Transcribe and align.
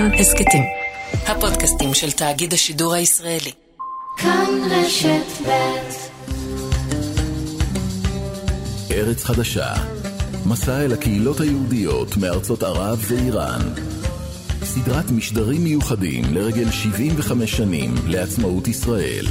כאן 0.00 0.14
הסכתים. 0.14 0.62
הפודקאסטים 1.26 1.94
של 1.94 2.12
תאגיד 2.12 2.52
השידור 2.52 2.94
הישראלי. 2.94 3.52
כאן 4.16 4.46
רשת 4.70 5.46
ב' 5.46 5.50
ארץ 8.92 9.24
חדשה 9.24 9.74
מסע 10.46 10.84
אל 10.84 10.92
הקהילות 10.92 11.40
היהודיות 11.40 12.16
מארצות 12.16 12.62
ערב 12.62 13.04
ואיראן. 13.08 13.60
סדרת 14.64 15.10
משדרים 15.10 15.64
מיוחדים 15.64 16.24
לרגל 16.34 16.70
75 16.70 17.56
שנים 17.56 17.94
לעצמאות 18.06 18.68
ישראל. 18.68 19.26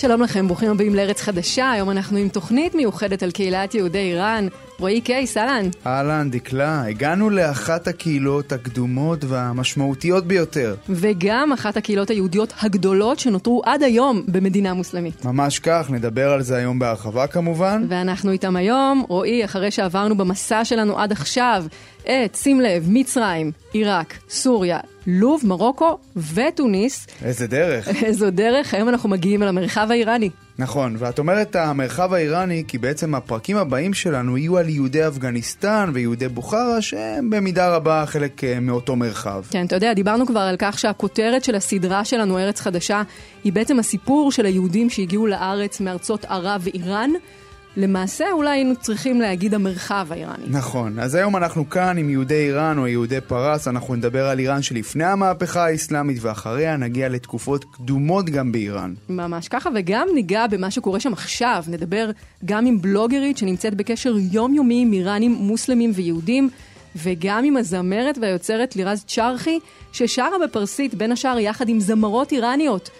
שלום 0.00 0.22
לכם, 0.22 0.46
ברוכים 0.46 0.70
הבאים 0.70 0.94
לארץ 0.94 1.20
חדשה. 1.20 1.70
היום 1.70 1.90
אנחנו 1.90 2.18
עם 2.18 2.28
תוכנית 2.28 2.74
מיוחדת 2.74 3.22
על 3.22 3.30
קהילת 3.30 3.74
יהודי 3.74 3.98
איראן. 3.98 4.48
רועי 4.80 5.00
קייס, 5.00 5.36
אהלן. 5.36 5.68
אהלן, 5.86 6.30
דקלה. 6.30 6.82
הגענו 6.86 7.30
לאחת 7.30 7.88
הקהילות 7.88 8.52
הקדומות 8.52 9.24
והמשמעותיות 9.24 10.26
ביותר. 10.26 10.74
וגם 10.88 11.52
אחת 11.52 11.76
הקהילות 11.76 12.10
היהודיות 12.10 12.52
הגדולות 12.62 13.18
שנותרו 13.18 13.62
עד 13.64 13.82
היום 13.82 14.22
במדינה 14.28 14.74
מוסלמית. 14.74 15.24
ממש 15.24 15.58
כך, 15.58 15.90
נדבר 15.90 16.30
על 16.32 16.42
זה 16.42 16.56
היום 16.56 16.78
בהרחבה 16.78 17.26
כמובן. 17.26 17.86
ואנחנו 17.88 18.30
איתם 18.30 18.56
היום, 18.56 19.04
רועי, 19.08 19.44
אחרי 19.44 19.70
שעברנו 19.70 20.16
במסע 20.16 20.64
שלנו 20.64 20.98
עד 20.98 21.12
עכשיו 21.12 21.64
את, 22.02 22.34
שים 22.34 22.60
לב, 22.60 22.86
מצרים, 22.88 23.52
עיראק, 23.72 24.14
סוריה, 24.30 24.78
לוב, 25.06 25.42
מרוקו 25.44 25.98
ותוניס. 26.34 27.06
איזה 27.24 27.46
דרך. 27.46 27.88
איזו 28.04 28.30
דרך, 28.30 28.74
היום 28.74 28.88
אנחנו 28.88 29.08
מגיעים 29.08 29.42
אל 29.42 29.48
המרחב 29.48 29.86
האיראני. 29.90 30.30
נכון, 30.60 30.96
ואת 30.98 31.18
אומרת 31.18 31.56
המרחב 31.56 32.12
האיראני 32.12 32.64
כי 32.68 32.78
בעצם 32.78 33.14
הפרקים 33.14 33.56
הבאים 33.56 33.94
שלנו 33.94 34.38
יהיו 34.38 34.58
על 34.58 34.68
יהודי 34.68 35.06
אפגניסטן 35.06 35.90
ויהודי 35.94 36.28
בוכרה 36.28 36.82
שהם 36.82 37.30
במידה 37.30 37.76
רבה 37.76 38.04
חלק 38.06 38.44
אה, 38.44 38.60
מאותו 38.60 38.96
מרחב. 38.96 39.42
כן, 39.50 39.66
אתה 39.66 39.76
יודע, 39.76 39.94
דיברנו 39.94 40.26
כבר 40.26 40.40
על 40.40 40.56
כך 40.58 40.78
שהכותרת 40.78 41.44
של 41.44 41.54
הסדרה 41.54 42.04
שלנו, 42.04 42.38
ארץ 42.38 42.60
חדשה, 42.60 43.02
היא 43.44 43.52
בעצם 43.52 43.78
הסיפור 43.78 44.32
של 44.32 44.46
היהודים 44.46 44.90
שהגיעו 44.90 45.26
לארץ 45.26 45.80
מארצות 45.80 46.24
ערב 46.24 46.60
ואיראן. 46.64 47.10
למעשה 47.78 48.24
אולי 48.32 48.50
היינו 48.50 48.76
צריכים 48.76 49.20
להגיד 49.20 49.54
המרחב 49.54 50.06
האיראני. 50.10 50.44
נכון, 50.48 50.98
אז 50.98 51.14
היום 51.14 51.36
אנחנו 51.36 51.70
כאן 51.70 51.98
עם 51.98 52.10
יהודי 52.10 52.34
איראן 52.34 52.78
או 52.78 52.86
יהודי 52.86 53.20
פרס, 53.20 53.68
אנחנו 53.68 53.94
נדבר 53.94 54.26
על 54.26 54.38
איראן 54.38 54.62
שלפני 54.62 55.04
המהפכה 55.04 55.66
האסלאמית 55.66 56.18
ואחריה 56.20 56.76
נגיע 56.76 57.08
לתקופות 57.08 57.64
קדומות 57.64 58.24
גם 58.30 58.52
באיראן. 58.52 58.94
ממש 59.08 59.48
ככה, 59.48 59.70
וגם 59.74 60.08
ניגע 60.14 60.46
במה 60.46 60.70
שקורה 60.70 61.00
שם 61.00 61.12
עכשיו, 61.12 61.64
נדבר 61.68 62.10
גם 62.44 62.66
עם 62.66 62.82
בלוגרית 62.82 63.38
שנמצאת 63.38 63.74
בקשר 63.74 64.14
יומיומי 64.32 64.82
עם 64.82 64.92
איראנים 64.92 65.32
מוסלמים 65.32 65.90
ויהודים. 65.94 66.50
וגם 66.96 67.44
עם 67.44 67.56
הזמרת 67.56 68.18
והיוצרת 68.20 68.76
לירז 68.76 69.04
צ'רחי, 69.06 69.58
ששרה 69.92 70.38
בפרסית 70.44 70.94
בין 70.94 71.12
השאר 71.12 71.38
יחד 71.38 71.68
עם 71.68 71.80
זמרות 71.80 72.32
איראניות. 72.32 72.90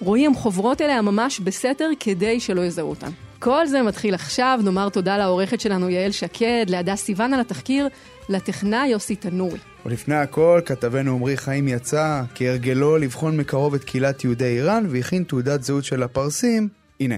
רואים, 0.00 0.30
הם 0.30 0.34
חוברות 0.34 0.80
אליה 0.80 1.02
ממש 1.02 1.40
בסתר 1.40 1.88
כדי 2.00 2.40
שלא 2.40 2.60
יזהו 2.60 2.90
אותן. 2.90 3.10
כל 3.44 3.66
זה 3.66 3.82
מתחיל 3.82 4.14
עכשיו, 4.14 4.60
נאמר 4.64 4.88
תודה 4.88 5.18
לעורכת 5.18 5.60
שלנו 5.60 5.88
יעל 5.88 6.10
שקד, 6.10 6.66
להדס 6.68 7.02
סיוון 7.04 7.34
על 7.34 7.40
התחקיר, 7.40 7.88
לטכנאי 8.28 8.88
יוסי 8.88 9.16
תנורי. 9.16 9.58
ולפני 9.86 10.14
הכל, 10.14 10.60
כתבנו 10.66 11.14
עמרי 11.14 11.36
חיים 11.36 11.68
יצא, 11.68 12.22
כהרגלו 12.34 12.96
לבחון 12.96 13.36
מקרוב 13.36 13.74
את 13.74 13.84
קהילת 13.84 14.24
יהודי 14.24 14.44
איראן, 14.44 14.86
והכין 14.88 15.24
תעודת 15.24 15.62
זהות 15.62 15.84
של 15.84 16.02
הפרסים. 16.02 16.68
הנה. 17.00 17.14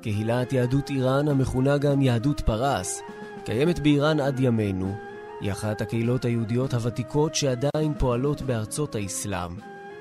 קהילת 0.00 0.52
יהדות 0.52 0.90
איראן, 0.90 1.28
המכונה 1.28 1.78
גם 1.78 2.02
יהדות 2.02 2.40
פרס, 2.40 3.00
קיימת 3.44 3.78
באיראן 3.78 4.20
עד 4.20 4.40
ימינו, 4.40 5.09
היא 5.40 5.52
אחת 5.52 5.80
הקהילות 5.80 6.24
היהודיות 6.24 6.74
הוותיקות 6.74 7.34
שעדיין 7.34 7.94
פועלות 7.98 8.42
בארצות 8.42 8.94
האסלאם. 8.94 9.50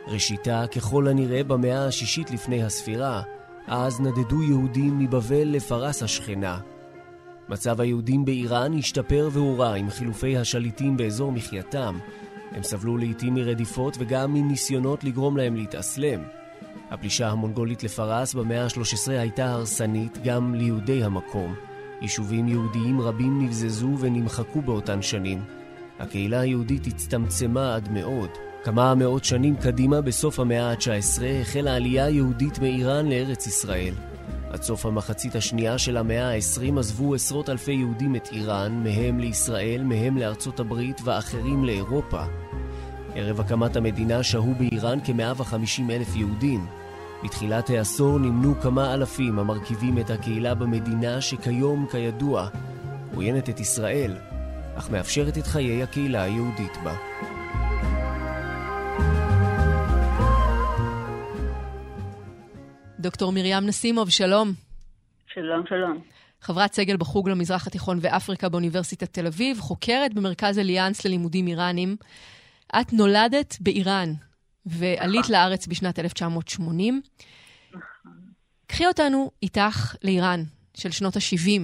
ראשיתה 0.07 0.65
ככל 0.75 1.07
הנראה 1.07 1.43
במאה 1.43 1.85
השישית 1.85 2.31
לפני 2.31 2.63
הספירה, 2.63 3.21
אז 3.67 4.01
נדדו 4.01 4.43
יהודים 4.43 4.99
מבבל 4.99 5.47
לפרס 5.47 6.03
השכנה. 6.03 6.59
מצב 7.49 7.81
היהודים 7.81 8.25
באיראן 8.25 8.77
השתפר 8.77 9.29
והורע 9.31 9.73
עם 9.73 9.89
חילופי 9.89 10.37
השליטים 10.37 10.97
באזור 10.97 11.31
מחייתם. 11.31 11.99
הם 12.51 12.63
סבלו 12.63 12.97
לעיתים 12.97 13.33
מרדיפות 13.33 13.97
וגם 13.99 14.33
מניסיונות 14.33 15.03
לגרום 15.03 15.37
להם 15.37 15.55
להתאסלם. 15.55 16.23
הפלישה 16.89 17.29
המונגולית 17.29 17.83
לפרס 17.83 18.33
במאה 18.33 18.63
ה-13 18.63 19.11
הייתה 19.11 19.51
הרסנית 19.51 20.17
גם 20.23 20.55
ליהודי 20.55 21.03
המקום. 21.03 21.68
יישובים 22.01 22.47
יהודיים 22.47 23.01
רבים 23.01 23.41
נבזזו 23.41 23.95
ונמחקו 23.99 24.61
באותן 24.61 25.01
שנים. 25.01 25.41
הקהילה 25.99 26.39
היהודית 26.39 26.87
הצטמצמה 26.87 27.75
עד 27.75 27.91
מאוד. 27.91 28.29
כמה 28.63 28.95
מאות 28.95 29.23
שנים 29.23 29.55
קדימה, 29.55 30.01
בסוף 30.01 30.39
המאה 30.39 30.71
ה-19, 30.71 31.23
החלה 31.41 31.75
עלייה 31.75 32.09
יהודית 32.09 32.59
מאיראן 32.59 33.09
לארץ 33.09 33.47
ישראל. 33.47 33.93
עד 34.49 34.61
סוף 34.61 34.85
המחצית 34.85 35.35
השנייה 35.35 35.77
של 35.77 35.97
המאה 35.97 36.29
ה-20 36.33 36.79
עזבו 36.79 37.15
עשרות 37.15 37.49
אלפי 37.49 37.71
יהודים 37.71 38.15
את 38.15 38.29
איראן, 38.31 38.83
מהם 38.83 39.19
לישראל, 39.19 39.83
מהם 39.83 40.17
לארצות 40.17 40.59
הברית 40.59 41.01
ואחרים 41.03 41.65
לאירופה. 41.65 42.23
ערב 43.15 43.39
הקמת 43.39 43.75
המדינה 43.75 44.23
שהו 44.23 44.53
באיראן 44.57 44.99
כ-150 45.03 45.91
אלף 45.91 46.15
יהודים. 46.15 46.65
בתחילת 47.23 47.69
העשור 47.69 48.19
נמנו 48.19 48.61
כמה 48.61 48.93
אלפים 48.93 49.39
המרכיבים 49.39 49.99
את 49.99 50.09
הקהילה 50.09 50.55
במדינה 50.55 51.21
שכיום, 51.21 51.87
כידוע, 51.91 52.47
עוינת 53.15 53.49
את 53.49 53.59
ישראל, 53.59 54.17
אך 54.75 54.89
מאפשרת 54.91 55.37
את 55.37 55.47
חיי 55.47 55.83
הקהילה 55.83 56.23
היהודית 56.23 56.77
בה. 56.83 56.95
דוקטור 62.99 63.31
מרים 63.31 63.65
נסימוב, 63.65 64.09
שלום. 64.09 64.53
שלום, 65.33 65.65
שלום. 65.69 66.03
חברת 66.41 66.73
סגל 66.73 66.97
בחוג 66.97 67.29
למזרח 67.29 67.67
התיכון 67.67 67.99
ואפריקה 68.01 68.49
באוניברסיטת 68.49 69.13
תל 69.13 69.27
אביב, 69.27 69.59
חוקרת 69.59 70.13
במרכז 70.13 70.59
אליאנס 70.59 71.05
ללימודים 71.05 71.47
איראנים. 71.47 71.95
את 72.81 72.93
נולדת 72.93 73.57
באיראן, 73.61 74.13
ועלית 74.65 75.29
לארץ 75.29 75.67
בשנת 75.67 75.99
1980. 75.99 77.01
קחי 78.67 78.85
אותנו 78.85 79.31
איתך 79.43 79.95
לאיראן 80.03 80.39
של 80.77 80.91
שנות 80.91 81.15
ה-70. 81.15 81.61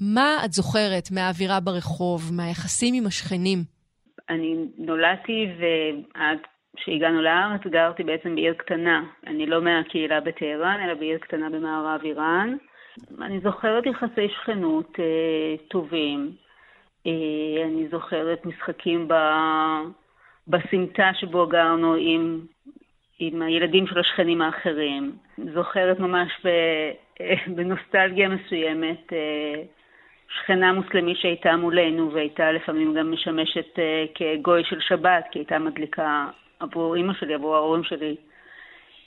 מה 0.00 0.44
את 0.44 0.52
זוכרת 0.52 1.10
מהאווירה 1.14 1.60
ברחוב, 1.60 2.30
מהיחסים 2.36 2.94
עם 2.94 3.06
השכנים? 3.06 3.58
אני 4.30 4.56
נולדתי 4.78 5.46
ועד 5.58 6.38
שהגענו 6.76 7.22
לארץ 7.22 7.60
גרתי 7.66 8.02
בעצם 8.02 8.34
בעיר 8.34 8.54
קטנה. 8.54 9.02
אני 9.26 9.46
לא 9.46 9.62
מהקהילה 9.62 10.20
בטהרן, 10.20 10.80
אלא 10.84 10.94
בעיר 10.94 11.18
קטנה 11.18 11.50
במערב 11.50 12.00
איראן. 12.04 12.56
אני 13.22 13.40
זוכרת 13.40 13.86
יחסי 13.86 14.28
שכנות 14.28 14.96
אה, 14.98 15.66
טובים. 15.68 16.32
אה, 17.06 17.64
אני 17.64 17.88
זוכרת 17.90 18.46
משחקים 18.46 19.08
ב... 19.08 19.14
בסמטה 20.48 21.10
שבו 21.14 21.46
גרנו 21.46 21.94
עם, 21.94 22.40
עם 23.18 23.42
הילדים 23.42 23.86
של 23.86 23.98
השכנים 23.98 24.42
האחרים. 24.42 25.12
זוכרת 25.54 25.98
ממש 25.98 26.32
ב, 26.44 26.48
בנוסטלגיה 27.56 28.28
מסוימת 28.28 29.12
אה, 29.12 29.62
שכנה 30.28 30.72
מוסלמית 30.72 31.16
שהייתה 31.18 31.56
מולנו 31.56 32.12
והייתה 32.12 32.52
לפעמים 32.52 32.94
גם 32.94 33.12
משמשת 33.12 33.78
אה, 33.78 34.04
כגוי 34.14 34.64
של 34.64 34.80
שבת, 34.80 35.24
כי 35.30 35.38
הייתה 35.38 35.58
מדליקה 35.58 36.26
עבור 36.60 36.94
אימא 36.94 37.12
שלי, 37.14 37.34
עבור 37.34 37.56
ההורים 37.56 37.84
שלי, 37.84 38.16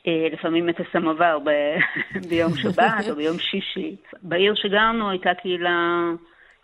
אה, 0.07 0.27
לפעמים 0.31 0.69
את 0.69 0.79
הסמוור 0.79 1.39
ב- 1.43 1.77
ביום 2.29 2.51
שבת 2.55 3.09
או 3.09 3.15
ביום 3.15 3.39
שישי. 3.39 3.95
בעיר 4.23 4.55
שגרנו 4.55 5.09
הייתה 5.09 5.33
קהילה 5.33 6.09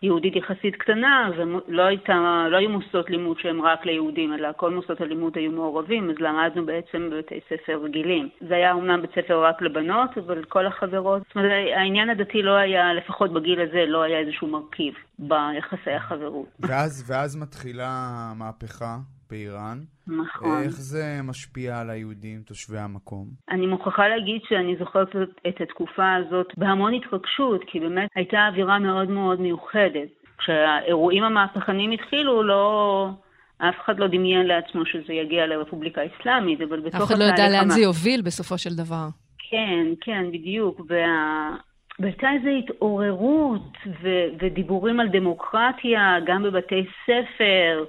יהודית 0.05 0.35
יחסית 0.35 0.75
קטנה, 0.75 1.29
ולא 1.37 1.83
הייתה, 1.83 2.45
לא 2.51 2.57
היו 2.57 2.69
מוסדות 2.69 3.09
לימוד 3.09 3.39
שהם 3.39 3.61
רק 3.61 3.85
ליהודים, 3.85 4.33
אלא 4.33 4.49
כל 4.57 4.71
מוסדות 4.71 5.01
הלימוד 5.01 5.37
היו 5.37 5.51
מעורבים, 5.51 6.09
אז 6.09 6.15
למדנו 6.19 6.65
בעצם 6.65 7.09
בבתי 7.09 7.39
ספר 7.49 7.79
רגילים. 7.83 8.29
זה 8.47 8.55
היה 8.55 8.73
אומנם 8.73 9.01
בית 9.01 9.11
ספר 9.11 9.45
רק 9.45 9.61
לבנות, 9.61 10.17
אבל 10.17 10.43
כל 10.43 10.65
החברות, 10.67 11.21
זאת 11.27 11.35
אומרת, 11.35 11.51
העניין 11.75 12.09
הדתי 12.09 12.41
לא 12.41 12.55
היה, 12.55 12.93
לפחות 12.93 13.33
בגיל 13.33 13.61
הזה, 13.61 13.85
לא 13.87 14.01
היה 14.03 14.19
איזשהו 14.19 14.47
מרכיב 14.47 14.93
ביחסי 15.19 15.91
החברות. 15.91 16.47
ואז, 16.59 17.11
ואז 17.11 17.35
מתחילה 17.35 17.87
המהפכה 18.31 18.97
באיראן. 19.35 19.77
נכון. 20.07 20.63
איך 20.63 20.71
זה 20.71 21.19
משפיע 21.23 21.79
על 21.79 21.89
היהודים, 21.89 22.41
תושבי 22.45 22.77
המקום? 22.77 23.25
אני 23.51 23.65
מוכרחה 23.67 24.07
להגיד 24.07 24.41
שאני 24.49 24.75
זוכרת 24.79 25.09
את 25.47 25.61
התקופה 25.61 26.15
הזאת 26.15 26.47
בהמון 26.57 26.93
התרגשות, 26.93 27.61
כי 27.67 27.79
באמת 27.79 28.09
הייתה 28.15 28.47
אווירה 28.47 28.79
מאוד 28.79 29.09
מאוד 29.09 29.41
מיוחדת. 29.41 30.09
כשהאירועים 30.37 31.23
המהפכניים 31.23 31.91
התחילו, 31.91 32.43
לא... 32.43 33.09
אף 33.57 33.75
אחד 33.85 33.99
לא 33.99 34.07
דמיין 34.07 34.45
לעצמו 34.45 34.85
שזה 34.85 35.13
יגיע 35.13 35.45
לרפובליקה 35.47 36.01
האסלאמית, 36.01 36.61
אבל 36.61 36.79
בתוך 36.79 37.01
אף 37.01 37.07
אחד 37.07 37.17
לא 37.19 37.23
ידע 37.23 37.49
לאן 37.49 37.69
זה 37.69 37.81
יוביל 37.81 38.21
בסופו 38.21 38.57
של 38.57 38.75
דבר. 38.75 39.07
כן, 39.49 39.85
כן, 40.01 40.31
בדיוק. 40.31 40.81
וה... 40.89 41.55
והייתה 41.99 42.27
איזו 42.31 42.49
התעוררות 42.49 43.77
ו- 44.01 44.27
ודיבורים 44.39 44.99
על 44.99 45.07
דמוקרטיה, 45.07 46.17
גם 46.25 46.43
בבתי 46.43 46.85
ספר. 47.05 47.85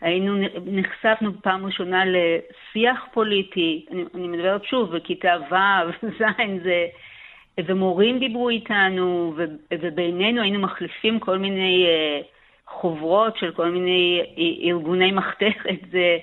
היינו, 0.00 0.34
נחשפנו 0.66 1.30
פעם 1.42 1.66
ראשונה 1.66 2.02
לשיח 2.04 2.98
פוליטי, 3.12 3.86
אני, 3.90 4.04
אני 4.14 4.28
מדברת 4.28 4.64
שוב, 4.64 4.96
בכיתה 4.96 5.36
ו', 5.50 6.06
ז', 6.18 6.62
זה... 6.62 6.86
ומורים 7.66 8.18
דיברו 8.18 8.48
איתנו, 8.48 9.34
ו, 9.36 9.44
ובינינו 9.80 10.42
היינו 10.42 10.58
מחליפים 10.58 11.20
כל 11.20 11.38
מיני 11.38 11.86
uh, 11.86 12.24
חוברות 12.66 13.36
של 13.36 13.52
כל 13.52 13.70
מיני 13.70 14.22
ארגוני 14.64 15.12
מחתרת. 15.12 15.80
זה, 15.90 16.18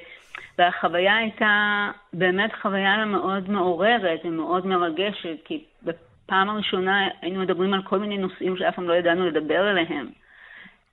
והחוויה 0.58 1.18
הייתה 1.18 1.92
באמת 2.14 2.52
חוויה 2.62 3.06
מאוד 3.06 3.50
מעוררת 3.50 4.20
ומאוד 4.26 4.68
מרגשת, 4.68 5.38
כי 5.46 5.64
בפעם 5.84 6.50
הראשונה 6.50 7.08
היינו 7.22 7.40
מדברים 7.40 7.74
על 7.74 7.84
כל 7.84 8.00
מיני 8.00 8.18
נושאים 8.18 8.58
שאף 8.58 8.76
פעם 8.76 8.88
לא 8.88 8.94
ידענו 8.94 9.28
לדבר 9.28 9.60
עליהם. 9.60 10.08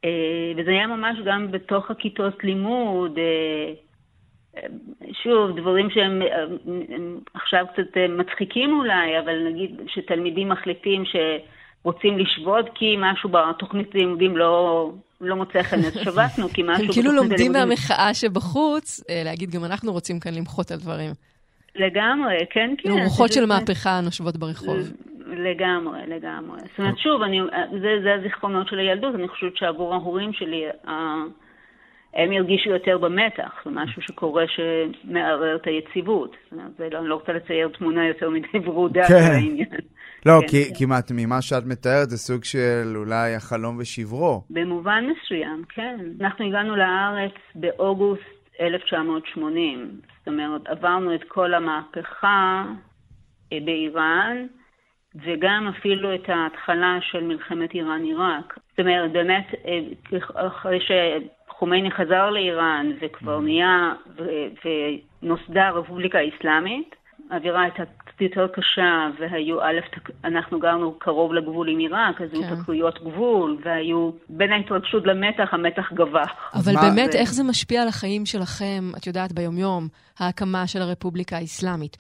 אה, 0.05 0.53
וזה 0.57 0.71
היה 0.71 0.87
ממש 0.87 1.19
גם 1.25 1.51
בתוך 1.51 1.91
הכיתות 1.91 2.45
לימוד. 2.45 3.19
אה, 3.19 3.73
שוב, 5.23 5.61
דברים 5.61 5.91
שהם 5.91 6.23
עכשיו 7.35 7.65
קצת 7.73 7.97
מצחיקים 8.09 8.79
אולי, 8.79 9.19
אבל 9.25 9.49
נגיד 9.53 9.81
שתלמידים 9.87 10.49
מחליטים 10.49 11.03
שרוצים 11.05 12.19
לשבות 12.19 12.67
כי 12.75 12.97
משהו 12.99 13.29
בתוכנית 13.29 13.95
לימודים 13.95 14.37
לא, 14.37 14.91
לא 15.21 15.37
מוצא 15.37 15.63
חן, 15.63 15.79
אז 15.79 15.95
שבתנו 16.05 16.49
כי 16.49 16.63
משהו 16.63 16.85
הם 16.85 16.93
כאילו 16.93 17.13
לומדים 17.13 17.53
מהמחאה 17.53 18.15
שבחוץ, 18.15 19.05
אה, 19.11 19.23
להגיד 19.25 19.51
גם 19.51 19.65
אנחנו 19.65 19.93
רוצים 19.93 20.21
כאן 20.21 20.35
למחות 20.35 20.71
על 20.71 20.79
דברים. 20.79 21.11
לגמרי, 21.77 22.35
כן, 22.51 22.75
כן. 22.79 22.91
רוחות 23.05 23.33
של 23.33 23.47
מהפכה 23.47 24.01
נושבות 24.01 24.37
ברחוב. 24.37 24.79
לגמרי, 25.39 26.01
לגמרי. 26.07 26.59
זאת 26.61 26.79
אומרת, 26.79 26.99
שוב, 26.99 27.23
אני, 27.23 27.41
זה, 27.81 28.01
זה 28.03 28.15
הזיכרונות 28.15 28.69
של 28.69 28.79
הילדות, 28.79 29.15
אני 29.15 29.29
חושבת 29.29 29.57
שעבור 29.57 29.95
ההורים 29.95 30.33
שלי, 30.33 30.65
הם 32.15 32.33
ירגישו 32.33 32.71
יותר 32.71 32.99
במתח, 32.99 33.51
זה 33.65 33.71
משהו 33.71 34.03
שקורה 34.03 34.45
שמערער 34.49 35.57
את 35.57 35.67
היציבות. 35.67 36.37
זאת 36.45 36.53
אומרת, 36.53 36.95
אני 36.95 37.09
לא 37.09 37.15
רוצה 37.15 37.33
לצייר 37.33 37.69
תמונה 37.69 38.09
יותר 38.09 38.31
מדי 38.31 38.59
ורודה 38.65 39.03
כן. 39.09 39.15
בעניין. 39.15 39.69
לא, 40.27 40.41
כן, 40.41 40.47
כי 40.49 40.65
כן. 40.65 40.75
כמעט 40.79 41.11
ממה 41.15 41.43
שאת 41.43 41.67
מתארת 41.67 42.11
זה 42.11 42.19
סוג 42.19 42.45
של 42.45 42.97
אולי 42.97 43.35
החלום 43.35 43.79
ושברו. 43.79 44.43
במובן 44.51 45.05
מסוים, 45.05 45.63
כן. 45.69 45.97
אנחנו 46.21 46.47
הגענו 46.47 46.77
לארץ 46.77 47.35
באוגוסט 47.55 48.23
1980. 48.61 50.01
זאת 50.19 50.29
אומרת, 50.29 50.67
עברנו 50.67 51.15
את 51.15 51.25
כל 51.29 51.55
המהפכה 51.55 52.65
אה, 53.53 53.59
באיראן, 53.65 54.47
וגם 55.15 55.69
אפילו 55.79 56.15
את 56.15 56.29
ההתחלה 56.29 56.99
של 57.01 57.23
מלחמת 57.25 57.75
איראן-עיראק. 57.75 58.59
זאת 58.71 58.81
אומרת, 58.81 59.13
באמת, 59.13 59.47
אה, 59.67 60.47
אחרי 60.47 60.79
שחומייני 60.81 61.91
חזר 61.91 62.31
לאיראן 62.31 62.91
וכבר 63.01 63.39
mm-hmm. 63.39 63.43
נהיה 63.43 63.93
ונוסדה 65.23 65.69
הרפובליקה 65.69 66.19
האסלאמית, 66.19 66.95
האווירה 67.31 67.63
הייתה 67.63 67.83
קצת 67.99 68.21
יותר 68.21 68.47
קשה, 68.47 69.09
והיו, 69.19 69.63
א', 69.63 69.81
אנחנו 70.25 70.61
גרנו 70.61 70.99
קרוב 70.99 71.33
לגבול 71.33 71.69
עם 71.69 71.79
עיראק, 71.79 72.21
אז 72.21 72.29
היו 72.33 72.43
כן. 72.43 72.63
תקריות 72.63 73.03
גבול, 73.03 73.59
והיו, 73.65 74.11
בין 74.29 74.53
ההתרגשות 74.53 75.07
למתח, 75.07 75.49
המתח 75.53 75.93
גבה. 75.93 76.25
אבל 76.55 76.73
באמת, 76.83 77.13
זה... 77.13 77.19
איך 77.19 77.33
זה 77.33 77.45
משפיע 77.45 77.83
על 77.83 77.89
החיים 77.89 78.27
שלכם, 78.27 78.91
את 78.97 79.07
יודעת, 79.07 79.33
ביומיום, 79.33 79.89
ההקמה 80.19 80.67
של 80.67 80.83
הרפובליקה 80.83 81.37
האסלאמית? 81.37 81.97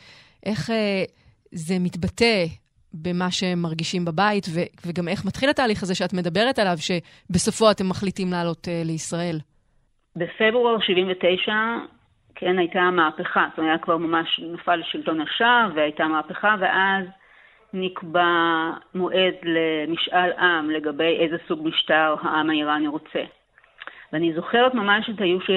איך 0.46 0.70
אה, 0.70 1.04
זה 1.52 1.74
מתבטא 1.80 2.44
במה 3.02 3.30
שהם 3.30 3.62
מרגישים 3.62 4.04
בבית, 4.04 4.46
ו- 4.54 4.70
וגם 4.86 5.08
איך 5.08 5.24
מתחיל 5.24 5.50
התהליך 5.50 5.82
הזה 5.82 5.94
שאת 5.94 6.12
מדברת 6.12 6.58
עליו, 6.58 6.76
שבסופו 6.78 7.70
אתם 7.70 7.88
מחליטים 7.88 8.28
לעלות 8.30 8.64
uh, 8.68 8.70
לישראל? 8.84 9.36
בפברואר 10.16 10.80
79, 10.80 11.52
כן, 12.34 12.58
הייתה 12.58 12.80
מהפכה. 12.80 13.46
זאת 13.50 13.58
אומרת, 13.58 13.70
היה 13.70 13.78
כבר 13.78 13.96
ממש 13.96 14.40
נפל 14.52 14.80
שלטון 14.84 15.20
השעה, 15.20 15.68
והייתה 15.74 16.04
מהפכה, 16.04 16.54
ואז 16.60 17.04
נקבע 17.72 18.26
מועד 18.94 19.34
למשאל 19.42 20.32
עם 20.32 20.70
לגבי 20.70 21.16
איזה 21.20 21.36
סוג 21.48 21.68
משטר 21.68 22.14
העם 22.22 22.50
האיראני 22.50 22.88
רוצה. 22.88 23.22
ואני 24.12 24.32
זוכרת 24.34 24.74
ממש 24.74 25.10
את 25.10 25.20
היו 25.20 25.40
ש... 25.40 25.50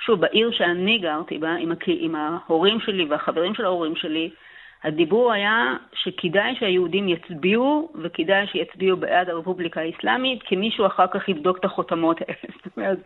שוב, 0.00 0.20
בעיר 0.20 0.50
שאני 0.52 0.98
גרתי 0.98 1.38
בה, 1.38 1.54
עם, 1.54 1.72
הק... 1.72 1.84
עם 1.86 2.14
ההורים 2.14 2.80
שלי 2.80 3.04
והחברים 3.04 3.54
של 3.54 3.64
ההורים 3.64 3.96
שלי, 3.96 4.30
הדיבור 4.84 5.32
היה 5.32 5.74
שכדאי 5.94 6.54
שהיהודים 6.58 7.08
יצביעו, 7.08 7.92
וכדאי 8.02 8.46
שיצביעו 8.46 8.96
בעד 8.96 9.28
הרפובליקה 9.28 9.80
האסלאמית, 9.80 10.42
כי 10.42 10.56
מישהו 10.56 10.86
אחר 10.86 11.06
כך 11.06 11.28
יבדוק 11.28 11.58
את 11.58 11.64
החותמות 11.64 12.20
האלה. 12.20 12.38
זאת 12.64 12.76
אומרת, 12.76 12.98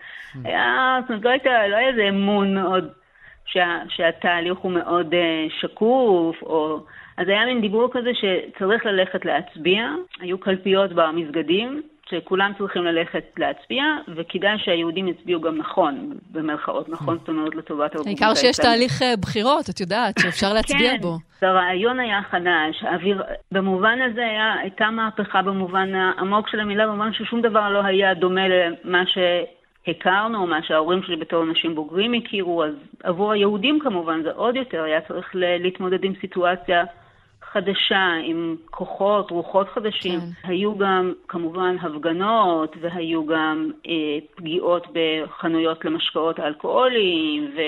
היה, 0.45 0.99
זאת 1.03 1.11
אומרת, 1.11 1.25
לא, 1.25 1.31
הייתה, 1.31 1.69
לא 1.69 1.77
היה 1.77 1.89
איזה 1.89 2.09
אמון 2.09 2.55
מאוד, 2.55 2.89
שה, 3.47 3.79
שהתהליך 3.89 4.59
הוא 4.59 4.73
מאוד 4.73 5.13
uh, 5.15 5.53
שקוף, 5.61 6.43
או... 6.43 6.81
אז 7.17 7.29
היה 7.29 7.47
מין 7.47 7.61
דיבור 7.61 7.89
כזה 7.93 8.11
שצריך 8.15 8.87
ללכת 8.87 9.25
להצביע, 9.25 9.89
היו 10.21 10.39
קלפיות 10.39 10.93
במסגדים, 10.93 11.83
שכולם 12.11 12.53
צריכים 12.59 12.85
ללכת 12.85 13.25
להצביע, 13.39 13.85
וכדאי 14.17 14.59
שהיהודים 14.59 15.09
יצביעו 15.09 15.41
גם 15.41 15.57
נכון, 15.57 16.17
במרכאות, 16.33 16.89
נכון? 16.89 17.19
זאת 17.19 17.29
אומרת, 17.29 17.55
לטובת 17.55 17.95
הרפובליקה. 17.95 18.27
העיקר 18.27 18.41
שיש 18.41 18.57
תהליך 18.57 19.03
אה, 19.03 19.15
בחירות, 19.21 19.71
את 19.71 19.81
יודעת, 19.81 20.15
שאפשר 20.19 20.53
להצביע 20.57 20.91
כן, 20.91 21.01
בו. 21.01 21.17
כן, 21.41 21.47
הרעיון 21.47 22.01
היה 22.01 22.21
חדש, 22.31 22.83
האוויר, 22.83 23.23
במובן 23.53 23.99
הזה 24.11 24.21
היה, 24.21 24.55
הייתה 24.61 24.91
מהפכה 24.91 25.43
במובן 25.43 25.95
העמוק 25.95 26.49
של 26.49 26.61
המילה, 26.61 26.87
במובן 26.87 27.13
ששום 27.13 27.41
דבר 27.41 27.71
לא 27.71 27.85
היה 27.85 28.15
דומה 28.15 28.49
למה 28.49 29.03
שהכרנו, 29.07 30.47
מה 30.47 30.63
שההורים 30.63 31.03
שלי 31.03 31.17
בתור 31.17 31.43
אנשים 31.43 31.75
בוגרים 31.75 32.15
הכירו, 32.15 32.65
אז 32.65 32.75
עבור 33.03 33.33
היהודים 33.33 33.79
כמובן 33.81 34.23
זה 34.23 34.31
עוד 34.33 34.57
יותר, 34.57 34.83
היה 34.83 35.01
צריך 35.01 35.31
להתמודד 35.35 36.05
עם 36.05 36.13
סיטואציה. 36.21 36.85
חדשה, 37.57 38.13
עם 38.25 38.57
כוחות, 38.71 39.31
רוחות 39.31 39.69
חדשים. 39.69 40.21
כן. 40.21 40.49
היו 40.49 40.79
גם 40.79 41.13
כמובן 41.29 41.77
הפגנות, 41.81 42.77
והיו 42.81 43.27
גם 43.27 43.71
אה, 43.87 44.19
פגיעות 44.35 44.87
בחנויות 44.93 45.85
למשקאות 45.85 46.41
אלכוהוליים, 46.41 47.51
ו... 47.57 47.61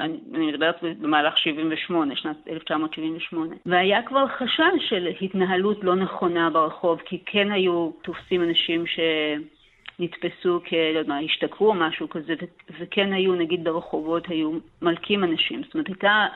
אני, 0.00 0.18
אני 0.34 0.46
מדברת 0.46 0.76
במהלך 0.82 1.38
78, 1.38 2.16
שנת 2.16 2.36
1978. 2.48 3.54
והיה 3.66 4.02
כבר 4.02 4.26
חשש 4.28 4.88
של 4.88 5.08
התנהלות 5.20 5.84
לא 5.84 5.94
נכונה 5.94 6.50
ברחוב, 6.50 7.00
כי 7.04 7.18
כן 7.26 7.52
היו 7.52 7.90
תופסים 8.02 8.42
אנשים 8.42 8.84
שנתפסו 8.86 10.60
כ... 10.64 10.72
לא 10.72 10.98
יודע 10.98 11.08
מה, 11.08 11.18
השתכרו 11.18 11.68
או 11.68 11.74
משהו 11.74 12.08
כזה, 12.08 12.34
ו- 12.42 12.72
וכן 12.80 13.12
היו, 13.12 13.34
נגיד 13.34 13.64
ברחובות, 13.64 14.28
היו 14.28 14.52
מלקים 14.82 15.24
אנשים. 15.24 15.62
זאת 15.62 15.74
אומרת, 15.74 15.88
הייתה 15.88 16.26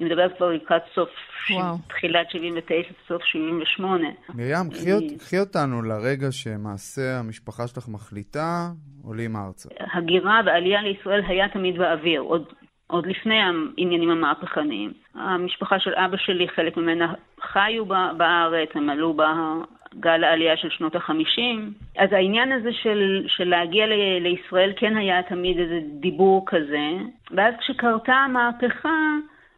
אני 0.00 0.08
מדברת 0.08 0.36
כבר 0.36 0.50
לקראת 0.50 0.82
סוף, 0.94 1.08
וואו. 1.50 1.76
תחילת 1.88 2.30
79, 2.30 2.92
סוף 3.08 3.22
78. 3.24 4.08
מרים, 4.34 4.70
קחי, 4.70 5.16
קחי 5.18 5.38
אותנו 5.38 5.82
לרגע 5.82 6.32
שמעשה 6.32 7.18
המשפחה 7.18 7.66
שלך 7.66 7.88
מחליטה, 7.88 8.68
עולים 9.04 9.36
ארצה. 9.36 9.68
הגירה 9.94 10.40
ועלייה 10.46 10.82
לישראל 10.82 11.22
היה 11.28 11.48
תמיד 11.48 11.78
באוויר, 11.78 12.20
עוד, 12.20 12.44
עוד 12.86 13.06
לפני 13.06 13.34
העניינים 13.34 14.10
המהפכניים. 14.10 14.92
המשפחה 15.14 15.78
של 15.80 15.94
אבא 15.94 16.16
שלי, 16.16 16.48
חלק 16.48 16.76
ממנה 16.76 17.14
חיו 17.40 17.84
בארץ, 18.16 18.68
הם 18.74 18.90
עלו 18.90 19.14
בגל 19.14 20.24
העלייה 20.24 20.56
של 20.56 20.68
שנות 20.70 20.96
החמישים. 20.96 21.72
אז 21.98 22.12
העניין 22.12 22.52
הזה 22.52 22.70
של, 22.82 23.24
של 23.28 23.44
להגיע 23.44 23.86
ל, 23.86 23.92
לישראל 24.22 24.72
כן 24.76 24.96
היה 24.96 25.22
תמיד 25.22 25.58
איזה 25.58 25.78
דיבור 26.00 26.44
כזה. 26.46 26.86
ואז 27.30 27.54
כשקרתה 27.60 28.12
המהפכה, 28.12 28.98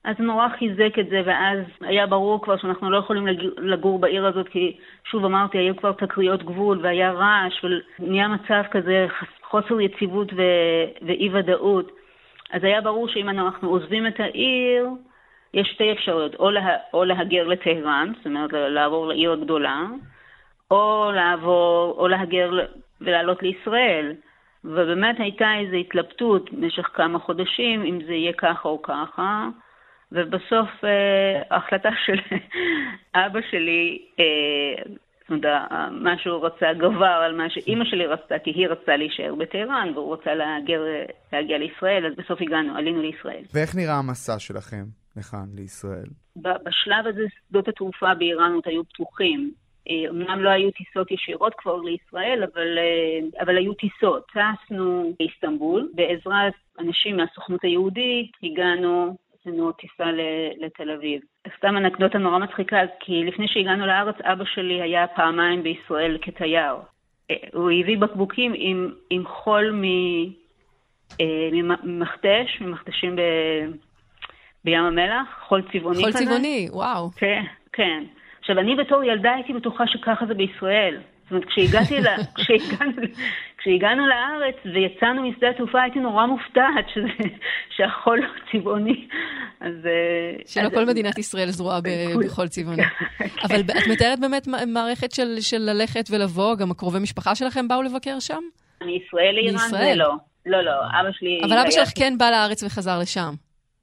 אז 0.08 0.14
נורא 0.18 0.48
חיזק 0.58 0.98
את 0.98 1.08
זה, 1.08 1.22
ואז 1.24 1.58
היה 1.80 2.06
ברור 2.06 2.42
כבר 2.42 2.56
שאנחנו 2.56 2.90
לא 2.90 2.96
יכולים 2.96 3.26
לגור 3.58 3.98
בעיר 3.98 4.26
הזאת, 4.26 4.48
כי 4.48 4.76
שוב 5.04 5.24
אמרתי, 5.24 5.58
היו 5.58 5.76
כבר 5.76 5.92
תקריות 5.92 6.42
גבול 6.42 6.78
והיה 6.82 7.12
רעש, 7.12 7.64
ונהיה 8.00 8.28
מצב 8.28 8.62
כזה, 8.70 9.06
חוסר 9.42 9.80
יציבות 9.80 10.32
ו- 10.32 11.06
ואי-ודאות. 11.06 11.92
אז 12.52 12.64
היה 12.64 12.80
ברור 12.80 13.08
שאם 13.08 13.28
אנחנו 13.28 13.68
עוזבים 13.68 14.06
את 14.06 14.20
העיר, 14.20 14.88
יש 15.54 15.68
שתי 15.68 15.92
אפשרויות, 15.92 16.34
או, 16.34 16.50
לה, 16.50 16.76
או 16.92 17.04
להגר 17.04 17.46
לטהרן, 17.46 18.12
זאת 18.16 18.26
אומרת 18.26 18.52
לעבור 18.52 19.06
לעיר 19.06 19.32
הגדולה, 19.32 19.82
או 20.70 21.10
לעבור, 21.14 21.94
או 21.98 22.08
להגר 22.08 22.50
ולעלות 23.00 23.42
לישראל. 23.42 24.12
ובאמת 24.64 25.20
הייתה 25.20 25.54
איזו 25.58 25.76
התלבטות 25.76 26.52
במשך 26.52 26.90
כמה 26.94 27.18
חודשים, 27.18 27.82
אם 27.82 27.98
זה 28.06 28.14
יהיה 28.14 28.32
ככה 28.32 28.68
או 28.68 28.82
ככה, 28.82 29.48
ובסוף 30.12 30.68
אה, 30.84 31.42
ההחלטה 31.50 31.88
של 32.04 32.36
אבא 33.26 33.40
שלי, 33.50 33.98
אה, 34.20 34.82
זאת 35.20 35.44
אומרת, 35.44 35.70
מה 35.90 36.18
שהוא 36.18 36.46
רצה 36.46 36.72
גבר 36.72 37.20
על 37.24 37.36
מה 37.36 37.50
שאימא 37.50 37.84
שלי 37.84 38.06
רצתה, 38.06 38.38
כי 38.44 38.50
היא 38.50 38.68
רצתה 38.68 38.96
להישאר 38.96 39.34
בטהרן 39.34 39.92
והוא 39.94 40.14
רצה 40.14 40.34
להגיע, 40.34 40.78
להגיע 41.32 41.58
לישראל, 41.58 42.06
אז 42.06 42.12
בסוף 42.16 42.40
הגענו, 42.40 42.76
עלינו 42.76 43.02
לישראל. 43.02 43.42
ואיך 43.54 43.76
נראה 43.76 43.94
המסע 43.94 44.38
שלכם 44.38 44.84
לכאן, 45.16 45.46
לישראל? 45.54 46.08
בשלב 46.36 47.06
הזה 47.06 47.22
שדות 47.48 47.68
התעופה 47.68 48.14
באיראן 48.14 48.52
עוד 48.52 48.64
היו 48.66 48.84
פתוחים. 48.84 49.50
אמנם 50.10 50.40
לא 50.40 50.50
היו 50.50 50.70
טיסות 50.70 51.10
ישירות 51.10 51.52
כבר 51.58 51.76
לישראל, 51.76 52.44
אבל, 52.52 52.78
אה, 52.78 53.42
אבל 53.44 53.56
היו 53.56 53.74
טיסות. 53.74 54.26
טסנו 54.26 55.12
לאיסטנבול, 55.20 55.88
בעזרת 55.94 56.52
אנשים 56.78 57.16
מהסוכנות 57.16 57.64
היהודית 57.64 58.32
הגענו, 58.42 59.16
עשינו 59.48 59.72
טיסה 59.72 60.04
לתל 60.58 60.90
אביב. 60.90 61.20
סתם 61.56 61.76
אנקדוטה 61.76 62.18
נורא 62.18 62.38
מצחיקה, 62.38 62.76
כי 63.00 63.24
לפני 63.24 63.48
שהגענו 63.48 63.86
לארץ, 63.86 64.14
אבא 64.20 64.44
שלי 64.44 64.82
היה 64.82 65.06
פעמיים 65.06 65.62
בישראל 65.62 66.18
כתייר. 66.22 66.74
אה, 67.30 67.36
הוא 67.52 67.70
הביא 67.70 67.98
בקבוקים 67.98 68.52
עם, 68.56 68.92
עם 69.10 69.24
חול 69.26 69.70
מ, 69.72 69.84
אה, 71.20 71.48
ממכתש, 71.82 72.60
ממכתשים 72.60 73.16
ב, 73.16 73.20
בים 74.64 74.84
המלח, 74.84 75.28
חול 75.48 75.62
צבעוני 75.72 75.98
חול 75.98 76.12
כזה. 76.12 76.18
חול 76.18 76.26
צבעוני, 76.26 76.68
וואו. 76.72 77.10
כן, 77.10 77.42
כן. 77.72 78.04
עכשיו, 78.40 78.58
אני 78.58 78.76
בתור 78.76 79.04
ילדה 79.04 79.32
הייתי 79.34 79.52
בטוחה 79.52 79.86
שככה 79.86 80.26
זה 80.26 80.34
בישראל. 80.34 81.00
זאת 81.22 81.30
אומרת, 81.30 81.44
כשהגעתי 81.44 82.00
לה, 82.00 82.16
כשהגענו, 82.36 82.92
כשהגענו 83.58 84.06
לארץ 84.06 84.56
ויצאנו 84.64 85.28
משדה 85.28 85.50
התעופה, 85.50 85.82
הייתי 85.82 85.98
נורא 85.98 86.26
מופתעת 86.26 86.86
שזה, 86.94 87.28
שהחול 87.76 88.20
צבעוני. 88.52 89.08
אז... 89.60 89.86
אה, 89.86 90.36
שלא 90.46 90.62
אז... 90.62 90.74
כל 90.74 90.84
מדינת 90.84 91.18
ישראל 91.18 91.48
זרועה 91.48 91.80
בחול 92.24 92.48
צבעוני. 92.48 92.82
אבל 93.44 93.60
את 93.60 93.86
מתארת 93.90 94.20
באמת 94.20 94.48
מערכת 94.66 95.12
של, 95.12 95.40
של 95.40 95.58
ללכת 95.58 96.04
ולבוא, 96.10 96.56
גם 96.56 96.70
הקרובי 96.70 96.98
משפחה 96.98 97.34
שלכם 97.34 97.68
באו 97.68 97.82
לבקר 97.82 98.20
שם? 98.20 98.42
מישראל 98.80 99.34
לאיראן 99.34 99.68
זה 99.68 99.94
לא. 99.94 100.14
לא, 100.46 100.64
לא, 100.64 100.72
אבא 101.00 101.12
שלי... 101.12 101.40
אבל 101.44 101.58
אבא 101.58 101.70
שלך 101.70 101.88
כן 101.98 102.18
בא 102.18 102.30
לארץ 102.30 102.62
וחזר 102.62 102.98
לשם. 102.98 103.34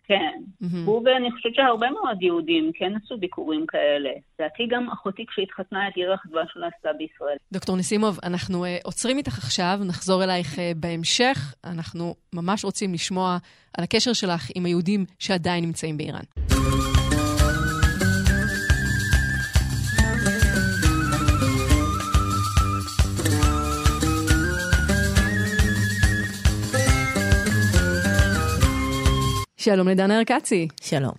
כן. 0.08 0.40
Mm-hmm. 0.64 0.78
הוא 0.86 1.02
ואני 1.06 1.32
חושבת 1.32 1.56
שהרבה 1.56 1.90
מאוד 1.90 2.22
יהודים 2.22 2.72
כן 2.74 2.94
עשו 3.04 3.18
ביקורים 3.18 3.66
כאלה. 3.68 4.10
לדעתי 4.40 4.68
גם 4.70 4.90
אחותי 4.90 5.26
כשהתחתנה 5.26 5.88
את 5.88 5.98
ירח 5.98 6.26
דבש 6.30 6.54
שלה 6.54 6.68
עשתה 6.76 6.90
בישראל. 6.98 7.38
דוקטור 7.52 7.76
ניסימוב, 7.76 8.20
אנחנו 8.24 8.66
uh, 8.66 8.68
עוצרים 8.84 9.18
איתך 9.18 9.38
עכשיו, 9.38 9.80
נחזור 9.88 10.24
אלייך 10.24 10.54
uh, 10.54 10.60
בהמשך. 10.76 11.56
אנחנו 11.64 12.16
ממש 12.34 12.66
רוצים 12.66 12.94
לשמוע 12.94 13.38
על 13.78 13.84
הקשר 13.84 14.14
שלך 14.14 14.50
עם 14.56 14.66
היהודים 14.66 15.06
שעדיין 15.20 15.64
נמצאים 15.64 15.98
באיראן. 15.98 16.55
שלום 29.66 29.88
לדנה 29.88 30.20
ארקצי. 30.20 30.68
שלום. 30.82 31.14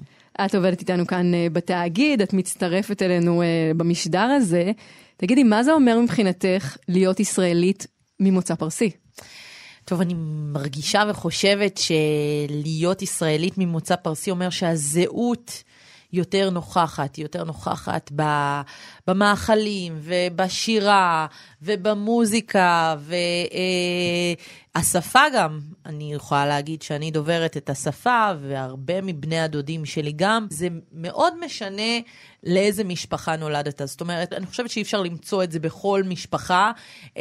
את 0.44 0.54
עובדת 0.54 0.80
איתנו 0.80 1.06
כאן 1.06 1.34
אה, 1.34 1.46
בתאגיד, 1.52 2.22
את 2.22 2.32
מצטרפת 2.32 3.02
אלינו 3.02 3.42
אה, 3.42 3.46
במשדר 3.76 4.20
הזה. 4.20 4.72
תגידי, 5.16 5.42
מה 5.42 5.62
זה 5.62 5.72
אומר 5.72 6.00
מבחינתך 6.00 6.76
להיות 6.88 7.20
ישראלית 7.20 7.86
ממוצא 8.20 8.54
פרסי? 8.54 8.90
טוב, 9.84 10.00
אני 10.00 10.14
מרגישה 10.52 11.04
וחושבת 11.08 11.80
שלהיות 12.48 13.02
ישראלית 13.02 13.58
ממוצא 13.58 13.96
פרסי 13.96 14.30
אומר 14.30 14.50
שהזהות 14.50 15.62
יותר 16.12 16.50
נוכחת, 16.50 17.18
יותר 17.18 17.44
נוכחת 17.44 18.10
במאכלים 19.06 19.98
ובשירה 20.02 21.26
ובמוזיקה 21.62 22.96
והשפה 24.75 25.22
גם. 25.34 25.60
אני 25.86 26.14
יכולה 26.14 26.46
להגיד 26.46 26.82
שאני 26.82 27.10
דוברת 27.10 27.56
את 27.56 27.70
השפה 27.70 28.30
והרבה 28.40 29.00
מבני 29.00 29.40
הדודים 29.40 29.84
שלי 29.84 30.12
גם. 30.16 30.46
זה 30.50 30.68
מאוד 30.92 31.44
משנה 31.44 31.98
לאיזה 32.44 32.84
משפחה 32.84 33.36
נולדת. 33.36 33.82
זאת 33.84 34.00
אומרת, 34.00 34.32
אני 34.32 34.46
חושבת 34.46 34.70
שאי 34.70 34.82
אפשר 34.82 35.02
למצוא 35.02 35.44
את 35.44 35.52
זה 35.52 35.58
בכל 35.58 36.02
משפחה, 36.06 36.70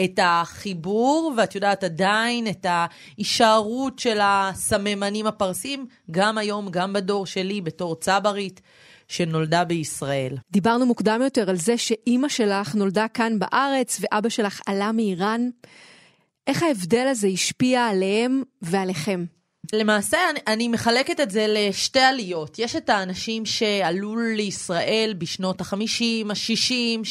את 0.04 0.20
החיבור, 0.22 1.34
ואת 1.38 1.56
יודעת 1.56 1.84
עדיין 1.84 2.48
את 2.48 2.65
ההישארות 2.70 4.00
של 4.00 4.20
הסממנים 4.22 5.27
הפרסים, 5.27 5.88
גם 6.12 6.38
היום, 6.38 6.70
גם 6.70 6.94
בדור 6.94 7.25
שלי, 7.25 7.62
בתור 7.62 7.96
צברית. 7.96 8.62
שנולדה 9.08 9.64
בישראל. 9.64 10.38
דיברנו 10.52 10.86
מוקדם 10.86 11.22
יותר 11.24 11.50
על 11.50 11.56
זה 11.56 11.78
שאימא 11.78 12.30
שלך 12.30 12.76
נולדה 12.76 13.08
כאן 13.08 13.40
בארץ 13.40 14.00
ואבא 14.02 14.30
שלך 14.30 14.62
עלה 14.66 14.92
מאיראן. 14.92 15.50
איך 16.48 16.64
ההבדל 16.64 17.08
הזה 17.08 17.28
השפיע 17.28 17.86
עליהם 17.86 18.44
ועליכם? 18.62 19.26
למעשה 19.74 20.18
אני, 20.30 20.40
אני 20.48 20.68
מחלקת 20.68 21.20
את 21.20 21.32
זה 21.32 21.46
לשתי 21.50 22.00
עליות. 22.00 22.60
יש 22.60 22.76
את 22.76 22.90
האנשים 22.90 23.46
שעלו 23.46 24.16
לישראל 24.16 25.14
בשנות 25.18 25.62
ה-50, 25.62 26.30
ה-60, 26.30 27.06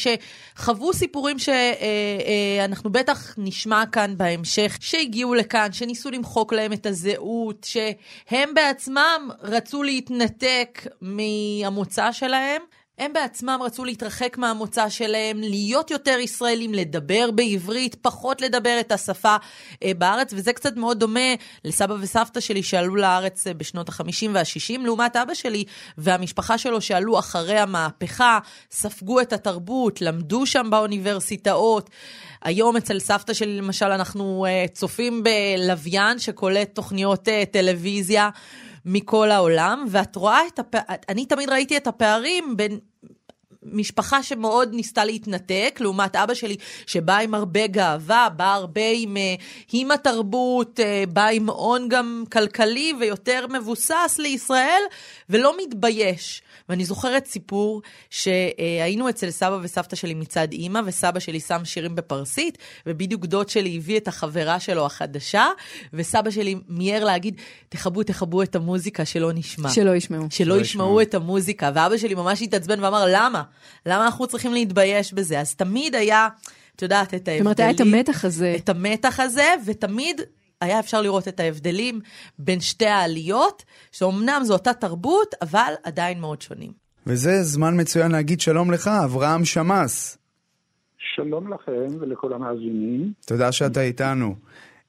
שחוו 0.55 0.93
סיפורים 0.93 1.39
שאנחנו 1.39 2.89
אה, 2.89 2.95
אה, 2.95 3.03
בטח 3.03 3.35
נשמע 3.37 3.83
כאן 3.91 4.17
בהמשך, 4.17 4.77
שהגיעו 4.79 5.33
לכאן, 5.33 5.71
שניסו 5.71 6.11
למחוק 6.11 6.53
להם 6.53 6.73
את 6.73 6.85
הזהות, 6.85 7.67
שהם 7.69 8.53
בעצמם 8.53 9.29
רצו 9.41 9.83
להתנתק 9.83 10.87
מהמוצא 11.01 12.11
שלהם. 12.11 12.61
הם 12.99 13.13
בעצמם 13.13 13.59
רצו 13.63 13.85
להתרחק 13.85 14.37
מהמוצא 14.37 14.89
שלהם, 14.89 15.41
להיות 15.41 15.91
יותר 15.91 16.17
ישראלים, 16.19 16.73
לדבר 16.73 17.31
בעברית, 17.31 17.95
פחות 17.95 18.41
לדבר 18.41 18.77
את 18.79 18.91
השפה 18.91 19.35
אה, 19.83 19.91
בארץ, 19.97 20.33
וזה 20.33 20.53
קצת 20.53 20.75
מאוד 20.75 20.99
דומה 20.99 21.33
לסבא 21.65 21.95
וסבתא 21.99 22.39
שלי 22.39 22.63
שעלו 22.63 22.95
לארץ 22.95 23.47
אה, 23.47 23.53
בשנות 23.53 23.89
ה-50 23.89 24.29
וה-60, 24.33 24.81
לעומת 24.83 25.15
אבא 25.15 25.33
שלי 25.33 25.63
והמשפחה 25.97 26.57
שלו 26.57 26.81
שעלו 26.81 27.19
אחרי 27.19 27.59
המהפכה, 27.59 28.39
ספגו 28.71 29.21
את 29.21 29.33
התרבות, 29.33 30.01
למדו 30.01 30.45
שם 30.45 30.67
באוניברסיטאות. 30.69 31.89
היום 32.41 32.77
אצל 32.77 32.99
סבתא 32.99 33.33
שלי, 33.33 33.57
למשל, 33.57 33.85
אנחנו 33.85 34.45
uh, 34.45 34.71
צופים 34.73 35.23
בלוויין 35.23 36.19
שקולט 36.19 36.75
תוכניות 36.75 37.27
טלוויזיה. 37.51 38.29
מכל 38.85 39.31
העולם, 39.31 39.85
ואת 39.89 40.15
רואה 40.15 40.41
את 40.47 40.59
הפערים, 40.59 40.87
אני 41.09 41.25
תמיד 41.25 41.49
ראיתי 41.49 41.77
את 41.77 41.87
הפערים 41.87 42.57
בין 42.57 42.79
משפחה 43.65 44.23
שמאוד 44.23 44.73
ניסתה 44.73 45.05
להתנתק, 45.05 45.77
לעומת 45.81 46.15
אבא 46.15 46.33
שלי 46.33 46.55
שבא 46.87 47.17
עם 47.17 47.33
הרבה 47.33 47.67
גאווה, 47.67 48.29
בא 48.29 48.53
הרבה 48.53 48.81
עם, 48.93 49.17
אה, 49.17 49.35
עם 49.73 49.91
התרבות, 49.91 50.79
אה, 50.79 51.03
בא 51.09 51.27
עם 51.27 51.49
הון 51.49 51.89
גם 51.89 52.23
כלכלי 52.31 52.93
ויותר 52.99 53.45
מבוסס 53.49 54.15
לישראל, 54.19 54.81
ולא 55.29 55.53
מתבייש. 55.63 56.41
ואני 56.69 56.85
זוכרת 56.85 57.25
סיפור 57.25 57.81
שהיינו 58.09 59.09
אצל 59.09 59.31
סבא 59.31 59.59
וסבתא 59.61 59.95
שלי 59.95 60.13
מצד 60.13 60.47
אימא, 60.51 60.81
וסבא 60.85 61.19
שלי 61.19 61.39
שם 61.39 61.65
שירים 61.65 61.95
בפרסית, 61.95 62.57
ובדיוק 62.85 63.25
דוד 63.25 63.49
שלי 63.49 63.77
הביא 63.77 63.97
את 63.97 64.07
החברה 64.07 64.59
שלו 64.59 64.85
החדשה, 64.85 65.45
וסבא 65.93 66.29
שלי 66.29 66.55
מיהר 66.67 67.03
להגיד, 67.03 67.41
תכבו, 67.69 68.03
תכבו 68.03 68.43
את 68.43 68.55
המוזיקה 68.55 69.05
שלא 69.05 69.31
נשמע. 69.33 69.69
שלא 69.69 69.95
ישמעו. 69.95 70.27
שלא 70.29 70.61
ישמעו 70.61 71.01
את 71.01 71.13
המוזיקה. 71.13 71.71
ואבא 71.75 71.97
שלי 71.97 72.15
ממש 72.15 72.41
התעצבן 72.41 72.83
ואמר, 72.83 73.05
למה? 73.09 73.43
למה 73.85 74.05
אנחנו 74.05 74.27
צריכים 74.27 74.53
להתבייש 74.53 75.13
בזה? 75.13 75.39
אז 75.39 75.55
תמיד 75.55 75.95
היה... 75.95 76.27
את 76.75 76.81
יודעת, 76.81 77.13
את 77.13 77.27
ההבדלים. 77.27 77.37
זאת 77.37 77.45
אומרת, 77.45 77.59
היה 77.59 77.71
את 77.71 77.79
המתח 77.79 78.25
הזה. 78.25 78.55
את 78.57 78.69
המתח 78.69 79.19
הזה, 79.19 79.53
ותמיד 79.65 80.21
היה 80.61 80.79
אפשר 80.79 81.01
לראות 81.01 81.27
את 81.27 81.39
ההבדלים 81.39 81.99
בין 82.39 82.59
שתי 82.59 82.85
העליות, 82.85 83.63
שאומנם 83.91 84.39
זו 84.43 84.53
אותה 84.53 84.73
תרבות, 84.73 85.35
אבל 85.41 85.73
עדיין 85.83 86.19
מאוד 86.19 86.41
שונים. 86.41 86.71
וזה 87.07 87.31
זמן 87.43 87.81
מצוין 87.81 88.11
להגיד 88.11 88.41
שלום 88.41 88.71
לך, 88.71 88.89
אברהם 89.05 89.45
שמאס. 89.45 90.17
שלום 90.97 91.53
לכם 91.53 91.87
ולכל 91.99 92.33
המאזינים. 92.33 93.13
תודה 93.27 93.51
שאתה 93.51 93.81
איתנו. 93.81 94.35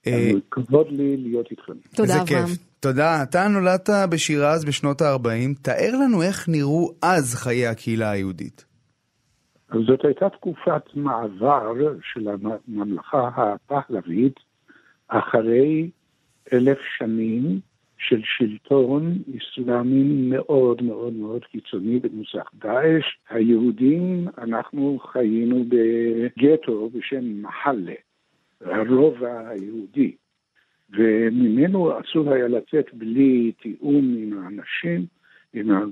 אה, 0.07 0.31
כבוד 0.51 0.87
לי 0.91 1.17
להיות 1.17 1.51
איתכם. 1.51 1.73
תודה, 1.97 2.23
אברהם. 2.23 2.47
תודה. 2.81 3.23
אתה 3.23 3.49
נולדת 3.49 3.91
בשירז 4.11 4.65
בשנות 4.65 5.03
ה-40. 5.03 5.63
תאר 5.63 5.93
לנו 6.03 6.23
איך 6.23 6.49
נראו 6.49 6.93
אז 7.03 7.35
חיי 7.35 7.67
הקהילה 7.67 8.11
היהודית. 8.11 8.65
זאת 9.87 10.05
הייתה 10.05 10.29
תקופת 10.29 10.83
מעבר 10.95 11.73
של 12.13 12.29
הממלכה 12.29 13.31
הפהלווית 13.37 14.46
אחרי 15.09 15.91
אלף 16.53 16.79
שנים 16.99 17.61
של 17.99 18.21
שלטון 18.25 19.19
אסלאמי 19.39 20.03
מאוד 20.05 20.83
מאוד 20.83 21.13
מאוד 21.13 21.45
קיצוני 21.45 21.99
בנוסח 21.99 22.51
דאעש. 22.55 23.05
היהודים, 23.31 24.29
אנחנו 24.39 24.99
חיינו 24.99 25.65
בגטו 25.69 26.91
בשם 26.95 27.43
מחלה, 27.43 27.95
הרובע 28.61 29.49
היהודי. 29.49 30.13
וממנו 30.91 32.01
אסור 32.01 32.33
היה 32.33 32.49
לצאת 32.49 32.95
בלי 32.95 33.53
תיאום 33.63 34.15
עם 34.19 34.43
האנשים. 34.43 35.07
עם 35.57 35.91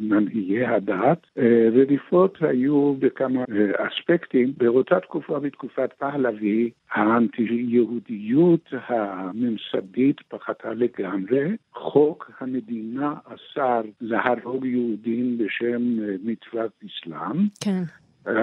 מנהיגי 0.00 0.64
הדת. 0.64 1.26
רדיפות 1.72 2.38
היו 2.40 2.94
בכמה 2.98 3.44
אספקטים. 3.76 4.52
באותה 4.56 5.00
תקופה, 5.00 5.38
בתקופת 5.38 5.92
פהלוי, 5.98 6.70
האנטי-יהודיות 6.92 8.68
הממסדית 8.72 10.20
פחתה 10.28 10.72
לגמרי. 10.74 11.56
חוק 11.72 12.30
המדינה 12.40 13.14
אסר 13.24 13.80
להרוג 14.00 14.66
יהודים 14.66 15.38
בשם 15.38 15.82
מצוות 16.24 16.70
אסלאם. 16.86 17.46
כן. 17.60 17.82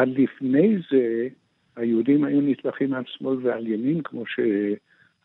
לפני 0.06 0.78
זה 0.92 1.28
היהודים 1.76 2.24
היו 2.24 2.42
נטבחים 2.42 2.94
על 2.94 3.04
שמאל 3.06 3.38
ועל 3.42 3.68
ימין, 3.68 4.02
כמו 4.04 4.26
ש... 4.26 4.40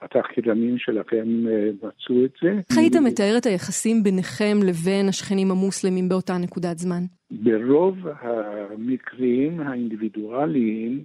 התחקירנים 0.02 0.78
שלכם 0.78 1.46
אה, 1.48 1.70
מצאו 1.76 2.24
את 2.24 2.30
זה. 2.42 2.50
איך 2.70 2.78
היית 2.78 2.96
מתאר 2.96 3.34
את 3.38 3.46
היחסים 3.46 4.02
ביניכם 4.02 4.58
לבין 4.62 5.08
השכנים 5.08 5.50
המוסלמים 5.50 6.08
באותה 6.08 6.38
נקודת 6.38 6.78
זמן? 6.78 7.02
ברוב 7.30 7.96
המקרים 8.20 9.60
האינדיבידואליים 9.60 11.04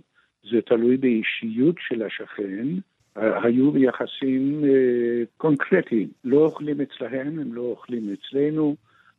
זה 0.51 0.61
תלוי 0.61 0.97
באישיות 0.97 1.75
של 1.79 2.03
השכן. 2.03 2.67
היו 3.15 3.77
יחסים 3.77 4.63
אה, 4.63 5.23
קונקרטיים, 5.37 6.07
לא 6.23 6.37
אוכלים 6.37 6.81
אצלהם, 6.81 7.39
הם 7.39 7.53
לא 7.53 7.61
אוכלים 7.61 8.13
אצלנו, 8.13 8.75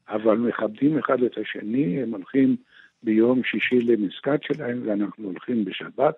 אבל 0.09 0.39
מכבדים 0.39 0.99
אחד 0.99 1.23
את 1.23 1.39
השני, 1.39 2.03
הם 2.03 2.11
הולכים 2.11 2.57
ביום 3.03 3.43
שישי 3.45 3.81
למסגד 3.81 4.39
שלהם 4.43 4.83
ואנחנו 4.85 5.25
הולכים 5.25 5.65
בשבת. 5.65 6.15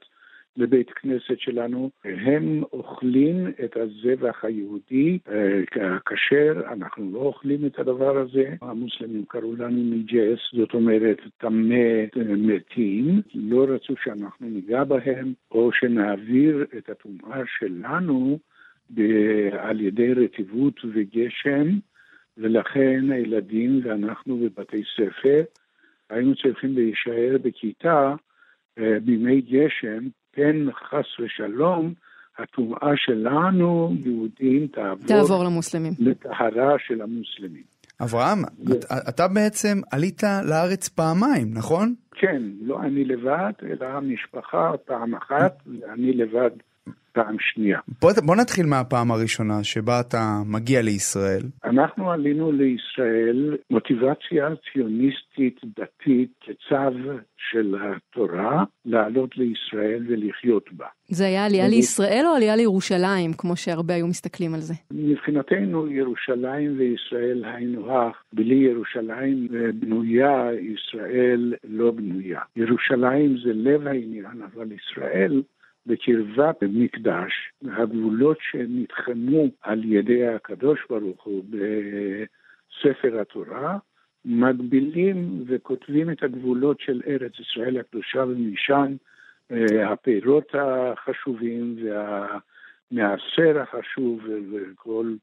לבית 0.56 0.90
כנסת 0.90 1.38
שלנו, 1.38 1.90
הם 2.04 2.62
אוכלים 2.72 3.48
את 3.64 3.76
הזבח 3.76 4.44
היהודי 4.44 5.18
הכשר, 5.80 6.60
אנחנו 6.72 7.10
לא 7.12 7.18
אוכלים 7.18 7.66
את 7.66 7.78
הדבר 7.78 8.18
הזה. 8.18 8.54
המוסלמים 8.62 9.24
קראו 9.28 9.56
לנו 9.56 9.82
ניג'ס, 9.82 10.38
זאת 10.52 10.74
אומרת 10.74 11.20
טמא 11.38 12.04
מתים, 12.36 13.20
לא 13.34 13.66
רצו 13.68 13.94
שאנחנו 14.04 14.48
ניגע 14.48 14.84
בהם, 14.84 15.32
או 15.50 15.72
שנעביר 15.72 16.66
את 16.78 16.88
הטומאה 16.88 17.42
שלנו 17.58 18.38
על 19.58 19.80
ידי 19.80 20.14
רטיבות 20.14 20.80
וגשם, 20.92 21.68
ולכן 22.38 23.10
הילדים 23.10 23.80
ואנחנו 23.84 24.36
בבתי 24.36 24.82
ספר 24.96 25.42
היינו 26.10 26.34
צריכים 26.34 26.74
להישאר 26.74 27.36
בכיתה 27.42 28.14
בימי 28.78 29.40
גשם 29.40 30.04
כן, 30.34 30.56
חס 30.72 31.20
ושלום, 31.20 31.94
הטומאה 32.38 32.92
שלנו, 32.96 33.94
יהודים, 34.04 34.66
תעבור, 34.66 35.06
תעבור 35.06 35.44
למוסלמים. 35.44 35.92
לטהרה 35.98 36.74
של 36.86 37.02
המוסלמים. 37.02 37.62
אברהם, 38.02 38.38
ו... 38.66 38.72
אתה 39.08 39.28
בעצם 39.28 39.80
עלית 39.90 40.22
לארץ 40.22 40.88
פעמיים, 40.88 41.54
נכון? 41.54 41.94
כן, 42.12 42.42
לא 42.62 42.82
אני 42.82 43.04
לבד, 43.04 43.52
אלא 43.62 43.86
המשפחה 43.86 44.72
פעם 44.84 45.14
אחת, 45.14 45.62
ואני 45.66 46.12
לבד 46.12 46.50
פעם 47.14 47.36
שנייה. 47.40 47.78
בוא, 48.00 48.10
בוא 48.26 48.36
נתחיל 48.36 48.66
מהפעם 48.66 49.10
הראשונה 49.10 49.64
שבה 49.64 50.00
אתה 50.00 50.42
מגיע 50.46 50.82
לישראל. 50.82 51.42
אנחנו 51.64 52.10
עלינו 52.10 52.52
לישראל 52.52 53.56
מוטיבציה 53.70 54.48
ציוניסטית 54.72 55.60
דתית 55.64 56.32
כצו 56.40 57.00
של 57.50 57.74
התורה 57.74 58.64
לעלות 58.84 59.36
לישראל 59.36 60.04
ולחיות 60.08 60.72
בה. 60.72 60.86
זה 61.08 61.24
היה 61.26 61.46
עלייה 61.46 61.68
לישראל 61.68 62.24
או 62.26 62.34
עלייה 62.34 62.56
לירושלים, 62.56 63.32
כמו 63.38 63.56
שהרבה 63.56 63.94
היו 63.94 64.06
מסתכלים 64.06 64.54
על 64.54 64.60
זה? 64.60 64.74
מבחינתנו 64.90 65.90
ירושלים 65.90 66.78
וישראל 66.78 67.44
היינו 67.44 67.92
הך, 67.92 68.16
בלי 68.32 68.54
ירושלים 68.54 69.48
בנויה, 69.74 70.48
ישראל 70.74 71.54
לא 71.64 71.90
בנויה. 71.90 72.40
ירושלים 72.56 73.36
זה 73.44 73.52
לב 73.54 73.86
העניין, 73.86 74.42
אבל 74.54 74.68
ישראל 74.72 75.42
בקרבת 75.86 76.62
מקדש, 76.62 77.32
הגבולות 77.64 78.38
שנתחמו 78.40 79.46
על 79.62 79.84
ידי 79.84 80.26
הקדוש 80.26 80.80
ברוך 80.90 81.24
הוא 81.24 81.44
בספר 81.50 83.20
התורה, 83.20 83.78
מגבילים 84.24 85.44
וכותבים 85.46 86.10
את 86.10 86.22
הגבולות 86.22 86.80
של 86.80 87.00
ארץ 87.06 87.32
ישראל 87.40 87.78
הקדושה 87.80 88.24
ומשם 88.24 88.96
אה, 89.52 89.92
הפירות 89.92 90.54
החשובים 90.54 91.76
והמעשר 91.82 93.60
החשוב 93.60 94.20
וכל 94.52 95.14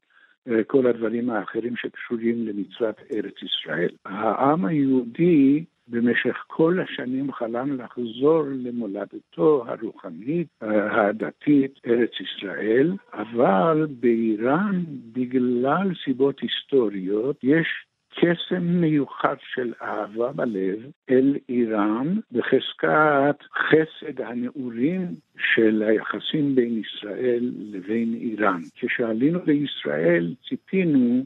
אה, 0.48 0.64
כל 0.64 0.86
הדברים 0.86 1.30
האחרים 1.30 1.76
שקשורים 1.76 2.46
למצוות 2.46 3.00
ארץ 3.14 3.34
ישראל. 3.42 3.90
העם 4.04 4.64
היהודי 4.64 5.64
במשך 5.88 6.36
כל 6.46 6.78
השנים 6.80 7.32
חלם 7.32 7.80
לחזור 7.80 8.42
למולדתו 8.48 9.64
הרוחנית, 9.66 10.48
הדתית, 10.90 11.80
ארץ 11.86 12.10
ישראל, 12.20 12.92
אבל 13.12 13.86
באיראן, 14.00 14.84
בגלל 15.12 15.90
סיבות 16.04 16.40
היסטוריות, 16.40 17.36
יש 17.42 17.66
קסם 18.14 18.62
מיוחד 18.62 19.36
של 19.54 19.72
אהבה 19.82 20.32
בלב 20.32 20.78
אל 21.10 21.36
איראן 21.48 22.18
בחזקת 22.32 23.36
חסד 23.54 24.20
הנעורים 24.20 25.14
של 25.38 25.82
היחסים 25.82 26.54
בין 26.54 26.80
ישראל 26.80 27.52
לבין 27.72 28.14
איראן. 28.14 28.60
כשעלינו 28.74 29.38
לישראל 29.46 30.34
ציפינו 30.48 31.24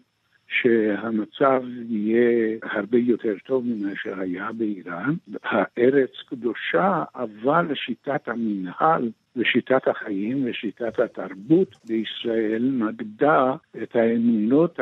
שהמצב 0.63 1.63
יהיה 1.89 2.59
הרבה 2.63 2.99
יותר 2.99 3.35
טוב 3.47 3.65
ממה 3.67 3.93
שהיה 4.03 4.53
באיראן. 4.53 5.15
הארץ 5.43 6.11
קדושה, 6.29 7.05
אבל 7.15 7.75
שיטת 7.75 8.29
המנהל 8.29 9.11
ושיטת 9.37 9.89
החיים 9.89 10.45
ושיטת 10.45 10.99
התרבות 10.99 11.77
בישראל 11.85 12.71
נגדה 12.73 13.55
את 13.83 13.97
האמונות 13.97 14.79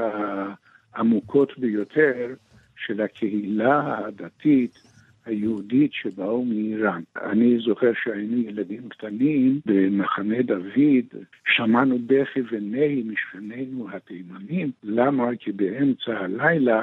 העמוקות 0.94 1.58
ביותר 1.58 2.34
של 2.76 3.00
הקהילה 3.00 3.98
הדתית 3.98 4.93
היהודית 5.26 5.90
שבאו 5.92 6.44
מאיראן. 6.44 7.02
אני 7.16 7.58
זוכר 7.66 7.92
שהיינו 8.04 8.38
ילדים 8.38 8.88
קטנים 8.88 9.60
במחנה 9.66 10.42
דוד, 10.42 11.22
שמענו 11.56 11.98
בכי 12.06 12.40
ונהי 12.52 13.02
משכנינו 13.02 13.88
התימנים. 13.92 14.70
למה? 14.82 15.24
כי 15.40 15.52
באמצע 15.52 16.12
הלילה, 16.12 16.82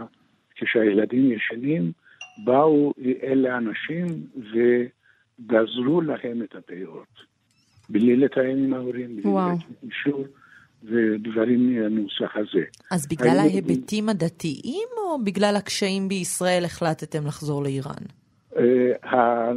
כשהילדים 0.56 1.32
ישנים, 1.32 1.92
באו 2.46 2.94
אלה 3.24 3.58
אנשים 3.58 4.06
וגזרו 4.36 6.02
להם 6.02 6.42
את 6.44 6.56
הפאות. 6.56 7.32
בלי 7.90 8.16
לתאם 8.16 8.58
עם 8.58 8.74
ההורים, 8.74 9.16
בלי 9.16 9.24
לתאם 9.24 9.74
אישור. 9.84 10.26
ודברים 10.84 11.76
מהנוסח 11.76 12.36
הזה. 12.36 12.64
אז 12.92 13.08
בגלל 13.08 13.38
ההיבטים 13.40 14.10
הדתיים 14.10 14.88
או 14.98 15.24
בגלל 15.24 15.56
הקשיים 15.56 16.08
בישראל 16.08 16.66
החלטתם 16.66 17.26
לחזור 17.28 17.64
לאיראן? 17.64 18.21
אה, 18.58 19.52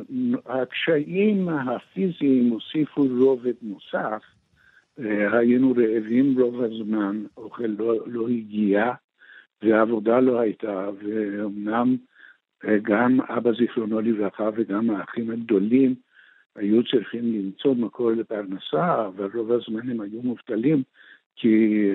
הקשיים 0.47 1.49
הפיזיים 1.49 2.51
הוסיפו 2.51 3.07
רובד 3.19 3.55
נוסף. 3.63 4.23
אה, 4.99 5.39
היינו 5.39 5.75
רעבים 5.77 6.41
רוב 6.41 6.63
הזמן, 6.63 7.25
אוכל 7.37 7.67
לא, 7.79 7.95
לא 8.07 8.29
הגיע 8.29 8.93
ועבודה 9.63 10.21
לא 10.21 10.41
הייתה, 10.41 10.91
ואומנם 11.03 11.97
אה, 12.65 12.79
גם 12.83 13.21
אבא 13.21 13.53
זיכרונו 13.53 14.01
לברכה 14.01 14.49
וגם 14.57 14.91
האחים 14.91 15.31
הגדולים 15.31 15.95
היו 16.57 16.85
צריכים 16.85 17.33
למצוא 17.33 17.75
מקור 17.75 18.11
לפרנסה, 18.11 19.07
אבל 19.07 19.31
רוב 19.35 19.53
הזמן 19.53 19.91
הם 19.91 20.01
היו 20.01 20.23
מובטלים 20.23 20.83
כי 21.37 21.89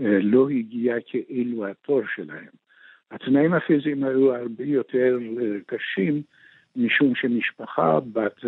לא 0.00 0.48
הגיע 0.50 0.96
כאילו 1.06 1.66
התור 1.66 2.02
שלהם. 2.14 2.65
התנאים 3.10 3.54
הפיזיים 3.54 4.04
היו 4.04 4.34
הרבה 4.34 4.64
יותר 4.64 5.18
אה, 5.40 5.56
קשים, 5.66 6.22
משום 6.76 7.14
שמשפחה 7.14 8.00
בת 8.12 8.40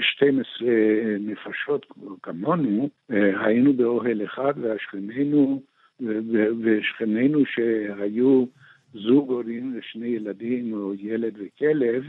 12 0.00 0.68
אה, 0.68 1.16
נפשות 1.20 1.86
כמונו, 2.22 2.88
אה, 3.10 3.46
היינו 3.46 3.72
באוהל 3.72 4.24
אחד 4.24 4.54
והשכנינו, 4.60 5.62
ושכנינו 6.62 7.46
שהיו 7.46 8.44
זוג 8.94 9.30
הורים 9.30 9.78
ושני 9.78 10.06
ילדים 10.06 10.72
או 10.72 10.94
ילד 10.94 11.34
וכלב, 11.38 12.04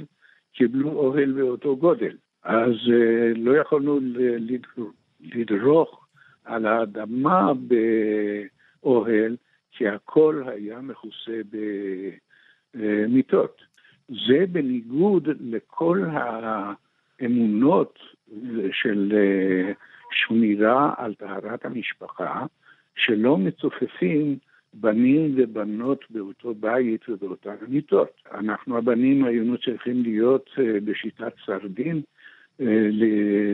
קיבלו 0.54 0.90
אוהל 0.90 1.32
באותו 1.32 1.78
גודל. 1.78 2.16
אז 2.44 2.74
לא 3.36 3.58
יכולנו 3.58 4.00
לדרוך 5.34 6.08
על 6.46 6.66
האדמה 6.66 7.52
באוהל, 8.84 9.36
כי 9.78 9.88
הכל 9.88 10.44
היה 10.46 10.82
מכוסה 10.82 11.42
במיטות. 12.74 13.62
זה 14.10 14.46
בניגוד 14.52 15.28
לכל 15.40 16.04
האמונות 17.20 18.00
של, 18.72 19.14
שמירה 20.12 20.94
על 20.98 21.14
טהרת 21.14 21.66
המשפחה, 21.66 22.46
שלא 22.96 23.38
מצופפים 23.38 24.38
בנים 24.74 25.34
ובנות 25.38 26.06
באותו 26.10 26.54
בית 26.54 27.10
ובאותן 27.10 27.56
מיטות. 27.68 28.22
אנחנו 28.32 28.78
הבנים 28.78 29.24
היינו 29.24 29.58
צריכים 29.58 30.04
להיות 30.04 30.50
אה, 30.60 30.80
בשיטת 30.84 31.34
סרדין, 31.46 32.02
אה, 32.62 32.88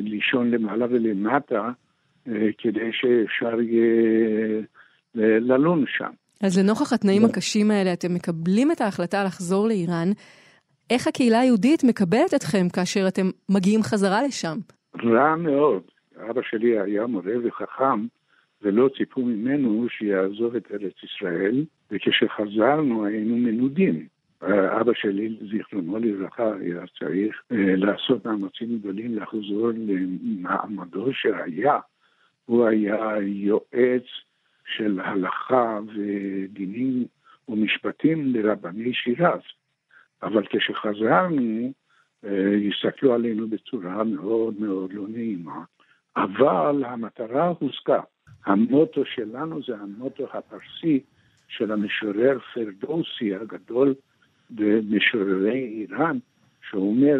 לישון 0.01 0.51
למעלה 0.51 0.85
ולמטה, 0.89 1.71
אה, 2.27 2.49
כדי 2.57 2.89
שאפשר 2.93 3.61
יהיה 3.61 4.61
ללון 5.15 5.83
שם. 5.87 6.11
אז 6.43 6.59
לנוכח 6.59 6.93
התנאים 6.93 7.25
הקשים 7.25 7.71
האלה, 7.71 7.93
אתם 7.93 8.13
מקבלים 8.13 8.71
את 8.71 8.81
ההחלטה 8.81 9.23
לחזור 9.23 9.67
לאיראן. 9.67 10.07
איך 10.89 11.07
הקהילה 11.07 11.39
היהודית 11.39 11.83
מקבלת 11.83 12.33
אתכם 12.35 12.69
כאשר 12.73 13.07
אתם 13.07 13.29
מגיעים 13.49 13.83
חזרה 13.83 14.23
לשם? 14.23 14.57
רע 15.03 15.35
מאוד. 15.35 15.81
אבא 16.29 16.41
שלי 16.49 16.79
היה 16.79 17.07
מורה 17.07 17.33
וחכם, 17.43 18.05
ולא 18.61 18.89
ציפו 18.97 19.21
ממנו 19.21 19.87
שיעזוב 19.89 20.55
את 20.55 20.71
ארץ 20.71 20.93
ישראל, 21.03 21.65
וכשחזרנו 21.91 23.05
היינו 23.05 23.37
מנודים. 23.37 24.07
אבא 24.81 24.91
שלי, 24.95 25.37
זיכרונו 25.51 25.99
לברכה, 25.99 26.53
היה 26.59 26.81
צריך 26.99 27.41
אה, 27.51 27.75
לעשות 27.75 28.25
מאמצים 28.25 28.79
גדולים 28.79 29.15
לחזור 29.15 29.69
למעמדו 29.75 31.13
שהיה. 31.13 31.79
הוא 32.45 32.65
היה 32.67 33.15
יועץ 33.21 34.05
של 34.77 34.99
הלכה 34.99 35.79
ודינים 35.87 37.05
ומשפטים 37.49 38.35
לרבני 38.35 38.93
שירז. 38.93 39.41
אבל 40.23 40.43
כשחזרנו, 40.49 41.71
אה, 42.25 42.55
הסתכלו 42.69 43.13
עלינו 43.13 43.47
בצורה 43.47 44.03
מאוד 44.03 44.59
מאוד 44.59 44.93
לא 44.93 45.05
נעימה. 45.07 45.63
אבל 46.15 46.83
המטרה 46.85 47.53
הושגה. 47.59 48.01
המוטו 48.45 49.05
שלנו 49.05 49.63
זה 49.63 49.75
המוטו 49.77 50.27
הפרסי 50.33 50.99
של 51.47 51.71
המשורר 51.71 52.37
פרדוסי 52.53 53.35
הגדול 53.35 53.95
במשוררי 54.49 55.87
איראן, 55.89 56.17
שאומר 56.69 57.19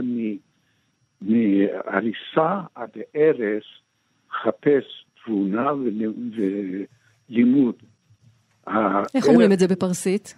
מהריסה 1.22 2.62
עד 2.76 2.90
ערש 3.14 3.82
חפש 4.32 5.06
תבונה 5.24 5.72
ולימוד. 7.30 7.76
איך 9.16 9.28
אומרים 9.28 9.52
את 9.52 9.60
זה 9.60 9.68
בפרסית? 9.68 10.38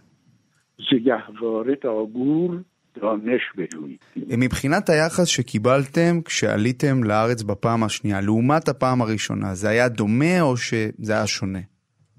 זה 0.77 0.97
יעבור 1.01 1.63
את 1.73 1.85
העגור 1.85 2.55
ועונש 2.97 3.41
בהוי. 3.55 3.97
מבחינת 4.37 4.89
היחס 4.89 5.27
שקיבלתם 5.27 6.21
כשעליתם 6.25 7.03
לארץ 7.03 7.43
בפעם 7.43 7.83
השנייה, 7.83 8.21
לעומת 8.21 8.67
הפעם 8.67 9.01
הראשונה, 9.01 9.55
זה 9.55 9.69
היה 9.69 9.89
דומה 9.89 10.41
או 10.41 10.57
שזה 10.57 11.13
היה 11.13 11.27
שונה? 11.27 11.59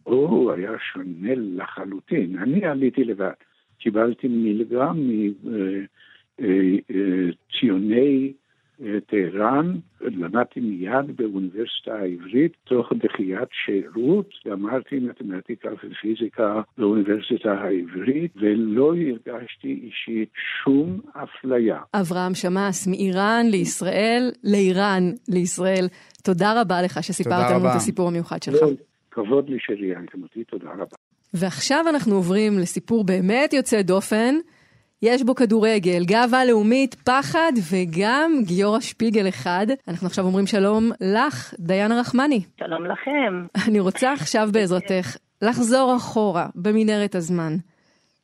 הוא 0.03 0.53
היה 0.53 0.71
שונה 0.93 1.35
לחלוטין. 1.35 2.39
אני 2.39 2.65
עליתי 2.65 3.05
לבד. 3.05 3.31
קיבלתי 3.79 4.29
מלגה 4.31 4.93
מציוני 6.39 8.33
טהרן, 9.07 9.75
למדתי 10.01 10.61
מיד 10.61 11.17
באוניברסיטה 11.17 11.95
העברית, 11.95 12.53
תוך 12.65 12.93
דחיית 12.93 13.49
שירות, 13.65 14.29
למדתי 14.45 14.99
מתמטיקה 14.99 15.69
ופיזיקה 15.75 16.61
באוניברסיטה 16.79 17.53
העברית, 17.53 18.33
ולא 18.37 18.95
הרגשתי 18.97 19.81
אישית 19.83 20.29
שום 20.65 21.01
אפליה. 21.13 21.79
אברהם 21.95 22.35
שמאס, 22.35 22.87
מאיראן 22.87 23.47
לישראל, 23.51 24.31
לאיראן 24.45 25.03
לישראל. 25.29 25.87
תודה 26.23 26.61
רבה 26.61 26.83
לך 26.83 27.03
שסיפרת 27.03 27.51
לנו 27.51 27.71
את 27.71 27.77
הסיפור 27.77 28.09
המיוחד 28.09 28.43
שלך. 28.43 28.61
כבוד 29.11 29.49
לי 29.49 29.57
שראיינתם 29.61 30.23
אותי, 30.23 30.45
תודה 30.45 30.71
רבה. 30.73 30.97
ועכשיו 31.35 31.85
אנחנו 31.89 32.15
עוברים 32.15 32.59
לסיפור 32.59 33.05
באמת 33.05 33.53
יוצא 33.53 33.83
דופן. 33.83 34.35
יש 35.03 35.23
בו 35.23 35.35
כדורגל, 35.35 36.05
גאווה 36.05 36.45
לאומית, 36.45 36.95
פחד 36.95 37.53
וגם 37.71 38.33
גיורא 38.47 38.81
שפיגל 38.81 39.29
אחד. 39.29 39.67
אנחנו 39.89 40.07
עכשיו 40.07 40.25
אומרים 40.25 40.47
שלום 40.47 40.91
לך, 41.01 41.55
דיין 41.59 41.93
רחמני. 41.93 42.41
שלום 42.61 42.87
לכם. 42.87 43.47
אני 43.69 43.81
רוצה 43.81 44.13
עכשיו 44.13 44.49
בעזרתך 44.53 45.17
לחזור 45.43 45.97
אחורה 45.97 46.47
במנהרת 46.55 47.15
הזמן. 47.15 47.53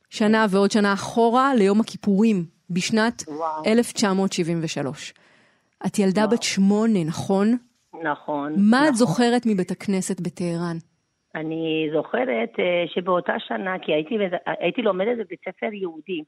שנה 0.09 0.45
ועוד 0.49 0.71
שנה 0.71 0.93
אחורה 0.93 1.55
ליום 1.55 1.81
הכיפורים, 1.81 2.45
בשנת 2.69 3.23
וואו. 3.27 3.63
1973. 3.67 5.13
את 5.85 5.99
ילדה 5.99 6.21
וואו. 6.21 6.31
בת 6.31 6.43
שמונה, 6.43 7.03
נכון? 7.03 7.57
נכון. 8.03 8.53
מה 8.57 8.77
נכון. 8.77 8.87
את 8.87 8.95
זוכרת 8.95 9.41
מבית 9.45 9.71
הכנסת 9.71 10.21
בטהרן? 10.21 10.77
אני 11.35 11.89
זוכרת 11.93 12.51
uh, 12.55 12.93
שבאותה 12.93 13.33
שנה, 13.39 13.79
כי 13.81 13.93
הייתי, 13.93 14.15
הייתי 14.59 14.81
לומדת 14.81 15.17
בבית 15.17 15.39
ספר 15.39 15.73
יהודי, 15.73 16.23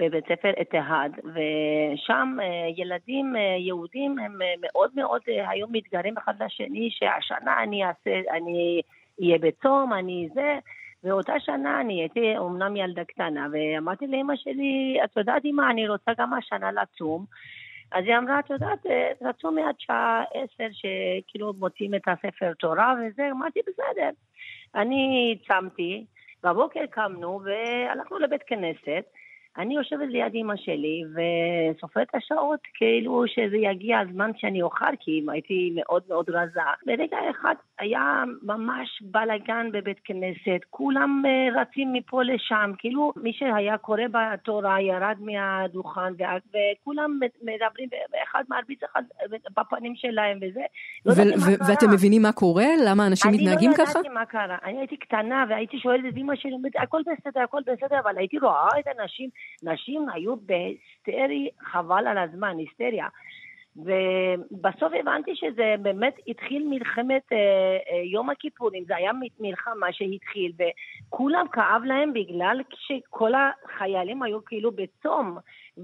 בבית 0.00 0.24
ספר 0.28 0.50
אתהד, 0.60 1.12
ושם 1.24 2.36
אה, 2.42 2.46
ילדים 2.76 3.36
אה, 3.36 3.56
יהודים 3.58 4.18
הם 4.18 4.42
אה, 4.42 4.54
מאוד 4.60 4.90
מאוד 4.94 5.20
היו 5.26 5.66
מתגרים 5.70 6.18
אחד 6.18 6.42
לשני, 6.42 6.88
שהשנה 6.90 7.62
אני 7.62 7.84
אעשה, 7.84 8.20
אני 8.30 8.80
אהיה 9.20 9.38
בצום, 9.38 9.92
אני 9.92 10.28
זה, 10.34 10.58
ואותה 11.04 11.32
שנה 11.40 11.80
אני 11.80 12.00
הייתי 12.00 12.38
אומנם 12.38 12.76
ילדה 12.76 13.04
קטנה, 13.04 13.46
ואמרתי 13.52 14.06
לאמא 14.06 14.36
שלי, 14.36 14.98
את 15.04 15.16
יודעת 15.16 15.44
אמא, 15.44 15.70
אני 15.70 15.88
רוצה 15.88 16.12
גם 16.18 16.34
השנה 16.34 16.72
לצום. 16.72 17.24
אז 17.92 18.04
היא 18.04 18.16
אמרה, 18.16 18.38
את 18.38 18.50
יודעת, 18.50 18.86
רצו 19.22 19.50
מעד 19.50 19.74
שעה 19.78 20.24
עשר 20.34 20.66
שכאילו 20.72 21.52
מוצאים 21.58 21.94
את 21.94 22.02
הספר 22.06 22.52
תורה 22.58 22.94
וזה, 23.00 23.30
אמרתי, 23.30 23.60
בסדר. 23.66 24.10
אני 24.74 25.36
צמתי, 25.48 26.04
בבוקר 26.44 26.86
קמנו 26.90 27.40
והלכנו 27.44 28.18
לבית 28.18 28.42
כנסת, 28.46 29.04
אני 29.58 29.74
יושבת 29.74 30.08
ליד 30.08 30.34
אימא 30.34 30.54
שלי 30.56 31.02
וסופרת 31.14 32.06
את 32.10 32.14
השעות 32.14 32.60
כאילו 32.74 33.24
שזה 33.26 33.56
יגיע 33.56 33.98
הזמן 33.98 34.30
שאני 34.36 34.62
אוכל, 34.62 34.96
כי 35.00 35.22
הייתי 35.28 35.72
מאוד 35.74 36.02
מאוד 36.08 36.30
רזה. 36.30 36.60
ברגע 36.86 37.16
אחד 37.30 37.54
היה 37.78 38.24
ממש 38.42 39.02
בלאגן 39.02 39.66
בבית 39.72 40.00
כנסת, 40.04 40.60
כולם 40.70 41.22
אה, 41.26 41.60
רצים 41.60 41.92
מפה 41.92 42.22
לשם, 42.22 42.70
כאילו 42.78 43.12
מי 43.16 43.32
שהיה 43.32 43.78
קורא 43.78 44.02
בתורה 44.10 44.80
ירד 44.80 45.16
מהדוכן 45.20 46.12
וכולם 46.48 47.18
מדברים 47.42 47.88
ואחד 48.12 48.44
מרביץ 48.48 48.80
אחד 48.82 49.02
בפנים 49.56 49.92
שלהם 49.96 50.38
וזה. 50.42 50.62
לא 51.06 51.12
ואתם 51.68 51.90
מבינים 51.92 52.22
מה 52.22 52.32
קורה? 52.32 52.66
למה 52.86 53.06
אנשים 53.06 53.30
מתנהגים 53.32 53.72
ככה? 53.72 53.82
אני 53.82 53.94
לא 53.94 54.00
ידעתי 54.00 54.14
מה 54.14 54.26
קרה. 54.26 54.56
אני 54.64 54.78
הייתי 54.78 54.96
קטנה 54.96 55.44
והייתי 55.48 55.78
שואלת 55.78 56.04
את 56.08 56.16
אמא 56.16 56.34
שלי, 56.36 56.52
הכל 56.78 57.02
בסדר, 57.06 57.40
הכל 57.40 57.60
בסדר, 57.66 57.98
אבל 57.98 58.18
הייתי 58.18 58.38
רואה 58.38 58.68
את 58.78 58.86
האנשים 58.86 59.30
נשים 59.62 60.08
היו 60.08 60.36
בהיסטרי 60.36 61.48
חבל 61.60 62.06
על 62.06 62.18
הזמן, 62.18 62.58
היסטריה. 62.58 63.08
ובסוף 63.76 64.92
הבנתי 65.00 65.36
שזה 65.36 65.74
באמת 65.82 66.14
התחיל 66.28 66.66
מלחמת 66.70 67.32
אה, 67.32 67.38
אה, 67.38 68.02
יום 68.04 68.30
הכיפורים, 68.30 68.84
זה 68.84 68.96
היה 68.96 69.10
מלחמה 69.40 69.92
שהתחיל, 69.92 70.52
וכולם 70.58 71.46
כאב 71.52 71.82
להם 71.84 72.12
בגלל 72.12 72.60
שכל 72.74 73.32
החיילים 73.34 74.22
היו 74.22 74.44
כאילו 74.44 74.70
בצום, 74.70 75.38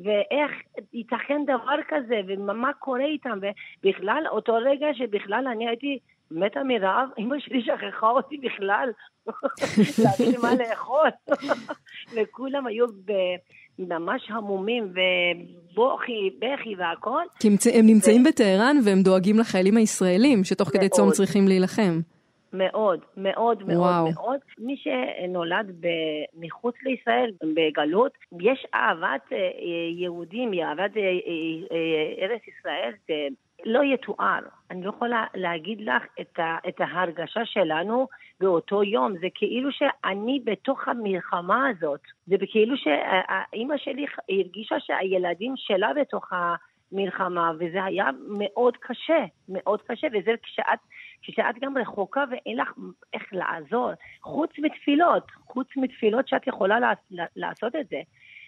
ואיך 0.05 0.51
ייתכן 0.93 1.45
דבר 1.45 1.77
כזה, 1.89 2.21
ומה 2.27 2.73
קורה 2.73 3.05
איתם, 3.05 3.39
ובכלל, 3.83 4.25
אותו 4.29 4.55
רגע 4.65 4.87
שבכלל 4.95 5.47
אני 5.47 5.69
הייתי 5.69 5.99
מתה 6.31 6.63
מרעב, 6.65 7.09
אמא 7.19 7.39
שלי 7.39 7.63
שכחה 7.63 8.11
אותי 8.11 8.37
בכלל, 8.37 8.91
להביא 10.05 10.39
מה 10.43 10.55
לאכול, 10.55 11.09
וכולם 12.15 12.67
היו. 12.67 12.87
ממש 13.89 14.31
המומים 14.31 14.85
ובוכי, 14.85 16.31
בכי 16.39 16.75
והכל. 16.79 17.23
כי 17.39 17.49
הם, 17.49 17.87
נמצאים 17.87 18.23
ו... 18.23 18.29
בטהרן 18.29 18.77
והם 18.85 19.03
דואגים 19.03 19.39
לחיילים 19.39 19.77
הישראלים 19.77 20.45
שתוך 20.45 20.69
מאוד. 20.69 20.77
כדי 20.77 20.89
צום 20.89 21.11
צריכים 21.11 21.49
להילחם. 21.49 22.01
מאוד, 22.53 23.01
מאוד, 23.17 23.63
מאוד, 23.63 23.79
וואו. 23.79 24.13
מאוד. 24.13 24.39
מי 24.59 24.77
שנולד 24.77 25.85
מחוץ 26.35 26.75
לישראל, 26.83 27.31
בגלות, 27.55 28.13
יש 28.41 28.67
אהבת 28.75 29.33
אה, 29.33 29.39
יהודים, 29.97 30.51
אהבת 30.55 30.97
אה, 30.97 31.03
אה, 31.03 32.25
ארץ 32.25 32.41
ישראל, 32.49 32.93
לא 33.65 33.85
יתואר. 33.85 34.41
אני 34.71 34.83
לא 34.83 34.89
יכולה 34.89 35.25
להגיד 35.35 35.81
לך 35.81 36.03
את, 36.21 36.39
ה, 36.39 36.59
את 36.69 36.81
ההרגשה 36.81 37.45
שלנו 37.45 38.07
באותו 38.41 38.83
יום. 38.83 39.13
זה 39.21 39.27
כאילו 39.35 39.73
שאני 39.73 40.41
בתוך 40.45 40.89
המלחמה 40.89 41.69
הזאת. 41.69 42.01
זה 42.27 42.37
כאילו 42.51 42.77
שאימא 42.77 43.77
שלי 43.77 44.07
הרגישה 44.29 44.81
שהילדים 44.81 45.55
שלה 45.57 45.91
בתוך 46.01 46.33
המלחמה, 46.33 47.53
וזה 47.59 47.85
היה 47.85 48.07
מאוד 48.29 48.77
קשה, 48.77 49.25
מאוד 49.49 49.83
קשה, 49.83 50.07
וזה 50.07 50.31
כשאת, 50.43 50.79
כשאת 51.23 51.59
גם 51.61 51.79
רחוקה 51.79 52.25
ואין 52.31 52.59
לך 52.59 52.73
איך 53.15 53.23
לעזור, 53.33 53.91
חוץ 54.23 54.51
מתפילות, 54.59 55.27
חוץ 55.47 55.69
מתפילות 55.77 56.29
שאת 56.29 56.47
יכולה 56.47 56.93
לעשות 57.37 57.77
את 57.77 57.89
זה. 57.89 58.01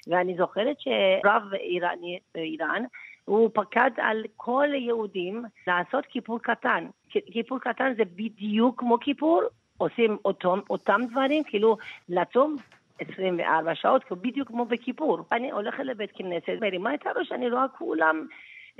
ואני 0.06 0.36
זוכרת 0.36 0.76
שרב 0.80 1.42
איראני, 1.54 2.18
איראן 2.34 2.82
הוא 3.24 3.50
פקד 3.54 3.90
על 3.96 4.24
כל 4.36 4.68
היהודים 4.72 5.44
לעשות 5.66 6.06
כיפור 6.06 6.38
קטן. 6.42 6.86
כיפור 7.08 7.58
קטן 7.58 7.92
זה 7.96 8.04
בדיוק 8.04 8.80
כמו 8.80 8.98
כיפור, 9.00 9.42
עושים 9.78 10.16
אותם, 10.24 10.58
אותם 10.70 11.00
דברים, 11.10 11.44
כאילו 11.44 11.76
לצום 12.08 12.56
24 12.98 13.74
שעות, 13.74 14.04
בדיוק 14.12 14.48
כמו 14.48 14.64
בכיפור. 14.64 15.18
אני 15.32 15.50
הולכת 15.50 15.84
לבית 15.84 16.10
כנסת, 16.14 16.52
מרימה 16.60 16.94
את 16.94 17.06
הראש, 17.06 17.32
אני 17.32 17.50
רואה 17.50 17.68
כולם 17.68 18.26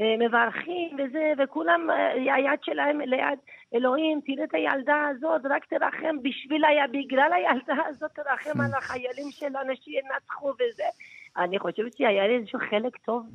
אה, 0.01 0.15
מברכים 0.19 0.97
וזה, 0.99 1.33
וכולם, 1.39 1.91
אה, 1.91 2.35
היד 2.35 2.59
שלהם 2.63 3.01
ליד 3.01 3.39
אלוהים, 3.75 4.21
תראה 4.27 4.45
את 4.45 4.55
הילדה 4.55 5.07
הזאת, 5.09 5.41
רק 5.51 5.65
תרחם 5.65 6.23
בשביל, 6.23 6.65
היה, 6.65 6.87
בגלל 6.87 7.33
הילדה 7.33 7.87
הזאת 7.87 8.11
תרחם 8.15 8.61
על 8.61 8.75
החיילים 8.79 9.31
שלנו 9.31 9.73
שינצחו 9.77 10.49
וזה. 10.49 10.89
אני 11.37 11.59
חושבת 11.59 11.97
שהיה 11.97 12.27
לי 12.29 12.37
איזשהו 12.37 12.59
חלק 12.71 12.97
טוב 12.97 13.27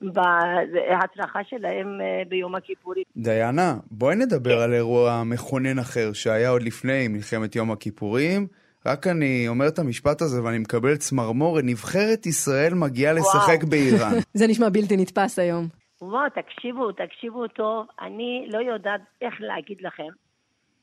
בהצלחה 0.14 1.44
שלהם 1.44 2.00
אה, 2.00 2.22
ביום 2.28 2.54
הכיפורים. 2.54 3.04
דיינה, 3.16 3.74
בואי 3.90 4.16
נדבר 4.16 4.62
על 4.62 4.72
אירוע 4.72 5.22
מכונן 5.24 5.78
אחר 5.78 6.12
שהיה 6.12 6.50
עוד 6.50 6.62
לפני 6.62 7.08
מלחמת 7.08 7.56
יום 7.56 7.70
הכיפורים. 7.70 8.46
רק 8.86 9.06
אני 9.06 9.48
אומר 9.48 9.68
את 9.68 9.78
המשפט 9.78 10.22
הזה 10.22 10.42
ואני 10.42 10.58
מקבל 10.58 10.96
צמרמורת, 10.96 11.64
נבחרת 11.66 12.26
ישראל 12.26 12.74
מגיעה 12.74 13.12
לשחק 13.12 13.64
באיראן. 13.64 14.12
זה 14.38 14.46
נשמע 14.46 14.68
בלתי 14.68 14.96
נתפס 14.96 15.38
היום. 15.38 15.68
וואו, 16.02 16.30
תקשיבו, 16.30 16.92
תקשיבו 16.92 17.48
טוב, 17.48 17.86
אני 18.00 18.46
לא 18.50 18.58
יודעת 18.58 19.00
איך 19.22 19.34
להגיד 19.40 19.78
לכם 19.80 20.08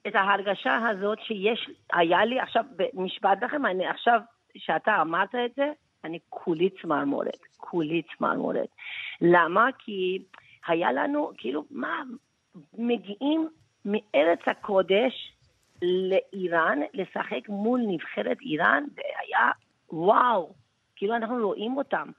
את 0.07 0.15
ההרגשה 0.15 0.89
הזאת 0.89 1.17
שיש, 1.27 1.69
היה 1.93 2.25
לי 2.25 2.39
עכשיו, 2.39 2.63
משפט 2.93 3.43
לכם, 3.43 3.65
אני 3.65 3.87
עכשיו, 3.87 4.19
שאתה 4.55 5.01
אמרת 5.01 5.35
את 5.35 5.55
זה, 5.55 5.71
אני 6.03 6.19
כולי 6.29 6.69
צמרמורת, 6.81 7.39
כולי 7.57 8.01
צמרמורת. 8.17 8.69
למה? 9.21 9.69
כי 9.79 10.23
היה 10.67 10.91
לנו, 10.91 11.31
כאילו, 11.37 11.63
מה, 11.71 12.03
מגיעים 12.77 13.49
מארץ 13.85 14.39
הקודש, 14.47 15.33
לאיראן, 15.81 16.79
לשחק 16.93 17.49
מול 17.49 17.81
נבחרת 17.87 18.37
איראן, 18.41 18.83
והיה 18.95 19.51
וואו, 19.91 20.53
כאילו 20.95 21.15
אנחנו 21.15 21.47
רואים 21.47 21.77
אותם. 21.77 22.09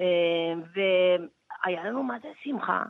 אה, 0.00 0.54
והיה 0.74 1.84
לנו 1.84 2.02
מה 2.02 2.18
זה 2.22 2.28
שמחה. 2.42 2.82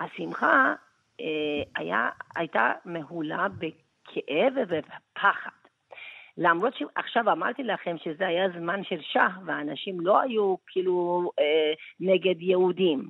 השמחה 0.00 0.74
אה, 1.20 1.62
היה, 1.76 2.10
הייתה 2.36 2.72
מהולה 2.84 3.46
בכאב 3.48 4.52
ובפחד. 4.56 5.59
למרות 6.40 6.74
שעכשיו 6.74 7.32
אמרתי 7.32 7.62
לכם 7.62 7.96
שזה 8.04 8.26
היה 8.26 8.48
זמן 8.58 8.84
של 8.84 9.00
שאה, 9.12 9.28
ואנשים 9.46 10.00
לא 10.00 10.20
היו 10.20 10.54
כאילו 10.66 11.30
אה, 11.38 11.72
נגד 12.00 12.42
יהודים, 12.42 13.08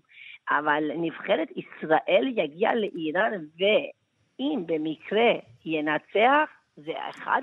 אבל 0.50 0.84
נבחרת 0.96 1.48
ישראל 1.56 2.26
יגיע 2.36 2.70
לאיראן, 2.74 3.32
ואם 3.58 4.62
במקרה 4.66 5.32
ינצח, 5.64 6.50
זה 6.76 6.92
אחד 7.10 7.42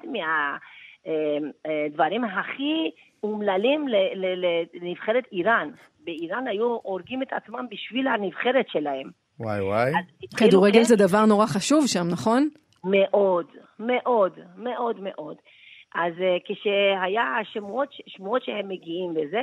מהדברים 1.06 2.24
אה, 2.26 2.30
אה, 2.30 2.40
הכי 2.40 2.92
אומללים 3.24 3.86
לנבחרת 4.74 5.24
איראן. 5.32 5.70
באיראן 6.04 6.48
היו 6.48 6.78
הורגים 6.84 7.22
את 7.22 7.34
עצמם 7.34 7.66
בשביל 7.72 8.08
הנבחרת 8.08 8.66
שלהם. 8.70 9.10
וואי 9.40 9.62
וואי. 9.62 9.92
כדורגל 10.38 10.84
זה 10.84 10.96
דבר 10.96 11.26
נורא 11.26 11.46
חשוב 11.46 11.88
שם, 11.88 12.08
נכון? 12.12 12.50
מאוד, 12.84 13.46
מאוד, 13.80 14.40
מאוד 14.58 15.00
מאוד. 15.00 15.36
אז 15.96 16.14
uh, 16.14 16.42
כשהיה 16.46 17.38
שמועות, 17.44 17.90
שמועות 18.08 18.44
שהם 18.44 18.68
מגיעים 18.68 19.12
לזה, 19.16 19.42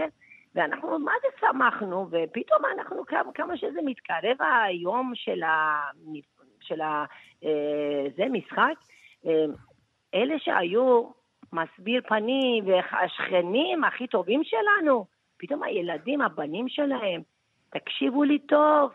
ואנחנו 0.54 0.98
מה 0.98 1.12
זה 1.22 1.28
שמחנו, 1.40 2.08
ופתאום 2.10 2.62
אנחנו, 2.74 3.06
כמה, 3.06 3.32
כמה 3.32 3.56
שזה 3.56 3.80
מתקרב 3.84 4.36
היום 4.66 5.12
של, 5.14 5.42
ה, 5.42 5.80
של 6.60 6.80
ה, 6.80 7.04
uh, 7.42 7.46
זה 8.16 8.24
משחק, 8.30 8.74
אמ, 9.24 9.52
אלה 10.14 10.34
שהיו 10.38 11.10
מסביר 11.52 12.02
פנים 12.08 12.64
והשכנים 12.66 13.84
הכי 13.84 14.06
טובים 14.06 14.42
שלנו, 14.44 15.06
פתאום 15.36 15.62
הילדים, 15.62 16.20
הבנים 16.20 16.68
שלהם, 16.68 17.22
תקשיבו 17.70 18.24
לי 18.24 18.38
טוב, 18.38 18.92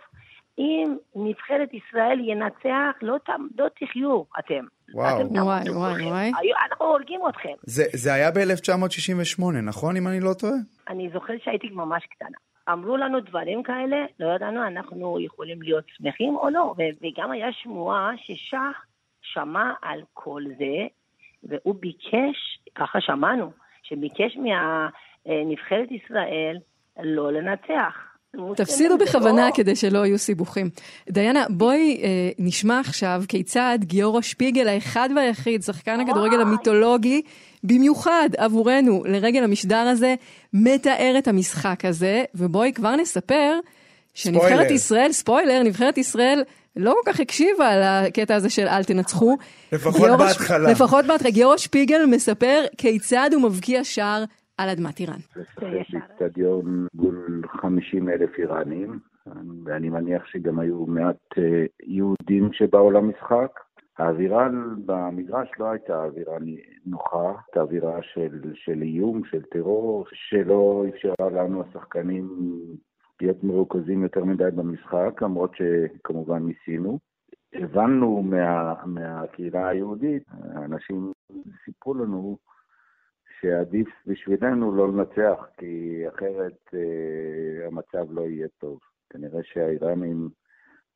אם 0.57 0.97
נבחרת 1.15 1.73
ישראל 1.73 2.19
ינצח, 2.19 2.95
לא, 3.01 3.15
לא 3.57 3.67
תחיו 3.79 4.23
אתם. 4.39 4.65
וואו. 4.93 5.21
אתם 5.21 5.35
וואי, 5.35 5.69
וואי, 5.69 6.05
וואי. 6.05 6.31
אנחנו 6.69 6.85
הורגים 6.85 7.21
אתכם. 7.29 7.53
זה, 7.63 7.83
זה 7.93 8.13
היה 8.13 8.31
ב-1968, 8.31 9.43
נכון, 9.63 9.97
אם 9.97 10.07
אני 10.07 10.19
לא 10.19 10.33
טועה? 10.33 10.53
אני 10.89 11.09
זוכרת 11.13 11.41
שהייתי 11.43 11.69
ממש 11.69 12.03
קטנה. 12.05 12.37
אמרו 12.71 12.97
לנו 12.97 13.19
דברים 13.19 13.63
כאלה, 13.63 13.97
לא 14.19 14.35
ידענו 14.35 14.67
אנחנו 14.67 15.19
יכולים 15.19 15.61
להיות 15.61 15.83
שמחים 15.87 16.35
או 16.35 16.49
לא. 16.49 16.75
וגם 16.77 17.31
היה 17.31 17.47
שמועה 17.51 18.11
ששח 18.17 18.85
שמע 19.21 19.73
על 19.81 20.01
כל 20.13 20.43
זה, 20.57 20.87
והוא 21.43 21.75
ביקש, 21.79 22.59
ככה 22.75 23.01
שמענו, 23.01 23.51
שביקש 23.83 24.37
מהנבחרת 24.37 25.91
ישראל 25.91 26.57
לא 27.03 27.31
לנצח. 27.31 28.08
תפסידו 28.55 28.97
בכוונה. 28.97 29.49
כדי 29.53 29.75
שלא 29.75 30.05
יהיו 30.05 30.19
סיבוכים. 30.19 30.69
דיינה, 31.09 31.45
בואי 31.49 31.99
אה, 32.03 32.29
נשמע 32.39 32.79
עכשיו 32.79 33.23
כיצד 33.27 33.79
גיורא 33.81 34.21
שפיגל 34.21 34.67
האחד 34.67 35.09
והיחיד, 35.15 35.63
שחקן 35.63 35.99
הכדורגל 35.99 36.41
המיתולוגי, 36.41 37.21
במיוחד 37.63 38.29
עבורנו, 38.37 39.03
לרגל 39.05 39.43
המשדר 39.43 39.77
הזה, 39.77 40.15
מתאר 40.53 41.15
את 41.17 41.27
המשחק 41.27 41.85
הזה, 41.85 42.23
ובואי 42.35 42.73
כבר 42.73 42.95
נספר 42.95 43.59
שנבחרת 44.13 44.71
ישראל, 44.71 45.11
ספוילר, 45.11 45.63
נבחרת 45.63 45.97
ישראל 45.97 46.43
לא 46.75 46.95
כל 47.03 47.11
כך 47.11 47.19
הקשיבה 47.19 47.67
על 47.67 47.81
הקטע 47.83 48.35
הזה 48.35 48.49
של 48.49 48.67
אל 48.67 48.83
תנצחו. 48.83 49.37
לפחות 49.71 50.09
בהתחלה. 50.17 50.71
לפחות 50.71 51.05
בהתחלה. 51.05 51.31
גיורא 51.31 51.57
שפיגל 51.57 52.05
מספר 52.05 52.63
כיצד 52.77 53.29
הוא 53.33 53.41
מבקיע 53.41 53.83
שער 53.83 54.23
על 54.59 54.69
אדמת 54.69 54.99
איראן. 54.99 55.19
באיצטדיון 55.61 56.87
מול 56.93 57.41
50 57.61 58.09
אלף 58.09 58.29
איראנים, 58.37 58.99
ואני 59.63 59.89
מניח 59.89 60.25
שגם 60.25 60.59
היו 60.59 60.85
מעט 60.85 61.17
אה, 61.37 61.65
יהודים 61.83 62.53
שבאו 62.53 62.91
למשחק. 62.91 63.59
האווירה 63.97 64.47
במגרש 64.85 65.49
לא 65.59 65.65
הייתה 65.65 66.03
אווירה 66.03 66.37
נוחה, 66.85 67.33
הייתה 67.47 67.61
אווירה 67.61 67.99
של, 68.01 68.41
של 68.53 68.81
איום, 68.81 69.21
של 69.25 69.41
טרור, 69.41 70.05
שלא 70.13 70.85
אפשרה 70.89 71.29
לנו 71.29 71.63
השחקנים 71.63 72.29
להיות 73.21 73.43
מרוכזים 73.43 74.03
יותר 74.03 74.23
מדי 74.23 74.51
במשחק, 74.55 75.21
למרות 75.21 75.51
שכמובן 75.55 76.43
ניסינו. 76.43 76.99
הבנו 77.53 78.21
מה, 78.21 78.73
מהקהילה 78.85 79.67
היהודית, 79.67 80.23
אנשים 80.55 81.11
סיפרו 81.65 81.93
לנו 81.93 82.37
שעדיף 83.41 83.87
בשבילנו 84.07 84.75
לא 84.75 84.87
לנצח, 84.87 85.47
כי 85.57 86.03
אחרת 86.07 86.73
אה, 86.73 87.67
המצב 87.67 88.11
לא 88.11 88.21
יהיה 88.21 88.47
טוב. 88.57 88.79
כנראה 89.09 89.39
שהאיראנים 89.43 90.29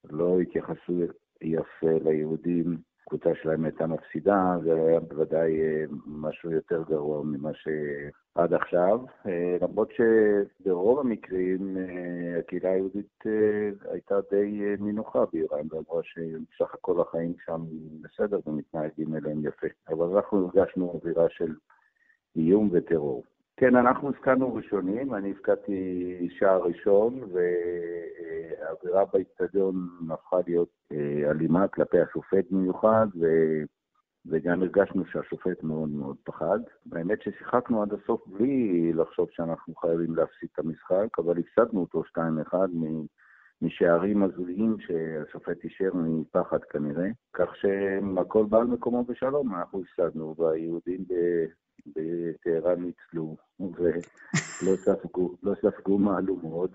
לא 0.10 0.40
התייחסו 0.40 0.94
יפה 1.42 1.92
ליהודים 2.04 2.78
הקבוצה 3.08 3.30
שלהם 3.42 3.66
הייתה 3.66 3.88
מפסידה, 3.88 4.58
זה 4.64 4.74
היה 4.74 5.00
בוודאי 5.00 5.62
אה, 5.62 5.84
משהו 6.06 6.52
יותר 6.52 6.84
גרוע 6.90 7.24
ממה 7.24 7.52
שעד 7.54 8.54
עכשיו, 8.54 9.00
אה, 9.28 9.58
למרות 9.62 9.90
שברוב 9.92 11.00
המקרים 11.00 11.78
אה, 11.78 12.40
הקהילה 12.40 12.70
היהודית 12.70 13.24
הייתה 13.92 14.16
די 14.32 14.76
נינוחה 14.80 15.24
באיראן, 15.34 15.68
ואמרה 15.70 16.04
שבסך 16.04 16.74
הכל 16.74 17.02
החיים 17.02 17.34
שם 17.46 17.62
בסדר 18.02 18.40
ומתנהגים 18.46 19.16
אליהם 19.16 19.46
יפה. 19.46 19.68
אבל 19.90 20.06
אנחנו 20.06 20.50
הרגשנו 20.56 20.92
אווירה 20.92 21.26
של 21.30 21.54
איום 22.36 22.70
וטרור. 22.72 23.24
כן, 23.58 23.76
אנחנו 23.76 24.10
הפקדנו 24.10 24.54
ראשונים, 24.54 25.14
אני 25.14 25.32
הפקדתי 25.32 26.28
שער 26.30 26.62
ראשון, 26.62 27.20
והאווירה 27.34 29.06
באיצטדיון 29.14 29.76
הפכה 30.12 30.38
להיות 30.48 30.70
אה, 30.92 31.32
אלימה 31.32 31.68
כלפי 31.68 32.00
השופט 32.00 32.52
במיוחד, 32.52 33.08
ו... 33.20 33.28
וגם 34.26 34.62
הרגשנו 34.62 35.06
שהשופט 35.06 35.64
מאוד 35.64 35.90
מאוד 35.90 36.16
פחד. 36.24 36.60
האמת 36.92 37.22
ששיחקנו 37.22 37.82
עד 37.82 37.94
הסוף 37.94 38.28
בלי 38.28 38.94
לחשוב 38.94 39.28
שאנחנו 39.32 39.76
חייבים 39.76 40.16
להפסיד 40.16 40.50
את 40.54 40.60
המשחק, 40.60 41.20
אבל 41.20 41.36
הפסדנו 41.40 41.82
אותו 41.82 42.04
2-1 42.52 42.56
משערים 43.62 44.24
הזויים 44.24 44.78
שהשופט 44.80 45.64
אישר 45.64 45.90
מפחד 45.94 46.64
כנראה, 46.64 47.08
כך 47.34 47.56
שהכל 47.56 48.46
בא 48.46 48.58
על 48.58 48.68
מקומו 48.68 49.04
בשלום, 49.04 49.56
אנחנו 49.56 49.82
הפסדנו, 49.82 50.36
והיהודים 50.38 51.04
בטהרן 51.88 52.82
ניצלו 52.82 53.36
ולא 53.60 54.76
ספגו, 54.76 55.36
לא 55.44 55.54
ספגו 55.56 55.98
מהלומות, 55.98 56.72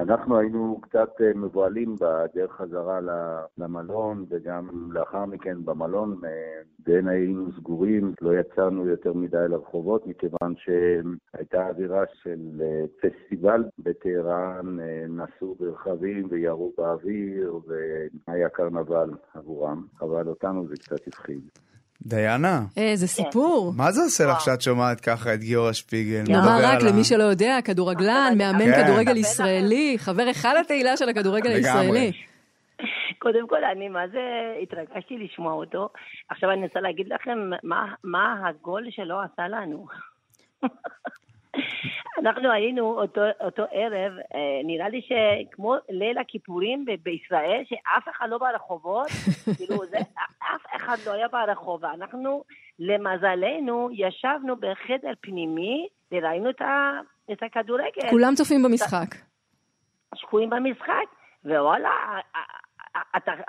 אנחנו 0.00 0.38
היינו 0.38 0.80
קצת 0.82 1.10
אה, 1.20 1.32
מבוהלים 1.34 1.94
בדרך 2.00 2.52
חזרה 2.52 3.00
למלון, 3.58 4.26
וגם 4.28 4.92
לאחר 4.92 5.24
מכן 5.24 5.64
במלון 5.64 6.20
בין 6.78 7.08
היינו 7.08 7.52
סגורים, 7.52 8.14
לא 8.20 8.38
יצאנו 8.38 8.86
יותר 8.86 9.12
מדי 9.12 9.44
לרחובות, 9.48 10.06
מכיוון 10.06 10.54
שהייתה 10.56 11.68
אווירה 11.68 12.04
של 12.22 12.60
אה, 12.60 12.84
פסטיבל 13.00 13.64
בטהרן, 13.78 14.80
אה, 14.80 15.04
נסעו 15.08 15.54
ברכבים 15.54 16.26
וירו 16.30 16.72
באוויר, 16.78 17.60
והיה 17.66 18.48
קרנבל 18.48 19.10
עבורם, 19.34 19.86
אבל 20.00 20.28
אותנו 20.28 20.66
זה 20.68 20.74
קצת 20.76 21.08
הפחיד. 21.08 21.40
דיינה. 22.02 22.60
איזה 22.76 23.06
סיפור. 23.06 23.72
מה 23.76 23.92
זה 23.92 24.00
עושה 24.02 24.24
לך 24.26 24.40
שאת 24.40 24.62
שומעת 24.62 25.00
ככה 25.00 25.34
את 25.34 25.40
גיורא 25.40 25.72
שפיגל? 25.72 26.22
נאמר 26.28 26.58
רק 26.62 26.82
למי 26.82 27.04
שלא 27.04 27.22
יודע, 27.22 27.58
כדורגלן, 27.64 28.34
מאמן 28.38 28.64
כן. 28.64 28.84
כדורגל 28.84 29.16
ישראלי, 29.16 29.96
חבר 29.98 30.30
אחד 30.30 30.54
התהילה 30.60 30.96
של 30.96 31.08
הכדורגל 31.08 31.50
הישראלי. 31.50 32.12
קודם 33.18 33.48
כל, 33.48 33.64
אני 33.72 33.88
מה 33.88 34.08
זה 34.12 34.20
התרגשתי 34.62 35.18
לשמוע 35.18 35.52
אותו. 35.52 35.88
עכשיו 36.30 36.50
אני 36.50 36.62
רוצה 36.62 36.80
להגיד 36.80 37.06
לכם 37.08 37.38
מה, 37.62 37.94
מה 38.04 38.48
הגול 38.48 38.86
שלו 38.90 39.20
עשה 39.20 39.48
לנו. 39.48 39.86
אנחנו 42.18 42.52
היינו 42.52 43.00
אותו, 43.00 43.20
אותו 43.40 43.62
ערב, 43.70 44.12
אה, 44.34 44.60
נראה 44.64 44.88
לי 44.88 45.00
שכמו 45.02 45.74
ליל 45.88 46.18
הכיפורים 46.18 46.84
בישראל, 47.02 47.62
שאף 47.68 48.08
אחד 48.08 48.26
לא 48.30 48.38
ברחובות, 48.38 49.06
כאילו 49.56 49.76
זה, 49.86 49.98
אף 50.54 50.62
אחד 50.76 50.96
לא 51.06 51.12
היה 51.12 51.28
ברחוב. 51.28 51.84
אנחנו, 51.84 52.44
למזלנו, 52.78 53.88
ישבנו 53.92 54.56
בחדר 54.56 55.12
פנימי 55.20 55.88
וראינו 56.12 56.50
את, 56.50 56.60
ה, 56.60 57.00
את 57.32 57.42
הכדורגל. 57.42 58.10
כולם 58.10 58.34
צופים 58.34 58.62
במשחק. 58.62 59.14
שקועים 60.14 60.50
במשחק, 60.50 61.06
ווואלה, 61.44 62.20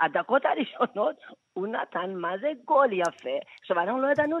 הדקות 0.00 0.42
הראשונות 0.44 1.16
הוא 1.52 1.66
נתן 1.66 2.14
מה 2.14 2.38
זה 2.40 2.52
גול 2.64 2.92
יפה. 2.92 3.38
עכשיו, 3.60 3.80
אנחנו 3.80 4.02
לא 4.02 4.08
ידענו 4.12 4.36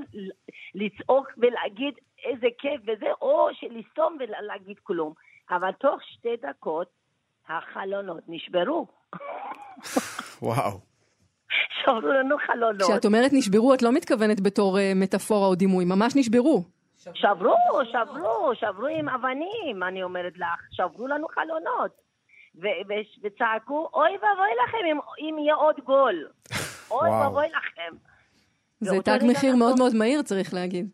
לצעוק 0.74 1.30
ולהגיד 1.36 1.94
איזה 2.24 2.46
כיף 2.58 2.80
וזה, 2.86 3.06
לסתום 3.76 4.16
ולהגיד 4.20 4.76
כלום. 4.82 5.12
אבל 5.50 5.72
תוך 5.72 6.02
שתי 6.02 6.36
דקות 6.42 6.86
החלונות 7.48 8.22
נשברו. 8.28 8.86
וואו. 10.42 10.80
שברו 11.82 12.08
לנו 12.08 12.36
חלונות. 12.46 12.82
כשאת 12.82 13.04
אומרת 13.04 13.30
נשברו, 13.32 13.74
את 13.74 13.82
לא 13.82 13.92
מתכוונת 13.92 14.40
בתור 14.40 14.78
uh, 14.78 14.80
מטאפורה 14.94 15.46
או 15.46 15.54
דימוי, 15.54 15.84
ממש 15.84 16.16
נשברו. 16.16 16.64
שברו, 17.14 17.54
שברו, 17.84 18.54
שברו 18.54 18.86
עם 18.86 19.08
אבנים, 19.08 19.82
אני 19.82 20.02
אומרת 20.02 20.32
לך. 20.36 20.60
שברו 20.70 21.06
לנו 21.06 21.26
חלונות. 21.28 22.02
וצעקו, 23.22 23.88
אוי 23.94 24.10
ואבוי 24.10 24.50
לכם 24.64 24.78
אם, 24.92 24.98
אם 25.18 25.38
יהיה 25.38 25.54
עוד 25.54 25.76
גול. 25.84 26.28
אוי 26.90 27.10
ואבוי 27.10 27.46
לכם. 27.48 27.96
זה 28.80 28.96
תג 29.04 29.18
מחיר 29.22 29.56
מאוד 29.56 29.78
מאוד 29.78 29.94
מהיר, 29.94 30.22
צריך 30.22 30.54
להגיד. 30.54 30.88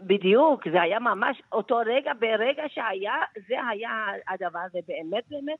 בדיוק, 0.00 0.68
זה 0.72 0.82
היה 0.82 0.98
ממש 0.98 1.42
אותו 1.52 1.76
רגע, 1.86 2.12
ברגע 2.20 2.62
שהיה, 2.68 3.14
זה 3.48 3.54
היה 3.70 4.06
הדבר, 4.28 4.66
ובאמת 4.74 5.24
באמת 5.28 5.58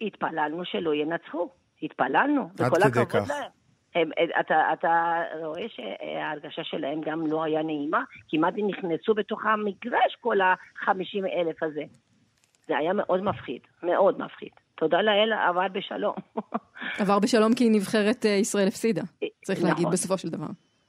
התפללנו 0.00 0.64
שלא 0.64 0.94
ינצחו. 0.94 1.50
התפללנו. 1.82 2.48
עד 2.60 2.92
כדי 2.92 3.06
כך. 3.06 3.28
להם. 3.28 3.50
הם, 3.94 4.10
אתה, 4.40 4.72
אתה 4.72 5.22
רואה 5.44 5.66
שההרגשה 5.68 6.64
שלהם 6.64 7.00
גם 7.00 7.26
לא 7.26 7.44
היה 7.44 7.62
נעימה, 7.62 8.02
כמעט 8.28 8.54
הם 8.58 8.66
נכנסו 8.66 9.14
בתוך 9.14 9.46
המגרש 9.46 10.16
כל 10.20 10.36
החמישים 10.40 11.26
אלף 11.26 11.62
הזה. 11.62 11.82
זה 12.66 12.78
היה 12.78 12.92
מאוד 12.92 13.22
מפחיד, 13.22 13.60
מאוד 13.82 14.18
מפחיד. 14.18 14.48
תודה 14.74 15.02
לאל, 15.02 15.32
עבר 15.32 15.68
בשלום. 15.68 16.14
עבר 17.00 17.18
בשלום 17.18 17.54
כי 17.54 17.68
נבחרת 17.70 18.26
אה, 18.26 18.30
ישראל 18.30 18.68
הפסידה, 18.68 19.02
צריך 19.44 19.58
נכון. 19.58 19.70
להגיד 19.70 19.88
בסופו 19.92 20.18
של 20.18 20.28
דבר. 20.28 20.46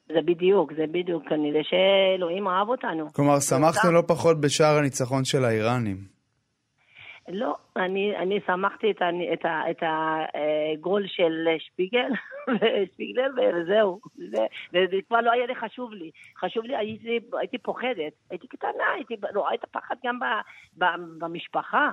זה 0.07 0.21
בדיוק, 0.25 0.73
זה 0.73 0.85
בדיוק, 0.91 1.23
כנראה 1.29 1.61
שאלוהים 1.63 2.47
אהב 2.47 2.69
אותנו. 2.69 3.13
כלומר, 3.13 3.39
שמחתם 3.39 3.93
לא 3.93 4.01
פחות 4.07 4.41
בשער 4.41 4.77
הניצחון 4.77 5.25
של 5.25 5.45
האיראנים. 5.45 6.15
לא, 7.29 7.55
אני, 7.77 8.17
אני 8.17 8.39
שמחתי 8.47 8.91
את, 8.91 9.01
את, 9.33 9.45
את 9.71 9.83
הגול 9.83 11.03
של 11.07 11.47
שפיגל, 11.59 12.09
שפיגלר, 12.93 13.29
וזהו. 13.37 13.99
זה, 14.31 14.45
וזה 14.69 14.97
כבר 15.07 15.21
לא 15.21 15.31
היה 15.31 15.45
לי 15.45 15.55
חשוב 15.55 15.93
לי. 15.93 16.11
חשוב 16.39 16.63
לי, 16.65 16.75
הייתי, 16.75 17.19
הייתי 17.39 17.57
פוחדת. 17.57 18.13
הייתי 18.29 18.47
קטנה, 18.47 18.83
הייתי 18.95 19.15
רואה 19.35 19.53
את 19.53 19.63
הפחד 19.63 19.95
גם 20.05 20.19
ב, 20.19 20.23
ב, 20.77 20.85
במשפחה. 21.17 21.89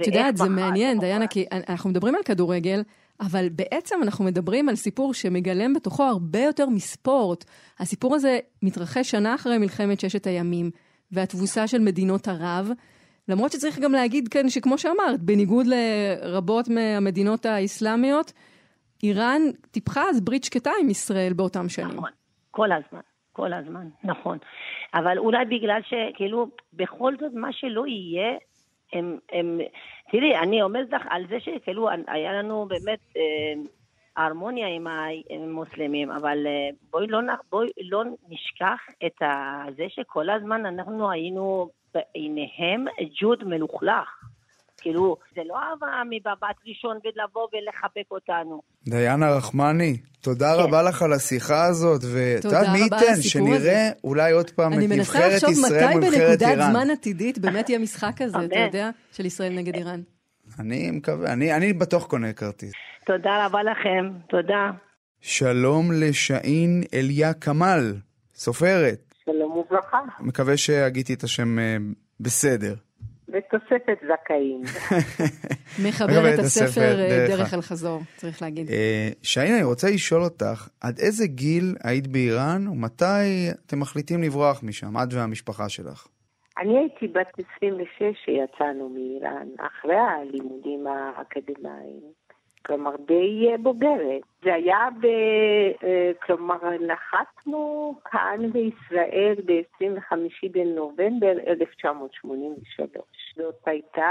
את 0.00 0.06
יודעת, 0.06 0.36
זה 0.36 0.48
מעניין, 0.48 0.98
דיינה, 0.98 1.26
כי 1.26 1.46
אנחנו 1.68 1.90
מדברים 1.90 2.14
על 2.14 2.22
כדורגל, 2.22 2.82
אבל 3.26 3.48
בעצם 3.48 3.96
אנחנו 4.02 4.24
מדברים 4.24 4.68
על 4.68 4.74
סיפור 4.74 5.14
שמגלם 5.14 5.74
בתוכו 5.74 6.02
הרבה 6.02 6.38
יותר 6.38 6.68
מספורט. 6.68 7.44
הסיפור 7.78 8.14
הזה 8.14 8.38
מתרחש 8.62 9.10
שנה 9.10 9.34
אחרי 9.34 9.58
מלחמת 9.58 10.00
ששת 10.00 10.26
הימים, 10.26 10.70
והתבוסה 11.12 11.66
של 11.66 11.78
מדינות 11.78 12.28
ערב. 12.28 12.70
למרות 13.28 13.52
שצריך 13.52 13.78
גם 13.78 13.92
להגיד 13.92 14.28
כאן 14.28 14.48
שכמו 14.48 14.78
שאמרת, 14.78 15.20
בניגוד 15.20 15.66
לרבות 15.66 16.68
מהמדינות 16.68 17.46
האסלאמיות, 17.46 18.32
איראן 19.02 19.42
טיפחה 19.70 20.02
אז 20.10 20.20
ברית 20.20 20.44
שקטה 20.44 20.70
עם 20.80 20.90
ישראל 20.90 21.32
באותם 21.32 21.68
שנים. 21.68 21.88
נכון, 21.88 22.10
כל 22.50 22.72
הזמן, 22.72 23.00
כל 23.32 23.52
הזמן, 23.52 23.88
נכון. 24.04 24.38
אבל 24.94 25.18
אולי 25.18 25.44
בגלל 25.44 25.80
שכאילו, 25.82 26.46
בכל 26.72 27.14
זאת 27.20 27.32
מה 27.34 27.48
שלא 27.52 27.86
יהיה, 27.86 28.38
הם, 28.92 29.18
הם, 29.32 29.58
תראי, 30.12 30.38
אני 30.38 30.62
אומרת 30.62 30.92
לך 30.92 31.02
על 31.10 31.26
זה 31.28 31.40
שכאילו 31.40 31.88
היה 32.06 32.32
לנו 32.32 32.66
באמת 32.68 32.98
אה, 33.16 33.22
הרמוניה 34.16 34.66
עם 34.68 34.86
המוסלמים, 35.30 36.10
אבל 36.10 36.46
אה, 36.46 36.68
בואי 36.90 37.06
לא, 37.06 37.18
בואי 37.50 37.68
לא 37.82 38.04
נשכח 38.28 38.80
את 39.06 39.22
זה 39.76 39.84
שכל 39.88 40.30
הזמן 40.30 40.66
אנחנו 40.66 41.10
היינו 41.10 41.68
בעיניהם 41.94 42.84
ג'וד 43.20 43.44
מלוכלך. 43.44 44.24
כאילו, 44.82 45.16
זה 45.34 45.40
לא 45.46 45.54
אהבה 45.54 45.86
מבבת 46.10 46.56
ראשון 46.66 46.98
ולבוא 47.04 47.46
ולחבק 47.52 48.10
אותנו. 48.10 48.62
דיינה 48.88 49.36
רחמני, 49.36 49.96
תודה 50.20 50.54
כן. 50.56 50.62
רבה 50.62 50.82
לך 50.82 51.02
על 51.02 51.12
השיחה 51.12 51.64
הזאת, 51.64 52.00
ואת 52.14 52.44
יודעת 52.44 52.66
מי 52.72 52.78
ייתן, 52.78 53.22
שנראה 53.22 53.56
הזה. 53.56 53.90
אולי 54.04 54.32
עוד 54.32 54.50
פעם 54.50 54.72
את 54.72 54.78
נבחרת 54.78 55.42
ישראל 55.42 55.92
מול 55.92 56.00
נבחרת 56.00 56.02
איראן. 56.02 56.02
אני 56.02 56.02
מנסה 56.02 56.08
לחשוב 56.08 56.10
מתי 56.10 56.18
בנקודת 56.18 56.70
זמן 56.70 56.90
עתידית 56.90 57.38
באמת 57.38 57.68
יהיה 57.68 57.78
משחק 57.78 58.12
כזה, 58.16 58.38
אתה 58.44 58.58
יודע, 58.58 58.90
של 59.12 59.26
ישראל 59.26 59.52
נגד 59.52 59.74
איראן. 59.74 60.00
אני 60.58 60.90
מקווה, 60.90 61.32
אני, 61.32 61.56
אני 61.56 61.72
בטוח 61.72 62.06
קונה 62.06 62.32
כרטיס. 62.32 62.72
תודה 63.06 63.46
רבה 63.46 63.62
לכם, 63.62 64.10
תודה. 64.28 64.70
שלום 65.20 65.92
לשאין 65.92 66.82
אליה 66.94 67.34
כמאל, 67.34 67.94
סופרת. 68.34 69.14
שלום 69.24 69.52
וברכה. 69.52 69.98
מקווה 70.20 70.56
שהגיתי 70.56 71.14
את 71.14 71.22
השם 71.22 71.58
אה, 71.58 71.76
בסדר. 72.20 72.74
בתוספת 73.32 73.98
זכאים. 74.06 74.60
מחבר 75.86 76.34
את 76.34 76.38
הספר 76.38 77.00
אה, 77.00 77.26
דרך 77.28 77.54
אל 77.54 77.60
חזור, 77.60 78.00
צריך 78.16 78.42
להגיד. 78.42 78.70
אה, 78.70 79.08
שהנה, 79.22 79.56
אני 79.56 79.64
רוצה 79.64 79.90
לשאול 79.90 80.22
אותך, 80.22 80.68
עד 80.80 80.98
איזה 80.98 81.26
גיל 81.26 81.74
היית 81.84 82.06
באיראן 82.06 82.68
ומתי 82.68 83.50
אתם 83.66 83.80
מחליטים 83.80 84.22
לברוח 84.22 84.62
משם, 84.62 84.96
את 84.96 85.14
והמשפחה 85.14 85.68
שלך? 85.68 86.06
אני 86.58 86.78
הייתי 86.78 87.08
בת 87.08 87.32
26 87.56 88.02
שיצאנו 88.24 88.88
מאיראן, 88.88 89.48
אחרי 89.58 89.96
הלימודים 89.96 90.86
האקדמיים. 90.86 92.00
כלומר 92.66 92.96
די 93.06 93.48
אה, 93.50 93.58
בוגרת. 93.58 94.22
זה 94.42 94.54
היה 94.54 94.88
ב... 95.00 95.06
אה, 95.84 96.10
כלומר, 96.26 96.56
נחתנו 96.80 97.94
כאן 98.04 98.50
בישראל 98.52 99.34
ב-25 99.46 100.12
בנובמבר 100.52 101.32
1983. 101.46 103.02
זאת 103.36 103.54
הייתה 103.66 104.02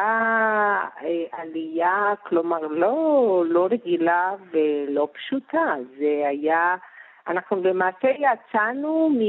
אה, 1.01 1.23
עלייה, 1.31 2.13
כלומר, 2.23 2.59
לא, 2.67 3.43
לא 3.47 3.67
רגילה 3.71 4.35
ולא 4.51 5.07
פשוטה. 5.13 5.75
זה 5.97 6.23
היה... 6.27 6.75
אנחנו 7.27 7.63
למעשה 7.63 8.07
יצאנו 8.07 9.09
מ... 9.09 9.21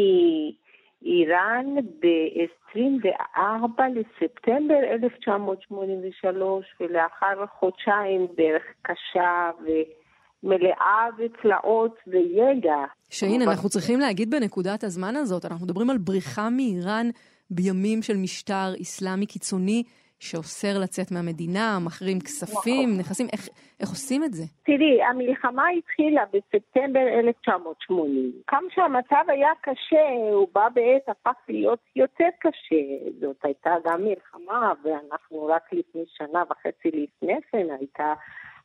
איראן 1.05 1.67
ב-24 2.01 3.83
לספטמבר 3.95 4.79
1983, 4.93 6.67
ולאחר 6.81 7.47
חודשיים 7.59 8.27
דרך 8.37 8.63
קשה 8.83 9.51
ומלאה 9.63 11.07
ותלאות 11.19 11.97
וידע. 12.07 12.85
שהנה, 13.11 13.45
אנחנו 13.45 13.69
צריכים 13.69 14.01
להגיד 14.01 14.31
בנקודת 14.31 14.85
הזמן 14.85 15.17
הזאת, 15.17 15.45
אנחנו 15.45 15.67
מדברים 15.67 15.91
על 15.91 15.99
בריחה 15.99 16.51
מאיראן 16.51 17.11
בימים 17.51 18.03
של 18.03 18.17
משטר 18.17 18.73
אסלאמי 18.83 19.27
קיצוני 19.27 19.83
שאוסר 20.23 20.79
לצאת 20.83 21.13
מהמדינה, 21.13 21.79
מחרים 21.87 22.21
כספים, 22.21 22.89
נכון. 22.89 23.01
נכסים, 23.01 23.27
איך, 23.33 23.49
איך 23.81 23.89
עושים 23.89 24.25
את 24.25 24.33
זה? 24.35 24.45
תראי, 24.65 25.03
המלחמה 25.03 25.63
התחילה 25.79 26.23
בספטמבר 26.33 27.01
1980. 27.25 28.33
כמה 28.47 28.69
שהמצב 28.75 29.25
היה 29.29 29.51
קשה, 29.61 30.07
הוא 30.33 30.49
בא 30.55 30.69
בעת 30.75 31.09
הפך 31.09 31.39
להיות 31.49 31.79
יותר 31.97 32.29
קשה. 32.41 32.85
זאת 33.21 33.37
הייתה 33.43 33.71
גם 33.85 34.01
מלחמה, 34.05 34.73
ואנחנו 34.85 35.47
רק 35.47 35.73
לפני 35.73 36.03
שנה 36.17 36.43
וחצי 36.51 36.89
לפני 36.89 37.39
כן 37.51 37.67
הייתה 37.79 38.15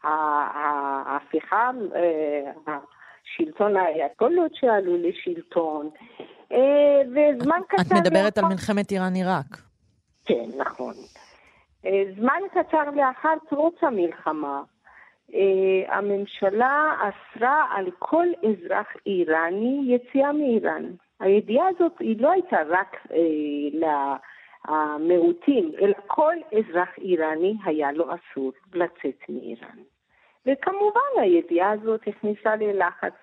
ההפיכה, 0.04 1.72
אה, 1.96 2.78
השלטון 3.24 3.78
האייתולות 3.78 4.56
שעלו 4.56 4.98
לשלטון. 4.98 5.90
אה, 6.52 7.02
וזמן 7.08 7.60
קצר... 7.68 7.82
את 7.82 8.02
מדברת 8.02 8.38
על 8.38 8.46
מלחמת 8.46 8.92
איראן-עיראק. 8.92 9.62
כן, 10.26 10.50
נכון. 10.58 10.94
אה, 11.88 12.04
זמן 12.20 12.42
קצר 12.52 12.84
לאחר 12.96 13.34
פרוץ 13.50 13.76
המלחמה, 13.82 14.62
אה, 15.34 15.98
הממשלה 15.98 16.96
אסרה 17.00 17.66
על 17.72 17.92
כל 18.00 18.28
אזרח 18.44 18.88
איראני 19.06 19.82
יציאה 19.86 20.32
מאיראן. 20.32 20.92
הידיעה 21.20 21.68
הזאת 21.68 22.00
היא 22.00 22.22
לא 22.22 22.32
הייתה 22.32 22.58
רק 22.68 23.08
למיעוטים, 24.70 25.72
אלא 25.82 25.94
כל 26.08 26.36
אזרח 26.58 26.98
איראני 26.98 27.54
היה 27.66 27.92
לו 27.92 28.06
אסור 28.06 28.52
לצאת 28.74 29.30
מאיראן. 29.30 29.78
וכמובן 30.46 31.22
הידיעה 31.22 31.72
הזאת 31.72 32.08
הכניסה 32.08 32.56
ללחץ 32.56 33.14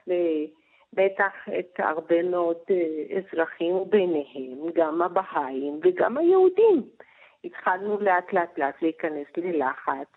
בטח 0.93 1.33
את 1.59 1.71
הרבה 1.79 2.23
מאוד 2.23 2.57
אה, 2.71 3.19
אזרחים, 3.19 3.75
וביניהם 3.75 4.59
גם 4.75 5.03
הבהאים 5.03 5.81
וגם 5.83 6.19
היהודים. 6.19 6.83
התחלנו 7.45 8.01
לאט 8.01 8.33
לאט 8.33 8.59
לאט 8.59 8.83
להיכנס 8.83 9.27
ללחץ, 9.37 10.09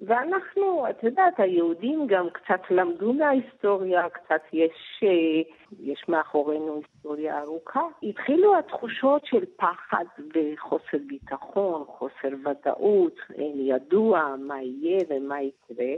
ואנחנו, 0.00 0.86
את 0.90 1.02
יודעת, 1.04 1.40
היהודים 1.40 2.06
גם 2.06 2.26
קצת 2.32 2.60
למדו 2.70 3.12
מההיסטוריה, 3.12 4.08
קצת 4.08 4.40
יש, 4.52 5.02
אה, 5.02 5.42
יש 5.80 6.04
מאחורינו 6.08 6.80
היסטוריה 6.80 7.38
ארוכה. 7.38 7.82
התחילו 8.02 8.58
התחושות 8.58 9.26
של 9.26 9.44
פחד 9.56 10.04
וחוסר 10.34 10.98
ביטחון, 11.06 11.84
חוסר 11.86 12.36
ודאות, 12.44 13.16
אין 13.34 13.54
ידוע 13.58 14.34
מה 14.38 14.62
יהיה 14.62 14.98
ומה 15.08 15.36
יקרה. 15.42 15.94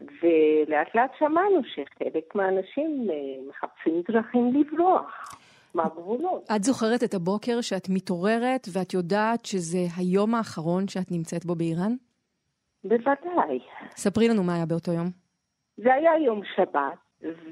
ולאט 0.00 0.94
לאט 0.94 1.10
שמענו 1.18 1.60
שחלק 1.64 2.34
מהאנשים 2.34 3.06
אה, 3.10 3.14
מחפשים 3.48 4.02
דרכים 4.08 4.52
לברוח. 4.54 5.38
מהגבולות. 5.74 6.44
את 6.56 6.64
זוכרת 6.64 7.04
את 7.04 7.14
הבוקר 7.14 7.60
שאת 7.60 7.88
מתעוררת 7.88 8.68
ואת 8.72 8.94
יודעת 8.94 9.46
שזה 9.46 9.78
היום 9.96 10.34
האחרון 10.34 10.88
שאת 10.88 11.10
נמצאת 11.10 11.44
בו 11.44 11.54
באיראן? 11.54 11.92
בוודאי. 12.84 13.58
ספרי 13.96 14.28
לנו 14.28 14.44
מה 14.44 14.54
היה 14.54 14.66
באותו 14.66 14.92
יום. 14.92 15.10
זה 15.76 15.94
היה 15.94 16.10
יום 16.18 16.40
שבת, 16.56 16.98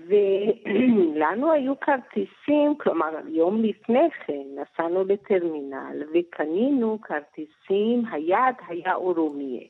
ולנו 0.06 1.52
היו 1.56 1.80
כרטיסים, 1.80 2.74
כלומר 2.78 3.08
יום 3.28 3.62
לפני 3.62 4.08
כן 4.26 4.42
נסענו 4.56 5.04
לטרמינל 5.04 6.02
וקנינו 6.14 6.98
כרטיסים, 7.02 8.02
היעד 8.12 8.54
היה 8.68 8.94
אורומיה. 8.94 9.62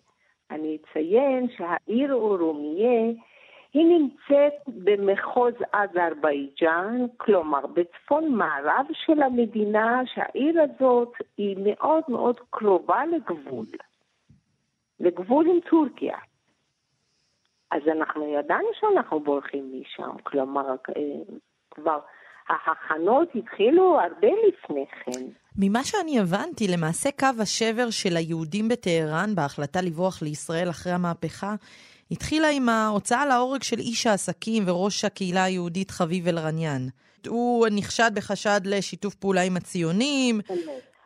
אני 0.51 0.77
אציין 0.77 1.49
שהעיר 1.57 2.15
אורומיה 2.15 3.13
היא 3.77 3.87
נמצאת 3.87 4.53
במחוז 4.66 5.55
אזרבייג'אן, 5.72 7.07
כלומר 7.16 7.66
בצפון 7.66 8.35
מערב 8.35 8.87
של 8.93 9.22
המדינה, 9.22 10.03
שהעיר 10.14 10.62
הזאת 10.62 11.12
היא 11.37 11.57
מאוד 11.64 12.03
מאוד 12.09 12.37
קרובה 12.51 13.03
לגבול, 13.07 13.66
לגבול 15.01 15.47
עם 15.47 15.61
טורקיה. 15.70 16.16
אז 17.70 17.83
אנחנו 17.97 18.35
ידענו 18.35 18.68
שאנחנו 18.81 19.20
בורחים 19.20 19.72
משם, 19.81 20.11
כלומר 20.22 20.70
אה, 20.70 21.03
כבר 21.70 21.99
ההכנות 22.49 23.29
התחילו 23.35 24.01
הרבה 24.01 24.29
לפני 24.49 24.85
כן. 25.05 25.24
ממה 25.59 25.85
שאני 25.85 26.20
הבנתי, 26.20 26.68
למעשה 26.68 27.11
קו 27.20 27.43
השבר 27.43 27.91
של 27.91 28.16
היהודים 28.16 28.68
בטהרן 28.68 29.35
בהחלטה 29.35 29.81
לברוח 29.83 30.22
לישראל 30.22 30.70
אחרי 30.70 30.93
המהפכה, 30.93 31.55
התחילה 32.11 32.49
עם 32.57 32.69
ההוצאה 32.69 33.27
להורג 33.27 33.63
של 33.63 33.79
איש 33.79 34.07
העסקים 34.07 34.63
וראש 34.67 35.05
הקהילה 35.05 35.45
היהודית 35.45 35.91
חביב 35.91 36.29
אלרניאן. 36.29 36.83
הוא 37.29 37.67
נחשד 37.71 38.11
בחשד 38.15 38.61
לשיתוף 38.65 39.15
פעולה 39.15 39.43
עם 39.43 39.57
הציונים. 39.57 40.41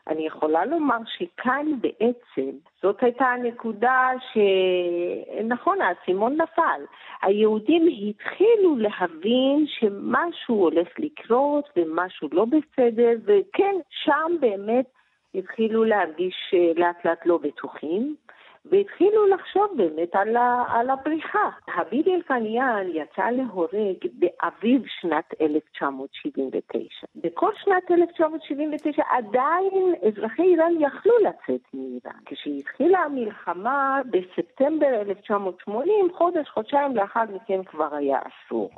אני 0.09 0.27
יכולה 0.27 0.65
לומר 0.65 0.97
שכאן 1.07 1.67
בעצם 1.81 2.51
זאת 2.83 3.03
הייתה 3.03 3.25
הנקודה 3.25 4.09
שנכון, 4.33 5.79
האסימון 5.81 6.37
נפל. 6.41 6.81
היהודים 7.23 7.87
התחילו 7.87 8.77
להבין 8.77 9.67
שמשהו 9.67 10.55
הולך 10.55 10.89
לקרות 10.99 11.65
ומשהו 11.77 12.29
לא 12.33 12.45
בסדר, 12.45 13.13
וכן, 13.25 13.75
שם 14.05 14.37
באמת 14.41 14.87
התחילו 15.35 15.85
להרגיש 15.85 16.55
לאט 16.77 17.05
לאט 17.05 17.27
לא 17.27 17.39
בטוחים. 17.39 18.17
והתחילו 18.65 19.27
לחשוב 19.27 19.67
באמת 19.77 20.17
על, 20.17 20.37
ה, 20.37 20.65
על 20.69 20.91
הבריחה. 20.91 21.49
הביד 21.77 22.09
אלקניאן 22.09 22.87
יצא 22.89 23.31
להורג 23.31 23.97
באביב 24.13 24.83
שנת 25.01 25.35
1979. 25.41 27.07
בכל 27.17 27.51
שנת 27.65 27.91
1979 27.91 29.03
עדיין 29.09 29.95
אזרחי 30.09 30.43
איראן 30.43 30.73
יכלו 30.81 31.13
לצאת 31.19 31.61
מאיראן. 31.75 32.21
כשהתחילה 32.27 32.99
המלחמה 32.99 34.01
בספטמבר 34.11 35.01
1980, 35.01 36.09
חודש, 36.15 36.49
חודשיים 36.49 36.97
לאחר 36.97 37.25
מכן 37.35 37.65
כבר 37.65 37.95
היה 37.95 38.19
אסור. 38.19 38.71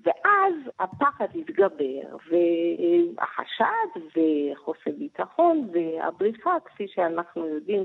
ואז 0.00 0.54
הפחד 0.80 1.26
התגבר, 1.34 2.16
והחשד 2.30 4.00
וחוסר 4.16 4.90
ביטחון 4.98 5.68
והבריחה, 5.72 6.50
כפי 6.64 6.88
שאנחנו 6.88 7.46
יודעים, 7.46 7.84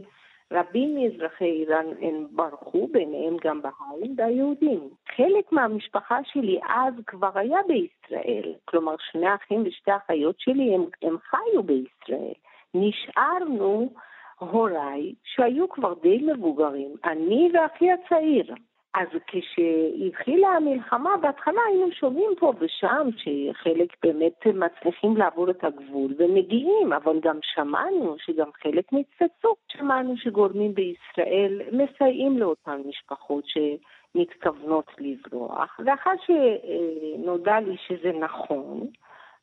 רבים 0.53 0.95
מאזרחי 0.95 1.45
איראן 1.45 1.85
הם 2.01 2.27
ברחו, 2.31 2.87
ביניהם 2.87 3.37
גם 3.43 3.61
בהאים 3.61 4.15
והיהודים. 4.17 4.79
חלק 5.15 5.51
מהמשפחה 5.51 6.19
שלי 6.23 6.59
אז 6.69 6.93
כבר 7.07 7.31
היה 7.35 7.59
בישראל, 7.67 8.53
כלומר 8.65 8.95
שני 9.11 9.35
אחים 9.35 9.63
ושתי 9.65 9.91
אחיות 9.95 10.39
שלי 10.39 10.75
הם, 10.75 10.85
הם 11.01 11.17
חיו 11.17 11.63
בישראל. 11.63 12.33
נשארנו 12.73 13.93
הוריי 14.39 15.13
שהיו 15.23 15.69
כבר 15.69 15.93
די 16.01 16.17
מבוגרים, 16.17 16.95
אני 17.05 17.51
ואחי 17.53 17.91
הצעיר. 17.91 18.55
אז 18.95 19.07
כשהתחילה 19.27 20.47
המלחמה, 20.47 21.17
בהתחלה 21.21 21.61
היינו 21.67 21.91
שומעים 21.91 22.31
פה 22.39 22.53
ושם 22.59 23.09
שחלק 23.17 23.95
באמת 24.03 24.45
מצליחים 24.45 25.17
לעבור 25.17 25.49
את 25.49 25.63
הגבול 25.63 26.13
ומגיעים, 26.17 26.93
אבל 26.93 27.19
גם 27.19 27.39
שמענו 27.41 28.15
שגם 28.19 28.49
חלק 28.63 28.85
נתפסו. 28.93 29.55
שמענו 29.67 30.17
שגורמים 30.17 30.73
בישראל 30.73 31.61
מסייעים 31.71 32.37
לאותן 32.37 32.81
משפחות 32.85 33.43
שמתכוונות 33.47 34.91
לברוח, 34.99 35.79
ואחר 35.85 36.11
שנודע 36.25 37.59
לי 37.59 37.75
שזה 37.87 38.11
נכון, 38.19 38.87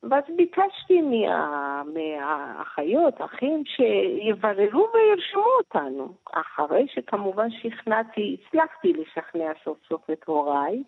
ואז 0.03 0.25
ביקשתי 0.37 1.01
מה, 1.01 1.83
מהאחיות, 1.95 3.15
אחים, 3.21 3.63
שיבררו 3.67 4.89
וירשמו 4.95 5.45
אותנו. 5.59 6.15
אחרי 6.33 6.87
שכמובן 6.95 7.51
שכנעתי, 7.51 8.37
הצלחתי 8.41 8.93
לשכנע 8.93 9.53
סוף 9.65 9.79
סוף 9.89 10.11
את 10.11 10.25
הוריי, 10.25 10.83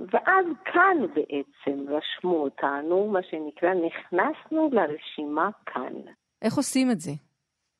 ואז 0.00 0.46
כאן 0.64 0.96
בעצם 1.14 1.84
רשמו 1.88 2.42
אותנו, 2.42 3.08
מה 3.12 3.22
שנקרא, 3.22 3.70
נכנסנו 3.74 4.70
לרשימה 4.72 5.50
כאן. 5.66 5.92
איך 6.42 6.54
עושים 6.54 6.90
את 6.90 7.00
זה? 7.00 7.10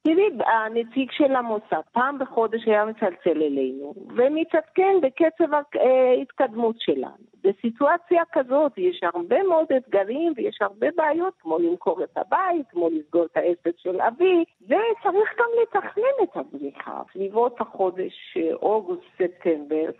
תראי, 0.03 0.31
הנציג 0.47 1.11
של 1.11 1.37
המוסד 1.37 1.81
פעם 1.93 2.19
בחודש 2.19 2.67
היה 2.67 2.85
מצלצל 2.85 3.43
אלינו 3.43 3.95
ומתעדכן 4.17 4.95
בקצב 5.03 5.55
ההתקדמות 5.55 6.77
שלנו. 6.81 7.31
בסיטואציה 7.45 8.23
כזאת 8.33 8.79
יש 8.79 9.01
הרבה 9.03 9.43
מאוד 9.43 9.67
אתגרים 9.77 10.33
ויש 10.37 10.59
הרבה 10.61 10.87
בעיות, 10.97 11.35
כמו 11.41 11.59
למכור 11.59 12.05
את 12.05 12.19
הבית, 12.19 12.67
כמו 12.71 12.89
לסגור 12.91 13.25
את 13.25 13.37
העסק 13.37 13.79
של 13.79 14.01
אבי, 14.01 14.45
וצריך 14.65 15.39
גם 15.39 15.49
לתכנן 15.63 16.23
את 16.23 16.37
הבריחה. 16.37 17.03
סביבות 17.13 17.61
החודש 17.61 18.39
אוגוסט-ספטמבר, 18.63 19.91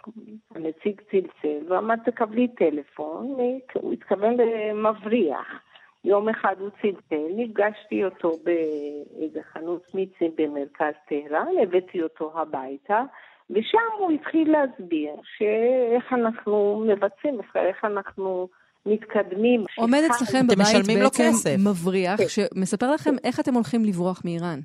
הנציג 0.55 1.01
צלצל 1.11 1.65
ואמר 1.69 1.97
תקבלי 1.97 2.49
טלפון, 2.49 3.37
הוא 3.75 3.93
התכוון 3.93 4.37
למבריח. 4.37 5.70
יום 6.05 6.29
אחד 6.29 6.55
הוא 6.59 6.71
צלצל, 6.83 7.27
נפגשתי 7.37 8.05
אותו 8.05 8.37
באיזה 8.45 9.41
חנות 9.53 9.95
מיצים 9.95 10.31
במרכז 10.39 10.95
טהרן, 11.09 11.47
הבאתי 11.63 12.03
אותו 12.03 12.33
הביתה, 12.35 13.03
ושם 13.51 13.79
הוא 13.99 14.11
התחיל 14.11 14.53
להסביר 14.53 15.15
שאיך 15.37 16.13
אנחנו 16.13 16.85
מבצעים, 16.89 17.41
איך 17.57 17.85
אנחנו 17.85 18.49
מתקדמים. 18.87 19.65
עומד 19.79 20.03
אצלכם 20.11 20.47
בבית 20.47 20.87
בעצם 20.87 21.69
מבריח, 21.71 22.21
כן. 22.21 22.29
שמספר 22.29 22.93
לכם 22.93 23.15
איך 23.25 23.41
אתם 23.41 23.55
הולכים 23.55 23.85
לברוח 23.85 24.23
מאיראן. 24.25 24.61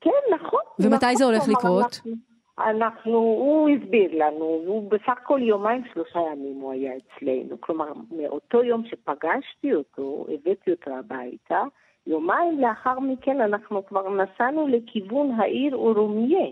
כן, 0.00 0.34
נכון. 0.34 0.60
ומתי 0.78 1.06
נכון, 1.06 1.16
זה 1.16 1.24
הולך 1.24 1.42
כלומר, 1.42 1.58
לקרות? 1.58 1.84
אנחנו, 1.84 2.25
אנחנו, 2.58 3.18
הוא 3.18 3.68
הסביר 3.68 4.10
לנו, 4.12 4.44
הוא 4.44 4.90
בסך 4.90 5.08
הכל 5.08 5.40
יומיים 5.42 5.82
שלושה 5.92 6.18
ימים 6.32 6.60
הוא 6.60 6.72
היה 6.72 6.92
אצלנו. 6.96 7.60
כלומר, 7.60 7.92
מאותו 8.16 8.62
יום 8.62 8.84
שפגשתי 8.84 9.74
אותו, 9.74 10.26
הבאתי 10.28 10.70
אותו 10.70 10.90
הביתה, 10.90 11.62
יומיים 12.06 12.60
לאחר 12.60 13.00
מכן 13.00 13.40
אנחנו 13.40 13.86
כבר 13.86 14.08
נסענו 14.08 14.68
לכיוון 14.68 15.32
העיר 15.32 15.76
אורומיה, 15.76 16.46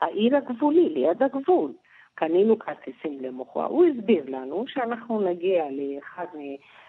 העיר 0.00 0.36
הגבולי, 0.36 0.88
ליד 0.88 1.22
הגבול. 1.22 1.72
קנינו 2.14 2.58
כרטיסים 2.58 3.20
למוכר. 3.20 3.64
הוא 3.64 3.84
הסביר 3.86 4.24
לנו 4.28 4.64
שאנחנו 4.68 5.20
נגיע 5.20 5.64
לאחד 5.70 6.26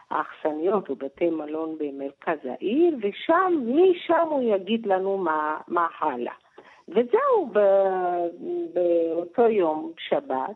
האכסניות 0.09 0.89
או 0.89 0.95
בתי 0.95 1.29
מלון 1.29 1.75
במרכז 1.77 2.37
העיר, 2.45 2.97
ושם, 3.01 3.53
משם 3.65 4.27
הוא 4.29 4.55
יגיד 4.55 4.85
לנו 4.85 5.17
מה, 5.17 5.57
מה 5.67 5.87
הלאה. 5.99 6.33
וזהו, 6.91 7.49
ב- 7.53 8.27
באותו 8.73 9.41
יום 9.41 9.91
שבת. 9.97 10.55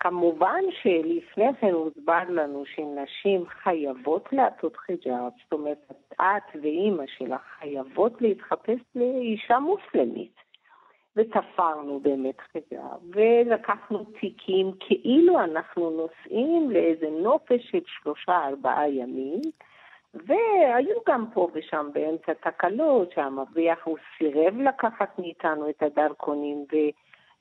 כמובן 0.00 0.60
שלפני 0.82 1.54
כן 1.60 1.70
הוסבר 1.70 2.22
לנו 2.28 2.64
שנשים 2.66 3.46
חייבות 3.46 4.32
לעטות 4.32 4.76
חיג'אב, 4.76 5.32
זאת 5.42 5.52
אומרת, 5.52 5.92
את 6.14 6.56
ואימא 6.62 7.04
שלך 7.06 7.40
חייבות 7.58 8.22
להתחפש 8.22 8.80
לאישה 8.94 9.58
מוסלמית. 9.58 10.48
ותפרנו 11.16 12.00
באמת 12.00 12.40
חיג'אב, 12.40 13.00
ולקחנו 13.10 14.04
תיקים 14.20 14.72
כאילו 14.80 15.40
אנחנו 15.40 15.90
נוסעים 15.90 16.70
לאיזה 16.70 17.10
נופש 17.10 17.70
של 17.70 17.80
שלושה 17.86 18.46
ארבעה 18.48 18.90
ימים, 18.90 19.40
והיו 20.14 20.96
גם 21.08 21.24
פה 21.34 21.48
ושם 21.54 21.90
באמצע 21.92 22.32
תקלות, 22.32 23.12
שהמבריח 23.14 23.78
הוא 23.84 23.96
סירב 24.18 24.58
לקחת 24.58 25.18
מאיתנו 25.18 25.70
את 25.70 25.82
הדרכונים 25.82 26.64
ו, 26.72 26.76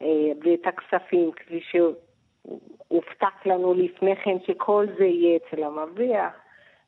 אה, 0.02 0.32
ואת 0.44 0.62
הכספים, 0.66 1.32
כפי 1.32 1.60
שהובטח 1.72 3.46
לנו 3.46 3.74
לפני 3.74 4.16
כן 4.16 4.38
שכל 4.48 4.86
זה 4.98 5.06
יהיה 5.06 5.38
אצל 5.38 5.64
המבריח. 5.64 6.34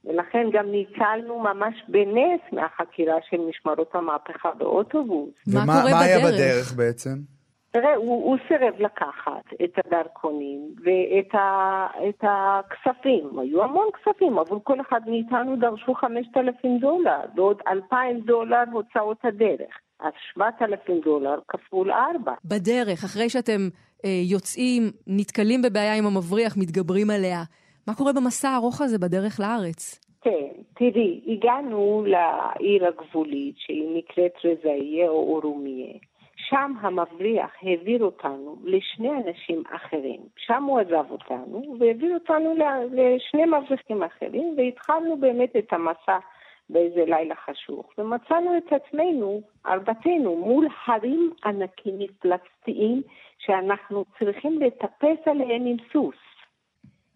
ולכן 0.05 0.47
גם 0.53 0.71
ניצלנו 0.71 1.39
ממש 1.39 1.83
בנס 1.87 2.41
מהחקירה 2.51 3.15
של 3.29 3.37
משמרות 3.37 3.95
המהפכה 3.95 4.51
באוטובוס. 4.57 5.29
מה 5.47 5.63
ומה 5.63 5.73
קורה 5.81 5.91
מה 5.91 5.99
היה? 5.99 6.17
בדרך 6.19 6.73
בעצם? 6.73 7.38
תראה, 7.71 7.95
הוא, 7.95 8.23
הוא 8.23 8.37
סירב 8.47 8.73
לקחת 8.79 9.53
את 9.63 9.85
הדרכונים 9.85 10.75
ואת 10.83 11.35
ה, 11.35 11.87
את 12.09 12.23
הכספים. 12.23 13.39
היו 13.39 13.63
המון 13.63 13.87
כספים, 13.93 14.39
עבור 14.39 14.61
כל 14.63 14.81
אחד 14.81 15.01
מאיתנו 15.07 15.55
דרשו 15.55 15.93
5,000 15.93 16.79
דולר, 16.79 17.19
ועוד 17.35 17.61
2,000 17.67 18.19
דולר 18.19 18.63
הוצאות 18.71 19.17
הדרך. 19.23 19.79
אז 19.99 20.13
7,000 20.33 21.01
דולר 21.05 21.39
כפול 21.47 21.91
4. 21.91 22.33
בדרך, 22.45 23.03
אחרי 23.03 23.29
שאתם 23.29 23.61
אה, 24.05 24.09
יוצאים, 24.31 24.83
נתקלים 25.07 25.61
בבעיה 25.61 25.95
עם 25.95 26.05
המבריח, 26.05 26.57
מתגברים 26.57 27.09
עליה, 27.09 27.43
מה 27.87 27.95
קורה 27.95 28.13
במסע 28.13 28.49
הארוך 28.49 28.81
הזה 28.81 28.99
בדרך 28.99 29.39
לארץ? 29.39 29.99
כן, 30.21 30.61
תראי, 30.75 31.21
הגענו 31.27 32.03
לעיר 32.07 32.87
הגבולית 32.87 33.55
שהיא 33.57 33.97
נקראת 33.97 34.31
רזאיה 34.43 35.09
או 35.09 35.35
אורומיה. 35.35 35.93
שם 36.49 36.73
המבריח 36.81 37.51
העביר 37.61 38.03
אותנו 38.03 38.55
לשני 38.63 39.09
אנשים 39.09 39.63
אחרים. 39.71 40.19
שם 40.37 40.63
הוא 40.63 40.79
עזב 40.79 41.11
אותנו 41.11 41.75
והעביר 41.79 42.13
אותנו 42.13 42.55
לשני 42.91 43.45
מבריחים 43.45 44.03
אחרים 44.03 44.55
והתחלנו 44.57 45.17
באמת 45.17 45.55
את 45.55 45.73
המסע 45.73 46.17
באיזה 46.69 47.05
לילה 47.05 47.35
חשוך. 47.35 47.85
ומצאנו 47.97 48.57
את 48.57 48.73
עצמנו, 48.73 49.41
ארבעתנו, 49.65 50.35
מול 50.35 50.67
הרים 50.85 51.31
ענקים 51.45 51.99
מפלצתיים 51.99 53.01
שאנחנו 53.39 54.05
צריכים 54.19 54.61
לטפס 54.61 55.27
עליהם 55.27 55.65
עם 55.65 55.77
סוס. 55.93 56.28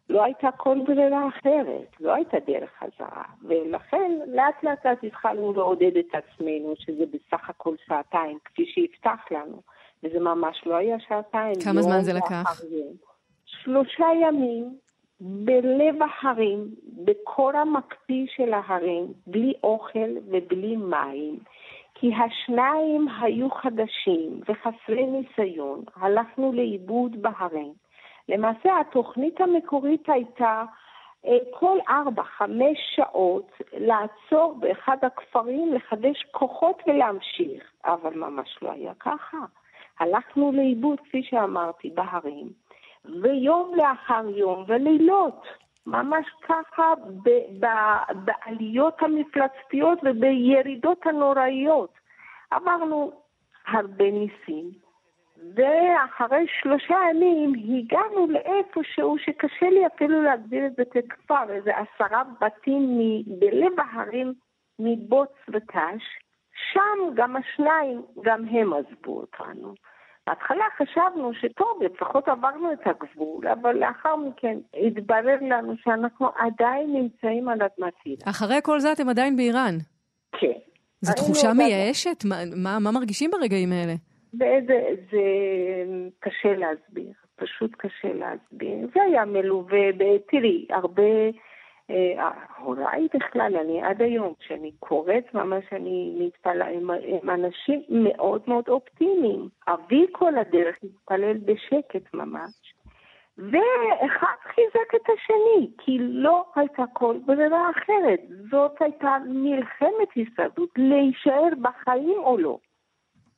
לא 0.10 0.24
הייתה 0.24 0.52
כל 0.58 0.78
ברירה 0.88 1.28
אחרת, 1.28 1.96
לא 2.00 2.14
הייתה 2.14 2.38
דרך 2.48 2.70
חזרה. 2.80 3.24
ולכן 3.44 4.12
לאט 4.28 4.64
לאט 4.64 4.86
לאט 4.86 5.04
התחלנו 5.04 5.54
לעודד 5.54 5.98
את 5.98 6.16
עצמנו, 6.16 6.74
שזה 6.78 7.04
בסך 7.06 7.50
הכל 7.50 7.76
שעתיים, 7.86 8.38
כפי 8.46 8.66
שהבטח 8.66 9.32
לנו, 9.32 9.62
וזה 10.04 10.20
ממש 10.20 10.64
לא 10.66 10.76
היה 10.76 11.00
שעתיים. 11.00 11.56
כמה 11.64 11.74
יום 11.74 11.82
זמן 11.82 12.02
זה 12.02 12.14
לקח? 12.14 12.62
שלושה 13.46 14.06
ימים 14.22 14.78
בלב 15.22 15.96
ההרים, 16.02 16.68
בקור 17.06 17.52
המקפיא 17.52 18.26
של 18.36 18.54
ההרים, 18.54 19.14
בלי 19.28 19.54
אוכל 19.64 20.10
ובלי 20.28 20.78
מים. 20.78 21.40
כי 21.96 22.12
השניים 22.16 23.08
היו 23.22 23.52
חדשים 23.52 24.42
וחסרי 24.48 25.06
ניסיון, 25.06 25.84
הלכנו 25.96 26.54
לאיבוד 26.54 27.22
בהרים. 27.22 27.74
למעשה 28.30 28.80
התוכנית 28.80 29.42
המקורית 29.42 30.10
הייתה 30.10 30.64
אה, 31.26 31.38
כל 31.52 31.78
ארבע, 31.90 32.24
חמש 32.24 32.78
שעות 32.96 33.52
לעצור 33.74 34.56
באחד 34.60 34.98
הכפרים, 35.02 35.74
לחדש 35.74 36.24
כוחות 36.32 36.84
ולהמשיך, 36.88 37.72
אבל 37.86 38.14
ממש 38.14 38.58
לא 38.62 38.72
היה 38.72 38.94
ככה. 39.00 39.38
הלכנו 40.00 40.52
לאיבוד, 40.52 41.00
כפי 41.00 41.24
שאמרתי, 41.24 41.90
בהרים, 41.90 42.50
ויום 43.22 43.76
לאחר 43.76 44.24
יום 44.36 44.64
ולילות. 44.68 45.48
ממש 45.88 46.26
ככה 46.42 46.94
ב- 47.24 47.66
ב- 47.66 48.14
בעליות 48.26 49.04
המפלצתיות 49.04 50.00
ובירידות 50.04 51.06
הנוראיות. 51.06 51.94
עברנו 52.52 53.12
הרבה 53.68 54.12
ניסים, 54.12 54.72
ואחרי 55.56 56.46
שלושה 56.62 56.96
ימים 57.12 57.54
הגענו 57.54 58.28
לאיפשהו 58.28 59.16
שקשה 59.26 59.70
לי 59.70 59.88
אפילו 59.88 60.22
להגדיר 60.22 60.66
את 60.66 60.76
זה 60.76 60.84
ככפר, 60.86 61.50
איזה 61.50 61.72
עשרה 61.78 62.24
בתים 62.42 62.82
מ- 63.00 63.40
בלב 63.40 63.80
ההרים 63.80 64.34
מבוץ 64.80 65.32
ותש. 65.50 66.04
שם 66.74 67.14
גם 67.16 67.36
השניים, 67.36 68.02
גם 68.24 68.46
הם 68.46 68.74
עזבו 68.74 69.20
אותנו. 69.20 69.74
בהתחלה 70.28 70.66
חשבנו 70.78 71.32
שטוב, 71.34 71.84
לפחות 71.84 72.28
עברנו 72.28 72.74
את 72.74 72.80
הגבול, 72.86 73.48
אבל 73.48 73.76
לאחר 73.76 74.16
מכן 74.16 74.58
התברר 74.88 75.38
לנו 75.42 75.74
שאנחנו 75.84 76.28
עדיין 76.38 76.94
נמצאים 76.94 77.50
על 77.50 77.58
אדמת 77.62 77.94
איראן. 78.06 78.30
אחרי 78.30 78.60
כל 78.64 78.80
זה 78.80 78.92
אתם 78.92 79.10
עדיין 79.10 79.36
באיראן. 79.36 79.78
כן. 80.40 80.48
זו 81.02 81.14
תחושה 81.14 81.54
מייאשת? 81.54 82.26
מה, 82.26 82.36
מה, 82.56 82.80
מה 82.80 82.92
מרגישים 82.92 83.32
ברגעים 83.32 83.72
האלה? 83.72 83.94
זה, 84.38 84.60
זה 85.12 85.22
קשה 86.20 86.56
להסביר, 86.56 87.14
פשוט 87.36 87.72
קשה 87.78 88.14
להסביר. 88.14 88.88
זה 88.94 89.04
היה 89.04 89.26
מלווה, 89.26 89.92
ב- 89.98 90.18
תראי, 90.18 90.66
הרבה, 90.70 91.04
אה, 91.90 92.30
הוריי 92.58 93.08
בכלל, 93.14 93.56
אני 93.58 93.84
עד 93.84 94.02
היום, 94.02 94.34
כשאני 94.40 94.72
קוראת 94.80 95.34
ממש, 95.34 95.64
אני 95.72 96.16
מתפלאה, 96.20 96.68
הם, 96.68 96.90
הם 96.90 97.30
אנשים 97.30 97.82
מאוד 97.90 98.42
מאוד 98.48 98.64
אופטימיים. 98.70 99.50
אבי 99.68 100.06
כל 100.12 100.38
הדרך 100.38 100.76
התפלל 100.84 101.38
בשקט 101.38 102.14
ממש. 102.14 102.74
ואחד 103.38 104.36
חיזק 104.44 104.96
את 104.96 105.10
השני, 105.10 105.72
כי 105.78 105.98
לא 106.00 106.46
הייתה 106.56 106.84
כל 106.94 107.18
ברירה 107.26 107.70
אחרת. 107.70 108.20
זאת 108.52 108.82
הייתה 108.82 109.18
מלחמת 109.28 110.12
הישרדות, 110.16 110.70
להישאר 110.78 111.50
בחיים 111.62 112.18
או 112.18 112.38
לא. 112.38 112.58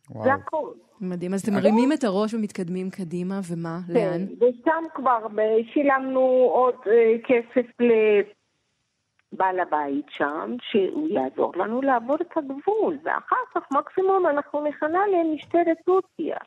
וואו. 0.10 0.24
זה 0.24 0.34
הכל. 0.34 0.72
מדהים. 1.02 1.34
אז 1.34 1.42
אתם 1.42 1.54
מרימים 1.54 1.94
את 1.94 2.04
הראש 2.04 2.34
ומתקדמים 2.34 2.90
קדימה, 2.90 3.40
ומה? 3.52 3.80
לאן? 3.90 4.26
כן, 4.28 4.46
ושם 4.46 4.84
כבר 4.94 5.28
ב- 5.36 5.74
שילמנו 5.74 6.50
עוד 6.54 6.76
אה, 6.88 7.16
כסף 7.24 7.68
לבעל 7.80 9.60
הבית 9.60 10.06
שם, 10.10 10.56
שהוא 10.62 11.08
יעזור 11.10 11.54
לנו 11.56 11.82
לעבור 11.82 12.16
את 12.22 12.38
הגבול, 12.38 12.98
ואחר 13.04 13.36
כך 13.56 13.62
מקסימום 13.72 14.28
אנחנו 14.28 14.68
נכנע 14.68 15.00
למשטרת 15.14 15.78
טורקיה. 15.86 16.38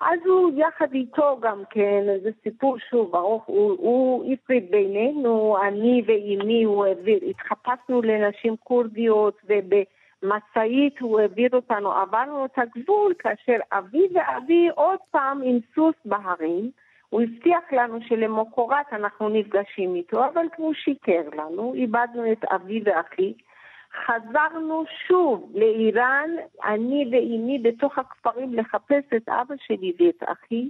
אז 0.00 0.18
הוא 0.26 0.50
יחד 0.56 0.92
איתו 0.92 1.38
גם 1.40 1.62
כן, 1.70 2.04
זה 2.22 2.30
סיפור 2.42 2.76
שוב 2.90 3.14
ארוך, 3.14 3.44
הוא, 3.44 3.70
הוא 3.70 4.32
הפריד 4.32 4.70
בינינו, 4.70 5.56
אני 5.68 6.02
ואימי, 6.06 6.64
הוא 6.64 6.86
העביר, 6.86 7.18
התחפשנו 7.30 8.02
לנשים 8.02 8.56
כורדיות 8.56 9.38
ובמשאית 10.22 11.00
הוא 11.00 11.20
העביר 11.20 11.50
אותנו, 11.52 11.92
עברנו 11.92 12.44
את 12.44 12.58
הגבול 12.58 13.14
כאשר 13.18 13.56
אבי 13.72 14.08
ואבי 14.14 14.68
עוד 14.74 14.98
פעם 15.10 15.42
עם 15.42 15.58
סוס 15.74 15.94
בהרים, 16.04 16.70
הוא 17.08 17.22
הבטיח 17.22 17.72
לנו 17.72 17.98
שלמחרת 18.08 18.92
אנחנו 18.92 19.28
נפגשים 19.28 19.94
איתו, 19.94 20.26
אבל 20.26 20.46
הוא 20.56 20.74
שיקר 20.74 21.22
לנו, 21.32 21.74
איבדנו 21.74 22.32
את 22.32 22.44
אבי 22.44 22.82
ואחי. 22.84 23.32
חזרנו 24.06 24.84
שוב 25.06 25.52
לאיראן, 25.54 26.30
אני 26.64 27.08
ואימי 27.10 27.58
בתוך 27.58 27.98
הכפרים 27.98 28.54
לחפש 28.54 29.04
את 29.16 29.28
אבא 29.28 29.54
שלי 29.66 29.92
ואת 29.98 30.22
אחי, 30.24 30.68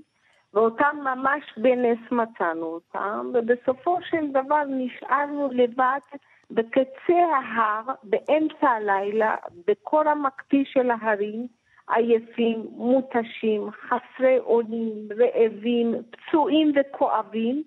ואותם 0.55 0.97
ממש 1.01 1.43
בנס 1.57 1.99
מצאנו 2.11 2.65
אותם, 2.67 3.31
ובסופו 3.35 3.99
של 4.03 4.33
דבר 4.33 4.63
נשארנו 4.69 5.49
לבד 5.53 5.99
בקצה 6.51 7.27
ההר, 7.37 7.83
באמצע 8.03 8.69
הלילה, 8.69 9.37
בקור 9.67 10.09
המקפיא 10.09 10.65
של 10.65 10.91
ההרים, 10.91 11.47
עייפים, 11.89 12.67
מותשים, 12.71 13.71
חסרי 13.71 14.39
אונים, 14.39 15.09
רעבים, 15.19 15.95
פצועים 16.11 16.73
וכואבים, 16.75 17.63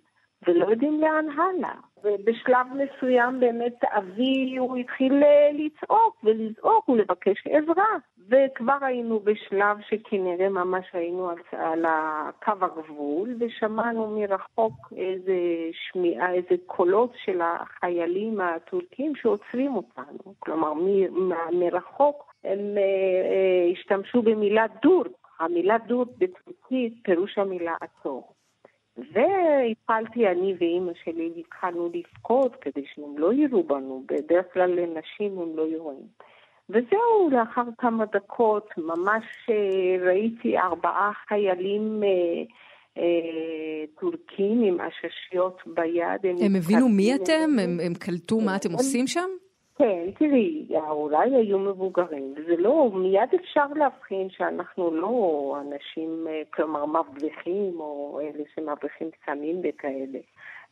ולא 0.47 0.65
יודעים 0.65 1.01
לאן 1.01 1.25
הלאה. 1.30 1.75
ובשלב 2.04 2.68
מסוים 2.74 3.39
באמת 3.39 3.84
אבי, 3.84 4.58
הוא 4.58 4.78
התחיל 4.78 5.24
אה, 5.24 5.50
לצעוק 5.54 6.16
ולזעוק 6.24 6.89
ולבקש 6.89 7.47
עזרה. 7.47 7.95
וכבר 8.30 8.78
היינו 8.82 9.20
בשלב 9.20 9.78
שכנראה 9.89 10.50
ממש 10.50 10.86
היינו 10.93 11.30
על, 11.52 11.86
קו 12.43 12.52
הגבול, 12.62 13.36
ושמענו 13.39 14.08
מרחוק 14.20 14.74
איזה 14.97 15.34
שמיעה, 15.72 16.34
איזה 16.34 16.56
קולות 16.66 17.14
של 17.26 17.41
החיילים 17.41 18.41
הטורקים 18.41 19.16
שעוצרים 19.16 19.76
אותנו. 19.76 20.34
כלומר, 20.39 20.74
מ, 20.74 20.88
מרחוק 21.60 22.34
הם 22.43 22.60
אה, 22.78 22.82
אה, 22.82 23.72
השתמשו 23.72 24.22
במילה 24.22 24.66
דור. 24.82 25.04
המילה 25.39 25.78
דור 25.88 26.06
בטורקית 26.18 26.93
פירוש 27.04 27.38
המילה 27.38 27.76
עצור. 27.82 28.34
והפלתי 29.14 30.28
אני 30.28 30.56
ואימא 30.60 30.91
שלי, 31.04 31.32
התחלנו 31.38 31.89
לבכות 31.93 32.56
כדי 32.62 32.86
שהם 32.93 33.18
לא 33.18 33.34
יראו 33.34 33.64
בנו, 33.64 34.04
בדרך 34.06 34.45
כלל 34.54 34.72
לנשים 34.72 35.39
הם 35.39 35.56
לא 35.56 35.62
יורים. 35.62 36.08
וזהו, 36.70 37.30
לאחר 37.32 37.64
כמה 37.78 38.06
דקות 38.06 38.70
ממש 38.78 39.24
אה, 39.50 40.08
ראיתי 40.08 40.58
ארבעה 40.58 41.12
חיילים 41.28 42.04
אה, 42.04 42.10
אה, 42.97 43.86
טורקים 44.00 44.64
עם 44.64 44.78
עששיות 44.80 45.62
ביד. 45.66 46.26
הם, 46.26 46.36
הם 46.45 46.56
הבינו 46.56 46.89
מי 46.89 47.16
אתם? 47.16 47.60
הם, 47.64 47.80
הם 47.84 47.93
קלטו 47.93 48.39
מה 48.41 48.56
אתם 48.56 48.72
עושים 48.72 49.08
שם? 49.08 49.30
כן, 49.82 50.11
תראי, 50.19 50.65
אולי 50.89 51.36
היו 51.36 51.59
מבוגרים, 51.59 52.34
וזה 52.38 52.55
לא, 52.57 52.91
מיד 52.93 53.30
אפשר 53.36 53.65
להבחין 53.75 54.30
שאנחנו 54.30 54.91
לא 54.91 55.57
אנשים, 55.61 56.27
אה, 56.30 56.41
כלומר, 56.53 56.86
מבריחים, 56.86 57.80
או 57.80 58.19
אלה 58.21 58.43
שמבריחים 58.55 59.09
סמים 59.25 59.61
וכאלה. 59.63 60.19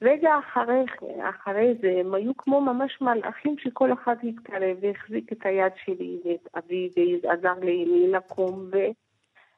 רגע 0.02 0.30
אחרי, 0.40 0.86
אחרי 1.30 1.74
זה 1.82 1.94
הם 2.00 2.14
היו 2.14 2.38
כמו 2.38 2.62
ממש 2.62 3.02
מלאכים 3.02 3.56
שכל 3.58 3.94
אחד 3.94 4.16
התקרב 4.24 4.78
והחזיק 4.82 5.32
את 5.32 5.46
היד 5.46 5.72
שלי 5.86 6.18
ואת 6.26 6.48
אבי 6.58 6.90
ועזר 7.24 7.60
לי 7.62 8.12
לקום 8.12 8.70
ו... 8.72 8.78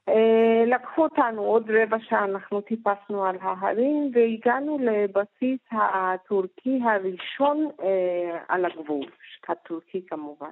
אה, 0.09 0.63
לקחו 0.65 1.03
אותנו 1.03 1.41
עוד 1.41 1.71
רבע 1.71 1.97
שעה, 1.99 2.25
אנחנו 2.25 2.61
טיפסנו 2.61 3.25
על 3.25 3.35
ההרים 3.41 4.11
והגענו 4.13 4.77
לבסיס 4.81 5.59
הטורקי 5.71 6.79
הראשון 6.83 7.69
אה, 7.83 8.37
על 8.47 8.65
הגבול, 8.65 9.05
הטורקי 9.47 10.01
כמובן. 10.07 10.49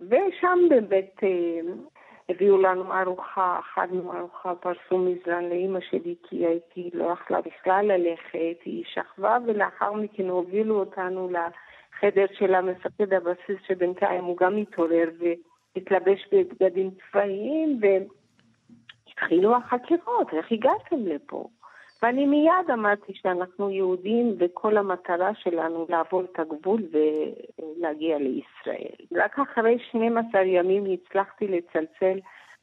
ושם 0.00 0.58
באמת 0.68 1.14
אה, 1.22 1.60
הביאו 2.28 2.58
לנו 2.58 2.94
ארוחה, 3.00 3.58
אכלנו 3.58 4.12
ארוחה, 4.18 4.54
פרסו 4.54 4.98
מזרן 4.98 5.44
לאימא 5.44 5.80
שלי 5.80 6.14
כי 6.22 6.46
הייתי 6.46 6.90
לא 6.94 7.04
יכלה 7.04 7.40
בכלל 7.40 7.86
ללכת, 7.86 8.62
היא 8.64 8.84
שכבה 8.86 9.38
ולאחר 9.46 9.92
מכן 9.92 10.28
הובילו 10.28 10.78
אותנו 10.78 11.30
לחדר 11.30 12.26
של 12.32 12.54
המפקד 12.54 13.12
הבסיס 13.12 13.56
שבינתיים 13.66 14.24
הוא 14.24 14.36
גם 14.36 14.56
התעורר 14.56 15.08
והתלבש 15.18 16.28
בבגדים 16.32 16.90
צבאיים 16.90 17.80
התחילו 19.16 19.56
החקירות, 19.56 20.34
איך 20.34 20.52
הגעתם 20.52 21.06
לפה? 21.06 21.48
ואני 22.02 22.26
מיד 22.26 22.70
אמרתי 22.72 23.12
שאנחנו 23.14 23.70
יהודים 23.70 24.34
וכל 24.38 24.76
המטרה 24.76 25.34
שלנו 25.34 25.86
לעבור 25.88 26.24
את 26.24 26.38
הגבול 26.38 26.82
ולהגיע 26.92 28.18
לישראל. 28.18 28.94
רק 29.12 29.38
אחרי 29.38 29.78
12 29.78 30.42
ימים 30.42 30.84
הצלחתי 30.84 31.48
לצלצל 31.48 32.18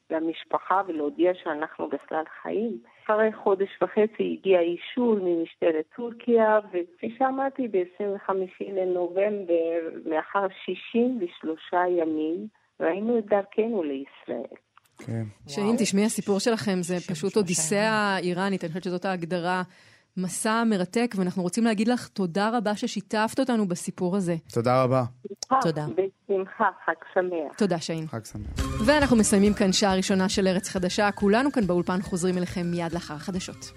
למשפחה 0.10 0.82
ולהודיע 0.88 1.34
שאנחנו 1.34 1.88
בכלל 1.90 2.24
חיים. 2.42 2.78
אחרי 3.04 3.34
חודש 3.34 3.70
וחצי 3.82 4.38
הגיע 4.40 4.60
אישור 4.60 5.16
ממשטרת 5.22 5.86
טורקיה, 5.96 6.60
וכפי 6.72 7.16
שאמרתי, 7.18 7.68
ב-25 7.68 8.30
לנובמבר, 8.60 9.80
לאחר 10.06 10.48
63 10.66 11.74
ימים, 11.90 12.48
ראינו 12.80 13.18
את 13.18 13.26
דרכנו 13.26 13.84
לישראל. 13.84 14.58
כן. 14.98 15.24
שאם 15.48 15.76
תשמעי, 15.80 16.06
הסיפור 16.06 16.40
שלכם 16.40 16.84
זה 16.84 16.98
פשוט 17.08 17.38
אודיסאה 17.38 18.18
איראנית, 18.18 18.64
אני 18.64 18.70
חושבת 18.70 18.84
שזאת 18.84 19.06
ההגדרה. 19.06 19.64
מסע 20.18 20.64
מרתק, 20.64 21.16
ואנחנו 21.18 21.44
רוצים 21.44 21.64
להגיד 21.64 21.88
לך 21.88 22.08
תודה 22.08 22.58
רבה 22.58 22.76
ששיתפת 22.76 23.40
אותנו 23.40 23.68
בסיפור 23.68 24.16
הזה. 24.16 24.36
תודה 24.54 24.84
רבה. 24.84 25.04
תודה. 25.62 25.86
בשמחה, 25.88 26.70
חג 26.86 26.94
שמח. 27.14 27.58
תודה, 27.58 27.80
שיין. 27.80 28.08
חג 28.08 28.26
שמח. 28.26 28.84
ואנחנו 28.86 29.16
מסיימים 29.16 29.54
כאן 29.54 29.74
שעה 29.74 29.96
ראשונה 29.96 30.30
של 30.30 30.48
ארץ 30.48 30.70
חדשה. 30.70 31.12
כולנו 31.12 31.52
כאן 31.52 31.68
באולפן 31.68 32.02
חוזרים 32.02 32.38
אליכם 32.38 32.72
מיד 32.72 32.94
לאחר 32.94 33.14
החדשות. 33.14 33.72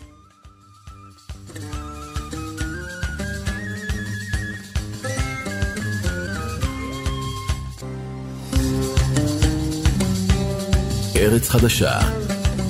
ארץ 11.26 11.48
חדשה, 11.48 11.98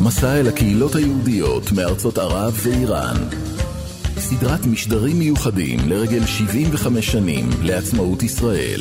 מסע 0.04 0.40
אל 0.40 0.48
הקהילות 0.48 0.94
היהודיות 0.94 1.72
מארצות 1.72 2.18
ערב 2.18 2.60
ואיראן. 2.62 3.16
סדרת 4.18 4.66
משדרים 4.66 5.18
מיוחדים 5.18 5.78
לרגל 5.86 6.26
75 6.26 7.12
שנים 7.12 7.44
לעצמאות 7.62 8.22
ישראל. 8.22 8.80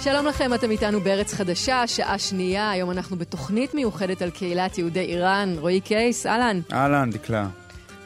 שלום 0.00 0.26
לכם, 0.26 0.54
אתם 0.54 0.70
איתנו 0.70 1.00
בארץ 1.00 1.34
חדשה, 1.34 1.86
שעה 1.86 2.18
שנייה, 2.18 2.70
היום 2.70 2.90
אנחנו 2.90 3.16
בתוכנית 3.16 3.74
מיוחדת 3.74 4.22
על 4.22 4.30
קהילת 4.30 4.78
יהודי 4.78 5.00
איראן. 5.00 5.54
רועי 5.58 5.80
קייס, 5.80 6.26
אהלן. 6.26 6.60
אהלן, 6.72 7.10
דקלה. 7.10 7.48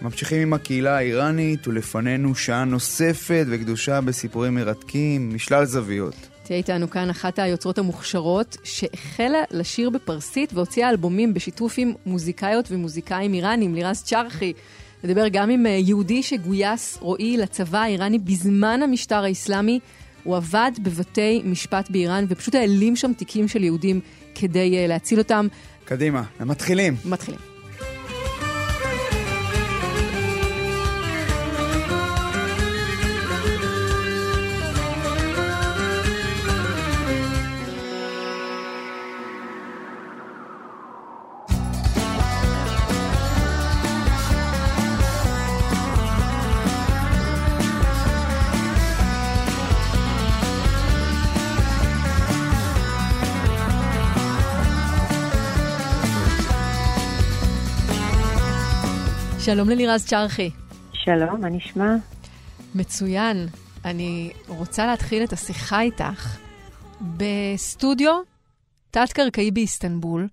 ממשיכים 0.03 0.43
עם 0.43 0.53
הקהילה 0.53 0.97
האיראנית, 0.97 1.69
ולפנינו 1.69 2.35
שעה 2.35 2.65
נוספת 2.65 3.45
וקדושה 3.51 4.01
בסיפורים 4.01 4.55
מרתקים, 4.55 5.35
משלל 5.35 5.65
זוויות. 5.65 6.34
תהיה 6.45 6.57
איתנו 6.57 6.91
כאן 6.91 7.11
אחת 7.11 7.39
היוצרות 7.39 7.79
המוכשרות, 7.79 8.57
שהחלה 8.65 9.43
לשיר 9.51 9.91
בפרסית 9.91 10.53
והוציאה 10.53 10.91
אלבומים 10.91 11.35
בשיתוף 11.35 11.75
עם 11.79 11.93
מוזיקאיות 12.07 12.67
ומוזיקאים 12.71 13.35
איראנים, 13.35 13.75
לירז 13.75 14.03
צ'רחי. 14.03 14.53
נדבר 15.05 15.29
גם 15.29 15.51
עם 15.51 15.67
אה, 15.67 15.71
יהודי 15.71 16.23
שגויס, 16.23 16.99
רועי, 17.01 17.37
לצבא 17.37 17.79
האיראני 17.79 18.19
בזמן 18.19 18.81
המשטר 18.83 19.25
האסלאמי. 19.25 19.81
הוא 20.25 20.37
עבד 20.37 20.71
בבתי 20.83 21.43
משפט 21.45 21.91
באיראן 21.91 22.25
ופשוט 22.29 22.55
העלים 22.55 22.97
שם 22.97 23.13
תיקים 23.13 23.49
של 23.49 23.65
יהודים 23.65 24.01
כדי 24.35 24.85
uh, 24.85 24.89
להציל 24.89 25.19
אותם. 25.19 25.47
קדימה, 25.85 26.23
מתחילים. 26.41 26.97
מתחילים. 27.05 27.54
שלום 59.45 59.69
ללירז 59.69 60.07
צ'רחי. 60.07 60.51
שלום, 60.93 61.41
מה 61.41 61.49
נשמע? 61.49 61.95
מצוין. 62.75 63.37
אני 63.85 64.33
רוצה 64.49 64.87
להתחיל 64.87 65.25
את 65.25 65.33
השיחה 65.33 65.81
איתך 65.81 66.39
בסטודיו 67.17 68.13
תת-קרקעי 68.91 69.51
באיסטנבול, 69.51 70.29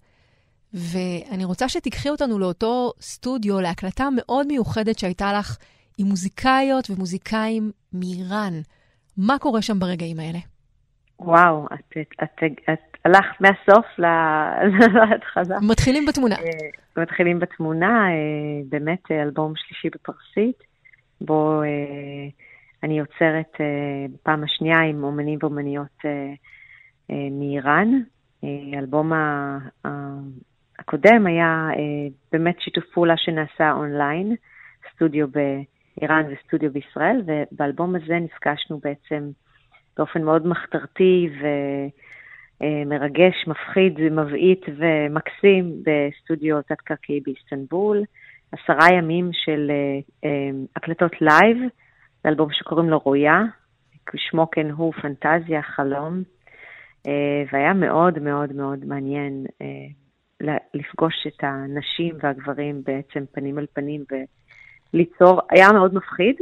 ואני 0.73 1.45
רוצה 1.45 1.69
שתיקחי 1.69 2.09
אותנו 2.09 2.39
לאותו 2.39 2.91
סטודיו, 3.01 3.61
להקלטה 3.61 4.07
מאוד 4.15 4.47
מיוחדת 4.47 4.99
שהייתה 4.99 5.33
לך 5.33 5.57
עם 5.97 6.07
מוזיקאיות 6.07 6.89
ומוזיקאים 6.89 7.71
מאיראן. 7.93 8.53
מה 9.17 9.39
קורה 9.39 9.61
שם 9.61 9.79
ברגעים 9.79 10.19
האלה? 10.19 10.39
וואו, 11.19 11.65
את, 11.73 11.97
את, 11.97 12.23
את, 12.23 12.43
את 12.73 12.90
הלכת 13.05 13.41
מהסוף 13.41 13.85
להתחלה. 15.09 15.57
מתחילים 15.69 16.05
בתמונה. 16.05 16.35
אה, 16.35 17.01
מתחילים 17.03 17.39
בתמונה, 17.39 18.09
אה, 18.09 18.61
באמת 18.69 19.11
אה, 19.11 19.21
אלבום 19.21 19.53
שלישי 19.55 19.89
בפרסית, 19.89 20.63
בו 21.21 21.61
אני 22.83 22.99
יוצרת 22.99 23.53
בפעם 24.13 24.43
השנייה 24.43 24.79
עם 24.79 25.03
אומנים 25.03 25.39
ואומניות 25.41 25.99
מאיראן. 27.09 27.87
האלבום 28.73 29.11
הקודם 30.79 31.27
היה 31.27 31.69
באמת 32.31 32.55
שיתוף 32.61 32.83
פעולה 32.93 33.17
שנעשה 33.17 33.71
אונליין, 33.71 34.35
סטודיו 34.93 35.27
באיראן 35.27 36.23
וסטודיו 36.31 36.71
בישראל, 36.71 37.21
ובאלבום 37.25 37.95
הזה 37.95 38.19
נפגשנו 38.19 38.79
בעצם 38.83 39.29
באופן 39.97 40.23
מאוד 40.23 40.47
מחתרתי 40.47 41.29
ו... 41.41 41.45
אה, 42.63 42.83
מרגש, 42.85 43.47
מפחיד, 43.47 43.99
מבעית 44.11 44.65
ומקסים 44.77 45.83
בסטודיו 45.85 46.61
תת-קרקעי 46.61 47.19
באיסטנבול. 47.25 48.03
עשרה 48.51 48.87
ימים 48.97 49.29
של 49.33 49.71
הקלטות 50.75 51.21
live, 51.21 51.57
זה 52.23 52.29
אלבום 52.29 52.47
שקוראים 52.51 52.89
לו 52.89 52.97
רויה, 52.97 53.41
שמו 54.15 54.51
כן 54.51 54.69
הוא 54.69 54.93
פנטזיה, 54.93 55.61
חלום, 55.61 56.23
והיה 57.51 57.73
מאוד 57.73 58.19
מאוד 58.19 58.53
מאוד 58.53 58.85
מעניין 58.85 59.45
לפגוש 60.73 61.27
את 61.27 61.43
הנשים 61.43 62.15
והגברים 62.23 62.81
בעצם 62.85 63.23
פנים 63.31 63.57
על 63.57 63.65
פנים 63.73 64.03
וליצור, 64.93 65.41
היה 65.49 65.71
מאוד 65.71 65.93
מפחיד, 65.93 66.35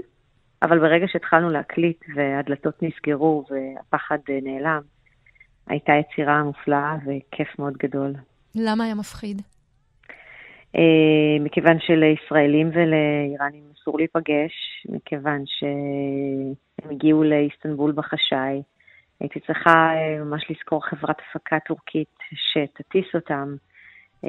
אבל 0.61 0.79
ברגע 0.79 1.07
שהתחלנו 1.07 1.49
להקליט 1.49 2.05
והדלתות 2.15 2.83
נסגרו 2.83 3.45
והפחד 3.49 4.17
נעלם, 4.41 4.81
הייתה 5.69 5.93
יצירה 5.93 6.43
מופלאה 6.43 6.95
וכיף 7.05 7.59
מאוד 7.59 7.77
גדול. 7.77 8.13
למה 8.55 8.83
היה 8.83 8.95
מפחיד? 8.95 9.41
Uh, 10.75 10.79
מכיוון 11.39 11.77
שלישראלים 11.79 12.69
ולאיראנים 12.73 13.63
אסור 13.73 13.97
להיפגש, 13.97 14.85
מכיוון 14.89 15.43
שהם 15.45 16.91
הגיעו 16.91 17.23
לאיסטנבול 17.23 17.91
בחשאי. 17.91 18.61
הייתי 19.19 19.39
צריכה 19.39 19.91
uh, 19.93 20.23
ממש 20.23 20.45
לזכור 20.49 20.85
חברת 20.85 21.15
הפקה 21.19 21.57
טורקית 21.67 22.17
שתטיס 22.33 23.15
אותם. 23.15 23.55
Uh, 24.25 24.27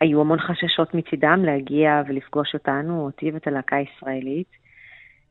היו 0.00 0.20
המון 0.20 0.38
חששות 0.38 0.94
מצידם 0.94 1.42
להגיע 1.44 2.02
ולפגוש 2.08 2.54
אותנו, 2.54 3.04
אותי 3.04 3.30
ואת 3.30 3.46
הלהקה 3.46 3.76
הישראלית. 3.76 4.50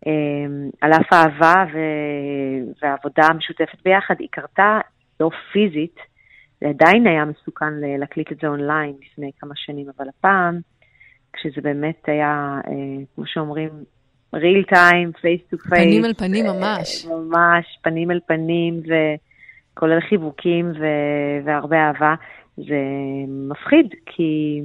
Uh, 0.06 0.10
על 0.82 0.92
אף 0.94 1.14
האהבה 1.14 1.66
והעבודה 2.82 3.24
המשותפת 3.30 3.82
ביחד, 3.86 4.16
היא 4.20 4.28
קרתה 4.32 4.80
לא 5.20 5.30
פיזית, 5.52 5.96
זה 6.62 6.68
עדיין 6.70 7.08
היה 7.08 7.26
מסוכן 7.26 7.74
להקליט 8.00 8.32
את 8.32 8.38
זה 8.42 8.48
אונליין 8.48 8.94
לפני 9.02 9.32
כמה 9.40 9.54
שנים, 9.56 9.88
אבל 9.98 10.10
הפעם, 10.10 10.60
כשזה 11.34 11.62
באמת 11.62 12.04
היה, 12.08 12.60
אה, 12.68 13.04
כמו 13.16 13.26
שאומרים, 13.28 13.70
real 14.36 14.74
time, 14.74 15.18
face 15.18 15.54
to 15.54 15.58
face. 15.58 15.70
פנים 15.70 16.06
אל 16.06 16.14
פנים 16.14 16.46
ממש. 16.46 17.06
ממש, 17.06 17.66
פנים 17.82 18.12
אל 18.12 18.20
פנים, 18.28 18.82
וכולל 19.74 20.00
חיבוקים 20.10 20.72
ו- 20.72 21.46
והרבה 21.46 21.78
אהבה. 21.78 22.16
זה 22.58 22.82
מפחיד, 23.28 23.94
כי 24.06 24.62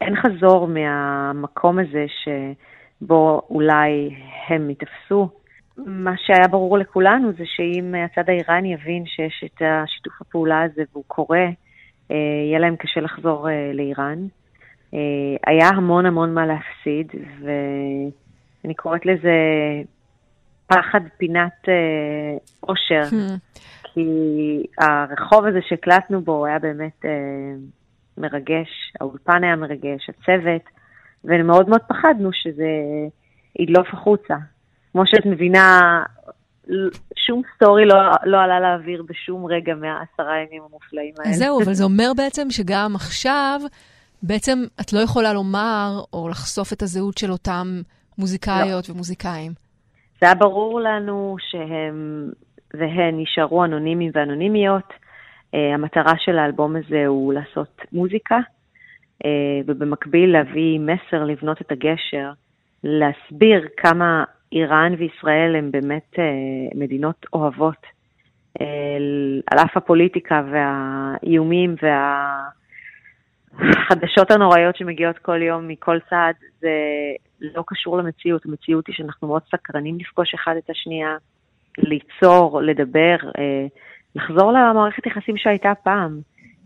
אין 0.00 0.14
חזור 0.16 0.68
מהמקום 0.68 1.78
הזה 1.78 2.06
שבו 2.22 3.42
אולי 3.50 4.14
הם 4.48 4.70
ייתפסו. 4.70 5.39
מה 5.86 6.14
שהיה 6.16 6.48
ברור 6.48 6.78
לכולנו 6.78 7.32
זה 7.32 7.44
שאם 7.46 7.94
הצד 7.94 8.30
האיראני 8.30 8.72
יבין 8.72 9.06
שיש 9.06 9.44
את 9.44 9.62
השיתוף 9.64 10.12
הפעולה 10.20 10.62
הזה 10.62 10.82
והוא 10.92 11.04
קורה, 11.06 11.46
אה, 12.10 12.16
יהיה 12.48 12.58
להם 12.58 12.76
קשה 12.76 13.00
לחזור 13.00 13.50
אה, 13.50 13.70
לאיראן. 13.74 14.26
אה, 14.94 14.98
היה 15.46 15.68
המון 15.68 16.06
המון 16.06 16.34
מה 16.34 16.46
להפסיד, 16.46 17.12
ואני 17.40 18.74
קוראת 18.74 19.06
לזה 19.06 19.34
פחד 20.66 21.00
פינת 21.16 21.68
אושר, 22.62 23.02
hmm. 23.02 23.58
כי 23.84 24.06
הרחוב 24.78 25.44
הזה 25.44 25.58
שהקלטנו 25.68 26.20
בו 26.20 26.46
היה 26.46 26.58
באמת 26.58 27.04
מרגש, 28.18 28.92
האולפן 29.00 29.44
היה 29.44 29.56
מרגש, 29.56 30.08
הצוות, 30.08 30.62
ומאוד 31.24 31.68
מאוד 31.68 31.80
פחדנו 31.88 32.32
שזה 32.32 32.68
ידלוף 33.58 33.88
החוצה. 33.92 34.36
כמו 34.92 35.02
שאת 35.06 35.26
מבינה, 35.26 35.80
שום 37.16 37.42
סטורי 37.54 37.84
לא, 37.84 37.96
לא 38.24 38.40
עלה 38.40 38.60
לאוויר 38.60 39.02
בשום 39.08 39.46
רגע 39.46 39.74
מהעשרה 39.74 40.38
ימים 40.38 40.62
המופלאים 40.68 41.14
האלה. 41.18 41.32
זהו, 41.32 41.62
אבל 41.62 41.72
זה 41.72 41.84
אומר 41.84 42.12
בעצם 42.16 42.50
שגם 42.50 42.92
עכשיו, 42.94 43.60
בעצם 44.22 44.58
את 44.80 44.92
לא 44.92 44.98
יכולה 44.98 45.32
לומר 45.32 46.00
או 46.12 46.28
לחשוף 46.28 46.72
את 46.72 46.82
הזהות 46.82 47.18
של 47.18 47.30
אותם 47.30 47.66
מוזיקאיות 48.18 48.88
לא. 48.88 48.94
ומוזיקאים. 48.94 49.52
זה 50.20 50.26
היה 50.26 50.34
ברור 50.34 50.80
לנו 50.80 51.36
שהם 51.38 52.30
והן 52.74 53.18
יישארו 53.18 53.64
אנונימיים 53.64 54.10
ואנונימיות. 54.14 54.92
Uh, 54.92 55.74
המטרה 55.74 56.12
של 56.18 56.38
האלבום 56.38 56.76
הזה 56.76 57.06
הוא 57.06 57.32
לעשות 57.32 57.80
מוזיקה, 57.92 58.38
uh, 58.38 59.26
ובמקביל 59.66 60.32
להביא 60.32 60.80
מסר, 60.80 61.24
לבנות 61.24 61.60
את 61.60 61.72
הגשר, 61.72 62.32
להסביר 62.84 63.68
כמה 63.76 64.24
איראן 64.52 64.94
וישראל 64.98 65.56
הן 65.56 65.70
באמת 65.70 66.18
אה, 66.18 66.24
מדינות 66.74 67.26
אוהבות. 67.32 67.86
אה, 68.60 68.66
על 69.50 69.58
אף 69.58 69.76
הפוליטיקה 69.76 70.42
והאיומים 70.52 71.74
והחדשות 73.52 74.30
הנוראיות 74.30 74.76
שמגיעות 74.76 75.18
כל 75.18 75.42
יום 75.42 75.68
מכל 75.68 75.98
צד, 76.10 76.32
זה 76.60 76.70
לא 77.40 77.64
קשור 77.66 77.98
למציאות. 77.98 78.46
המציאות 78.46 78.86
היא 78.86 78.94
שאנחנו 78.94 79.28
מאוד 79.28 79.42
סקרנים 79.50 79.98
לפגוש 79.98 80.34
אחד 80.34 80.54
את 80.58 80.70
השנייה, 80.70 81.16
ליצור, 81.78 82.60
לדבר, 82.62 83.16
אה, 83.38 83.66
לחזור 84.14 84.52
למערכת 84.52 85.06
יחסים 85.06 85.36
שהייתה 85.36 85.72
פעם. 85.82 86.20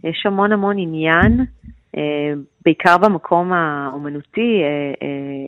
יש 0.04 0.26
המון 0.26 0.52
המון 0.52 0.76
עניין, 0.78 1.44
בעיקר 2.64 2.98
במקום 2.98 3.52
האומנותי, 3.52 4.62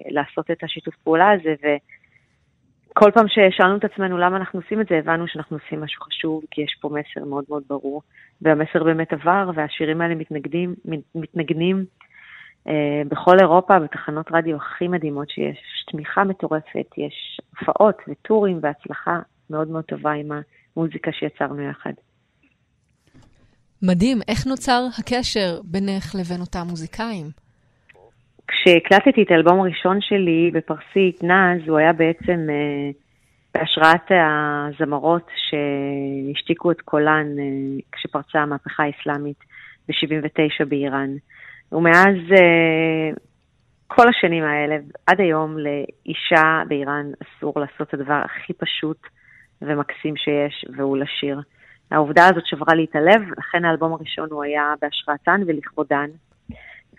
לעשות 0.08 0.50
את 0.50 0.64
השיתוף 0.64 0.94
פעולה 1.04 1.30
הזה, 1.30 1.76
כל 2.98 3.10
פעם 3.14 3.26
ששאלנו 3.28 3.76
את 3.76 3.84
עצמנו 3.84 4.18
למה 4.18 4.36
אנחנו 4.36 4.60
עושים 4.60 4.80
את 4.80 4.86
זה, 4.88 4.98
הבנו 4.98 5.28
שאנחנו 5.28 5.56
עושים 5.56 5.80
משהו 5.80 6.02
חשוב, 6.02 6.42
כי 6.50 6.60
יש 6.60 6.76
פה 6.80 6.88
מסר 6.88 7.24
מאוד 7.24 7.44
מאוד 7.48 7.62
ברור, 7.68 8.02
והמסר 8.42 8.84
באמת 8.84 9.12
עבר, 9.12 9.50
והשירים 9.54 10.00
האלה 10.00 10.14
מתנגדים, 10.14 10.74
מתנגנים 11.14 11.84
אה, 12.68 13.02
בכל 13.08 13.38
אירופה, 13.40 13.78
בתחנות 13.78 14.26
רדיו 14.32 14.56
הכי 14.56 14.88
מדהימות 14.88 15.30
שיש. 15.30 15.56
יש 15.56 15.84
תמיכה 15.92 16.24
מטורפת, 16.24 16.86
יש 16.98 17.40
הופעות 17.58 17.96
וטורים 18.08 18.58
והצלחה 18.62 19.18
מאוד 19.50 19.68
מאוד 19.68 19.84
טובה 19.84 20.12
עם 20.12 20.28
המוזיקה 20.76 21.10
שיצרנו 21.12 21.62
יחד. 21.62 21.92
מדהים, 23.82 24.18
איך 24.28 24.46
נוצר 24.46 24.86
הקשר 24.98 25.60
בינך 25.64 26.14
לבין 26.14 26.40
אותם 26.40 26.66
מוזיקאים? 26.68 27.45
כשהקלטתי 28.48 29.22
את 29.22 29.30
האלבום 29.30 29.60
הראשון 29.60 30.00
שלי 30.00 30.50
בפרסית, 30.54 31.22
נאז, 31.22 31.68
הוא 31.68 31.78
היה 31.78 31.92
בעצם 31.92 32.46
אה, 32.50 32.90
בהשראת 33.54 34.10
הזמרות 34.10 35.30
שהשתיקו 35.36 36.70
את 36.70 36.80
קולן 36.80 37.26
אה, 37.38 37.80
כשפרצה 37.92 38.38
המהפכה 38.38 38.82
האסלאמית 38.82 39.38
ב-79 39.88 40.64
באיראן. 40.64 41.10
ומאז 41.72 42.16
אה, 42.32 43.10
כל 43.86 44.08
השנים 44.08 44.44
האלה, 44.44 44.76
עד 45.06 45.20
היום, 45.20 45.56
לאישה 45.58 46.62
באיראן 46.68 47.06
אסור 47.22 47.60
לעשות 47.60 47.88
את 47.88 47.94
הדבר 47.94 48.22
הכי 48.24 48.52
פשוט 48.52 48.98
ומקסים 49.62 50.16
שיש, 50.16 50.64
והוא 50.76 50.98
לשיר. 50.98 51.40
העובדה 51.90 52.26
הזאת 52.26 52.46
שברה 52.46 52.74
לי 52.74 52.84
את 52.90 52.96
הלב, 52.96 53.22
לכן 53.38 53.64
האלבום 53.64 53.92
הראשון 53.92 54.28
הוא 54.30 54.44
היה 54.44 54.74
בהשראתן 54.82 55.40
ולכבודן. 55.46 56.06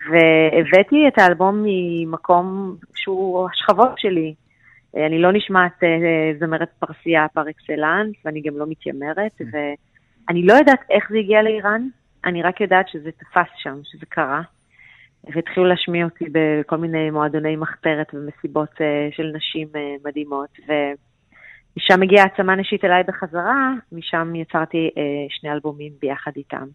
והבאתי 0.06 1.08
את 1.08 1.18
האלבום 1.18 1.62
ממקום 1.64 2.76
שהוא 2.94 3.48
השכבות 3.50 3.98
שלי. 3.98 4.34
אני 4.96 5.18
לא 5.18 5.32
נשמעת 5.32 5.84
אה, 5.84 6.32
זמרת 6.38 6.70
פרסייה 6.78 7.26
פר 7.28 7.50
אקסלנס, 7.50 8.14
ואני 8.24 8.40
גם 8.40 8.58
לא 8.58 8.66
מתיימרת, 8.68 9.40
mm. 9.40 9.44
ואני 9.52 10.46
לא 10.46 10.52
יודעת 10.52 10.80
איך 10.90 11.10
זה 11.10 11.18
הגיע 11.18 11.42
לאיראן, 11.42 11.88
אני 12.24 12.42
רק 12.42 12.60
יודעת 12.60 12.88
שזה 12.88 13.10
תפס 13.12 13.48
שם, 13.56 13.80
שזה 13.84 14.06
קרה. 14.08 14.42
והתחילו 15.34 15.66
להשמיע 15.66 16.04
אותי 16.04 16.24
בכל 16.32 16.76
מיני 16.76 17.10
מועדוני 17.10 17.56
מחתרת 17.56 18.06
ומסיבות 18.14 18.80
אה, 18.80 19.08
של 19.12 19.32
נשים 19.34 19.68
אה, 19.76 19.94
מדהימות, 20.04 20.58
ומשם 20.58 22.02
הגיעה 22.02 22.24
העצמה 22.24 22.54
נשית 22.54 22.84
אליי 22.84 23.02
בחזרה, 23.02 23.72
משם 23.92 24.34
יצרתי 24.34 24.90
שני 25.28 25.52
אלבומים 25.52 25.92
ביחד 26.00 26.32
איתם. 26.36 26.66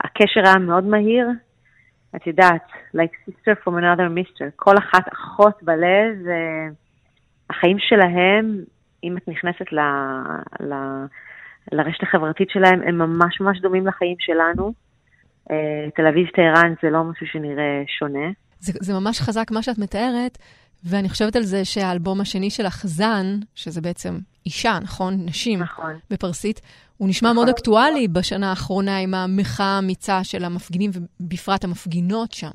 הקשר 0.00 0.40
היה 0.44 0.58
מאוד 0.58 0.84
מהיר, 0.84 1.28
את 2.16 2.26
יודעת, 2.26 2.62
like 2.96 3.30
sister 3.30 3.54
from 3.64 3.72
another 3.72 4.08
mister, 4.18 4.44
כל 4.56 4.78
אחת 4.78 5.12
אחות 5.12 5.62
בלב, 5.62 6.16
החיים 7.50 7.76
שלהם, 7.78 8.64
אם 9.04 9.16
את 9.16 9.28
נכנסת 9.28 9.72
ל, 9.72 9.78
ל, 10.60 10.74
לרשת 11.72 12.02
החברתית 12.02 12.50
שלהם, 12.50 12.82
הם 12.88 12.98
ממש 12.98 13.40
ממש 13.40 13.60
דומים 13.60 13.86
לחיים 13.86 14.16
שלנו. 14.18 14.72
אה, 15.50 15.90
תל 15.96 16.06
אביב, 16.06 16.26
טהרן 16.26 16.74
זה 16.82 16.90
לא 16.90 17.04
משהו 17.04 17.26
שנראה 17.26 17.82
שונה. 17.98 18.28
זה, 18.58 18.72
זה 18.80 18.94
ממש 18.94 19.20
חזק 19.20 19.50
מה 19.50 19.62
שאת 19.62 19.78
מתארת, 19.78 20.38
ואני 20.84 21.08
חושבת 21.08 21.36
על 21.36 21.42
זה 21.42 21.64
שהאלבום 21.64 22.20
השני 22.20 22.50
של 22.50 22.66
החזן, 22.66 23.24
שזה 23.54 23.80
בעצם 23.80 24.18
אישה, 24.46 24.78
נכון? 24.82 25.14
נשים 25.24 25.58
נכון. 25.62 25.98
בפרסית, 26.10 26.60
הוא 26.98 27.08
נשמע. 27.08 27.32
מאוד 27.32 27.48
אקטואלי 27.48 28.08
בשנה 28.08 28.50
האחרונה 28.50 28.98
עם 28.98 29.14
המחאה 29.14 29.66
האמיצה 29.66 30.24
של 30.24 30.44
המפגינים, 30.44 30.90
ובפרט 31.20 31.64
המפגינות 31.64 32.32
שם. 32.32 32.50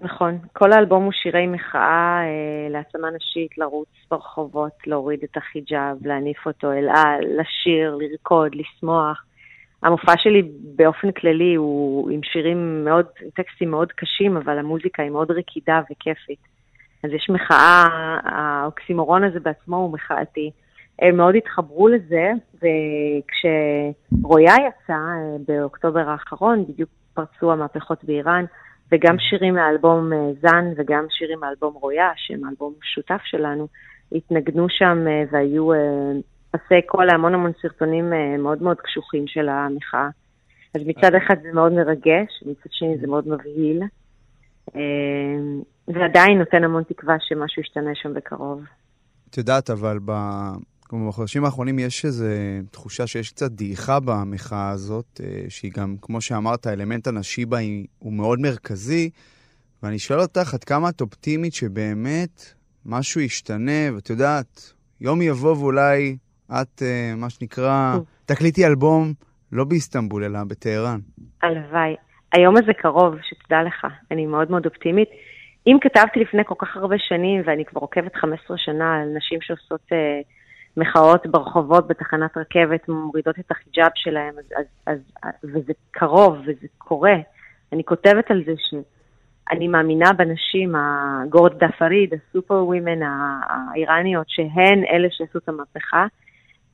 נכון. 0.00 0.38
כל 0.52 0.72
האלבום 0.72 1.04
הוא 1.04 1.12
שירי 1.12 1.46
מחאה 1.46 2.20
אה, 2.20 2.70
להעצמה 2.70 3.08
נשית, 3.10 3.58
לרוץ 3.58 3.88
ברחובות, 4.10 4.72
להוריד 4.86 5.20
את 5.24 5.36
החיג'אב, 5.36 6.06
להניף 6.06 6.46
אותו 6.46 6.72
אל 6.72 6.88
על, 6.88 7.20
לשיר, 7.40 7.96
לרקוד, 8.00 8.54
לשמוח. 8.54 9.24
המופע 9.82 10.12
שלי 10.16 10.42
באופן 10.76 11.12
כללי 11.12 11.54
הוא 11.54 12.10
עם 12.10 12.20
שירים 12.22 12.84
מאוד, 12.84 13.06
עם 13.22 13.30
טקסטים 13.30 13.70
מאוד 13.70 13.92
קשים, 13.92 14.36
אבל 14.36 14.58
המוזיקה 14.58 15.02
היא 15.02 15.10
מאוד 15.10 15.30
רקידה 15.30 15.80
וכיפית. 15.90 16.38
אז 17.04 17.10
יש 17.10 17.30
מחאה, 17.30 17.88
האוקסימורון 18.24 19.24
הזה 19.24 19.40
בעצמו 19.40 19.76
הוא 19.76 19.92
מחאתי. 19.92 20.50
הם 20.98 21.16
מאוד 21.16 21.34
התחברו 21.36 21.88
לזה, 21.88 22.30
וכשרויה 22.54 24.54
יצא 24.54 24.92
אה, 24.92 25.36
באוקטובר 25.48 26.08
האחרון, 26.08 26.64
בדיוק 26.68 26.90
פרצו 27.14 27.52
המהפכות 27.52 28.04
באיראן, 28.04 28.44
וגם 28.92 29.16
שירים 29.18 29.54
מאלבום 29.54 30.12
אה, 30.12 30.18
זן 30.42 30.64
וגם 30.76 31.06
שירים 31.10 31.40
מאלבום 31.40 31.74
רויה, 31.74 32.10
שהם 32.16 32.48
אלבום 32.48 32.74
שותף 32.82 33.20
שלנו, 33.24 33.68
התנגנו 34.12 34.66
שם 34.68 35.04
אה, 35.08 35.24
והיו 35.30 35.68
פסי 36.50 36.82
קול 36.86 37.04
להמון 37.04 37.34
המון 37.34 37.52
סרטונים 37.62 38.12
מאוד 38.38 38.62
מאוד 38.62 38.76
קשוחים 38.80 39.24
של 39.26 39.48
המחאה. 39.48 40.08
אז 40.74 40.82
מצד 40.86 41.14
אחד 41.14 41.34
זה 41.42 41.48
מאוד 41.52 41.72
מרגש, 41.72 42.42
מצד 42.46 42.70
שני 42.70 42.98
זה 43.00 43.06
מאוד 43.06 43.28
מבהיל, 43.28 43.82
ועדיין 45.88 46.38
נותן 46.38 46.64
המון 46.64 46.82
תקווה 46.82 47.16
שמשהו 47.20 47.62
ישתנה 47.62 47.90
שם 47.94 48.14
בקרוב. 48.14 48.62
את 49.30 49.38
יודעת, 49.38 49.70
אבל 49.70 49.98
ב... 50.04 50.12
כלומר, 50.88 51.08
בחודשים 51.08 51.44
האחרונים 51.44 51.78
יש 51.78 52.04
איזו 52.04 52.26
תחושה 52.70 53.06
שיש 53.06 53.30
קצת 53.30 53.50
דעיכה 53.50 53.98
במחאה 54.04 54.70
הזאת, 54.70 55.20
אה, 55.24 55.44
שהיא 55.48 55.72
גם, 55.76 55.94
כמו 56.02 56.20
שאמרת, 56.20 56.66
האלמנט 56.66 57.06
הנשי 57.06 57.46
בה 57.46 57.58
הוא 57.98 58.12
מאוד 58.12 58.40
מרכזי, 58.40 59.10
ואני 59.82 59.98
שואל 59.98 60.20
אותך, 60.20 60.54
עד 60.54 60.64
כמה 60.64 60.88
את 60.88 61.00
אופטימית 61.00 61.54
שבאמת 61.54 62.54
משהו 62.86 63.20
ישתנה, 63.20 63.94
ואת 63.94 64.10
יודעת, 64.10 64.72
יום 65.00 65.22
יבוא 65.22 65.56
ואולי 65.56 66.16
את, 66.50 66.82
אה, 66.82 67.12
מה 67.16 67.30
שנקרא, 67.30 67.96
תקליטי 68.26 68.66
אלבום 68.66 69.12
לא 69.52 69.64
באיסטנבול, 69.64 70.24
אלא 70.24 70.38
בטהרן. 70.44 71.00
הלוואי. 71.42 71.96
היום 72.32 72.56
הזה 72.56 72.72
קרוב, 72.72 73.14
שתדע 73.22 73.62
לך, 73.62 73.86
אני 74.10 74.26
מאוד 74.26 74.50
מאוד 74.50 74.66
אופטימית. 74.66 75.08
אם 75.66 75.76
כתבתי 75.80 76.20
לפני 76.20 76.42
כל 76.46 76.54
כך 76.58 76.76
הרבה 76.76 76.96
שנים, 76.98 77.42
ואני 77.46 77.64
כבר 77.64 77.80
עוקבת 77.80 78.16
15 78.16 78.56
שנה 78.58 78.94
על 78.94 79.08
נשים 79.16 79.38
שעושות... 79.42 79.80
Uh, 79.92 80.38
מחאות 80.78 81.26
ברחובות 81.26 81.86
בתחנת 81.88 82.36
רכבת 82.36 82.88
מורידות 82.88 83.38
את 83.38 83.50
החיג'אב 83.50 83.90
שלהם, 83.94 84.34
אז, 84.38 84.44
אז, 84.86 84.98
אז, 85.22 85.32
וזה 85.44 85.72
קרוב 85.90 86.38
וזה 86.40 86.66
קורה. 86.78 87.16
אני 87.72 87.84
כותבת 87.84 88.30
על 88.30 88.42
זה 88.46 88.52
שאני 88.56 89.68
מאמינה 89.68 90.12
בנשים, 90.12 90.74
הגורד 90.76 91.52
פריד, 91.78 92.14
הסופר 92.14 92.54
ווימן 92.54 93.02
האיראניות, 93.02 94.26
שהן 94.28 94.84
אלה 94.92 95.08
שעשו 95.10 95.38
את 95.38 95.48
המהפכה. 95.48 96.06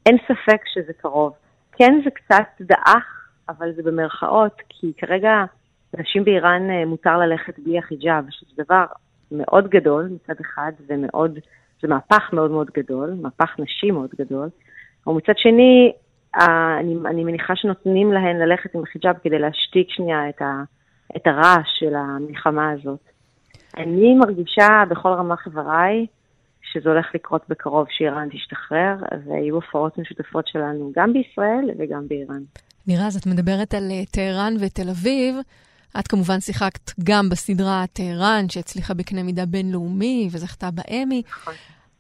אין 0.07 0.17
ספק 0.25 0.61
שזה 0.75 0.93
קרוב. 0.93 1.33
כן, 1.73 2.01
זה 2.05 2.11
קצת 2.11 2.49
דעך, 2.61 3.29
אבל 3.49 3.73
זה 3.73 3.83
במרכאות, 3.83 4.63
כי 4.69 4.93
כרגע 4.97 5.45
נשים 5.99 6.25
באיראן 6.25 6.71
אה, 6.71 6.85
מותר 6.85 7.19
ללכת 7.19 7.59
בלי 7.59 7.79
החיג'אב, 7.79 8.25
שזה 8.31 8.63
דבר 8.65 8.85
מאוד 9.33 9.69
גדול 9.69 10.09
מצד 10.11 10.41
אחד, 10.41 10.73
ומאוד 10.87 11.39
זה 11.83 11.89
מהפך 11.89 12.31
מאוד 12.33 12.51
מאוד 12.51 12.71
גדול, 12.77 13.15
מהפך 13.23 13.51
נשי 13.59 13.91
מאוד 13.91 14.11
גדול, 14.19 14.49
ומצד 15.07 15.33
שני, 15.37 15.93
אני, 16.79 16.95
אני 17.07 17.25
מניחה 17.25 17.57
שנותנים 17.57 18.13
להן 18.13 18.37
ללכת 18.37 18.75
עם 18.75 18.83
החיג'אב 18.83 19.17
כדי 19.23 19.39
להשתיק 19.39 19.89
שנייה 19.91 20.29
את, 20.29 20.43
ה, 20.43 20.63
את 21.17 21.27
הרעש 21.27 21.69
של 21.79 21.95
המלחמה 21.95 22.71
הזאת. 22.71 23.01
אני 23.77 24.15
מרגישה 24.15 24.85
בכל 24.91 25.09
רמה 25.09 25.37
חבריי 25.37 26.07
שזה 26.73 26.91
הולך 26.91 27.07
לקרות 27.15 27.43
בקרוב, 27.49 27.87
שאיראן 27.91 28.29
תשתחרר, 28.33 28.95
ויהיו 29.27 29.55
הופעות 29.55 29.99
משותפות 29.99 30.47
שלנו 30.49 30.93
גם 30.97 31.13
בישראל 31.13 31.71
וגם 31.79 32.09
באיראן. 32.09 32.43
נירה, 32.87 33.07
אז 33.07 33.17
את 33.17 33.27
מדברת 33.27 33.75
על 33.75 33.91
אה, 33.91 34.05
טהרן 34.11 34.55
ותל 34.61 34.89
אביב. 34.91 35.35
את 35.99 36.09
כמובן 36.09 36.41
שיחקת 36.41 36.91
גם 37.05 37.29
בסדרה 37.31 37.85
טהרן, 37.93 38.45
שהצליחה 38.49 38.95
בקנה 38.95 39.23
מידה 39.23 39.47
בינלאומי 39.47 40.29
וזכתה 40.33 40.69
באמי. 40.71 41.23
נכון. 41.27 41.55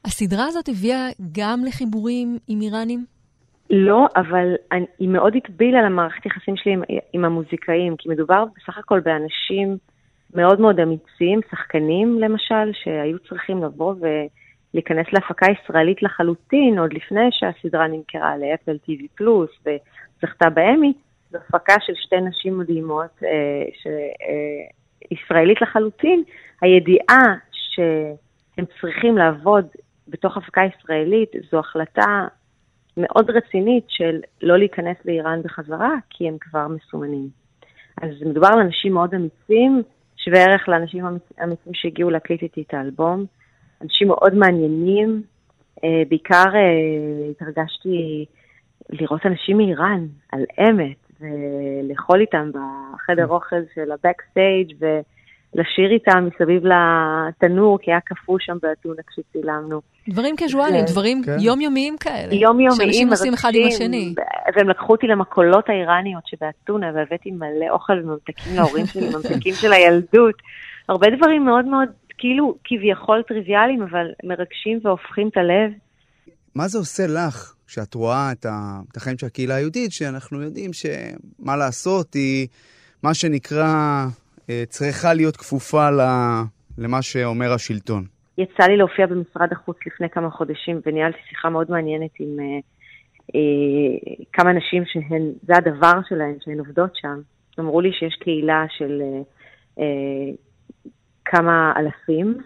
הסדרה 0.05 0.47
הזאת 0.47 0.69
הביאה 0.69 1.09
גם 1.33 1.65
לחיבורים 1.65 2.39
עם 2.49 2.61
איראנים? 2.61 3.05
לא, 3.71 4.07
אבל 4.17 4.55
אני, 4.73 4.87
היא 4.99 5.09
מאוד 5.09 5.37
הטבילה 5.37 5.83
למערכת 5.83 6.27
יחסים 6.27 6.57
שלי 6.57 6.73
עם, 6.73 6.83
עם 7.13 7.25
המוזיקאים, 7.25 7.97
כי 7.97 8.09
מדובר 8.09 8.45
בסך 8.57 8.79
הכל 8.79 9.01
באנשים 9.01 9.77
מאוד 10.35 10.61
מאוד 10.61 10.81
אמיצים, 10.81 11.41
שחקנים 11.51 12.19
למשל, 12.21 12.73
שהיו 12.73 13.19
צריכים 13.19 13.65
לבוא 13.65 13.95
ולהיכנס 14.01 15.07
להפקה 15.13 15.47
ישראלית 15.53 16.03
לחלוטין, 16.03 16.79
עוד 16.79 16.93
לפני 16.93 17.29
שהסדרה 17.31 17.89
נמכרה 17.89 18.37
לאפל 18.37 18.77
TV 18.89 19.03
פלוס 19.15 19.51
וזכתה 19.61 20.51
באמי, 20.51 20.93
זו 21.35 21.39
הפקה 21.49 21.75
של 21.81 21.93
שתי 21.95 22.21
נשים 22.21 22.59
מדהימות, 22.59 23.23
אה, 23.23 23.29
אה, 23.87 24.67
ישראלית 25.11 25.63
לחלוטין. 25.63 26.23
הידיעה 26.61 27.35
שהם 27.53 28.65
צריכים 28.81 29.19
לעבוד 29.19 29.67
בתוך 30.09 30.37
הפקה 30.37 30.61
ישראלית, 30.65 31.31
זו 31.51 31.59
החלטה 31.59 32.27
מאוד 32.97 33.31
רצינית 33.31 33.85
של 33.89 34.21
לא 34.43 34.59
להיכנס 34.59 34.97
לאיראן 35.05 35.43
בחזרה, 35.43 35.91
כי 36.11 36.29
הם 36.29 36.37
כבר 36.41 36.69
מסומנים. 36.69 37.29
אז 38.03 38.11
מדובר 38.27 38.49
על 38.53 38.61
אנשים 38.61 38.93
מאוד 38.93 39.15
אמיצים, 39.15 39.83
שווה 40.17 40.45
ערך 40.45 40.69
לאנשים 40.69 41.05
אמיצים 41.43 41.75
שהגיעו 41.75 42.11
להקליט 42.11 42.43
איתי 42.43 42.63
את 42.63 42.75
האלבום. 42.75 43.25
אנשים 43.83 44.09
מאוד 44.09 44.35
מעניינים, 44.35 45.23
אה, 45.85 46.03
בעיקר 46.09 46.51
התרגשתי 47.31 48.25
לראות 48.91 49.27
אנשים 49.27 49.57
מאיראן, 49.57 50.07
על 50.33 50.45
אמת, 50.61 51.04
ולאכול 51.21 52.21
איתם 52.21 52.51
בחדר 52.51 53.27
אוכל 53.27 53.57
של 53.75 53.93
הבקסטייג' 53.93 54.73
ולשיר 54.81 55.91
איתם 55.93 56.29
מסביב 56.29 56.63
לתנור, 56.67 57.79
כי 57.83 57.91
היה 57.91 58.01
קפוא 58.01 58.39
שם 58.41 58.57
באתונה 58.63 59.03
כשצילמנו. 59.07 59.81
דברים 60.09 60.37
קזואליים, 60.37 60.85
דברים 60.85 61.23
כן. 61.25 61.37
יומיומיים 61.41 61.97
כאלה. 61.99 62.35
יומיומיים, 62.35 62.71
שאנשים 62.71 63.11
עושים 63.11 63.35
אחד 63.35 63.51
עם 63.55 63.67
השני. 63.67 64.15
והם 64.57 64.69
לקחו 64.69 64.93
אותי 64.93 65.07
למקולות 65.07 65.69
האיראניות 65.69 66.27
שבאתונה, 66.27 66.87
והבאתי 66.95 67.31
מלא 67.31 67.71
אוכל 67.71 67.93
וממתקים 67.93 68.57
להורים 68.57 68.87
שלי, 68.87 69.09
ממתקים 69.15 69.55
של 69.55 69.73
הילדות. 69.73 70.35
הרבה 70.89 71.07
דברים 71.17 71.45
מאוד 71.45 71.65
מאוד, 71.65 71.89
כאילו, 72.19 72.55
כביכול 72.65 73.23
טריוויאליים, 73.29 73.83
אבל 73.83 74.07
מרגשים 74.25 74.81
והופכים 74.83 75.29
את 75.29 75.37
הלב. 75.37 75.71
מה 76.55 76.69
זה 76.69 76.79
עושה 76.79 77.03
לך 77.07 77.54
כשאת 77.67 77.95
רואה 77.95 78.33
את, 78.33 78.47
החיים 78.97 79.19
של 79.19 79.27
הקהילה 79.27 79.55
היהודית, 79.55 79.93
שאנחנו 79.93 80.43
יודעים 80.43 80.71
שמה 80.73 81.57
לעשות, 81.57 82.15
היא 82.15 82.49
מה 83.03 83.15
שנקרא, 83.15 84.07
אה, 84.51 84.63
צריכה 84.69 85.15
להיות 85.15 85.37
כפופה 85.37 85.89
למה 86.79 87.03
שאומר 87.03 87.53
השלטון. 87.53 88.05
יצא 88.39 88.65
לי 88.65 88.77
להופיע 88.77 89.07
במשרד 89.07 89.53
החוץ 89.53 89.77
לפני 89.87 90.11
כמה 90.11 90.31
חודשים, 90.31 90.81
וניהלתי 90.87 91.19
שיחה 91.29 91.51
מאוד 91.51 91.71
מעניינת 91.71 92.11
עם 92.21 92.41
אה, 92.41 92.45
אה, 93.35 94.15
כמה 94.33 94.53
נשים 94.53 94.83
שהן, 94.87 95.33
זה 95.43 95.53
הדבר 95.57 96.01
שלהן, 96.09 96.35
שהן 96.45 96.59
עובדות 96.59 96.91
שם. 96.95 97.21
אמרו 97.59 97.81
לי 97.81 97.93
שיש 97.93 98.17
קהילה 98.21 98.65
של 98.79 99.03
כמה 101.25 101.73
אלפים, 101.77 102.39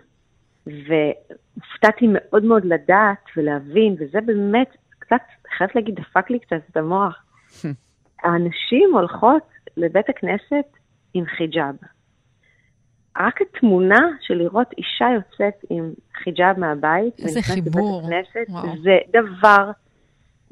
והופתעתי 0.66 2.06
מאוד 2.08 2.44
מאוד 2.44 2.64
לדעת 2.64 3.24
ולהבין, 3.36 3.96
וזה 3.98 4.20
באמת 4.20 4.68
קצת, 5.08 5.22
חייבת 5.56 5.74
להגיד, 5.74 5.94
דפק 5.94 6.30
לי 6.30 6.38
קצת 6.38 6.56
את 6.70 6.76
המוח. 6.76 7.24
הנשים 8.24 8.90
הולכות 8.94 9.42
לבית 9.76 10.08
הכנסת 10.08 10.76
עם 11.14 11.24
חיג'אב. 11.26 11.74
רק 13.18 13.42
התמונה 13.42 14.08
של 14.20 14.34
לראות 14.34 14.68
אישה 14.78 15.06
יוצאת 15.14 15.64
עם 15.70 15.90
חיג'אב 16.22 16.58
מהבית, 16.58 17.18
איזה 17.18 17.42
חיבור, 17.42 18.02
הכנסת, 18.04 18.52
זה 18.82 18.98
דבר 19.12 19.70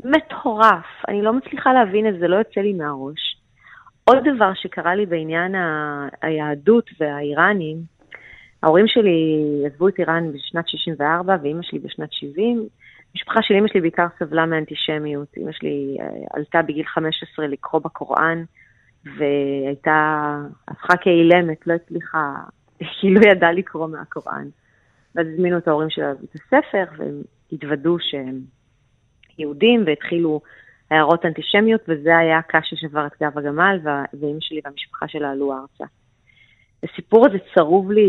מטורף. 0.04 0.86
אני 1.08 1.22
לא 1.22 1.32
מצליחה 1.32 1.72
להבין 1.72 2.08
את 2.08 2.18
זה, 2.18 2.28
לא 2.28 2.36
יוצא 2.36 2.60
לי 2.60 2.72
מהראש. 2.72 3.36
עוד 4.04 4.18
דבר 4.34 4.54
שקרה 4.54 4.94
לי 4.94 5.06
בעניין 5.06 5.54
ה... 5.54 6.08
היהדות 6.22 6.90
והאיראנים, 7.00 7.76
ההורים 8.62 8.86
שלי 8.88 9.62
עזבו 9.66 9.88
את 9.88 9.98
איראן 9.98 10.32
בשנת 10.32 10.68
64 10.68 11.36
ואימא 11.42 11.62
שלי 11.62 11.78
בשנת 11.78 12.12
70. 12.12 12.68
המשפחה 13.16 13.42
של 13.42 13.54
אימא 13.54 13.68
שלי 13.68 13.80
בעיקר 13.80 14.06
סבלה 14.18 14.46
מאנטישמיות. 14.46 15.28
אימא 15.36 15.52
שלי 15.52 15.96
אה, 16.00 16.06
עלתה 16.32 16.62
בגיל 16.62 16.86
15 16.86 17.46
לקרוא 17.46 17.80
בקוראן, 17.82 18.44
והייתה, 19.04 20.36
הפכה 20.68 20.96
כאילמת, 20.96 21.66
לא 21.66 21.74
הצליחה, 21.74 22.34
היא 23.02 23.14
לא 23.14 23.30
ידעה 23.30 23.52
לקרוא 23.52 23.86
מהקוראן. 23.86 24.48
ואז 25.14 25.26
הזמינו 25.32 25.58
את 25.58 25.68
ההורים 25.68 25.90
שלה 25.90 26.12
לבית 26.12 26.34
הספר, 26.34 26.84
והם 26.96 27.22
התוודו 27.52 27.96
שהם 28.00 28.40
יהודים, 29.38 29.82
והתחילו 29.86 30.40
הערות 30.90 31.24
אנטישמיות, 31.24 31.80
וזה 31.88 32.18
היה 32.18 32.38
הקש 32.38 32.70
ששבר 32.70 33.06
את 33.06 33.12
גב 33.22 33.38
הגמל, 33.38 33.78
ואימא 34.20 34.40
שלי 34.40 34.60
והמשפחה 34.64 35.08
שלה 35.08 35.30
עלו 35.30 35.52
ארצה. 35.52 35.84
הסיפור 36.82 37.26
הזה 37.26 37.38
צרוב 37.54 37.90
לי 37.90 38.08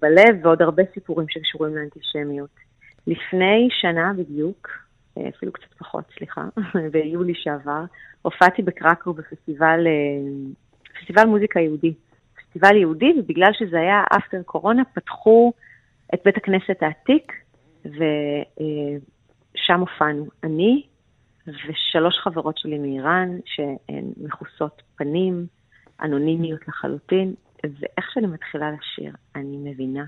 בלב, 0.00 0.36
ועוד 0.42 0.62
הרבה 0.62 0.82
סיפורים 0.94 1.26
שקשורים 1.28 1.76
לאנטישמיות. 1.76 2.67
לפני 3.08 3.68
שנה 3.70 4.12
בדיוק, 4.16 4.68
אה, 5.18 5.28
אפילו 5.28 5.52
קצת 5.52 5.74
פחות, 5.78 6.04
סליחה, 6.18 6.44
ביולי 6.92 7.34
שעבר, 7.34 7.84
הופעתי 8.22 8.62
בקרקו 8.62 9.12
בפסטיבל 9.12 9.86
פסטיבל 11.00 11.26
מוזיקה 11.26 11.60
יהודי. 11.60 11.94
פסטיבל 12.36 12.76
יהודי, 12.76 13.12
ובגלל 13.18 13.50
שזה 13.52 13.80
היה 13.80 14.04
אפטר 14.16 14.42
קורונה, 14.42 14.82
פתחו 14.94 15.52
את 16.14 16.20
בית 16.24 16.36
הכנסת 16.36 16.82
העתיק, 16.82 17.32
ושם 17.84 19.80
הופענו. 19.80 20.26
אני 20.44 20.82
ושלוש 21.46 22.18
חברות 22.18 22.58
שלי 22.58 22.78
מאיראן, 22.78 23.38
שהן 23.44 24.12
מכוסות 24.16 24.82
פנים, 24.96 25.46
אנונימיות 26.02 26.68
לחלוטין, 26.68 27.34
ואיך 27.64 28.10
שאני 28.14 28.26
מתחילה 28.26 28.70
לשיר, 28.70 29.12
אני 29.34 29.56
מבינה 29.56 30.04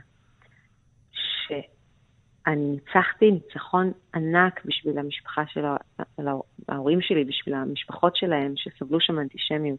שאני 2.44 2.64
ניצחתי 2.64 3.30
ניצחון 3.30 3.92
ענק 4.14 4.64
בשביל 4.64 4.98
המשפחה 4.98 5.42
של 5.46 5.64
ההורים 6.68 7.00
שלי, 7.00 7.24
בשביל 7.24 7.54
המשפחות 7.54 8.16
שלהם 8.16 8.52
שסבלו 8.56 9.00
שם 9.00 9.18
אנטישמיות. 9.18 9.78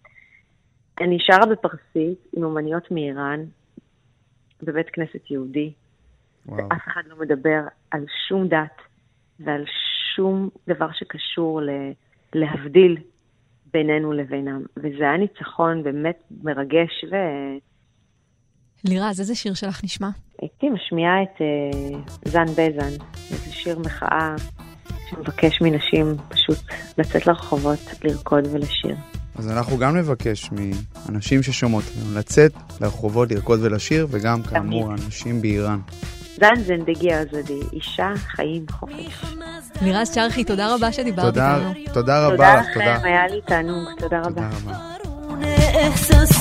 אני 1.02 1.18
שרה 1.20 1.46
בפרסית 1.46 2.28
עם 2.38 2.44
אומניות 2.44 2.92
מאיראן, 2.92 3.40
בבית 4.64 4.90
כנסת 4.90 5.32
יהודי, 5.32 5.74
וואו. 6.46 6.68
ואף 6.70 6.88
אחד 6.88 7.02
לא 7.08 7.16
מדבר 7.20 7.62
על 7.92 8.06
שום 8.28 8.48
דת 8.48 8.82
ועל 9.40 9.66
שום 10.16 10.50
דבר 10.68 10.92
שקשור 10.92 11.62
להבדיל 12.34 12.98
בינינו 13.74 14.14
לבינם. 14.14 14.62
וזה 14.78 15.04
היה 15.04 15.18
ניצחון 15.18 15.84
באמת 15.84 16.24
מרגש 16.44 17.06
ו... 17.12 17.16
לירז, 18.84 19.20
איזה 19.20 19.36
שיר 19.36 19.54
שלך 19.54 19.84
נשמע? 19.84 20.10
הייתי 20.42 20.70
משמיעה 20.70 21.24
את 21.24 21.42
uh, 21.42 22.30
זן 22.30 22.46
בזן, 22.46 23.04
איזה 23.32 23.52
שיר 23.52 23.80
מחאה 23.80 24.36
שמבקש 25.10 25.62
מנשים 25.62 26.16
פשוט 26.30 26.58
לצאת 26.98 27.28
לרחובות, 27.28 27.80
לרקוד 28.04 28.48
ולשיר. 28.52 28.96
אז 29.36 29.52
אנחנו 29.52 29.78
גם 29.78 29.98
נבקש 29.98 30.50
מאנשים 30.52 31.44
ששומעות 31.44 31.84
לצאת 32.14 32.52
לרחובות, 32.82 33.32
לרקוד 33.32 33.60
ולשיר, 33.64 34.08
וגם 34.10 34.44
כאמור, 34.44 34.94
אנשים 34.94 35.42
באיראן. 35.42 35.80
זן 36.36 36.64
זנדגי 36.66 37.14
הזודי, 37.14 37.60
אישה, 37.74 38.12
חיים, 38.18 38.66
חופש. 38.72 39.26
לירז 39.82 40.12
צ'רחי, 40.12 40.44
תודה 40.44 40.76
רבה 40.76 40.92
שדיברת 40.92 41.38
איתנו. 41.38 41.74
תודה 41.94 42.28
רבה 42.28 42.56
לך, 42.56 42.66
תודה. 42.74 42.74
תודה 42.74 42.96
לכם, 42.96 43.06
היה 43.06 43.28
לי 43.28 43.42
תענוג, 43.46 43.88
תודה 44.00 44.20
רבה. 44.20 44.30
תודה 44.30 44.50
רבה. 44.64 46.41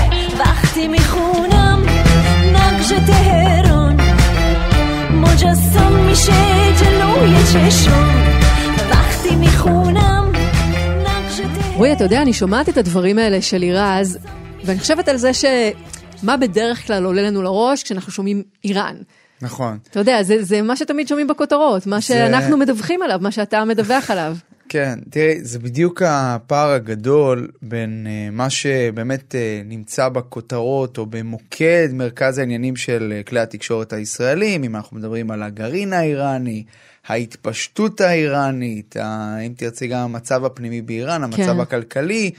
وقتی 0.80 0.88
میخونم 0.88 1.82
نقش 2.52 2.88
تهران 2.88 3.96
مجسم 5.10 5.92
میشه 5.92 6.32
جلوی 6.80 7.36
چشم 7.52 8.08
وقتی 8.90 9.36
میخونم 9.36 10.32
רועי, 11.74 11.92
אתה 11.92 12.04
יודע, 12.04 12.22
אני 12.22 12.32
שומעת 12.32 12.68
את 12.68 12.76
הדברים 12.76 13.18
האלה 13.18 13.42
של 13.42 13.58
לירז, 13.58 14.18
ואני 14.64 14.78
חושבת 14.78 15.08
על 15.08 15.16
זה 15.16 15.34
ש... 15.34 15.44
מה 16.22 16.36
בדרך 16.36 16.86
כלל 16.86 17.04
עולה 17.04 17.22
לנו 17.22 17.42
לראש 17.42 17.82
כשאנחנו 17.82 18.12
שומעים 18.12 18.42
איראן. 18.64 18.96
נכון. 19.42 19.78
אתה 19.90 20.00
יודע, 20.00 20.22
זה, 20.22 20.42
זה 20.42 20.62
מה 20.62 20.76
שתמיד 20.76 21.08
שומעים 21.08 21.26
בכותרות, 21.26 21.86
מה 21.86 21.96
זה... 21.96 22.02
שאנחנו 22.02 22.56
מדווחים 22.56 23.02
עליו, 23.02 23.18
מה 23.22 23.30
שאתה 23.30 23.64
מדווח 23.64 24.10
עליו. 24.10 24.36
כן, 24.73 24.99
תראי, 25.09 25.43
זה 25.43 25.59
בדיוק 25.59 26.01
הפער 26.01 26.69
הגדול 26.69 27.51
בין 27.61 28.07
uh, 28.07 28.35
מה 28.35 28.49
שבאמת 28.49 29.31
uh, 29.31 29.35
נמצא 29.65 30.09
בכותרות 30.09 30.97
או 30.97 31.05
במוקד 31.05 31.89
מרכז 31.93 32.37
העניינים 32.37 32.75
של 32.75 33.13
uh, 33.13 33.29
כלי 33.29 33.39
התקשורת 33.39 33.93
הישראלים, 33.93 34.63
אם 34.63 34.75
אנחנו 34.75 34.97
מדברים 34.97 35.31
על 35.31 35.43
הגרעין 35.43 35.93
האיראני, 35.93 36.63
ההתפשטות 37.07 38.01
האיראנית, 38.01 38.97
ה, 38.97 39.37
אם 39.39 39.53
תרצי 39.57 39.87
גם 39.87 39.99
המצב 39.99 40.45
הפנימי 40.45 40.81
באיראן, 40.81 41.23
המצב 41.23 41.37
כן. 41.37 41.59
הכלכלי, 41.59 42.31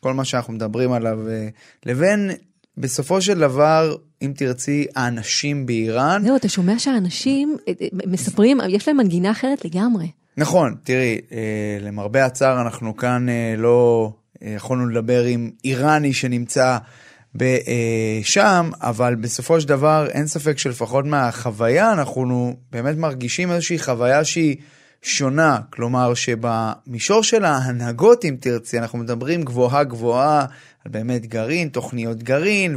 כל 0.00 0.14
מה 0.14 0.24
שאנחנו 0.24 0.52
מדברים 0.52 0.92
עליו, 0.92 1.18
uh, 1.26 1.86
לבין 1.86 2.30
בסופו 2.76 3.22
של 3.22 3.38
דבר, 3.38 3.96
אם 4.22 4.32
תרצי, 4.36 4.86
האנשים 4.96 5.66
באיראן... 5.66 6.22
זהו, 6.24 6.36
אתה 6.36 6.48
שומע 6.48 6.78
שהאנשים 6.78 7.56
אה, 7.68 7.72
אה, 7.82 7.88
מספרים, 8.06 8.58
יש 8.68 8.88
להם 8.88 8.96
מנגינה 8.96 9.30
אחרת 9.30 9.64
לגמרי. 9.64 10.19
נכון, 10.40 10.74
תראי, 10.84 11.20
אה, 11.32 11.78
למרבה 11.80 12.24
הצער 12.24 12.60
אנחנו 12.60 12.96
כאן 12.96 13.26
לא 13.56 14.12
יכולנו 14.42 14.88
לדבר 14.88 15.24
עם 15.24 15.50
איראני 15.64 16.12
שנמצא 16.12 16.78
שם, 18.22 18.70
אבל 18.80 19.14
בסופו 19.14 19.60
של 19.60 19.68
דבר 19.68 20.06
אין 20.10 20.26
ספק 20.26 20.58
שלפחות 20.58 21.04
מהחוויה 21.04 21.92
אנחנו 21.92 22.56
באמת 22.72 22.96
מרגישים 22.96 23.50
איזושהי 23.50 23.78
חוויה 23.78 24.24
שהיא 24.24 24.56
שונה, 25.02 25.58
כלומר 25.70 26.14
שבמישור 26.14 27.22
של 27.22 27.44
ההנהגות, 27.44 28.24
אם 28.24 28.36
תרצי, 28.40 28.78
אנחנו 28.78 28.98
מדברים 28.98 29.42
גבוהה 29.42 29.84
גבוהה 29.84 30.46
על 30.84 30.92
באמת 30.92 31.26
גרעין, 31.26 31.68
תוכניות 31.68 32.22
גרעין 32.22 32.76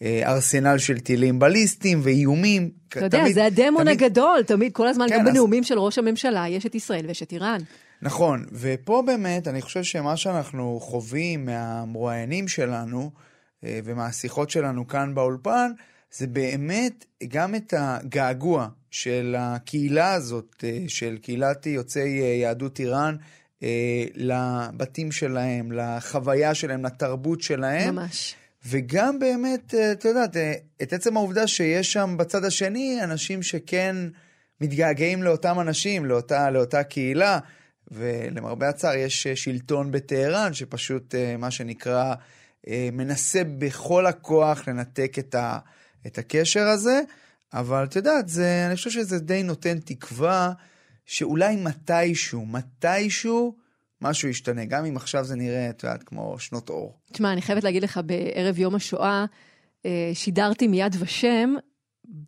וארסנל 0.00 0.78
של 0.78 0.98
טילים 0.98 1.38
בליסטיים 1.38 2.00
ואיומים. 2.02 2.70
אתה 2.88 3.04
יודע, 3.04 3.32
זה 3.32 3.44
הדמון 3.44 3.84
תמיד... 3.84 4.02
הגדול, 4.02 4.42
תמיד, 4.46 4.72
כל 4.72 4.88
הזמן, 4.88 5.06
כן, 5.08 5.14
גם 5.18 5.26
אז... 5.26 5.32
בנאומים 5.32 5.64
של 5.64 5.78
ראש 5.78 5.98
הממשלה, 5.98 6.48
יש 6.48 6.66
את 6.66 6.74
ישראל 6.74 7.06
ויש 7.06 7.22
את 7.22 7.32
איראן. 7.32 7.60
נכון, 8.02 8.46
ופה 8.52 9.02
באמת, 9.06 9.48
אני 9.48 9.62
חושב 9.62 9.82
שמה 9.82 10.16
שאנחנו 10.16 10.78
חווים 10.82 11.44
מהמרואיינים 11.44 12.48
שלנו 12.48 13.10
אה, 13.64 13.80
ומהשיחות 13.84 14.50
שלנו 14.50 14.88
כאן 14.88 15.14
באולפן, 15.14 15.70
זה 16.12 16.26
באמת 16.26 17.04
גם 17.28 17.54
את 17.54 17.74
הגעגוע 17.76 18.68
של 18.90 19.34
הקהילה 19.38 20.12
הזאת, 20.12 20.64
אה, 20.64 20.84
של 20.88 21.18
קהילת 21.22 21.66
יוצאי 21.66 22.20
אה, 22.20 22.26
יהדות 22.26 22.80
איראן, 22.80 23.16
אה, 23.62 24.04
לבתים 24.14 25.12
שלהם, 25.12 25.72
לחוויה 25.72 26.54
שלהם, 26.54 26.84
לתרבות 26.84 27.42
שלהם. 27.42 27.94
ממש. 27.94 28.34
וגם 28.66 29.18
באמת, 29.18 29.74
אה, 29.74 29.92
את 29.92 30.04
יודעת, 30.04 30.36
אה, 30.36 30.52
את 30.82 30.92
עצם 30.92 31.16
העובדה 31.16 31.46
שיש 31.46 31.92
שם 31.92 32.14
בצד 32.18 32.44
השני 32.44 32.98
אנשים 33.04 33.42
שכן 33.42 33.96
מתגעגעים 34.60 35.22
לאותם 35.22 35.60
אנשים, 35.60 36.04
לאותה, 36.04 36.50
לאותה 36.50 36.82
קהילה, 36.82 37.38
ולמרבה 37.90 38.68
הצער 38.68 38.94
יש 38.94 39.26
שלטון 39.26 39.90
בטהרן 39.90 40.54
שפשוט, 40.54 41.14
מה 41.38 41.50
שנקרא, 41.50 42.14
מנסה 42.92 43.42
בכל 43.58 44.06
הכוח 44.06 44.68
לנתק 44.68 45.16
את, 45.18 45.34
ה, 45.34 45.58
את 46.06 46.18
הקשר 46.18 46.68
הזה, 46.68 47.00
אבל 47.52 47.84
את 47.84 47.96
יודעת, 47.96 48.28
זה, 48.28 48.64
אני 48.66 48.76
חושב 48.76 48.90
שזה 48.90 49.18
די 49.18 49.42
נותן 49.42 49.78
תקווה. 49.78 50.52
שאולי 51.08 51.56
מתישהו, 51.56 52.46
מתישהו, 52.46 53.54
משהו 54.02 54.28
ישתנה, 54.28 54.64
גם 54.64 54.84
אם 54.84 54.96
עכשיו 54.96 55.24
זה 55.24 55.36
נראה, 55.36 55.70
את 55.70 55.82
יודעת, 55.82 56.02
כמו 56.02 56.38
שנות 56.38 56.70
אור. 56.70 56.98
תשמע, 57.12 57.32
אני 57.32 57.42
חייבת 57.42 57.64
להגיד 57.64 57.82
לך, 57.82 58.00
בערב 58.06 58.58
יום 58.58 58.74
השואה, 58.74 59.24
אה, 59.86 60.10
שידרתי 60.14 60.66
מיד 60.66 60.96
ושם, 60.98 61.54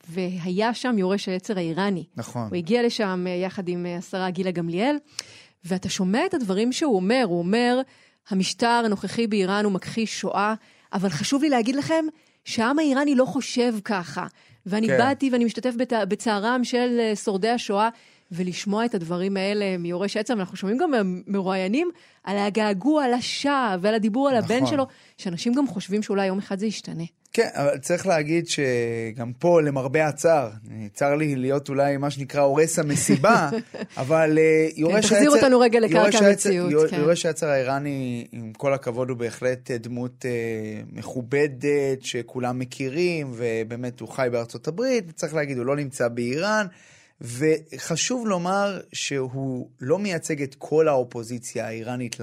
והיה 0.09 0.75
שם 0.75 0.99
יורש 0.99 1.29
העצר 1.29 1.57
האיראני. 1.57 2.05
נכון. 2.17 2.49
הוא 2.51 2.57
הגיע 2.57 2.83
לשם 2.83 3.25
אה, 3.29 3.33
יחד 3.33 3.69
עם 3.69 3.87
אה, 3.87 3.97
השרה 3.97 4.31
גילה 4.31 4.51
גמליאל, 4.51 4.97
ואתה 5.65 5.89
שומע 5.89 6.27
את 6.27 6.35
הדברים 6.35 6.73
שהוא 6.73 6.97
אומר, 6.97 7.25
הוא 7.25 7.39
אומר, 7.39 7.81
המשטר 8.29 8.83
הנוכחי 8.85 9.27
באיראן 9.27 9.65
הוא 9.65 9.73
מכחיש 9.73 10.21
שואה, 10.21 10.55
אבל 10.93 11.09
חשוב 11.09 11.43
לי 11.43 11.49
להגיד 11.49 11.77
לכם 11.77 12.05
שהעם 12.45 12.79
האיראני 12.79 13.15
לא 13.15 13.25
חושב 13.25 13.75
ככה. 13.85 14.27
ואני 14.67 14.87
כן. 14.87 14.99
באתי 14.99 15.31
ואני 15.31 15.45
משתתף 15.45 15.75
בצערם 16.09 16.65
של 16.65 17.01
שורדי 17.15 17.49
השואה, 17.49 17.89
ולשמוע 18.33 18.85
את 18.85 18.95
הדברים 18.95 19.37
האלה 19.37 19.79
מיורש 19.79 20.17
עצם, 20.17 20.41
אנחנו 20.41 20.57
שומעים 20.57 20.79
גם 20.79 20.93
מרואיינים 21.27 21.91
על 22.25 22.39
הגעגוע 22.39 23.05
לשווא 23.09 23.77
ועל 23.81 23.95
הדיבור 23.95 24.29
על 24.29 24.37
הבן 24.37 24.57
נכון. 24.57 24.67
שלו, 24.67 24.87
שאנשים 25.17 25.55
גם 25.55 25.69
חושבים 25.69 26.03
שאולי 26.03 26.27
יום 26.27 26.39
אחד 26.39 26.59
זה 26.59 26.67
ישתנה. 26.67 27.05
כן, 27.33 27.49
אבל 27.55 27.79
צריך 27.79 28.07
להגיד 28.07 28.49
שגם 28.49 29.33
פה, 29.33 29.63
למרבה 29.63 30.07
הצער, 30.07 30.51
צר 30.95 31.15
לי 31.15 31.37
להיות 31.37 31.69
אולי 31.69 31.97
מה 31.97 32.11
שנקרא 32.11 32.41
הורס 32.41 32.79
המסיבה, 32.79 33.51
אבל 33.97 34.39
אה, 34.39 34.69
יורש 34.77 34.95
העצר... 34.95 35.09
כן, 35.09 35.15
תחזיר 35.15 35.31
אותנו 35.31 35.61
רגע 35.61 35.81
לקרקע 35.81 36.19
המציאות. 36.19 36.91
כן. 36.91 37.01
יורש 37.01 37.27
העצר 37.27 37.49
האיראני, 37.49 38.27
עם 38.33 38.53
כל 38.53 38.75
הכבוד, 38.75 39.11
הוא 39.11 39.17
בהחלט 39.17 39.71
דמות 39.71 40.27
אה, 40.27 40.31
מכובדת, 40.93 42.03
שכולם 42.03 42.59
מכירים, 42.59 43.33
ובאמת 43.35 44.01
הוא 44.01 44.09
חי 44.09 44.29
בארצות 44.33 44.69
הברית, 44.69 45.13
צריך 45.15 45.35
להגיד, 45.35 45.59
הוא 45.59 45.67
לא 45.67 45.77
נמצא 45.77 46.09
באיראן. 46.09 46.67
וחשוב 47.21 48.27
לומר 48.27 48.81
שהוא 48.93 49.69
לא 49.81 49.99
מייצג 49.99 50.43
את 50.43 50.55
כל 50.59 50.89
האופוזיציה 50.89 51.67
האיראנית 51.67 52.17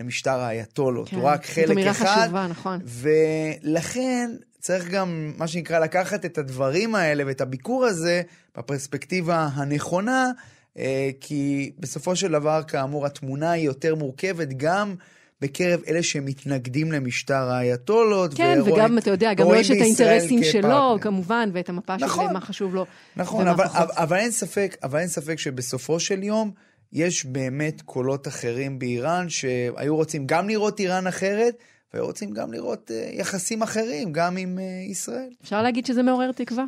למשטר 0.00 0.40
האייתולות, 0.40 1.08
כן, 1.08 1.16
הוא 1.16 1.24
רק 1.24 1.46
זאת 1.46 1.54
חלק 1.54 1.70
אמירה 1.70 1.90
אחד. 1.90 2.22
חשובה, 2.22 2.46
נכון. 2.46 2.80
ולכן 2.84 4.30
צריך 4.60 4.88
גם, 4.88 5.32
מה 5.36 5.48
שנקרא, 5.48 5.78
לקחת 5.78 6.24
את 6.24 6.38
הדברים 6.38 6.94
האלה 6.94 7.24
ואת 7.26 7.40
הביקור 7.40 7.84
הזה 7.84 8.22
בפרספקטיבה 8.56 9.48
הנכונה, 9.54 10.30
אה, 10.78 11.10
כי 11.20 11.72
בסופו 11.78 12.16
של 12.16 12.32
דבר, 12.32 12.62
כאמור, 12.68 13.06
התמונה 13.06 13.50
היא 13.50 13.66
יותר 13.66 13.94
מורכבת 13.94 14.48
גם 14.48 14.94
בקרב 15.40 15.80
אלה 15.88 16.02
שמתנגדים 16.02 16.92
למשטר 16.92 17.34
האייתולות. 17.50 18.34
כן, 18.34 18.56
ורואים- 18.60 18.74
וגם, 18.74 18.98
אתה 18.98 19.10
יודע, 19.10 19.34
גם 19.34 19.42
לו 19.42 19.46
רואים 19.48 19.60
יש 19.60 19.70
את 19.70 19.76
האינטרסים 19.80 20.44
שלו. 20.44 20.96
כמובן, 21.00 21.50
ואת 21.52 21.68
המפה 21.68 21.98
של 21.98 22.04
נכון. 22.04 22.32
מה 22.32 22.40
חשוב 22.40 22.74
לו. 22.74 22.86
נכון, 23.16 23.48
אבל, 23.48 23.64
פחות. 23.64 23.76
אבל, 23.80 23.92
אבל, 23.96 24.16
אין 24.16 24.30
ספק, 24.30 24.76
אבל 24.82 24.98
אין 24.98 25.08
ספק 25.08 25.38
שבסופו 25.38 26.00
של 26.00 26.22
יום 26.22 26.50
יש 26.92 27.26
באמת 27.26 27.82
קולות 27.82 28.28
אחרים 28.28 28.78
באיראן 28.78 29.28
שהיו 29.28 29.96
רוצים 29.96 30.26
גם 30.26 30.48
לראות 30.48 30.80
איראן 30.80 31.06
אחרת, 31.06 31.54
והיו 31.94 32.06
רוצים 32.06 32.30
גם 32.30 32.52
לראות 32.52 32.90
אה, 32.90 33.10
יחסים 33.12 33.62
אחרים, 33.62 34.12
גם 34.12 34.36
עם 34.36 34.58
אה, 34.58 34.64
ישראל. 34.90 35.30
אפשר 35.42 35.62
להגיד 35.62 35.86
שזה 35.86 36.02
מעורר 36.02 36.32
תקווה? 36.32 36.64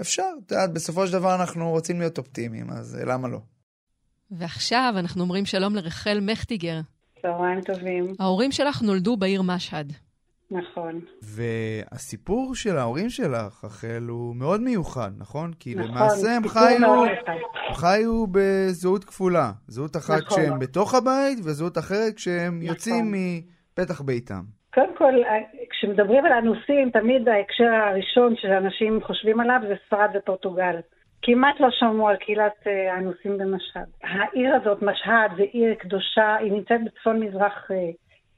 אפשר, 0.00 0.28
את 0.46 0.50
יודעת, 0.52 0.72
בסופו 0.72 1.06
של 1.06 1.12
דבר 1.12 1.34
אנחנו 1.34 1.70
רוצים 1.70 2.00
להיות 2.00 2.18
אופטימיים, 2.18 2.70
אז 2.70 2.96
אה, 3.00 3.04
למה 3.04 3.28
לא? 3.28 3.38
ועכשיו 4.30 4.94
אנחנו 4.96 5.22
אומרים 5.22 5.46
שלום 5.46 5.74
לרחל 5.74 6.18
מכטיגר. 6.22 6.80
צהריים 7.24 7.60
טובים, 7.60 8.04
ההורים 8.20 8.52
שלך 8.52 8.82
נולדו 8.82 9.16
בעיר 9.16 9.42
משהד. 9.42 9.92
נכון. 10.50 11.00
והסיפור 11.22 12.54
של 12.54 12.76
ההורים 12.76 13.08
שלך, 13.08 13.64
רחל, 13.64 14.06
הוא 14.08 14.36
מאוד 14.36 14.60
מיוחד, 14.60 15.10
נכון? 15.18 15.50
כי 15.60 15.74
נכון, 15.74 15.90
למעשה 15.90 16.36
הם 16.36 16.48
חיו. 16.48 17.04
הם 17.66 17.74
חיו 17.74 18.26
בזהות 18.26 19.04
כפולה. 19.04 19.52
זהות 19.66 19.96
אחת 19.96 20.22
נכון. 20.22 20.28
כשהם 20.28 20.58
בתוך 20.58 20.94
הבית, 20.94 21.38
וזהות 21.44 21.78
אחרת 21.78 22.14
כשהם 22.16 22.54
נכון. 22.58 22.68
יוצאים 22.68 23.12
מפתח 23.12 24.00
ביתם. 24.00 24.42
קודם 24.74 24.96
כל, 24.98 25.14
כשמדברים 25.70 26.24
על 26.24 26.32
אנוסים, 26.32 26.90
תמיד 26.90 27.28
ההקשר 27.28 27.70
הראשון 27.90 28.34
שאנשים 28.36 29.00
חושבים 29.06 29.40
עליו 29.40 29.60
זה 29.68 29.74
ספרד 29.86 30.10
ופורטוגל. 30.14 30.76
כמעט 31.26 31.60
לא 31.60 31.68
שמעו 31.70 32.08
על 32.08 32.16
קהילת 32.16 32.66
אה, 32.66 32.94
האנוסים 32.94 33.38
במשהד. 33.38 33.86
העיר 34.02 34.54
הזאת, 34.54 34.82
משהד, 34.82 35.30
זה 35.36 35.42
עיר 35.42 35.74
קדושה, 35.74 36.36
היא 36.36 36.52
נמצאת 36.52 36.80
בצפון 36.84 37.20
מזרח 37.20 37.70
אה, 37.70 37.90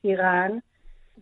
איראן, 0.05 0.51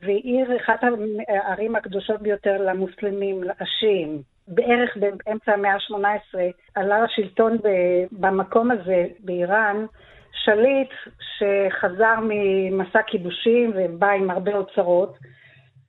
והיא 0.03 0.23
עיר, 0.23 0.57
אחת 0.57 0.81
הערים 1.29 1.77
הקדושות 1.77 2.23
ביותר 2.23 2.63
למוסלמים, 2.63 3.43
השיעים. 3.61 4.23
בערך 4.49 4.97
באמצע 4.97 5.53
המאה 5.53 5.73
ה-18 5.73 6.39
עלה 6.75 7.03
לשלטון 7.03 7.57
ב- 7.57 8.07
במקום 8.21 8.71
הזה, 8.71 9.07
באיראן, 9.21 9.87
שליט 10.33 10.91
שחזר 11.39 12.15
ממסע 12.23 13.03
כיבושים 13.07 13.73
ובא 13.75 14.11
עם 14.11 14.31
הרבה 14.31 14.57
אוצרות, 14.57 15.19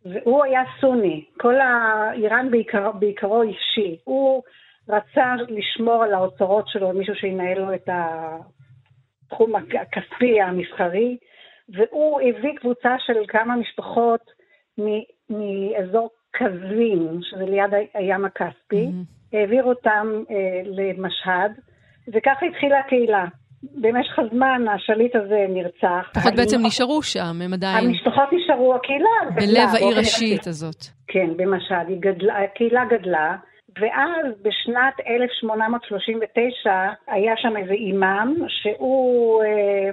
והוא 0.05 0.43
היה 0.43 0.61
סוני. 0.79 1.25
כל 1.37 1.55
האיראן 1.59 2.51
בעיקר, 2.51 2.91
בעיקרו 2.91 3.41
אישי. 3.41 3.97
הוא 4.03 4.43
רצה 4.89 5.33
לשמור 5.49 6.03
על 6.03 6.13
האוצרות 6.13 6.67
שלו, 6.67 6.93
מישהו 6.93 7.15
שינהל 7.15 7.59
לו 7.59 7.73
את 7.73 7.89
התחום 9.25 9.53
הכספי 9.55 10.41
המסחרי, 10.41 11.17
והוא 11.69 12.21
הביא 12.21 12.53
קבוצה 12.59 12.95
של 13.05 13.13
כמה 13.27 13.55
משפחות 13.55 14.21
מאזור 15.29 16.09
קזווין, 16.31 17.19
שזה 17.21 17.45
ליד 17.45 17.73
הים 17.93 18.25
הכספי, 18.25 18.87
העביר 19.33 19.63
אותם 19.63 20.07
אה, 20.31 20.61
למשהד, 20.65 21.51
וככה 22.13 22.45
התחילה 22.45 22.79
הקהילה. 22.79 23.25
במשך 23.81 24.19
הזמן 24.19 24.61
השליט 24.75 25.15
הזה 25.15 25.45
נרצח. 25.49 26.11
לפחות 26.15 26.33
בעצם 26.35 26.55
המשפחות- 26.57 26.65
נשארו 26.67 27.03
שם, 27.03 27.41
הם 27.41 27.53
עדיין 27.53 27.85
המשפחות 27.87 28.29
נשארו, 28.31 28.75
הקהילה 28.75 29.09
גדלה. 29.31 29.45
בלב 29.47 29.69
העיר 29.75 29.99
השיעית. 29.99 30.47
הזאת. 30.47 30.85
כן, 31.07 31.29
במשהד, 31.37 31.87
היא 31.89 31.97
גדלה, 31.99 32.43
הקהילה 32.43 32.85
גדלה, 32.85 33.35
ואז 33.79 34.25
בשנת 34.41 34.93
1839 35.07 36.89
היה 37.07 37.37
שם 37.37 37.57
איזה 37.57 37.73
אימאם 37.73 38.33
שהוא 38.47 39.43
אה, 39.43 39.89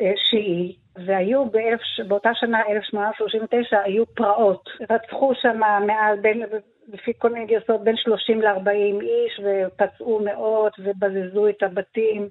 אה, 0.00 0.12
שיעי, 0.30 0.76
והיו 1.06 1.44
באלף, 1.44 1.80
באותה 2.08 2.30
שנה, 2.34 2.62
1839, 2.68 3.80
היו 3.84 4.06
פרעות. 4.06 4.68
רצחו 4.90 5.32
שם 5.34 5.60
מעל, 5.86 6.20
בין, 6.20 6.42
לפי 6.88 7.12
כל 7.18 7.32
מיני 7.32 7.46
גרסאות, 7.46 7.84
בין 7.84 7.96
30 7.96 8.42
ל-40 8.42 9.02
איש, 9.02 9.40
ופצעו 9.44 10.20
מאות, 10.24 10.72
ובזזו 10.78 11.48
את 11.48 11.62
הבתים. 11.62 12.28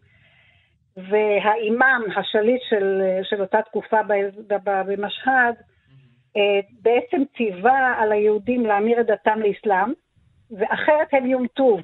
והאימאם, 0.98 2.02
השליט 2.16 2.62
של, 2.70 3.02
של 3.24 3.42
אותה 3.42 3.62
תקופה 3.62 3.98
במשהד, 4.66 5.56
אה, 6.38 6.60
בעצם 6.82 7.24
ציווה 7.38 7.94
על 7.98 8.12
היהודים 8.12 8.66
להמיר 8.66 9.02
את 9.02 9.06
דתם 9.06 9.40
לאסלאם, 9.40 9.94
ואחרת 10.60 11.08
הם 11.12 11.26
יומתו. 11.26 11.78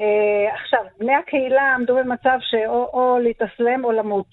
אה, 0.00 0.54
עכשיו, 0.54 0.80
בני 0.98 1.14
הקהילה 1.14 1.74
עמדו 1.74 1.96
במצב 1.96 2.38
שאו 2.40 2.90
או 2.92 3.18
להתאסלם 3.22 3.84
או 3.84 3.92
למות. 3.92 4.26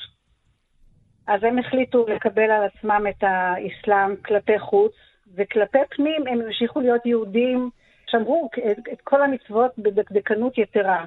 אז 1.27 1.43
הם 1.43 1.59
החליטו 1.59 2.05
לקבל 2.07 2.51
על 2.51 2.63
עצמם 2.63 3.05
את 3.09 3.23
האסלאם 3.23 4.15
כלפי 4.25 4.59
חוץ, 4.59 4.93
וכלפי 5.35 5.77
פנים 5.89 6.27
הם 6.27 6.41
המשיכו 6.41 6.79
להיות 6.81 7.05
יהודים, 7.05 7.69
שמרו 8.11 8.49
את, 8.71 8.79
את 8.93 9.01
כל 9.03 9.21
המצוות 9.21 9.71
בדקדקנות 9.77 10.57
יתרה. 10.57 11.05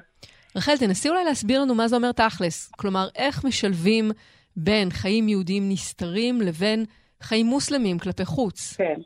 רחל, 0.55 0.77
תנסי 0.77 1.09
אולי 1.09 1.23
להסביר 1.23 1.61
לנו 1.61 1.75
מה 1.75 1.87
זה 1.87 1.95
אומר 1.95 2.11
תכלס. 2.11 2.71
כלומר, 2.71 3.07
איך 3.15 3.45
משלבים 3.45 4.11
בין 4.55 4.89
חיים 4.89 5.29
יהודיים 5.29 5.63
נסתרים 5.69 6.41
לבין 6.41 6.85
חיים 7.21 7.45
מוסלמים 7.45 7.99
כלפי 7.99 8.25
חוץ. 8.25 8.75
כן. 8.77 8.99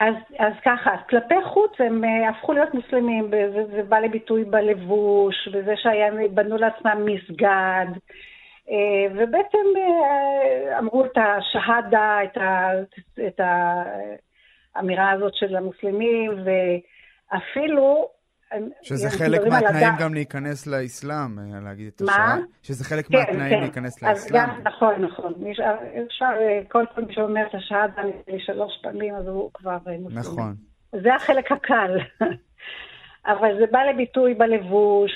אז, 0.00 0.14
אז 0.38 0.52
ככה, 0.64 0.94
אז 0.94 1.00
כלפי 1.08 1.34
חוץ 1.44 1.72
הם 1.78 2.04
uh, 2.04 2.30
הפכו 2.30 2.52
להיות 2.52 2.74
מוסלמים, 2.74 3.24
וזה 3.24 3.64
זה 3.70 3.82
בא 3.82 3.98
לביטוי 3.98 4.44
בלבוש, 4.44 5.48
וזה 5.52 5.74
שהם 5.76 6.34
בנו 6.34 6.56
לעצמם 6.56 7.04
מסגד, 7.04 7.86
uh, 8.66 8.70
ובעצם 9.14 9.58
uh, 9.74 10.78
אמרו 10.78 11.04
את 11.04 11.18
השהדה, 11.18 12.18
את, 12.24 12.36
ה, 12.36 12.70
את 13.26 13.40
האמירה 14.74 15.10
הזאת 15.10 15.34
של 15.34 15.56
המוסלמים, 15.56 16.32
ואפילו... 16.44 18.15
שזה 18.82 19.10
חלק 19.10 19.40
מהתנאים 19.46 19.94
גם 20.00 20.14
להיכנס 20.14 20.66
לאסלאם, 20.66 21.38
אה, 21.38 21.60
להגיד 21.64 21.92
את 21.96 22.02
מה? 22.02 22.12
השעה. 22.12 22.36
שזה 22.62 22.84
חלק 22.84 23.06
כן, 23.06 23.18
מהתנאים 23.18 23.50
כן. 23.50 23.60
להיכנס 23.60 24.02
לאסלאם. 24.02 24.48
נכון, 24.64 24.94
נכון. 25.04 25.34
אפשר, 26.06 26.32
אה, 26.40 26.60
כל 26.68 26.84
פעם 26.94 27.04
שאומר 27.10 27.46
את 27.46 27.54
השהדה 27.54 28.02
שלוש 28.38 28.72
פעמים, 28.82 29.14
אז 29.14 29.26
הוא 29.26 29.50
כבר 29.54 29.78
אה, 29.88 29.98
מוסלמי. 29.98 30.20
נכון. 30.20 30.54
זה 30.92 31.14
החלק 31.14 31.52
הקל. 31.52 31.98
אבל 33.32 33.58
זה 33.58 33.64
בא 33.70 33.78
לביטוי 33.82 34.34
בלבוש, 34.34 35.12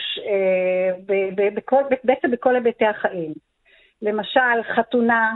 בעצם 2.04 2.30
בכל 2.30 2.54
היבטי 2.54 2.86
החיים. 2.86 3.32
למשל, 4.02 4.62
חתונה, 4.76 5.34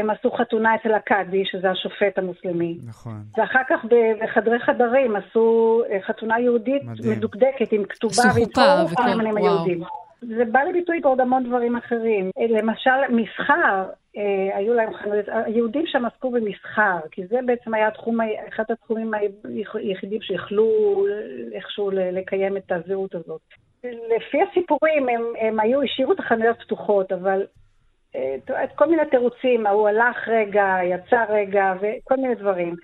הם 0.00 0.10
עשו 0.10 0.30
חתונה 0.30 0.74
אצל 0.74 0.94
הקאדי, 0.94 1.42
שזה 1.44 1.70
השופט 1.70 2.18
המוסלמי. 2.18 2.78
נכון. 2.86 3.22
ואחר 3.36 3.62
כך 3.68 3.84
בחדרי 3.84 4.58
חדרים 4.58 5.16
עשו 5.16 5.82
אה, 5.90 5.98
חתונה 6.06 6.40
יהודית 6.40 6.84
מדהים. 6.84 7.12
מדוקדקת 7.12 7.72
עם 7.72 7.84
כתובה 7.84 8.14
עשו 8.14 8.34
ועם 8.34 8.44
חופה 8.88 8.94
כל 8.96 9.02
וואו. 9.02 9.36
היהודים. 9.36 9.82
זה 10.20 10.44
בא 10.52 10.60
ליביטוי 10.60 11.00
בעוד 11.00 11.20
המון 11.20 11.44
דברים 11.44 11.76
אחרים. 11.76 12.30
אה, 12.38 12.46
למשל, 12.48 12.90
מסחר, 13.10 13.84
אה, 14.16 14.56
היו 14.58 14.74
להם 14.74 14.94
חנויות, 14.94 15.26
היהודים 15.28 15.84
שם 15.86 16.04
עסקו 16.04 16.30
במסחר, 16.30 16.98
כי 17.10 17.26
זה 17.26 17.38
בעצם 17.46 17.74
היה 17.74 17.88
התחום, 17.88 18.18
אחד 18.48 18.64
התחומים 18.68 19.12
היחידים 19.74 20.22
שיכלו 20.22 20.70
איכשהו 21.52 21.90
לקיים 21.90 22.56
את 22.56 22.72
הזהות 22.72 23.14
הזאת. 23.14 23.40
לפי 24.16 24.38
הסיפורים, 24.42 25.08
הם, 25.08 25.22
הם 25.40 25.60
היו, 25.60 25.82
השאירו 25.82 26.12
את 26.12 26.18
החנויות 26.18 26.56
פתוחות, 26.60 27.12
אבל 27.12 27.40
אה, 27.40 27.46
את 28.64 28.70
כל 28.74 28.86
מיני 28.90 29.02
תירוצים, 29.10 29.66
ההוא 29.66 29.88
הלך 29.88 30.16
רגע, 30.28 30.64
יצא 30.84 31.24
רגע, 31.28 31.72
וכל 31.80 32.16
מיני 32.16 32.34
דברים. 32.34 32.74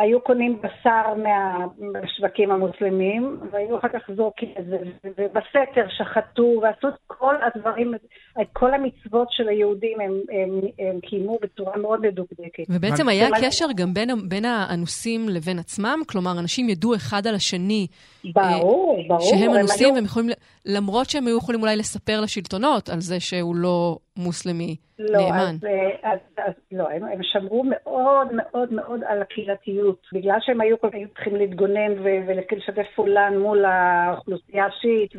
היו 0.00 0.20
קונים 0.20 0.58
בשר 0.62 1.14
מה- 1.22 1.66
מהשווקים 1.78 2.50
המוסלמים, 2.50 3.40
והיו 3.52 3.78
אחר 3.78 3.88
כך 3.88 4.10
זורקים 4.16 4.48
את 4.58 4.66
זה, 4.66 4.76
ובסתר 5.04 5.88
שחטו, 5.88 6.60
ועשו 6.62 6.88
את 6.88 6.94
כל 7.06 7.34
הדברים, 7.42 7.94
את 8.40 8.46
כל 8.52 8.74
המצוות 8.74 9.28
של 9.30 9.48
היהודים 9.48 10.00
הם, 10.00 10.12
הם, 10.30 10.60
הם 10.78 11.00
קיימו 11.00 11.38
בצורה 11.42 11.76
מאוד 11.76 12.06
מדוקדקת. 12.06 12.62
ובעצם 12.68 13.08
היה 13.08 13.28
קשר 13.40 13.66
גם 13.76 13.94
בין, 13.94 14.08
בין 14.28 14.44
האנוסים 14.44 15.28
לבין 15.28 15.58
עצמם? 15.58 15.98
כלומר, 16.08 16.38
אנשים 16.38 16.68
ידעו 16.68 16.94
אחד 16.94 17.26
על 17.26 17.34
השני 17.34 17.86
ברור, 18.24 19.04
ברור. 19.08 19.20
שהם 19.20 19.50
הם 19.50 19.56
אנוסים, 19.56 19.86
היו- 19.86 19.94
והם 19.94 20.04
יכולים, 20.04 20.28
ל- 20.28 20.32
למרות 20.68 21.10
שהם 21.10 21.26
היו 21.26 21.38
יכולים 21.38 21.62
אולי 21.62 21.76
לספר 21.76 22.20
לשלטונות 22.20 22.88
על 22.88 23.00
זה 23.00 23.20
שהוא 23.20 23.56
לא 23.56 23.98
מוסלמי 24.16 24.76
לא, 24.98 25.20
נאמן. 25.20 25.54
אז, 25.54 25.64
אה, 25.64 26.12
אז, 26.12 26.18
אז 26.38 26.52
לא, 26.72 26.90
הם, 26.90 27.04
הם 27.04 27.22
שמרו 27.22 27.64
מאוד 27.64 28.28
מאוד 28.32 28.72
מאוד 28.72 29.00
על 29.06 29.22
הקהילתיות. 29.22 30.06
בגלל 30.12 30.38
שהם 30.40 30.60
היו, 30.60 30.76
היו 30.92 31.08
צריכים 31.08 31.36
להתגונן 31.36 31.92
ולשתף 32.02 32.86
פעולה 32.94 33.30
מול 33.30 33.64
האוכלוסייה 33.64 34.66
השיעית, 34.66 35.12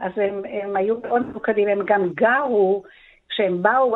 אז 0.00 0.12
הם, 0.16 0.42
הם 0.62 0.76
היו 0.76 0.94
מאוד 1.00 1.26
ממוקדים, 1.26 1.68
הם 1.68 1.80
גם 1.86 2.12
גרו, 2.14 2.82
כשהם 3.28 3.62
באו, 3.62 3.94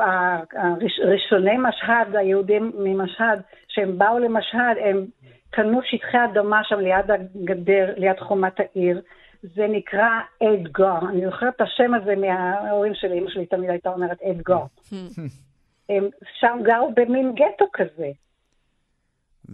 ראשוני 1.04 1.56
משהד, 1.58 2.16
היהודים 2.16 2.72
ממשהד, 2.78 3.40
כשהם 3.68 3.98
באו 3.98 4.18
למשהד, 4.18 4.76
הם 4.84 5.06
קנו 5.50 5.80
שטחי 5.84 6.18
אדמה 6.24 6.60
שם 6.64 6.80
ליד 6.80 7.10
הגדר, 7.10 7.94
ליד 7.96 8.20
חומת 8.20 8.60
העיר. 8.60 9.00
זה 9.42 9.66
נקרא 9.68 10.08
אדגר. 10.42 10.98
אני 11.08 11.26
זוכרת 11.26 11.56
את 11.56 11.60
השם 11.60 11.94
הזה 11.94 12.16
מההורים 12.16 12.94
שלי, 12.94 13.18
אמא 13.18 13.30
שלי 13.30 13.46
תמיד 13.46 13.70
הייתה 13.70 13.90
אומרת 13.90 14.22
אדגר. 14.22 14.62
הם 15.88 16.08
שם 16.40 16.58
גרו 16.62 16.92
במין 16.96 17.34
גטו 17.34 17.66
כזה. 17.72 18.10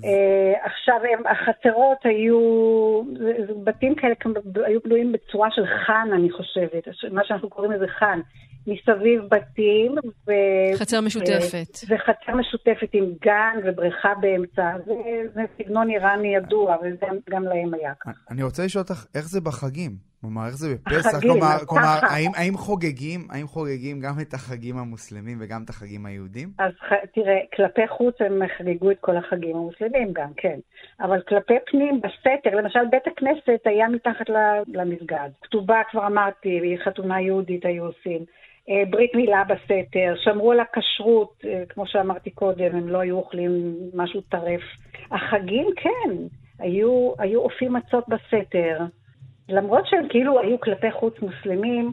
אה, 0.04 0.52
עכשיו, 0.64 1.00
החצרות 1.30 1.98
היו, 2.04 2.40
בתים 3.64 3.94
כאלה 3.94 4.14
היו 4.66 4.80
בנויים 4.84 5.12
בצורה 5.12 5.50
של 5.50 5.66
חאן, 5.86 6.08
אני 6.14 6.30
חושבת, 6.30 6.88
מה 7.12 7.24
שאנחנו 7.24 7.50
קוראים 7.50 7.72
לזה 7.72 7.88
חאן. 7.88 8.20
מסביב 8.66 9.22
בתים. 9.30 9.94
ו... 10.26 10.32
חצר 10.76 11.00
משותפת. 11.00 11.78
ו... 11.88 11.94
וחצר 11.94 12.34
משותפת 12.34 12.88
עם 12.92 13.04
גן 13.22 13.56
ובריכה 13.64 14.14
באמצע. 14.20 14.72
זה, 14.86 14.94
זה 15.34 15.42
סגנון 15.58 15.90
איראני 15.90 16.34
ידוע, 16.36 16.76
וגם 16.82 17.42
להם 17.42 17.74
היה 17.74 17.92
ככה. 18.00 18.10
אני 18.30 18.42
רוצה 18.42 18.64
לשאול 18.64 18.82
אותך, 18.82 19.06
איך 19.14 19.28
זה 19.28 19.40
בחגים? 19.40 20.16
כלומר, 20.20 20.46
איך 20.46 20.56
זה 20.56 20.74
בפסח? 20.74 21.14
החגים, 21.14 21.30
כלומר, 21.30 21.58
כלומר 21.66 21.98
האם, 22.02 22.30
האם 22.34 22.56
חוגגים, 22.56 23.20
האם 23.30 23.46
חוגגים 23.46 24.00
גם 24.00 24.14
את 24.20 24.34
החגים 24.34 24.78
המוסלמים 24.78 25.38
וגם 25.40 25.62
את 25.64 25.68
החגים 25.68 26.06
היהודים? 26.06 26.48
אז 26.58 26.72
תראה, 27.14 27.38
כלפי 27.56 27.88
חוץ 27.88 28.14
הם 28.20 28.42
חגגו 28.58 28.90
את 28.90 28.96
כל 29.00 29.16
החגים 29.16 29.56
המוסלמים 29.56 30.12
גם, 30.12 30.30
כן. 30.36 30.58
אבל 31.00 31.22
כלפי 31.28 31.54
פנים, 31.70 32.00
בסתר, 32.00 32.56
למשל 32.56 32.80
בית 32.90 33.06
הכנסת 33.06 33.60
היה 33.64 33.88
מתחת 33.88 34.26
למסגד. 34.68 35.30
כתובה, 35.42 35.80
כבר 35.90 36.06
אמרתי, 36.06 36.76
חתונה 36.84 37.20
יהודית 37.20 37.64
היו 37.64 37.84
עושים. 37.84 38.24
אה, 38.70 38.90
ברית 38.90 39.14
מילה 39.14 39.42
בסתר, 39.44 40.14
שמרו 40.24 40.52
על 40.52 40.60
הכשרות, 40.60 41.32
אה, 41.44 41.62
כמו 41.68 41.86
שאמרתי 41.86 42.30
קודם, 42.30 42.76
הם 42.76 42.88
לא 42.88 42.98
היו 42.98 43.16
אוכלים 43.16 43.74
משהו 43.94 44.20
טרף. 44.20 44.62
החגים, 45.10 45.66
כן, 45.76 46.14
היו, 46.58 47.12
היו 47.18 47.40
אופים 47.40 47.72
מצות 47.72 48.04
בסתר. 48.08 48.78
למרות 49.48 49.86
שהם 49.86 50.08
כאילו 50.08 50.40
היו 50.40 50.60
כלפי 50.60 50.92
חוץ 50.92 51.14
מוסלמים, 51.22 51.92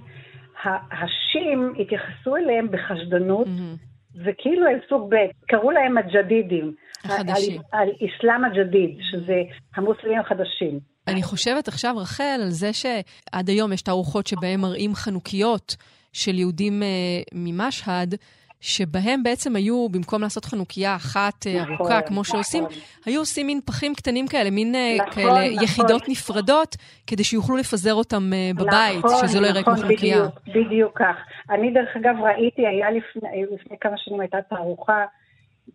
השים 0.92 1.74
התייחסו 1.80 2.36
אליהם 2.36 2.68
בחשדנות, 2.72 3.48
mm-hmm. 3.48 4.20
וכאילו 4.26 4.68
הם 4.68 4.80
סוג 4.90 5.10
ב', 5.10 5.16
קראו 5.48 5.72
להם 5.72 5.98
הג'דידים. 5.98 6.74
החדשים. 7.04 7.62
על, 7.72 7.80
על 7.82 7.90
איסלאם 8.02 8.46
הג'דיד, 8.46 8.98
שזה 9.12 9.42
המוסלמים 9.76 10.20
החדשים. 10.20 10.80
אני 11.08 11.24
חושבת 11.24 11.68
עכשיו, 11.68 11.98
רחל, 11.98 12.40
על 12.44 12.50
זה 12.50 12.74
שעד 12.74 13.50
היום 13.50 13.74
יש 13.74 13.82
תערוכות 13.82 14.28
שבהן 14.28 14.60
מראים 14.60 14.96
חנוכיות 14.96 15.76
של 16.14 16.40
יהודים 16.40 16.82
uh, 16.82 16.86
ממשהד, 17.34 18.16
שבהם 18.62 19.24
בעצם 19.24 19.56
היו, 19.56 19.90
במקום 19.90 20.22
לעשות 20.22 20.46
חנוכיה 20.46 20.96
אחת 20.96 21.48
אה, 21.48 21.62
נכון, 21.62 21.76
ארוכה, 21.76 22.02
כמו 22.02 22.22
נכון. 22.22 22.24
שעושים, 22.24 22.64
היו 23.06 23.22
עושים 23.22 23.48
מין 23.48 23.60
פחים 23.66 23.96
קטנים 23.96 24.28
כאלה, 24.28 24.50
מין 24.50 24.76
אה, 24.76 24.96
נכון, 25.00 25.14
כאלה 25.14 25.50
נכון. 25.50 25.64
יחידות 25.64 26.10
נפרדות, 26.10 26.76
כדי 27.08 27.24
שיוכלו 27.24 27.58
לפזר 27.58 27.94
אותם 27.94 28.32
uh, 28.32 28.60
בבית, 28.60 29.06
נכון, 29.06 29.28
שזה 29.28 29.40
לא 29.40 29.48
יראה 29.48 29.64
כמו 29.64 29.76
חנוכיה. 29.76 30.18
בדיוק, 30.18 30.66
בדיוק 30.66 31.00
כך. 31.00 31.16
אני 31.50 31.72
דרך 31.72 31.90
אגב 31.98 32.16
ראיתי, 32.22 32.68
היה 32.68 32.92
לפני, 32.92 33.46
לפני 33.52 33.78
כמה 33.82 33.98
שנים 33.98 34.20
הייתה 34.20 34.38
תערוכה 34.50 35.06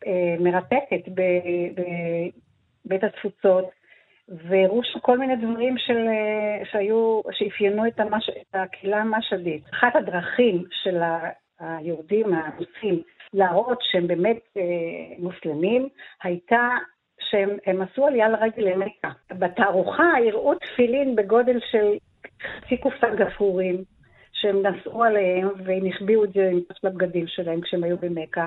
אה, 0.06 0.36
מרתקת 0.40 1.09
בבית 2.85 3.05
התפוצות, 3.05 3.65
והראו 4.28 4.80
כל 5.02 5.18
מיני 5.18 5.36
דברים 5.36 5.78
של, 5.78 6.06
שהיו, 6.72 7.20
שאפיינו 7.32 7.86
את, 7.86 8.00
המש, 8.00 8.28
את 8.28 8.55
הקהילה 8.55 8.96
המשדית. 8.96 9.62
אחת 9.72 9.96
הדרכים 9.96 10.64
של 10.70 11.00
היהודים 11.60 12.34
הרוסים 12.34 13.02
להראות 13.34 13.78
שהם 13.82 14.06
באמת 14.06 14.38
אה, 14.56 14.62
מוסלמים, 15.18 15.88
הייתה 16.22 16.68
שהם 17.20 17.82
עשו 17.82 18.06
עלייה 18.06 18.28
לרגל 18.28 18.62
למכה. 18.62 19.09
בתערוכה 19.32 20.05
הראו 20.28 20.55
תפילין 20.55 21.16
בגודל 21.16 21.59
של 21.70 21.96
חצי 22.42 22.76
קופסת 22.76 23.09
גפרורים, 23.16 23.84
שהם 24.32 24.66
נסעו 24.66 25.05
עליהם 25.05 25.48
והם 25.64 25.86
החביאו 25.86 26.24
את 26.24 26.32
זה 26.32 26.50
עם 26.52 26.60
לבגדים 26.82 27.26
שלהם 27.26 27.60
כשהם 27.60 27.84
היו 27.84 27.96
במכה, 27.96 28.46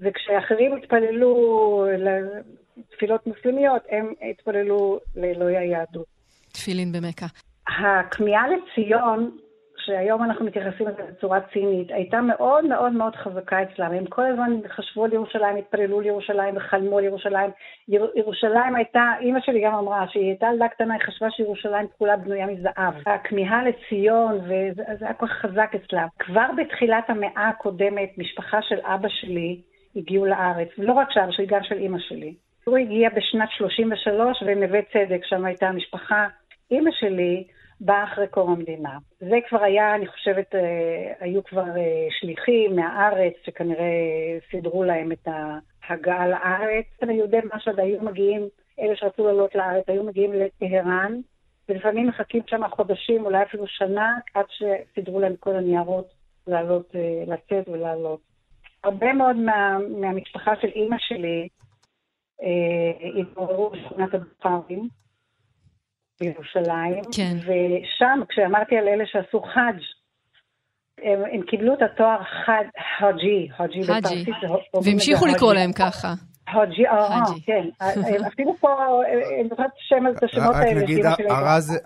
וכשאחרים 0.00 0.76
התפללו 0.76 1.86
לתפילות 1.98 3.26
מוסלמיות, 3.26 3.82
הם 3.90 4.12
התפללו 4.30 5.00
לאלוהי 5.16 5.56
היהדות. 5.56 6.06
תפילין 6.52 6.92
במכה. 6.92 7.26
הכמיהה 7.66 8.44
לציון 8.48 9.30
שהיום 9.86 10.22
אנחנו 10.22 10.44
מתייחסים 10.44 10.88
לזה 10.88 11.02
בצורה 11.02 11.40
צינית, 11.52 11.90
הייתה 11.90 12.20
מאוד 12.20 12.64
מאוד 12.64 12.92
מאוד 12.92 13.16
חזקה 13.16 13.62
אצלם. 13.62 13.92
הם 13.92 14.06
כל 14.06 14.26
הזמן 14.26 14.60
חשבו 14.68 15.04
על 15.04 15.12
ירושלים, 15.12 15.56
התפללו 15.56 16.00
לירושלים 16.00 16.56
וחלמו 16.56 16.98
על 16.98 17.04
ירושלים. 17.04 17.50
ירושלים 17.88 18.74
הייתה, 18.76 19.12
אימא 19.20 19.40
שלי 19.40 19.60
גם 19.64 19.74
אמרה 19.74 20.04
שהיא 20.08 20.24
הייתה 20.24 20.46
ילדה 20.52 20.68
קטנה, 20.68 20.94
היא 20.94 21.02
חשבה 21.02 21.30
שירושלים 21.30 21.86
כולה 21.98 22.16
בנויה 22.16 22.46
מזהב. 22.46 22.94
הכמיהה 23.06 23.64
לציון, 23.64 24.38
וזה 24.44 24.82
היה 25.00 25.14
כל 25.14 25.26
כך 25.26 25.32
חזק 25.32 25.72
אצלם. 25.74 26.06
כבר 26.18 26.46
בתחילת 26.56 27.10
המאה 27.10 27.48
הקודמת, 27.48 28.10
משפחה 28.18 28.62
של 28.62 28.78
אבא 28.84 29.08
שלי 29.08 29.60
הגיעו 29.96 30.26
לארץ, 30.26 30.68
ולא 30.78 30.92
רק 30.92 31.10
של 31.10 31.20
אבא 31.20 31.32
שלי, 31.32 31.46
גם 31.46 31.62
של 31.62 31.78
אימא 31.78 31.98
שלי. 31.98 32.34
הוא 32.64 32.78
הגיע 32.78 33.08
בשנת 33.10 33.48
33 33.50 34.42
ונווה 34.46 34.80
צדק, 34.92 35.20
שם 35.24 35.44
הייתה 35.44 35.68
המשפחה. 35.68 36.26
אימא 36.70 36.90
שלי 36.92 37.44
באה 37.80 38.04
אחרי 38.04 38.28
קום 38.28 38.52
המדינה. 38.52 38.98
זה 39.20 39.36
כבר 39.48 39.62
היה, 39.62 39.94
אני 39.94 40.06
חושבת, 40.06 40.54
אה, 40.54 41.12
היו 41.20 41.44
כבר 41.44 41.68
אה, 41.76 42.06
שליחים 42.10 42.76
מהארץ 42.76 43.32
שכנראה 43.44 43.92
סידרו 44.50 44.84
להם 44.84 45.12
את 45.12 45.28
ההגעה 45.28 46.28
לארץ. 46.28 46.84
יהודי 47.10 47.38
משהד 47.54 47.80
היו 47.80 48.02
מגיעים, 48.02 48.48
אלה 48.80 48.96
שרצו 48.96 49.26
לעלות 49.26 49.54
לארץ, 49.54 49.84
היו 49.88 50.04
מגיעים 50.04 50.32
לטהרן, 50.32 51.20
ולפעמים 51.68 52.08
מחכים 52.08 52.42
שם 52.46 52.68
חודשים, 52.70 53.24
אולי 53.24 53.42
אפילו 53.42 53.66
שנה, 53.66 54.18
עד 54.34 54.44
שסידרו 54.48 55.20
להם 55.20 55.36
כל 55.40 55.56
הניירות 55.56 56.08
לעלות, 56.46 56.94
אה, 56.94 57.24
לצאת 57.26 57.68
ולעלות. 57.68 58.31
הרבה 58.84 59.12
מאוד 59.12 59.36
מה, 59.36 59.78
מהמשפחה 60.00 60.52
של 60.60 60.68
אימא 60.68 60.96
שלי 60.98 61.48
התעוררו 63.20 63.70
בשכונת 63.70 64.14
הבוכרים. 64.14 64.88
בירושלים. 66.22 67.02
כן. 67.16 67.36
ושם, 67.38 68.20
כשאמרתי 68.28 68.76
על 68.76 68.88
אלה 68.88 69.04
שעשו 69.06 69.40
חאג', 69.40 69.80
הם, 70.98 71.20
הם 71.32 71.42
קיבלו 71.42 71.74
את 71.74 71.78
התואר 71.82 72.18
חאג', 72.46 72.68
חאג'י, 72.98 73.48
חאג'י. 73.56 73.80
והמשיכו 74.84 75.26
לקרוא 75.26 75.54
להם 75.54 75.72
ככה. 75.72 76.14
חאג'י, 76.52 76.86
אה, 76.86 77.24
כן. 77.46 77.68
אפילו 78.32 78.56
פה, 78.60 78.68
אני 79.40 79.48
זוכרת 79.48 79.70
שם 79.76 80.04
את 80.16 80.22
השמות 80.22 80.54
האלה. 80.54 80.80
רק 80.80 80.82
נגיד, 80.82 81.04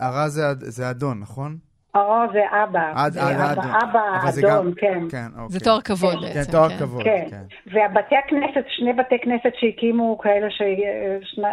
הרע 0.00 0.28
זה 0.56 0.90
אדון, 0.90 1.20
נכון? 1.20 1.56
הרוב 1.96 2.32
זה 2.32 2.42
אבא. 2.64 2.92
עד, 2.94 3.18
עד, 3.18 3.58
אבא, 3.58 3.78
אבא 3.82 4.28
אדום, 4.38 4.74
כן. 4.74 5.00
כן, 5.10 5.26
אוקיי. 5.32 5.48
זה 5.48 5.60
תואר 5.60 5.80
כבוד 5.80 6.14
כן, 6.14 6.20
בעצם. 6.20 6.52
כן, 6.52 6.52
תואר 6.52 6.78
כבוד, 6.78 7.04
כן. 7.04 7.42
והבתי 7.66 8.14
הכנסת, 8.16 8.64
שני 8.68 8.92
בתי 8.92 9.18
כנסת 9.22 9.52
שהקימו, 9.60 10.18
כאלה, 10.18 10.50
ש... 10.50 10.62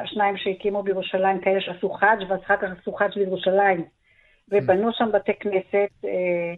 שניים 0.06 0.38
שהקימו 0.38 0.84
בירושלים, 0.84 1.42
כאלה 1.42 1.62
שעשו 1.62 1.90
חאג' 1.90 2.20
ואחר 2.30 2.56
כך 2.58 2.68
עשו 2.82 2.94
חאג' 2.94 3.12
בירושלים. 3.16 3.86
ובנו 4.52 4.90
שם 4.94 5.10
בתי 5.14 5.32
כנסת, 5.40 6.06
אה, 6.06 6.54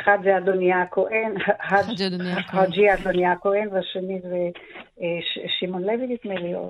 אחד 0.00 0.18
זה 0.24 0.38
אדוניה 0.38 0.82
הכהן, 0.82 1.34
חאג'י 2.50 2.92
אדוניה 2.94 3.32
הכהן, 3.32 3.68
והשני 3.72 4.20
זה 4.22 4.48
אה, 5.00 5.06
שמעון 5.58 5.82
לוי 5.82 6.06
נדמה 6.06 6.40
לי, 6.40 6.54
או 6.54 6.68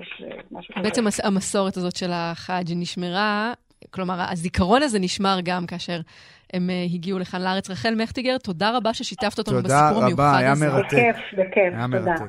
משהו 0.51 0.73
כזה. 0.75 0.83
בעצם 0.83 1.03
המסורת 1.23 1.77
הזאת 1.77 1.95
של 1.95 2.09
החאג' 2.13 2.71
נשמרה, 2.75 3.53
כלומר, 3.91 4.15
הזיכרון 4.31 4.83
הזה 4.83 4.99
נשמר 4.99 5.37
גם 5.43 5.65
כאשר 5.65 5.99
הם 6.53 6.69
אה, 6.69 6.83
הגיעו 6.93 7.19
לכאן 7.19 7.41
לארץ. 7.41 7.69
רחל 7.69 7.95
מכטיגר, 7.95 8.37
תודה 8.37 8.77
רבה 8.77 8.93
ששיתפת 8.93 9.39
אותנו 9.39 9.57
בסיפור 9.63 10.03
המיוחד 10.03 10.03
הזה. 10.03 10.11
תודה 10.11 10.29
רבה, 10.29 10.37
היה 10.37 10.53
מרתק. 10.55 10.87
בכיף, 10.87 11.39
בכיף, 11.39 11.73
תודה. 11.99 12.25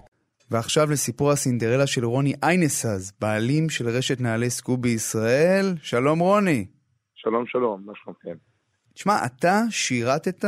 ועכשיו 0.50 0.90
לסיפור 0.90 1.30
הסינדרלה 1.30 1.86
של 1.86 2.04
רוני 2.04 2.32
איינסז, 2.42 3.12
בעלים 3.20 3.68
של 3.68 3.88
רשת 3.88 4.20
נעלי 4.20 4.50
סקוב 4.50 4.82
בישראל. 4.82 5.66
שלום 5.82 6.18
רוני. 6.18 6.66
שלום 7.14 7.46
שלום, 7.46 7.82
מה 7.86 7.92
שלומכם? 7.94 8.36
תשמע, 8.94 9.12
אתה 9.26 9.60
שירתת 9.70 10.44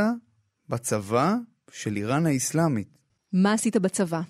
בצבא 0.69 1.35
של 1.71 1.97
איראן 1.97 2.27
האסלאמית. 2.27 2.89
מה 3.33 3.53
עשית 3.53 3.77
בצבא? 3.77 4.21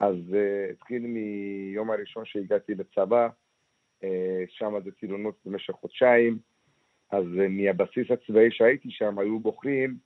אז 0.00 0.14
uh, 0.30 0.72
התחיל 0.72 1.02
מיום 1.02 1.90
הראשון 1.90 2.22
שהגעתי 2.26 2.72
לצבא, 2.74 3.28
uh, 4.02 4.06
שם 4.48 4.72
זה 4.84 4.90
טירונות 5.00 5.34
במשך 5.46 5.72
חודשיים. 5.72 6.38
אז 7.10 7.24
אה, 7.40 7.48
מהבסיס 7.48 8.10
הצבאי 8.10 8.50
שהייתי 8.50 8.90
שם 8.90 9.18
היו 9.18 9.40
בוחרים 9.40 9.96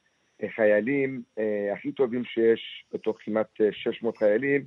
אה, 0.43 0.49
חיילים 0.49 1.23
אה, 1.39 1.73
הכי 1.73 1.93
טובים 1.93 2.25
שיש 2.25 2.85
בתוך 2.93 3.17
כמעט 3.21 3.61
600 3.73 4.19
חיילים, 4.19 4.65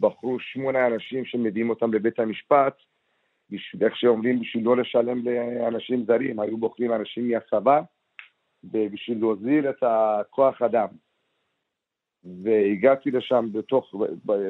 בחרו 0.00 0.40
שמונה 0.40 0.86
אנשים 0.86 1.24
שמביאים 1.24 1.70
אותם 1.70 1.94
לבית 1.94 2.18
המשפט, 2.18 2.76
איך 3.80 3.96
שאומרים, 3.96 4.40
בשביל 4.40 4.64
לא 4.64 4.76
לשלם 4.76 5.24
לאנשים 5.24 6.04
זרים, 6.04 6.40
היו 6.40 6.56
בוחרים 6.56 6.92
אנשים 6.92 7.28
מהצבא, 7.28 7.80
בשביל 8.64 9.18
להוזיל 9.18 9.70
את 9.70 9.82
הכוח 9.82 10.62
אדם. 10.62 10.88
והגעתי 12.42 13.10
לשם 13.10 13.48
בתוך, 13.52 13.94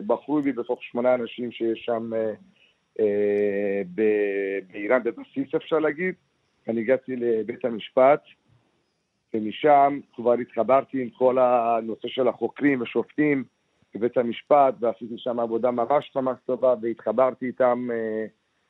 בחרו 0.06 0.42
בי 0.42 0.52
בתוך 0.52 0.82
שמונה 0.82 1.14
אנשים 1.14 1.52
שיש 1.52 1.84
שם 1.84 2.10
אה, 3.00 3.82
באיראן 4.72 5.02
בבסיס 5.02 5.54
אפשר 5.54 5.78
להגיד. 5.78 6.14
אני 6.68 6.80
הגעתי 6.80 7.16
לבית 7.16 7.64
המשפט, 7.64 8.20
ומשם 9.34 10.00
כבר 10.14 10.32
התחברתי 10.32 11.02
עם 11.02 11.10
כל 11.10 11.38
הנושא 11.38 12.08
של 12.08 12.28
החוקרים 12.28 12.82
ושופטים 12.82 13.44
בבית 13.94 14.16
המשפט, 14.16 14.74
ועשיתי 14.80 15.14
שם 15.18 15.40
עבודה 15.40 15.70
ממש 15.70 16.12
ממש 16.16 16.38
טובה, 16.46 16.74
והתחברתי 16.82 17.46
איתם, 17.46 17.88
אה, 17.92 18.26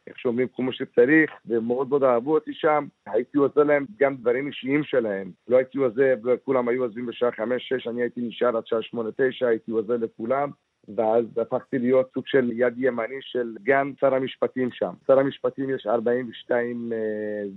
איך 0.06 0.18
שאומרים, 0.18 0.48
כמו 0.56 0.72
שצריך, 0.72 1.30
ומאוד 1.46 1.88
מאוד 1.88 2.04
אהבו 2.04 2.34
אותי 2.34 2.54
שם. 2.54 2.86
הייתי 3.06 3.38
עוזר 3.38 3.62
להם 3.62 3.86
גם 3.98 4.16
דברים 4.16 4.46
אישיים 4.46 4.84
שלהם. 4.84 5.30
לא 5.48 5.56
הייתי 5.56 5.78
עוזב, 5.78 6.16
כולם 6.44 6.68
היו 6.68 6.82
עוזבים 6.82 7.06
בשעה 7.06 7.32
חמש-שש, 7.32 7.86
אני 7.86 8.02
הייתי 8.02 8.20
נשאר 8.20 8.56
עד 8.56 8.66
שעה 8.66 8.82
שמונה-תשע, 8.82 9.48
הייתי 9.48 9.70
עוזר 9.70 9.96
לכולם. 9.96 10.50
ואז 10.96 11.24
הפכתי 11.40 11.78
להיות 11.78 12.10
סוג 12.14 12.24
של 12.26 12.50
יד 12.52 12.74
ימני 12.76 13.18
של 13.20 13.54
גם 13.62 13.92
שר 14.00 14.14
המשפטים 14.14 14.68
שם. 14.72 14.92
שר 15.06 15.18
המשפטים 15.18 15.70
יש 15.70 15.86
42 15.86 16.92
uh, 16.92 16.94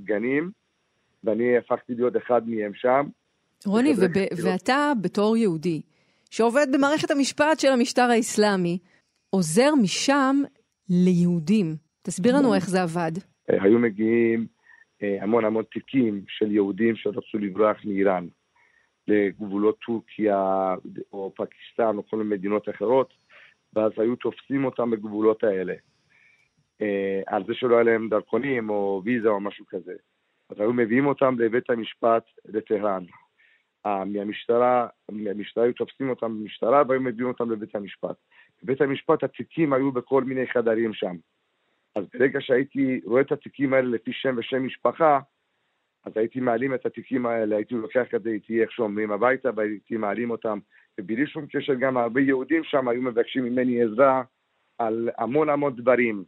סגנים, 0.04 0.52
ואני 1.24 1.58
הפכתי 1.58 1.94
להיות 1.96 2.18
אחד 2.18 2.50
מהם 2.50 2.72
שם. 2.74 3.08
רוני, 3.66 3.94
וב- 3.98 4.44
ואתה 4.46 4.92
בתור 5.02 5.38
יהודי, 5.38 5.82
שעובד 6.30 6.68
במערכת 6.74 7.12
המשפט 7.12 7.60
של 7.60 7.72
המשטר 7.72 8.02
האסלאמי, 8.02 8.78
עוזר 9.30 9.76
משם 9.82 10.36
ליהודים. 10.90 11.76
תסביר 12.02 12.36
לנו 12.36 12.56
איך 12.56 12.70
זה 12.70 12.82
עבד. 12.82 13.12
אה, 13.50 13.64
היו 13.64 13.80
מגיעים 13.80 14.48
אה, 15.04 15.18
המון 15.22 15.46
המון 15.46 15.64
תיקים 15.64 16.22
של 16.28 16.52
יהודים 16.52 16.96
שרצו 16.96 17.38
לברוח 17.38 17.78
מאיראן 17.86 18.28
לגבולות 19.10 19.78
טורקיה 19.86 20.76
או 21.14 21.34
פקיסטן 21.36 21.98
או 21.98 22.08
כל 22.10 22.18
מיני 22.18 22.30
מדינות 22.30 22.70
אחרות, 22.70 23.14
ואז 23.74 23.92
היו 23.98 24.16
תופסים 24.16 24.66
אותם 24.66 24.92
בגבולות 24.92 25.44
האלה. 25.44 25.74
אה, 26.82 27.22
על 27.28 27.44
זה 27.48 27.54
שלא 27.54 27.76
היה 27.76 27.84
להם 27.84 28.10
דרכונים 28.10 28.70
או 28.70 29.02
ויזה 29.06 29.30
או 29.30 29.40
משהו 29.40 29.66
כזה. 29.70 29.94
אז 30.50 30.60
היו 30.60 30.74
מביאים 30.74 31.06
אותם 31.06 31.36
לבית 31.40 31.70
המשפט 31.70 32.24
בטהרן. 32.46 33.04
אה, 33.86 34.06
מהמשטרה, 34.06 34.88
מהמשטרה 35.12 35.64
היו 35.64 35.74
תופסים 35.74 36.10
אותם 36.10 36.40
במשטרה 36.40 36.84
והיו 36.88 37.02
מביאים 37.02 37.28
אותם 37.28 37.52
לבית 37.52 37.76
המשפט. 37.76 38.16
בבית 38.64 38.82
המשפט 38.82 39.24
התיקים 39.24 39.74
היו 39.74 39.92
בכל 39.92 40.24
מיני 40.24 40.48
חדרים 40.48 40.94
שם. 40.94 41.16
אז 41.96 42.04
ברגע 42.14 42.42
שהייתי 42.42 43.02
רואה 43.06 43.22
את 43.22 43.32
התיקים 43.32 43.74
האלה 43.74 43.88
לפי 43.88 44.14
שם 44.14 44.36
ושם 44.38 44.66
משפחה, 44.66 45.20
אז 46.06 46.12
הייתי 46.16 46.40
מעלים 46.40 46.74
את 46.74 46.86
התיקים 46.86 47.26
האלה, 47.26 47.56
הייתי 47.56 47.76
לוקח 47.76 48.16
את 48.16 48.24
זה 48.24 48.30
איתי, 48.30 48.62
איך 48.62 48.72
שאומרים, 48.72 49.12
הביתה, 49.12 49.50
והייתי 49.56 49.98
מעלים 49.98 50.32
אותם. 50.32 50.60
ובלי 51.00 51.28
שום 51.28 51.46
קשר 51.52 51.74
גם 51.74 51.98
הרבה 51.98 52.22
יהודים 52.22 52.64
שם 52.64 52.88
היו 52.88 53.02
מבקשים 53.02 53.44
ממני 53.44 53.84
עזרה 53.84 54.24
על 54.78 55.10
המון 55.18 55.50
המון 55.50 55.76
דברים. 55.76 56.24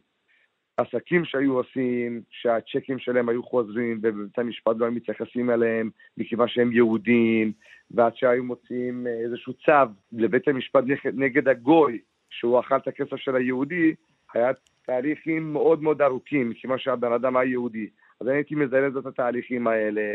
עסקים 0.76 1.24
שהיו 1.24 1.52
עושים, 1.52 2.22
שהצ'קים 2.30 2.98
שלהם 2.98 3.28
היו 3.28 3.42
חוזרים 3.42 4.00
ובבית 4.02 4.38
המשפט 4.38 4.76
לא 4.78 4.84
היו 4.84 4.92
מתייחסים 4.92 5.50
אליהם 5.50 5.90
מכיוון 6.16 6.48
שהם 6.48 6.72
יהודים, 6.72 7.52
ועד 7.90 8.16
שהיו 8.16 8.44
מוציאים 8.44 9.06
איזשהו 9.06 9.52
צו 9.52 9.92
לבית 10.12 10.48
המשפט 10.48 10.84
נגד 11.14 11.48
הגוי, 11.48 11.98
שהוא 12.30 12.60
אכל 12.60 12.76
את 12.76 12.88
הכסף 12.88 13.16
של 13.16 13.36
היהודי, 13.36 13.94
היה 14.34 14.50
תהליכים 14.86 15.52
מאוד 15.52 15.82
מאוד 15.82 16.02
ארוכים, 16.02 16.50
מכיוון 16.50 16.78
שהבן 16.78 17.12
אדם 17.12 17.36
היה 17.36 17.50
יהודי. 17.50 17.88
אז 18.22 18.28
אני 18.28 18.36
הייתי 18.36 18.54
מזרז 18.54 18.96
את 18.96 19.06
התהליכים 19.06 19.66
האלה, 19.66 20.14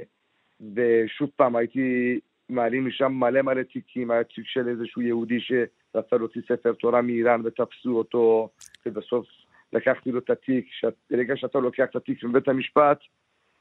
ושוב 0.75 1.29
פעם 1.35 1.55
הייתי 1.55 2.19
מעלים 2.49 2.87
משם 2.87 3.11
מלא 3.11 3.41
מלא 3.41 3.63
תיקים, 3.63 4.11
היה 4.11 4.23
תיק 4.23 4.45
של 4.45 4.69
איזשהו 4.69 5.01
יהודי 5.01 5.39
שרצה 5.39 6.15
להוציא 6.17 6.41
ספר 6.41 6.73
תורה 6.73 7.01
מאיראן 7.01 7.41
ותפסו 7.45 7.97
אותו, 7.97 8.49
ובסוף 8.85 9.25
לקחתי 9.73 10.11
לו 10.11 10.19
את 10.19 10.29
התיק, 10.29 10.65
ברגע 11.11 11.33
שאתה 11.37 11.59
לוקח 11.59 11.83
את 11.89 11.95
התיק 11.95 12.23
מבית 12.23 12.47
המשפט, 12.47 12.99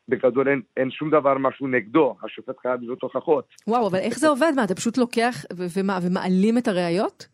בגדול 0.08 0.48
אין, 0.48 0.62
אין 0.76 0.90
שום 0.90 1.10
דבר 1.10 1.38
משהו 1.38 1.66
נגדו, 1.66 2.16
השופט 2.22 2.58
חייב 2.62 2.80
להיות 2.80 3.02
הוכחות. 3.02 3.48
וואו, 3.66 3.88
אבל 3.88 3.98
איך 3.98 4.18
זה 4.18 4.28
עובד? 4.28 4.52
מה, 4.56 4.64
אתה 4.64 4.74
פשוט 4.74 4.98
לוקח 4.98 5.44
ומה, 5.76 5.98
ומעלים 6.02 6.58
את 6.58 6.68
הראיות? 6.68 7.26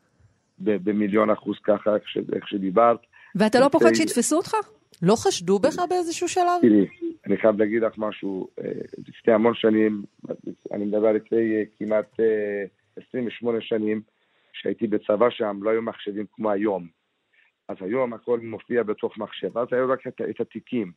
במיליון 0.58 1.30
אחוז 1.30 1.56
ככה, 1.64 1.94
איך, 1.94 2.08
ש, 2.08 2.18
איך 2.32 2.48
שדיברת. 2.48 2.98
ואתה 3.34 3.60
לא 3.60 3.68
פוחד 3.68 3.94
שיתפסו 3.94 4.36
אותך? 4.36 4.54
לא 5.02 5.14
חשדו 5.16 5.58
בך 5.58 5.76
באיזשהו 5.90 6.28
שלב? 6.28 6.60
תראי, 6.60 6.86
אני 7.26 7.36
חייב 7.36 7.58
להגיד 7.58 7.82
לך 7.82 7.92
משהו, 7.98 8.48
לפני 9.08 9.32
המון 9.32 9.54
שנים, 9.54 10.02
אני 10.72 10.84
מדבר 10.84 11.12
לפני 11.12 11.64
כמעט 11.78 12.20
28 12.96 13.60
שנים, 13.60 14.02
כשהייתי 14.52 14.86
בצבא 14.86 15.30
שם, 15.30 15.58
לא 15.62 15.70
היו 15.70 15.82
מחשבים 15.82 16.26
כמו 16.32 16.50
היום. 16.50 16.86
אז 17.68 17.76
היום 17.80 18.12
הכל 18.12 18.40
מופיע 18.40 18.82
בתוך 18.82 19.18
מחשב, 19.18 19.58
אז 19.58 19.68
היו 19.72 19.88
רק 19.88 20.06
את, 20.06 20.20
את 20.30 20.40
התיקים. 20.40 20.92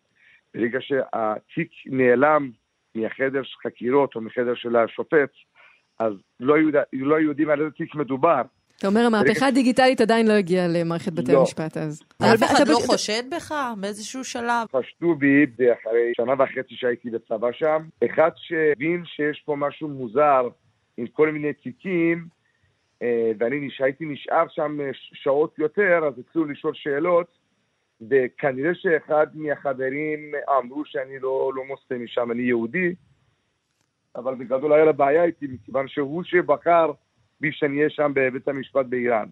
ברגע 0.54 0.80
שהתיק 0.82 1.72
נעלם 1.86 2.52
מהחדר 2.96 3.44
של 3.44 3.58
חקירות 3.64 4.16
או 4.16 4.22
מחדר 4.22 4.56
של 4.56 4.76
השופט, 4.76 5.30
אז 6.00 6.14
לא, 6.40 6.58
יודע, 6.58 6.84
לא 6.94 7.16
יודעים 7.16 7.50
על 7.50 7.60
איזה 7.60 7.72
תיק 7.72 7.96
מדובר. 7.96 8.42
אתה 8.78 8.88
אומר, 8.88 9.06
המהפכה 9.06 9.48
הדיגיטלית 9.48 10.02
עדיין 10.02 10.28
לא 10.28 10.34
הגיעה 10.34 10.68
למערכת 10.68 11.14
בתי 11.14 11.32
לא. 11.32 11.40
המשפט 11.40 11.78
אז. 11.78 12.02
אף 12.22 12.44
אחד 12.44 12.68
לא 12.68 12.76
חושד 12.86 13.24
בך 13.36 13.54
באיזשהו 13.82 14.24
שלב? 14.24 14.68
חשדו 14.72 15.16
בי 15.16 15.46
אחרי 15.74 16.12
שנה 16.18 16.34
וחצי 16.34 16.76
שהייתי 16.76 17.10
בצבא 17.10 17.52
שם. 17.52 17.84
אחד 18.06 18.30
שהבין 18.36 19.04
שיש 19.06 19.42
פה 19.46 19.56
משהו 19.56 19.88
מוזר 19.88 20.48
עם 20.98 21.08
כל 21.08 21.32
מיני 21.32 21.54
תיקים, 21.54 22.28
ואני 23.40 23.70
הייתי 23.80 24.06
נשאר 24.06 24.46
שם 24.50 24.78
שעות 24.94 25.60
יותר, 25.60 26.02
אז 26.08 26.20
התחילו 26.20 26.46
לשאול 26.46 26.74
שאלות, 26.76 27.28
וכנראה 28.10 28.72
שאחד 28.76 29.28
מהחברים 29.34 30.32
אמרו 30.60 30.86
שאני 30.86 31.20
לא, 31.20 31.52
לא 31.56 31.66
מוסלמי 31.66 32.08
שם, 32.08 32.32
אני 32.32 32.42
יהודי, 32.42 32.96
אבל 34.16 34.36
בגדול 34.36 34.74
היה 34.74 34.86
לה 34.86 34.92
בעיה 34.92 35.24
איתי, 35.24 35.48
מכיוון 35.48 35.88
שהוא 35.88 36.24
שבחר 36.24 36.92
בי 37.42 37.50
שאני 37.52 37.78
אהיה 37.78 37.90
שם 37.90 38.12
בבית 38.16 38.48
המשפט 38.48 38.86
באיראן. 38.90 39.28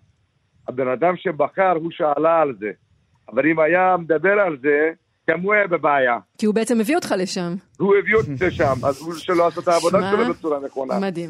הבן 0.67 0.88
אדם 0.88 1.17
שבחר, 1.17 1.71
הוא 1.71 1.91
שאלה 1.91 2.41
על 2.41 2.55
זה. 2.59 2.71
אבל 3.30 3.45
אם 3.45 3.59
היה 3.59 3.97
מדבר 3.97 4.39
על 4.39 4.57
זה, 4.61 4.91
גם 5.30 5.41
הוא 5.41 5.53
היה 5.53 5.67
בבעיה. 5.67 6.19
כי 6.38 6.45
הוא 6.45 6.55
בעצם 6.55 6.80
הביא 6.81 6.95
אותך 6.95 7.13
לשם. 7.17 7.55
הוא 7.80 7.95
הביא 7.95 8.15
אותי 8.15 8.45
לשם, 8.47 8.85
אז 8.88 9.01
הוא 9.01 9.13
שלא 9.13 9.47
עשה 9.47 9.61
את 9.61 9.67
העבודה 9.67 10.11
שלו 10.11 10.34
בצורה 10.34 10.59
נכונה. 10.65 10.99
מדהים. 10.99 11.30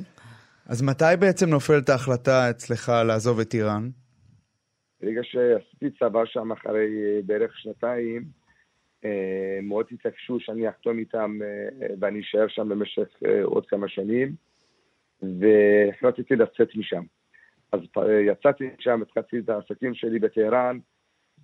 אז 0.65 0.81
מתי 0.81 1.05
בעצם 1.19 1.49
נופלת 1.49 1.89
ההחלטה 1.89 2.49
אצלך 2.49 2.91
לעזוב 3.07 3.39
את 3.39 3.53
איראן? 3.53 3.89
ברגע 5.01 5.21
שעשיתי 5.23 5.89
צבא 5.99 6.25
שם 6.25 6.51
אחרי 6.51 6.87
בערך 7.25 7.51
שנתיים, 7.57 8.23
מאוד 9.63 9.85
התעקשו 9.91 10.37
שאני 10.39 10.69
אחתום 10.69 10.99
איתם 10.99 11.39
ואני 11.99 12.21
אשאר 12.21 12.45
שם 12.47 12.69
במשך 12.69 13.07
עוד 13.43 13.65
כמה 13.65 13.87
שנים, 13.87 14.35
והחלטתי 15.39 16.35
לצאת 16.35 16.75
משם. 16.75 17.03
אז 17.71 17.79
יצאתי 18.27 18.69
משם, 18.79 19.01
התחלתי 19.01 19.39
את 19.39 19.49
העסקים 19.49 19.93
שלי 19.93 20.19
בטהרן, 20.19 20.79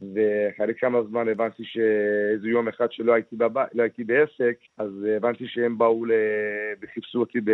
ואחרי 0.01 0.73
כמה 0.79 1.03
זמן 1.03 1.27
הבנתי 1.27 1.63
שאיזה 1.65 2.47
יום 2.47 2.67
אחד 2.67 2.91
שלא 2.91 3.13
הייתי, 3.13 3.35
בב... 3.35 3.57
לא 3.57 3.83
הייתי 3.83 4.03
בעסק, 4.03 4.57
אז 4.77 5.05
הבנתי 5.17 5.47
שהם 5.47 5.77
באו 5.77 6.05
ל... 6.05 6.11
וחיפשו 6.81 7.19
אותי 7.19 7.41
ב... 7.41 7.51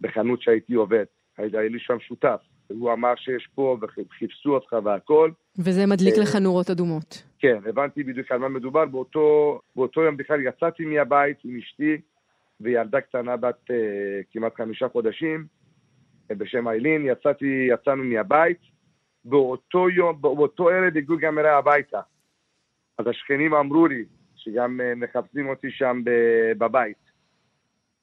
בחנות 0.00 0.42
שהייתי 0.42 0.74
עובד. 0.74 1.04
היה 1.38 1.68
לי 1.68 1.78
שם 1.78 2.00
שותף. 2.00 2.40
הוא 2.68 2.92
אמר 2.92 3.14
שיש 3.16 3.48
פה 3.54 3.76
וחיפשו 3.82 4.54
אותך 4.54 4.76
והכל. 4.84 5.30
וזה 5.58 5.86
מדליק 5.86 6.14
לך 6.18 6.36
נורות 6.36 6.70
אדומות. 6.70 7.22
כן, 7.38 7.58
הבנתי 7.66 8.02
בדיוק 8.02 8.32
על 8.32 8.38
מה 8.38 8.48
מדובר. 8.48 8.86
באותו, 8.86 9.60
באותו 9.76 10.02
יום 10.02 10.16
בכלל 10.16 10.46
יצאתי 10.46 10.84
מהבית 10.84 11.36
עם 11.44 11.56
אשתי 11.56 11.96
וילדה 12.60 13.00
קטנה 13.00 13.36
בת 13.36 13.70
uh, 13.70 13.74
כמעט 14.30 14.54
חמישה 14.56 14.88
חודשים 14.88 15.46
בשם 16.28 16.68
איילין. 16.68 17.06
יצאתי, 17.06 17.68
יצאנו 17.70 18.04
מהבית. 18.04 18.58
באותו 19.24 19.90
יום, 19.90 20.20
באותו 20.20 20.68
ערב 20.68 20.96
הגיעו 20.96 21.18
גם 21.18 21.38
אליי 21.38 21.50
הביתה. 21.50 22.00
אז 22.98 23.06
השכנים 23.06 23.54
אמרו 23.54 23.86
לי 23.86 24.04
שגם 24.36 24.80
uh, 24.80 24.94
מחפשים 24.96 25.48
אותי 25.48 25.70
שם 25.70 26.02
בבית. 26.58 27.08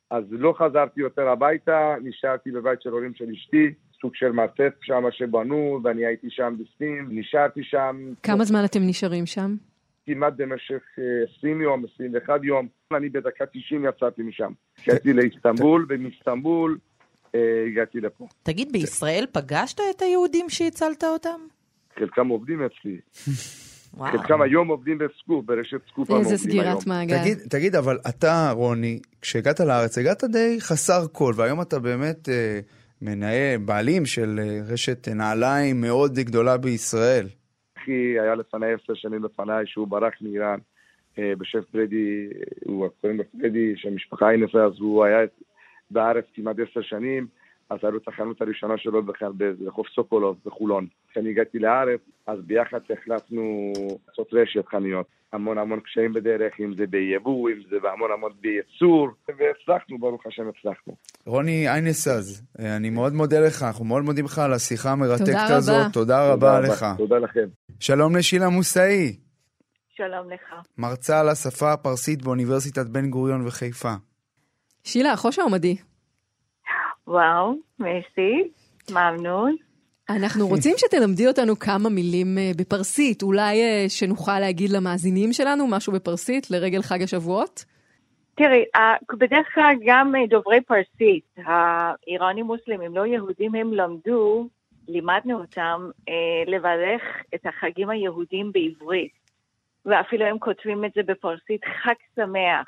אז 0.09 0.23
לא 0.29 0.53
חזרתי 0.57 1.01
יותר 1.01 1.27
הביתה, 1.29 1.95
נשארתי 2.03 2.51
בבית 2.51 2.81
של 2.81 2.89
הורים 2.89 3.13
של 3.13 3.25
אשתי, 3.31 3.73
סוג 4.01 4.15
של 4.15 4.31
מרתף 4.31 4.73
שם 4.81 5.03
שבנו, 5.11 5.79
ואני 5.83 6.05
הייתי 6.05 6.27
שם 6.29 6.55
בפנים, 6.59 7.07
נשארתי 7.11 7.63
שם. 7.63 8.13
כמה 8.23 8.43
זמן 8.43 8.65
אתם 8.65 8.79
נשארים 8.87 9.25
שם? 9.25 9.55
כמעט 10.05 10.33
במשך 10.37 10.81
20 11.37 11.61
יום, 11.61 11.85
21 11.95 12.43
יום. 12.43 12.67
אני 12.97 13.09
בדקה 13.09 13.45
90 13.45 13.85
יצאתי 13.85 14.21
משם. 14.21 14.51
הגעתי 14.87 15.13
לאיסטנבול, 15.13 15.85
ומאיסטנבול 15.89 16.77
הגעתי 17.67 18.01
לפה. 18.01 18.27
תגיד, 18.43 18.71
בישראל 18.71 19.25
פגשת 19.31 19.79
את 19.95 20.01
היהודים 20.01 20.49
שהצלת 20.49 21.03
אותם? 21.03 21.39
חלקם 21.99 22.27
עובדים 22.27 22.61
אצלי. 22.63 22.97
חלקם 24.11 24.41
היום 24.41 24.67
עובדים 24.67 24.97
בסקופ, 24.97 25.45
ברשת 25.45 25.77
סקופ 25.89 26.11
הם 26.11 26.17
איזה 26.17 26.33
עובדים 26.33 26.61
היום. 26.61 26.79
סגירת 26.79 26.87
מעגל. 26.87 27.21
תגיד, 27.21 27.37
תגיד, 27.49 27.75
אבל 27.75 27.97
אתה, 28.09 28.51
רוני, 28.51 28.99
כשהגעת 29.21 29.59
לארץ, 29.59 29.97
הגעת 29.97 30.23
די 30.23 30.57
חסר 30.59 31.07
קול, 31.07 31.33
והיום 31.37 31.61
אתה 31.61 31.79
באמת 31.79 32.29
אה, 32.29 32.59
מנהל, 33.01 33.57
בעלים 33.57 34.05
של 34.05 34.39
אה, 34.43 34.59
רשת 34.67 35.07
נעליים 35.07 35.81
מאוד 35.81 36.13
גדולה 36.19 36.57
בישראל. 36.57 37.27
אחי 37.85 38.19
היה 38.19 38.35
לפניי 38.35 38.73
עשר 38.73 38.93
שנים 38.93 39.23
לפניי 39.23 39.67
שהוא 39.67 39.87
ברח 39.87 40.13
מאיראן 40.21 40.59
אה, 41.19 41.33
בשם 41.37 41.63
פרדי, 41.71 42.27
הוא 42.65 42.87
קוראים 43.01 43.17
לו 43.17 43.23
פרדי, 43.41 43.73
שהמשפחה 43.77 44.31
נפה, 44.37 44.63
אז 44.63 44.73
הוא 44.79 45.05
היה 45.05 45.19
בארץ 45.91 46.25
כמעט 46.33 46.55
עשר 46.59 46.81
שנים, 46.81 47.27
אז 47.69 47.79
היה 47.81 47.91
לו 47.91 47.97
את 47.97 48.07
החנות 48.07 48.41
הראשונה 48.41 48.77
שלו 48.77 49.01
ברחוב 49.33 49.85
סוקולוב 49.87 50.37
בחולון. 50.45 50.87
כשאני 51.11 51.29
הגעתי 51.29 51.59
לארץ, 51.59 51.99
אז 52.27 52.39
ביחד 52.41 52.79
החלטנו 52.89 53.73
לעשות 54.07 54.33
רשת 54.33 54.67
חנויות. 54.67 55.07
המון 55.33 55.57
המון 55.57 55.79
קשיים 55.79 56.13
בדרך, 56.13 56.59
אם 56.59 56.73
זה 56.75 56.87
ביבוא, 56.87 57.49
אם 57.49 57.61
זה 57.69 57.77
והמון 57.83 58.11
המון 58.11 58.31
בייצור, 58.41 59.09
והצלחנו, 59.37 59.97
ברוך 59.97 60.25
השם 60.25 60.49
הצלחנו. 60.49 60.95
רוני 61.25 61.69
איינסז, 61.69 62.41
אה, 62.59 62.75
אני 62.75 62.89
מאוד 62.89 63.13
מודה 63.13 63.39
לך, 63.39 63.63
אנחנו 63.63 63.85
מאוד 63.85 64.03
מודים 64.03 64.25
לך 64.25 64.39
על 64.39 64.53
השיחה 64.53 64.91
המרתקת 64.91 65.25
תודה 65.25 65.45
רבה. 65.45 65.55
הזאת, 65.55 65.93
תודה 65.93 66.31
רבה 66.33 66.59
לך. 66.59 66.85
תודה 66.97 67.17
לכם. 67.17 67.47
שלום 67.79 68.15
לשילה 68.15 68.49
מוסאי, 68.49 69.15
שלום 69.97 70.29
לך. 70.29 70.67
מרצה 70.77 71.19
על 71.19 71.29
השפה 71.29 71.73
הפרסית 71.73 72.21
באוניברסיטת 72.21 72.85
בן 72.85 73.09
גוריון 73.09 73.47
וחיפה. 73.47 73.93
שילה, 74.83 75.15
חושה 75.15 75.41
עומדי. 75.41 75.77
וואו, 77.07 77.53
מסי, 77.79 78.51
ממנון. 78.91 79.55
אנחנו 80.09 80.47
רוצים 80.47 80.73
שתלמדי 80.77 81.27
אותנו 81.27 81.59
כמה 81.59 81.89
מילים 81.89 82.37
אה, 82.37 82.51
בפרסית, 82.57 83.23
אולי 83.23 83.63
אה, 83.63 83.85
שנוכל 83.89 84.39
להגיד 84.39 84.69
למאזינים 84.69 85.33
שלנו 85.33 85.67
משהו 85.67 85.93
בפרסית 85.93 86.51
לרגל 86.51 86.81
חג 86.81 87.01
השבועות? 87.01 87.65
תראי, 88.35 88.65
בדרך 89.17 89.53
כלל 89.53 89.75
גם 89.85 90.15
אה, 90.15 90.27
דוברי 90.27 90.61
פרסית, 90.61 91.35
האיראנים 91.37 92.45
מוסלמים, 92.45 92.95
לא 92.95 93.05
יהודים, 93.05 93.55
הם 93.55 93.73
למדו, 93.73 94.47
לימדנו 94.87 95.39
אותם 95.39 95.89
אה, 96.09 96.43
לברך 96.47 97.01
את 97.35 97.45
החגים 97.45 97.89
היהודים 97.89 98.51
בעברית. 98.51 99.25
ואפילו 99.85 100.25
הם 100.25 100.39
כותבים 100.39 100.85
את 100.85 100.91
זה 100.95 101.03
בפרסית, 101.03 101.61
חג 101.83 101.93
שמח. 102.15 102.67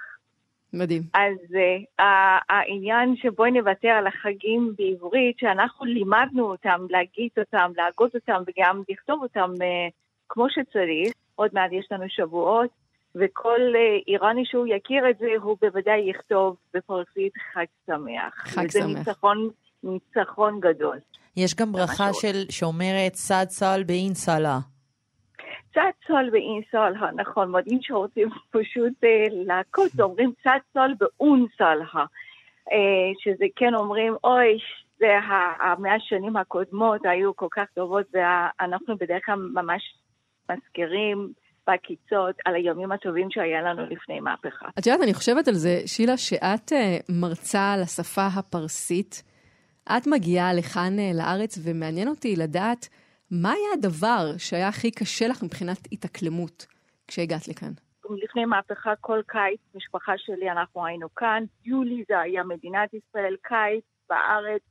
מדהים. 0.74 1.02
אז 1.14 1.38
uh, 1.52 2.04
העניין 2.50 3.16
שבואי 3.16 3.52
נוותר 3.52 3.88
על 3.88 4.08
החגים 4.08 4.74
בעברית, 4.78 5.40
שאנחנו 5.40 5.86
לימדנו 5.86 6.52
אותם, 6.52 6.86
להגיד 6.90 7.30
אותם, 7.38 7.72
להגות 7.78 8.16
אותם 8.16 8.44
וגם 8.48 8.82
לכתוב 8.90 9.24
אותם 9.24 9.52
uh, 9.58 9.92
כמו 10.30 10.50
שצריך, 10.50 11.14
עוד 11.36 11.52
מעט 11.54 11.72
יש 11.72 11.88
לנו 11.92 12.06
שבועות, 12.10 12.70
וכל 13.20 13.60
uh, 13.74 14.04
איראני 14.08 14.46
שהוא 14.46 14.68
יכיר 14.68 15.10
את 15.10 15.18
זה, 15.18 15.28
הוא 15.42 15.58
בוודאי 15.62 16.00
יכתוב 16.10 16.56
בפרסית 16.74 17.34
חג 17.54 17.66
שמח. 17.88 18.34
חג 18.38 18.66
וזה 18.66 18.80
שמח. 18.80 18.98
ניצחון, 18.98 19.50
ניצחון 19.84 20.60
גדול. 20.60 20.98
יש 21.38 21.56
גם 21.56 21.72
ברכה 21.72 22.14
של, 22.14 22.46
שאומרת 22.50 23.16
סד 23.16 23.46
סל 23.50 23.84
באין 23.84 24.14
סלה. 24.14 24.60
צד 25.74 25.92
סול 26.08 26.30
ואין 26.32 26.62
סול, 26.72 26.94
נכון, 27.16 27.52
מאוד, 27.52 27.64
אם 27.72 27.78
שרוצים 27.82 28.30
פשוט 28.52 29.04
אה, 29.04 29.26
להכות, 29.32 29.92
אומרים 30.04 30.32
צד 30.44 30.60
סול 30.74 30.94
באון 31.00 31.46
סול, 31.58 31.82
אה, 32.72 33.12
שזה 33.20 33.46
כן 33.56 33.76
אומרים, 33.76 34.16
אוי, 34.24 34.58
זה 35.00 35.18
ה- 35.18 35.72
המאה 35.72 36.00
שנים 36.00 36.38
הקודמות 36.38 37.02
היו 37.06 37.36
כל 37.36 37.48
כך 37.52 37.66
טובות, 37.74 38.06
ואנחנו 38.14 38.98
בדרך 38.98 39.26
כלל 39.26 39.36
ממש 39.54 39.82
מזכירים 40.52 41.34
בעקיצות 41.68 42.36
על 42.46 42.56
הימים 42.56 42.92
הטובים 42.92 43.32
שהיה 43.32 43.62
לנו 43.62 43.86
לפני 43.90 44.20
מהפכה. 44.20 44.70
את 44.80 44.86
יודעת, 44.88 45.02
אני 45.04 45.14
חושבת 45.14 45.48
על 45.48 45.54
זה, 45.54 45.82
שילה, 45.86 46.18
שאת 46.18 46.74
אה, 46.74 46.98
מרצה 47.10 47.74
על 47.74 47.82
השפה 47.82 48.28
הפרסית. 48.28 49.24
את 49.98 50.08
מגיעה 50.08 50.54
לכאן 50.54 51.00
אה, 51.00 51.12
לארץ, 51.14 51.58
ומעניין 51.64 52.08
אותי 52.08 52.36
לדעת 52.36 52.88
מה 53.32 53.52
היה 53.52 53.70
הדבר 53.74 54.38
שהיה 54.38 54.68
הכי 54.68 54.92
קשה 54.92 55.28
לך 55.28 55.44
מבחינת 55.44 55.78
התאקלמות 55.92 56.66
כשהגעת 57.08 57.48
לכאן. 57.48 57.72
לפני 58.24 58.46
מהפכה 58.46 58.96
כל 59.02 59.22
קיץ, 59.28 59.60
משפחה 59.76 60.14
שלי, 60.18 60.52
אנחנו 60.52 60.86
היינו 60.86 61.16
כאן. 61.16 61.44
יולי 61.66 62.04
זה 62.08 62.20
היה 62.20 62.44
מדינת 62.44 62.94
ישראל, 62.94 63.36
קיץ 63.42 63.84
בארץ, 64.10 64.62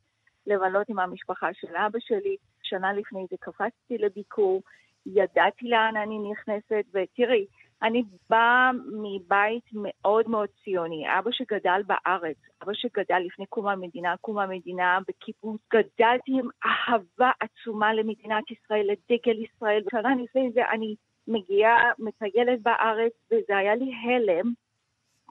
לבלות 0.47 0.89
עם 0.89 0.99
המשפחה 0.99 1.49
של 1.53 1.77
אבא 1.77 1.99
שלי. 2.01 2.37
שנה 2.63 2.93
לפני 2.93 3.27
זה 3.31 3.37
קפצתי 3.41 3.99
לביקור, 3.99 4.63
ידעתי 5.07 5.69
לאן 5.69 5.97
אני 5.97 6.19
נכנסת, 6.31 6.85
ותראי, 6.95 7.47
אני 7.83 8.03
באה 8.31 8.71
מבית 9.03 9.65
מאוד 9.73 10.29
מאוד 10.29 10.49
ציוני. 10.65 11.05
אבא 11.19 11.31
שגדל 11.33 11.83
בארץ, 11.87 12.37
אבא 12.63 12.73
שגדל 12.75 13.19
לפני 13.19 13.47
קום 13.47 13.69
המדינה, 13.69 14.17
קום 14.21 14.39
המדינה 14.39 14.99
בקיבוץ, 15.09 15.61
גדלתי 15.73 16.33
עם 16.33 16.49
אהבה 16.65 17.31
עצומה 17.41 17.95
למדינת 17.95 18.51
ישראל, 18.51 18.87
לדגל 18.87 19.45
ישראל. 19.45 19.83
ושנה 19.87 20.15
לפני 20.25 20.51
זה 20.55 20.61
אני 20.71 20.95
מגיעה, 21.29 21.93
מטיילת 21.99 22.63
בארץ, 22.63 23.13
וזה 23.31 23.57
היה 23.57 23.75
לי 23.75 23.93
הלם, 24.05 24.53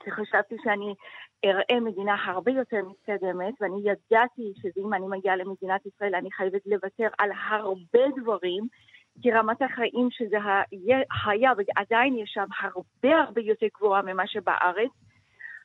כי 0.03 0.11
חשבתי 0.11 0.55
שאני 0.63 0.93
אראה 1.45 1.79
מדינה 1.79 2.15
הרבה 2.25 2.51
יותר 2.51 2.81
מתקדמת, 2.89 3.53
ואני 3.61 3.77
ידעתי 3.79 4.53
שאם 4.61 4.93
אני 4.93 5.07
מגיעה 5.07 5.35
למדינת 5.35 5.85
ישראל 5.85 6.15
אני 6.15 6.31
חייבת 6.31 6.61
לוותר 6.65 7.07
על 7.17 7.29
הרבה 7.49 8.03
דברים, 8.21 8.67
רמת 9.25 9.61
החיים 9.61 10.07
שזה 10.11 10.37
היה, 11.25 11.51
ועדיין 11.57 12.17
יש 12.17 12.31
שם 12.33 12.45
הרבה 12.59 13.17
הרבה 13.21 13.41
יותר 13.41 13.67
גבוהה 13.77 14.01
ממה 14.01 14.27
שבארץ. 14.27 14.91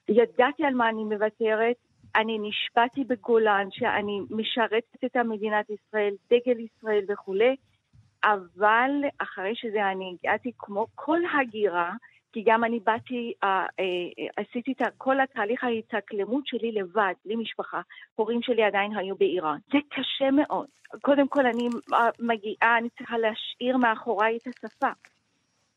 ידעתי 0.08 0.64
על 0.64 0.74
מה 0.74 0.88
אני 0.88 1.04
מוותרת, 1.04 1.76
אני 2.16 2.38
נשבעתי 2.38 3.04
בגולן 3.04 3.68
שאני 3.70 4.20
משרתת 4.30 5.04
את 5.04 5.16
המדינת 5.16 5.66
ישראל, 5.70 6.14
דגל 6.30 6.60
ישראל 6.60 7.04
וכולי, 7.08 7.56
אבל 8.24 8.90
אחרי 9.18 9.54
שזה 9.54 9.90
אני 9.90 10.16
הגעתי 10.18 10.52
כמו 10.58 10.86
כל 10.94 11.18
הגירה, 11.40 11.92
כי 12.32 12.42
גם 12.46 12.64
אני 12.64 12.80
באתי, 12.86 13.32
אה, 13.44 13.48
אה, 13.80 13.84
עשיתי 14.36 14.72
את 14.72 14.82
כל 14.98 15.20
התהליך 15.20 15.64
ההתאקלמות 15.64 16.46
שלי 16.46 16.72
לבד, 16.72 17.12
בלי 17.24 17.36
משפחה. 17.36 17.80
הורים 18.14 18.42
שלי 18.42 18.62
עדיין 18.64 18.96
היו 18.96 19.16
באיראן. 19.16 19.58
זה 19.72 19.78
קשה 19.88 20.30
מאוד. 20.30 20.66
קודם 21.02 21.28
כל 21.28 21.46
אני 21.46 21.68
אה, 21.92 22.08
מגיעה, 22.18 22.78
אני 22.78 22.88
צריכה 22.98 23.18
להשאיר 23.18 23.76
מאחוריי 23.76 24.36
את 24.36 24.64
השפה. 24.64 24.88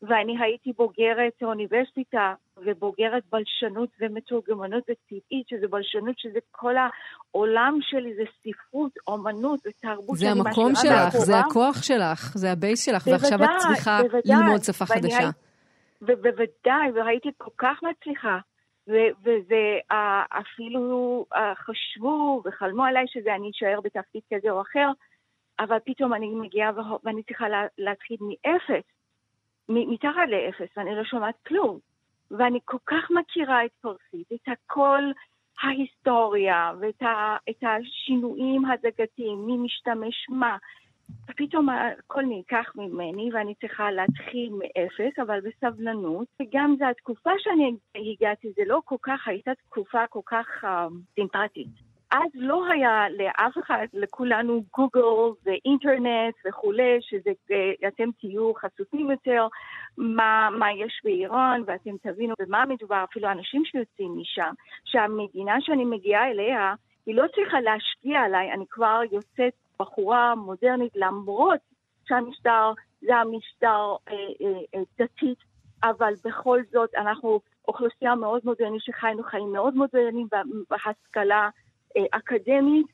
ואני 0.08 0.36
הייתי 0.40 0.72
בוגרת 0.78 1.42
אוניברסיטה 1.42 2.34
ובוגרת 2.56 3.22
בלשנות 3.32 3.88
ומתורגמנות 4.00 4.82
וטבעית, 4.90 5.48
שזה 5.48 5.68
בלשנות, 5.70 6.18
שזה 6.18 6.38
כל 6.50 6.74
העולם 6.76 7.78
שלי, 7.82 8.14
זה 8.14 8.22
ספרות, 8.40 8.92
אומנות 9.06 9.60
ותרבות. 9.66 10.18
זה 10.18 10.30
המקום 10.30 10.72
שלך, 10.74 11.16
זה. 11.16 11.38
הכוח 11.38 11.82
שלך, 11.82 12.32
זה 12.34 12.52
ה 12.52 12.58
base 12.58 12.84
שלך, 12.86 13.04
בוודאי, 13.08 13.20
ועכשיו 13.20 13.44
את 13.44 13.50
צריכה 13.58 14.00
בוודאי. 14.02 14.36
ללמוד 14.36 14.64
שפה 14.64 14.86
חדשה. 14.86 15.18
הי- 15.18 15.43
ו- 16.06 16.22
בוודאי, 16.22 16.90
והייתי 16.94 17.30
כל 17.38 17.50
כך 17.58 17.82
מצליחה. 17.82 18.38
ו- 18.88 19.12
וזה 19.22 19.78
אה, 19.92 20.24
אפילו 20.30 21.26
אה, 21.34 21.54
חשבו 21.54 22.42
וחלמו 22.44 22.84
עליי 22.84 23.04
שזה 23.08 23.34
אני 23.34 23.50
אשאר 23.50 23.80
בתפקיד 23.84 24.22
כזה 24.34 24.50
או 24.50 24.60
אחר, 24.60 24.88
אבל 25.60 25.78
פתאום 25.84 26.14
אני 26.14 26.34
מגיעה 26.34 26.70
וה- 26.76 26.96
ואני 27.04 27.22
צריכה 27.22 27.48
לה- 27.48 27.66
להתחיל 27.78 28.16
מאפס, 28.20 28.84
מ- 29.68 29.90
מתחת 29.92 30.28
לאפס, 30.28 30.76
ואני 30.76 30.94
לא 30.96 31.04
שומעת 31.04 31.34
כלום. 31.46 31.78
ואני 32.30 32.58
כל 32.64 32.76
כך 32.86 33.10
מכירה 33.10 33.64
את 33.64 33.70
פרסית, 33.80 34.32
את 34.34 34.48
הכל 34.48 35.02
ההיסטוריה 35.62 36.72
ואת 36.80 37.02
ה- 37.02 37.36
השינויים 37.62 38.64
הדגתיים, 38.64 39.46
מי 39.46 39.56
משתמש 39.56 40.26
מה. 40.28 40.56
ופתאום 41.30 41.68
הכל 41.68 42.22
נלקח 42.22 42.72
ממני 42.76 43.30
ואני 43.32 43.54
צריכה 43.54 43.90
להתחיל 43.90 44.52
מאפס, 44.52 45.18
אבל 45.18 45.40
בסבלנות. 45.40 46.26
וגם 46.42 46.76
זו 46.78 46.84
התקופה 46.84 47.30
שאני 47.38 47.76
הגעתי, 47.96 48.52
זה 48.56 48.62
לא 48.66 48.80
כל 48.84 48.96
כך, 49.02 49.28
הייתה 49.28 49.50
תקופה 49.54 50.06
כל 50.06 50.20
כך 50.26 50.46
uh, 50.64 50.66
סימפטית. 51.14 51.68
אז 52.14 52.30
לא 52.34 52.66
היה 52.72 53.06
לאף 53.10 53.58
אחד, 53.58 53.86
לכולנו 53.92 54.64
גוגל 54.76 55.34
ואינטרנט 55.44 56.34
וכולי, 56.48 56.98
שזה, 57.00 57.30
אה, 57.50 58.06
תהיו 58.20 58.52
חשופים 58.54 59.10
יותר 59.10 59.46
מה, 59.98 60.48
מה 60.58 60.72
יש 60.72 61.00
באיראן 61.04 61.62
ואתם 61.66 61.96
תבינו 62.02 62.34
במה 62.38 62.64
מדובר, 62.66 63.04
אפילו 63.10 63.30
אנשים 63.30 63.64
שיוצאים 63.64 64.16
משם, 64.16 64.52
שהמדינה 64.84 65.56
שאני 65.60 65.84
מגיעה 65.84 66.30
אליה, 66.30 66.74
היא 67.06 67.14
לא 67.14 67.24
צריכה 67.34 67.60
להשפיע 67.60 68.20
עליי, 68.20 68.52
אני 68.52 68.64
כבר 68.70 69.00
יוצאת 69.12 69.54
בחורה 69.80 70.34
מודרנית, 70.34 70.92
למרות 70.96 71.60
שהמשטר 72.08 72.72
זה 73.00 73.16
המשטר 73.16 73.96
אה, 74.08 74.14
אה, 74.14 74.60
אה, 74.74 74.82
דתית, 74.98 75.38
אבל 75.84 76.14
בכל 76.24 76.60
זאת 76.72 76.94
אנחנו 76.94 77.40
אוכלוסייה 77.68 78.14
מאוד 78.14 78.40
מודרנית 78.44 78.82
שחיינו 78.82 79.22
חיים 79.22 79.52
מאוד 79.52 79.74
מודרניים 79.74 80.28
בהשכלה 80.70 81.48
אה, 81.96 82.04
אקדמית, 82.10 82.86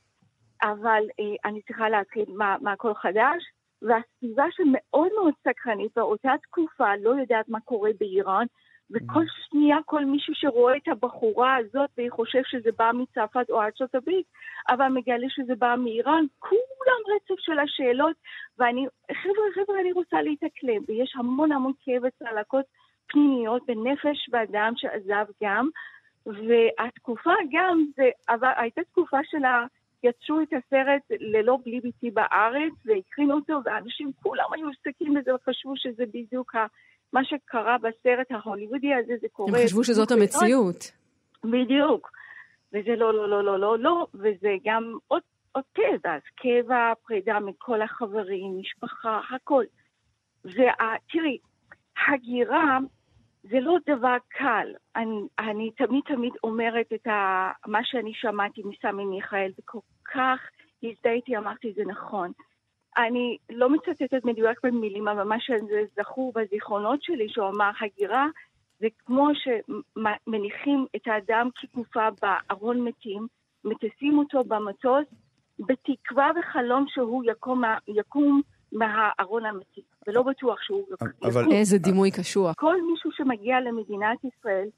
אבל 0.63 1.03
אה, 1.21 1.51
אני 1.51 1.63
צריכה 1.63 1.89
להתחיל 1.89 2.25
מה- 2.29 2.57
מהכל 2.61 2.95
חדש, 2.95 3.43
והסביבה 3.83 4.45
שמאוד 4.51 5.09
מאוד 5.17 5.35
סקרנית 5.49 5.93
באותה 5.97 6.33
תקופה 6.43 6.97
לא 6.97 7.11
יודעת 7.11 7.49
מה 7.49 7.61
קורה 7.61 7.91
באיראן, 8.01 8.47
וכל 8.91 9.25
שנייה 9.45 9.77
כל 9.87 10.05
מישהו 10.05 10.35
שרואה 10.35 10.77
את 10.77 10.89
הבחורה 10.89 11.57
הזאת 11.57 11.91
והיא 11.97 12.11
חושב 12.11 12.41
שזה 12.45 12.71
בא 12.79 12.91
מצרפת 12.95 13.51
או 13.51 13.63
ארצות 13.63 13.95
הברית, 13.95 14.27
אבל 14.69 14.89
מגלה 14.89 15.27
שזה 15.29 15.55
בא 15.55 15.75
מאיראן, 15.79 16.25
כולם 16.39 17.15
רצף 17.15 17.41
של 17.41 17.59
השאלות, 17.59 18.17
ואני, 18.59 18.87
חבר'ה, 19.13 19.45
חבר'ה, 19.55 19.81
אני 19.81 19.93
רוצה 19.93 20.23
להתאקלם, 20.23 20.83
ויש 20.89 21.15
המון 21.17 21.53
המון 21.53 21.73
כאב 21.85 22.03
וצלקות 22.05 22.65
פנימיות 23.07 23.63
בנפש 23.67 24.29
ואדם 24.33 24.73
שעזב 24.77 25.27
גם, 25.43 25.69
והתקופה 26.27 27.35
גם, 27.53 27.85
זה, 27.97 28.09
אבל 28.29 28.51
הייתה 28.57 28.81
תקופה 28.85 29.19
של 29.25 29.45
ה... 29.45 29.65
יצרו 30.03 30.41
את 30.41 30.49
הסרט 30.53 31.03
ללא 31.21 31.59
בלי 31.65 31.81
ביתי 31.81 32.11
בארץ 32.11 32.73
והקרינו 32.85 33.35
אותו, 33.35 33.61
ואנשים 33.65 34.11
כולם 34.23 34.45
היו 34.53 34.69
עסקים 34.69 35.15
בזה 35.15 35.35
וחשבו 35.35 35.77
שזה 35.77 36.05
בדיוק 36.07 36.55
ה... 36.55 36.67
מה 37.13 37.25
שקרה 37.25 37.77
בסרט 37.79 38.31
ההוליוודי 38.31 38.95
הזה, 38.95 39.13
זה 39.21 39.27
קורה... 39.33 39.59
הם 39.59 39.65
חשבו 39.65 39.85
שזאת 39.85 40.11
המציאות. 40.11 40.93
בדיוק. 41.45 42.11
וזה 42.73 42.97
לא, 42.97 43.15
לא, 43.15 43.29
לא, 43.29 43.45
לא, 43.45 43.59
לא, 43.59 43.79
לא, 43.79 44.07
וזה 44.15 44.57
גם 44.65 44.95
עוד, 45.09 45.23
עוד 45.53 45.65
כאב, 45.75 46.01
אז 46.05 46.21
כאב 46.37 46.73
הפרידה 46.73 47.41
מכל 47.41 47.83
החברים, 47.83 48.59
משפחה, 48.61 49.21
הכל. 49.35 49.65
ותראי, 50.45 51.39
הגירה 52.09 52.79
זה 53.43 53.61
לא 53.61 53.77
דבר 53.87 54.17
קל. 54.29 54.69
אני, 54.97 55.21
אני 55.39 55.71
תמיד 55.71 56.03
תמיד 56.07 56.33
אומרת 56.45 56.93
את 56.95 57.07
ה, 57.07 57.51
מה 57.67 57.79
שאני 57.85 58.13
שמעתי 58.15 58.63
מסמי 58.65 59.05
מיכאל, 59.05 59.51
וכל 59.59 59.79
כך 60.15 60.41
הזדהיתי, 60.83 61.37
אמרתי, 61.37 61.73
זה 61.73 61.83
נכון. 61.85 62.33
אני 62.97 63.37
לא 63.51 63.71
מצטטת 63.71 64.25
מדויק 64.25 64.59
במילים, 64.63 65.09
אבל 65.09 65.23
מה 65.23 65.41
שזה 65.41 65.83
זכור 65.97 66.33
בזיכרונות 66.35 67.03
שלי, 67.03 67.29
שהוא 67.29 67.49
אמר, 67.49 67.71
הגירה 67.81 68.27
זה 68.81 68.87
כמו 69.07 69.29
שמניחים 69.35 70.87
את 70.97 71.01
האדם 71.07 71.49
כגופה 71.55 72.09
בארון 72.23 72.81
מתים, 72.85 73.27
מטיסים 73.65 74.19
אותו 74.19 74.45
במטוס, 74.45 75.05
בתקווה 75.59 76.31
וחלום 76.41 76.85
שהוא 76.89 77.25
יקום, 77.27 77.63
יקום 77.89 78.43
מהארון 78.73 79.47
המתים, 79.47 79.85
ולא 80.07 80.23
בטוח 80.23 80.63
שהוא 80.63 80.87
אבל... 81.23 81.41
יקום. 81.43 81.53
איזה 81.53 81.79
דימוי 81.79 82.11
קשוח. 82.11 82.55
כל 82.57 82.77
מישהו 82.91 83.11
שמגיע 83.13 83.61
למדינת 83.61 84.19
ישראל, 84.25 84.69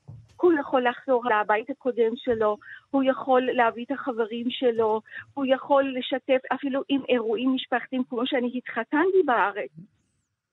הוא 0.41 0.53
יכול 0.61 0.89
לחזור 0.89 1.25
לבית 1.25 1.71
הקודם 1.71 2.13
שלו, 2.17 2.57
הוא 2.91 3.03
יכול 3.07 3.43
להביא 3.43 3.85
את 3.85 3.91
החברים 3.91 4.47
שלו, 4.51 5.01
הוא 5.35 5.45
יכול 5.49 5.95
לשתף 5.99 6.41
אפילו 6.55 6.83
עם 6.89 7.01
אירועים 7.09 7.55
משפחתיים, 7.55 8.05
כמו 8.05 8.27
שאני 8.27 8.51
התחתנתי 8.55 9.23
בארץ. 9.27 9.71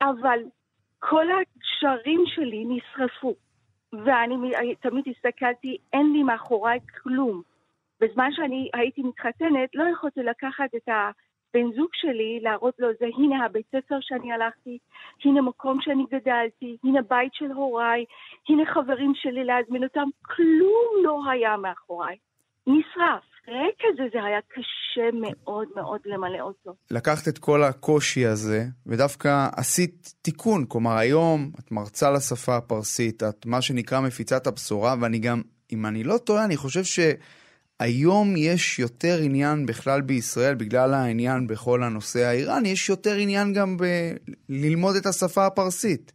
אבל 0.02 0.40
כל 1.00 1.26
הקשרים 1.32 2.24
שלי 2.28 2.66
נשרפו, 2.66 3.36
ואני 3.94 4.36
תמיד 4.80 5.06
הסתכלתי, 5.08 5.78
אין 5.94 6.14
לי 6.14 6.24
מאחוריי 6.24 6.80
כלום. 7.04 7.42
בזמן 8.02 8.30
שאני 8.32 8.70
הייתי 8.74 9.04
מתחתנת, 9.04 9.70
לא 9.76 9.84
יכולתי 9.94 10.24
לקחת 10.24 10.76
את 10.76 10.90
ה... 10.90 11.12
בן 11.54 11.72
זוג 11.76 11.90
שלי, 11.94 12.40
להראות 12.42 12.74
לו 12.80 12.88
זה, 13.00 13.06
הנה 13.18 13.46
הבית 13.46 13.66
ספר 13.68 13.98
שאני 14.02 14.32
הלכתי, 14.32 14.78
הנה 15.26 15.42
מקום 15.42 15.78
שאני 15.82 16.04
גדלתי, 16.12 16.78
הנה 16.84 17.02
בית 17.02 17.34
של 17.34 17.52
הוריי, 17.52 18.06
הנה 18.50 18.64
חברים 18.74 19.12
שלי 19.16 19.44
להזמין 19.44 19.84
אותם, 19.84 20.10
כלום 20.22 21.04
לא 21.04 21.32
היה 21.32 21.58
מאחוריי. 21.58 22.18
נשרף. 22.68 23.24
רקע 23.48 23.88
זה, 23.98 24.04
זה 24.14 24.24
היה 24.24 24.40
קשה 24.48 25.10
מאוד 25.22 25.68
מאוד 25.76 26.00
למלא 26.06 26.42
אותו. 26.42 26.76
לקחת 26.92 27.28
את 27.28 27.38
כל 27.38 27.64
הקושי 27.64 28.26
הזה, 28.26 28.64
ודווקא 28.86 29.48
עשית 29.58 30.14
תיקון. 30.22 30.66
כלומר, 30.68 30.98
היום 30.98 31.52
את 31.60 31.72
מרצה 31.72 32.12
לשפה 32.12 32.58
הפרסית, 32.58 33.24
את 33.24 33.46
מה 33.46 33.62
שנקרא 33.62 34.00
מפיצת 34.00 34.48
הבשורה, 34.48 34.96
ואני 35.02 35.20
גם, 35.20 35.42
אם 35.72 35.86
אני 35.86 36.04
לא 36.04 36.18
טועה, 36.18 36.46
אני 36.46 36.58
חושב 36.58 36.84
ש... 36.84 37.00
היום 37.80 38.38
יש 38.38 38.80
יותר 38.80 39.18
עניין 39.24 39.66
בכלל 39.66 40.02
בישראל, 40.02 40.56
בגלל 40.56 40.94
העניין 40.94 41.48
בכל 41.48 41.84
הנושא 41.84 42.20
האיראני, 42.20 42.70
יש 42.70 42.90
יותר 42.90 43.16
עניין 43.16 43.54
גם 43.54 43.78
בללמוד 43.78 44.96
את 44.96 45.06
השפה 45.06 45.46
הפרסית. 45.46 46.12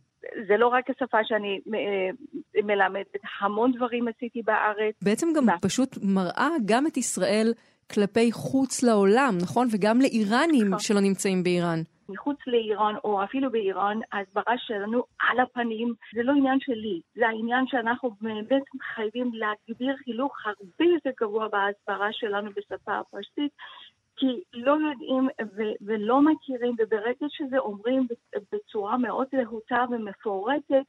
זה 0.48 0.56
לא 0.58 0.66
רק 0.66 0.90
השפה 0.90 1.18
שאני 1.24 1.60
אה, 1.74 2.62
מלמדת, 2.62 3.06
המון 3.40 3.72
דברים 3.76 4.08
עשיתי 4.08 4.42
בארץ. 4.44 4.94
בעצם 5.02 5.28
גם 5.36 5.46
מה? 5.46 5.58
פשוט 5.60 5.98
מראה 6.02 6.48
גם 6.64 6.86
את 6.86 6.96
ישראל 6.96 7.52
כלפי 7.92 8.32
חוץ 8.32 8.82
לעולם, 8.82 9.38
נכון? 9.42 9.68
וגם 9.70 10.00
לאיראנים 10.00 10.66
נכון. 10.66 10.78
שלא 10.78 11.00
נמצאים 11.00 11.42
באיראן. 11.42 11.82
מחוץ 12.08 12.36
לאיראן, 12.46 12.94
או 13.04 13.24
אפילו 13.24 13.50
באיראן, 13.50 13.98
ההסברה 14.12 14.58
שלנו 14.58 15.04
על 15.20 15.40
הפנים, 15.40 15.94
זה 16.14 16.22
לא 16.22 16.32
עניין 16.32 16.60
שלי, 16.60 17.00
זה 17.14 17.28
העניין 17.28 17.66
שאנחנו 17.66 18.10
באמת 18.20 18.62
חייבים 18.94 19.30
להגביר 19.34 19.96
חינוך 19.96 20.36
הרבה 20.44 20.92
יותר 20.94 21.10
גבוה 21.20 21.48
בהסברה 21.48 22.12
שלנו 22.12 22.50
בשפה 22.50 22.98
הפרסית, 22.98 23.52
כי 24.16 24.42
לא 24.52 24.76
יודעים 24.90 25.28
ו- 25.56 25.76
ולא 25.86 26.22
מכירים, 26.22 26.74
וברגע 26.78 27.26
שזה 27.28 27.58
אומרים 27.58 28.06
בצורה 28.52 28.96
מאוד 28.98 29.26
להוטה 29.32 29.84
ומפורטת, 29.90 30.84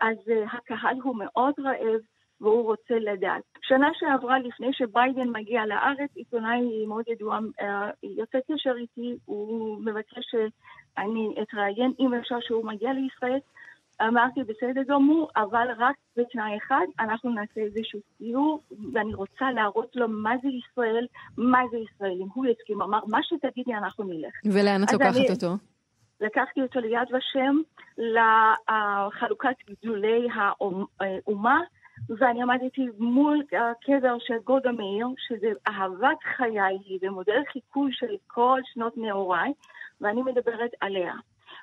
אז 0.00 0.16
uh, 0.26 0.56
הקהל 0.56 0.96
הוא 1.02 1.16
מאוד 1.16 1.54
רעב. 1.58 2.00
והוא 2.40 2.64
רוצה 2.64 2.94
לדעת. 2.98 3.42
שנה 3.62 3.88
שעברה, 3.94 4.38
לפני 4.38 4.72
שביידן 4.72 5.28
מגיע 5.28 5.66
לארץ, 5.66 6.10
עיתונאי 6.14 6.86
מאוד 6.86 7.04
ידוע 7.08 7.38
אה, 7.60 7.90
יוצא 8.02 8.38
קשר 8.52 8.74
איתי, 8.78 9.16
הוא 9.24 9.78
מבקש 9.80 10.24
שאני 10.30 11.34
אתראיין, 11.42 11.92
אם 12.00 12.14
אפשר 12.14 12.36
שהוא 12.40 12.64
מגיע 12.66 12.92
לישראל. 12.92 13.38
אמרתי, 14.02 14.40
בסדר 14.42 14.82
גמור, 14.88 15.28
אבל 15.36 15.66
רק 15.78 15.96
בתנאי 16.16 16.58
אחד, 16.58 16.86
אנחנו 17.00 17.30
נעשה 17.30 17.60
איזשהו 17.60 18.00
סיור, 18.18 18.62
ואני 18.92 19.14
רוצה 19.14 19.50
להראות 19.54 19.96
לו 19.96 20.08
מה 20.08 20.34
זה 20.42 20.48
ישראל, 20.48 21.06
מה 21.36 21.62
זה 21.70 21.76
ישראל. 21.76 22.16
אם 22.20 22.26
הוא 22.34 22.46
יסכים, 22.46 22.82
אמר, 22.82 23.00
מה 23.08 23.18
שתגידי, 23.22 23.74
אנחנו 23.74 24.04
נלך. 24.04 24.32
ולאן 24.44 24.82
את 24.84 24.92
לוקחת 24.92 25.16
אני... 25.16 25.30
אותו? 25.30 25.54
לקחתי 26.20 26.62
אותו 26.62 26.80
ליד 26.80 27.08
ושם 27.14 27.56
לחלוקת 27.98 29.56
גדולי 29.70 30.28
האומה, 30.34 31.60
ואני 32.08 32.42
עמדתי 32.42 32.86
מול 32.98 33.42
הקבר 33.52 34.16
של 34.18 34.38
גולדה 34.44 34.72
מאיר, 34.72 35.06
שזה 35.28 35.52
אהבת 35.68 36.22
חיי 36.36 36.60
היא 36.60 36.98
ומודל 37.02 37.42
חיקוי 37.52 37.92
של 37.92 38.16
כל 38.26 38.60
שנות 38.64 38.96
נעוריי, 38.96 39.52
ואני 40.00 40.22
מדברת 40.22 40.70
עליה. 40.80 41.14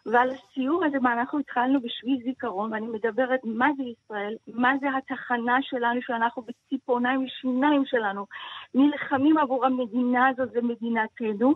ועל 0.06 0.30
הסיור 0.30 0.86
הזה, 0.86 1.00
מה 1.00 1.14
אנחנו 1.14 1.40
התחלנו 1.40 1.82
בשביל 1.82 2.22
זיכרון, 2.24 2.74
ואני 2.74 2.88
מדברת 2.88 3.40
מה 3.44 3.68
זה 3.78 3.84
ישראל, 3.84 4.36
מה 4.48 4.74
זה 4.82 4.88
התחנה 4.98 5.58
שלנו, 5.62 6.02
שאנחנו 6.02 6.42
בציפורניים 6.42 7.24
ושיניים 7.24 7.86
שלנו, 7.86 8.26
נלחמים 8.74 9.38
עבור 9.38 9.66
המדינה 9.66 10.28
הזאת, 10.28 10.52
זה 10.52 10.62
מדינתנו. 10.62 11.56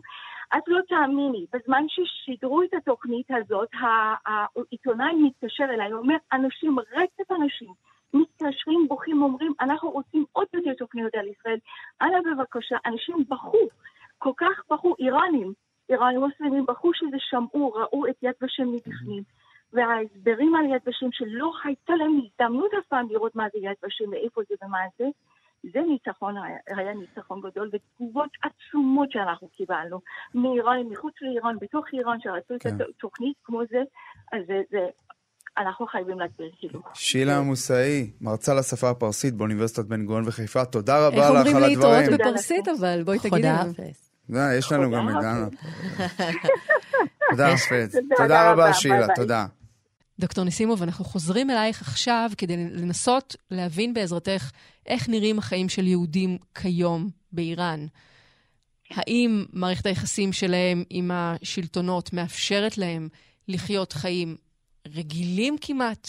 את 0.57 0.63
לא 0.67 0.79
תאמיני, 0.87 1.45
בזמן 1.53 1.83
ששידרו 1.87 2.63
את 2.63 2.73
התוכנית 2.73 3.27
הזאת, 3.29 3.69
העיתונאי 4.25 5.13
מתקשר 5.15 5.63
אליי, 5.63 5.91
הוא 5.91 5.99
אומר, 5.99 6.15
אנשים, 6.33 6.79
רצף 6.79 7.31
אנשים, 7.31 7.69
מתקשרים, 8.13 8.87
בוכים, 8.87 9.21
אומרים, 9.21 9.53
אנחנו 9.61 9.89
רוצים 9.89 10.25
עוד 10.31 10.47
יותר 10.53 10.73
תוכניות 10.73 11.15
על 11.15 11.27
ישראל. 11.27 11.57
אנא 12.01 12.17
בבקשה, 12.31 12.75
אנשים 12.85 13.25
בכו, 13.29 13.67
כל 14.17 14.31
כך 14.37 14.63
בכו, 14.71 14.95
איראנים, 14.99 15.53
איראנים 15.89 16.19
מוסלמים 16.19 16.65
בכו 16.65 16.93
שזה 16.93 17.17
שמעו, 17.19 17.71
ראו 17.71 18.07
את 18.07 18.15
יד 18.23 18.33
ושם 18.41 18.67
מבפנים. 18.67 19.23
וההסברים 19.73 20.55
על 20.55 20.65
יד 20.65 20.81
ושם 20.87 21.11
שלא 21.11 21.51
הייתה 21.63 21.93
להם 21.95 22.19
הזדמנות 22.23 22.71
אף 22.73 22.85
פעם 22.87 23.07
לראות 23.09 23.35
מה 23.35 23.47
זה 23.53 23.59
יד 23.59 23.75
ושם 23.85 24.09
ואיפה 24.11 24.41
זה 24.49 24.55
ומה 24.63 24.79
זה, 24.99 25.05
זה 25.63 25.79
ניצחון, 25.81 26.35
היה 26.77 26.93
ניצחון 26.93 27.41
גדול, 27.41 27.69
ותגובות 27.73 28.29
עצומות 28.41 29.11
שאנחנו 29.11 29.47
קיבלנו 29.47 29.99
מאיראן, 30.35 30.79
מחוץ 30.89 31.13
לאיראן, 31.21 31.55
בתוך 31.61 31.85
איראן, 31.93 32.17
שרצו 32.19 32.53
כן. 32.59 32.69
את 32.75 32.81
התוכנית 32.81 33.37
כמו 33.43 33.61
זה, 33.69 33.83
אז 34.33 34.41
זה, 34.47 34.61
זה 34.69 34.87
אנחנו 35.59 35.87
חייבים 35.87 36.19
להגביר 36.19 36.51
חינוך. 36.59 36.85
שילה 36.93 37.41
מוסאי, 37.41 38.11
מרצה 38.21 38.53
לשפה 38.53 38.89
הפרסית 38.89 39.33
באוניברסיטת 39.33 39.85
בן 39.85 40.05
גוריון 40.05 40.25
בחיפה, 40.25 40.65
תודה 40.65 41.07
רבה 41.07 41.17
לך 41.17 41.25
על 41.25 41.37
הדברים. 41.37 41.57
איך 41.57 41.83
אומרים 41.83 42.09
להתראות 42.09 42.19
בפרסית 42.19 42.67
אבל? 42.79 43.03
בואי 43.03 43.19
תגידי 43.19 43.47
לנו. 43.47 43.73
יש 44.57 44.71
לנו 44.71 44.91
גם 44.91 45.09
את 45.09 45.13
דנה. 45.21 45.47
תודה, 47.31 47.53
אפס. 47.53 47.95
תודה 48.17 48.51
רבה, 48.51 48.73
שילה, 48.73 49.07
תודה. 49.15 49.45
דוקטור 50.19 50.43
ניסימוב, 50.43 50.83
אנחנו 50.83 51.05
חוזרים 51.05 51.49
אלייך 51.49 51.81
עכשיו 51.81 52.29
כדי 52.37 52.57
לנסות 52.57 53.35
להבין 53.51 53.93
בעזרתך 53.93 54.51
איך 54.85 55.09
נראים 55.09 55.39
החיים 55.39 55.69
של 55.69 55.87
יהודים 55.87 56.37
כיום 56.55 57.09
באיראן. 57.31 57.85
האם 58.91 59.45
מערכת 59.53 59.85
היחסים 59.85 60.33
שלהם 60.33 60.83
עם 60.89 61.11
השלטונות 61.13 62.13
מאפשרת 62.13 62.77
להם 62.77 63.09
לחיות 63.47 63.93
חיים 63.93 64.35
רגילים 64.87 65.55
כמעט 65.61 66.07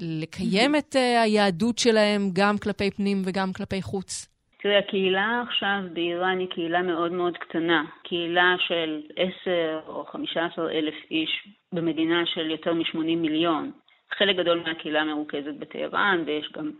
לקיים 0.00 0.76
את 0.76 0.96
uh, 0.96 0.98
היהדות 0.98 1.78
שלהם 1.78 2.30
גם 2.32 2.58
כלפי 2.62 2.90
פנים 2.90 3.22
וגם 3.26 3.52
כלפי 3.52 3.82
חוץ? 3.82 4.28
תראה, 4.60 4.78
הקהילה 4.78 5.42
עכשיו 5.48 5.80
באיראן 5.92 6.38
היא 6.38 6.48
קהילה 6.48 6.82
מאוד 6.82 7.12
מאוד 7.12 7.36
קטנה. 7.36 7.84
קהילה 8.04 8.54
של 8.58 9.02
10 9.16 9.80
או 9.86 10.04
15 10.04 10.70
אלף 10.70 10.94
איש 11.10 11.48
במדינה 11.72 12.26
של 12.26 12.50
יותר 12.50 12.72
מ-80 12.74 12.98
מיליון. 12.98 13.70
חלק 14.18 14.36
גדול 14.36 14.62
מהקהילה 14.66 15.04
מרוכזת 15.04 15.54
בטהרן, 15.58 16.22
ויש 16.26 16.52
גם 16.56 16.70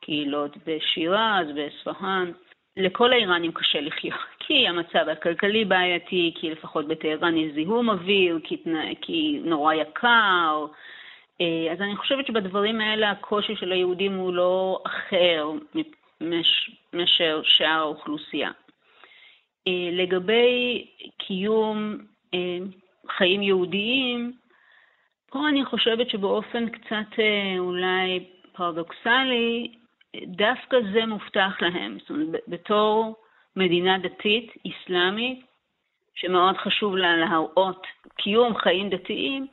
קהילות 0.00 0.56
בשירז, 0.56 1.46
באספהאן. 1.54 2.32
לכל 2.76 3.12
האיראנים 3.12 3.52
קשה 3.52 3.80
לחיות, 3.80 4.20
כי 4.46 4.68
המצב 4.68 5.08
הכלכלי 5.12 5.64
בעייתי, 5.64 6.34
כי 6.34 6.50
לפחות 6.50 6.88
בטהרן 6.88 7.36
יש 7.36 7.52
זיהום 7.54 7.90
אוויר, 7.90 8.38
כי, 8.44 8.56
כי 9.00 9.40
נורא 9.44 9.74
יקר. 9.74 10.66
אה, 11.40 11.72
אז 11.72 11.80
אני 11.80 11.96
חושבת 11.96 12.26
שבדברים 12.26 12.80
האלה 12.80 13.10
הקושי 13.10 13.56
של 13.56 13.72
היהודים 13.72 14.14
הוא 14.14 14.34
לא 14.34 14.82
אחר 14.86 15.50
מאשר 16.92 17.40
שאר 17.44 17.66
האוכלוסייה. 17.66 18.50
אה, 19.68 19.88
לגבי 19.92 20.86
קיום 21.18 21.98
אה, 22.34 22.58
חיים 23.16 23.42
יהודיים, 23.42 24.32
פה 25.30 25.48
אני 25.48 25.64
חושבת 25.64 26.10
שבאופן 26.10 26.68
קצת 26.68 27.18
אולי 27.58 28.24
פרדוקסלי, 28.52 29.72
דווקא 30.16 30.76
זה 30.92 31.06
מובטח 31.06 31.62
להם. 31.62 31.98
זאת 32.00 32.10
אומרת, 32.10 32.40
בתור 32.48 33.14
מדינה 33.56 33.98
דתית, 33.98 34.52
אסלאמית, 34.66 35.40
שמאוד 36.14 36.56
חשוב 36.56 36.96
לה 36.96 37.16
להראות 37.16 37.86
קיום 38.16 38.56
חיים 38.56 38.90
דתיים, 38.90 39.46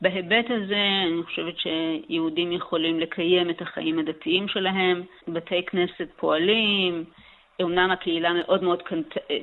בהיבט 0.00 0.50
הזה 0.50 0.88
אני 1.06 1.22
חושבת 1.22 1.54
שיהודים 1.58 2.52
יכולים 2.52 3.00
לקיים 3.00 3.50
את 3.50 3.62
החיים 3.62 3.98
הדתיים 3.98 4.48
שלהם, 4.48 5.02
בתי 5.28 5.64
כנסת 5.66 6.08
פועלים, 6.16 7.04
אמנם 7.62 7.90
הקהילה 7.90 8.32
מאוד 8.32 8.62
מאוד, 8.62 8.82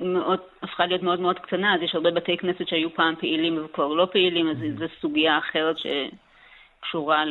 מאוד 0.02 0.40
הפכה 0.62 0.86
להיות 0.86 1.04
מאוד 1.04 1.20
מאוד 1.20 1.40
קטנה, 1.40 1.76
אז 1.76 1.82
יש 1.82 1.96
הרבה 1.96 2.12
בתי 2.12 2.38
כנסת 2.38 2.68
שהיו 2.68 2.94
פעם 2.94 3.16
פעילים 3.16 3.66
וכבר 3.66 3.88
לא 3.88 4.08
פעילים, 4.12 4.50
אז 4.50 4.58
זו 4.78 4.86
סוגיה 5.02 5.38
אחרת 5.38 5.76
שקשורה 5.78 7.24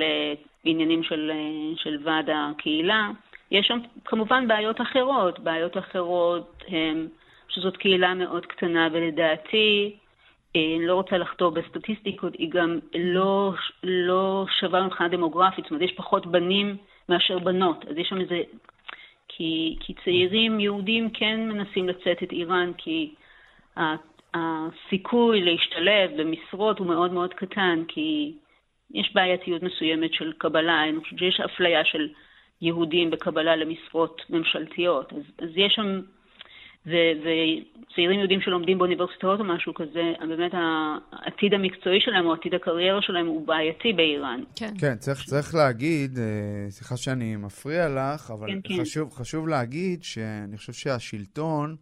לעניינים 0.64 1.02
של, 1.02 1.30
של 1.76 1.98
ועד 2.04 2.30
הקהילה. 2.30 3.10
יש 3.52 3.66
שם 3.66 3.78
כמובן 4.04 4.48
בעיות 4.48 4.80
אחרות, 4.80 5.38
בעיות 5.38 5.78
אחרות 5.78 6.64
הן 6.68 7.08
שזאת 7.48 7.76
קהילה 7.76 8.14
מאוד 8.14 8.46
קטנה 8.46 8.88
ולדעתי 8.92 9.96
אה, 10.56 10.76
אני 10.76 10.86
לא 10.86 10.94
רוצה 10.94 11.18
לחתור 11.18 11.50
בסטטיסטיקות, 11.50 12.34
היא 12.34 12.50
גם 12.50 12.78
לא, 12.94 13.52
לא 13.82 14.46
שווה 14.60 14.86
מבחינה 14.86 15.08
דמוגרפית, 15.08 15.64
זאת 15.64 15.70
אומרת, 15.70 15.82
יש 15.82 15.92
פחות 15.96 16.26
בנים 16.26 16.76
מאשר 17.08 17.38
בנות, 17.38 17.84
אז 17.90 17.96
יש 17.96 18.08
שם 18.08 18.20
איזה... 18.20 18.42
כי, 19.28 19.76
כי 19.80 19.94
צעירים 20.04 20.60
יהודים 20.60 21.10
כן 21.10 21.40
מנסים 21.48 21.88
לצאת 21.88 22.22
את 22.22 22.32
איראן, 22.32 22.72
כי 22.78 23.14
הסיכוי 24.34 25.40
להשתלב 25.40 26.10
במשרות 26.16 26.78
הוא 26.78 26.86
מאוד 26.86 27.12
מאוד 27.12 27.34
קטן, 27.34 27.82
כי 27.88 28.32
יש 28.94 29.14
בעייתיות 29.14 29.62
מסוימת 29.62 30.14
של 30.14 30.32
קבלה, 30.38 30.84
אני 30.84 31.00
חושבת 31.00 31.18
שיש 31.18 31.40
אפליה 31.40 31.84
של 31.84 32.08
יהודים 32.62 33.10
בקבלה 33.10 33.56
למשרות 33.56 34.22
ממשלתיות, 34.30 35.12
אז, 35.12 35.22
אז 35.38 35.48
יש 35.56 35.72
שם... 35.76 36.00
וצעירים 36.86 38.18
יהודים 38.18 38.40
שלומדים 38.40 38.78
באוניברסיטאות 38.78 39.40
או 39.40 39.44
משהו 39.44 39.74
כזה, 39.74 40.12
באמת 40.28 40.52
העתיד 40.54 41.54
המקצועי 41.54 42.00
שלהם 42.00 42.26
או 42.26 42.32
עתיד 42.32 42.54
הקריירה 42.54 43.02
שלהם 43.02 43.26
הוא 43.26 43.46
בעייתי 43.46 43.92
באיראן. 43.92 44.42
כן, 44.56 44.72
כן 44.78 44.96
צריך, 44.96 45.24
צריך 45.24 45.54
להגיד, 45.54 46.18
אה, 46.18 46.70
סליחה 46.70 46.96
שאני 46.96 47.36
מפריע 47.36 47.88
לך, 47.88 48.30
אבל 48.30 48.46
כן, 48.46 48.60
כן. 48.64 48.80
חשוב, 48.80 49.10
כן. 49.10 49.16
חשוב 49.16 49.48
להגיד 49.48 50.02
שאני 50.02 50.56
חושב 50.56 50.72
שהשלטון 50.72 51.76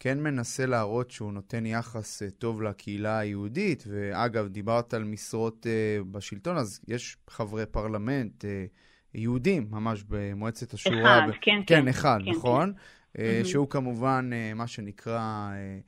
כן 0.00 0.22
מנסה 0.22 0.66
להראות 0.66 1.10
שהוא 1.10 1.32
נותן 1.32 1.66
יחס 1.66 2.22
אה, 2.22 2.30
טוב 2.30 2.62
לקהילה 2.62 3.18
היהודית, 3.18 3.84
ואגב, 3.88 4.48
דיברת 4.48 4.94
על 4.94 5.04
משרות 5.04 5.66
אה, 5.66 5.98
בשלטון, 6.10 6.56
אז 6.56 6.80
יש 6.88 7.16
חברי 7.30 7.66
פרלמנט 7.66 8.44
יהודים 9.16 9.66
ממש 9.70 10.04
במועצת 10.08 10.74
השורא. 10.74 11.00
אחד, 11.02 11.20
ב... 11.28 11.32
כן, 11.40 11.52
כן. 11.66 11.82
כן, 11.82 11.88
אחד, 11.88 12.18
כן, 12.24 12.30
נכון? 12.30 12.72
כן. 12.72 13.22
mm-hmm. 13.22 13.44
שהוא 13.44 13.68
כמובן 13.68 14.30
אה, 14.32 14.54
מה 14.54 14.66
שנקרא 14.66 15.50
אה, 15.52 15.78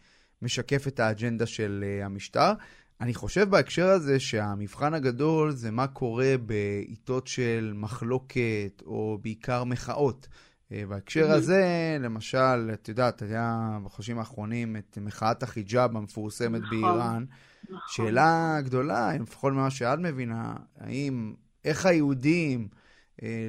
משקף 0.42 0.88
את 0.88 1.00
האג'נדה 1.00 1.46
של 1.46 1.84
המשטר. 2.02 2.52
אני 3.00 3.14
חושב 3.14 3.50
בהקשר 3.50 3.86
הזה 3.86 4.20
שהמבחן 4.20 4.94
הגדול 4.94 5.50
זה 5.50 5.70
מה 5.70 5.86
קורה 5.86 6.34
בעיתות 6.46 7.26
של 7.26 7.72
מחלוקת, 7.76 8.82
או 8.86 9.18
בעיקר 9.22 9.64
מחאות. 9.64 10.28
בהקשר. 10.88 11.30
הזה, 11.30 11.96
למשל, 12.00 12.70
את 12.72 12.88
יודעת, 12.88 13.22
היה 13.22 13.78
בחודשים 13.84 14.18
האחרונים 14.18 14.76
את 14.76 14.98
מחאת 15.00 15.42
החיג'אב 15.42 15.96
המפורסמת 15.96 16.60
נכון, 16.60 16.80
באיראן. 16.80 17.24
נכון. 17.64 17.78
שאלה 17.88 18.58
גדולה, 18.64 19.12
לפחות 19.20 19.52
ממה 19.52 19.70
שאת 19.70 19.98
מבינה, 19.98 20.54
האם, 20.80 21.34
איך 21.64 21.86
היהודים 21.86 22.68
אה, 22.72 22.77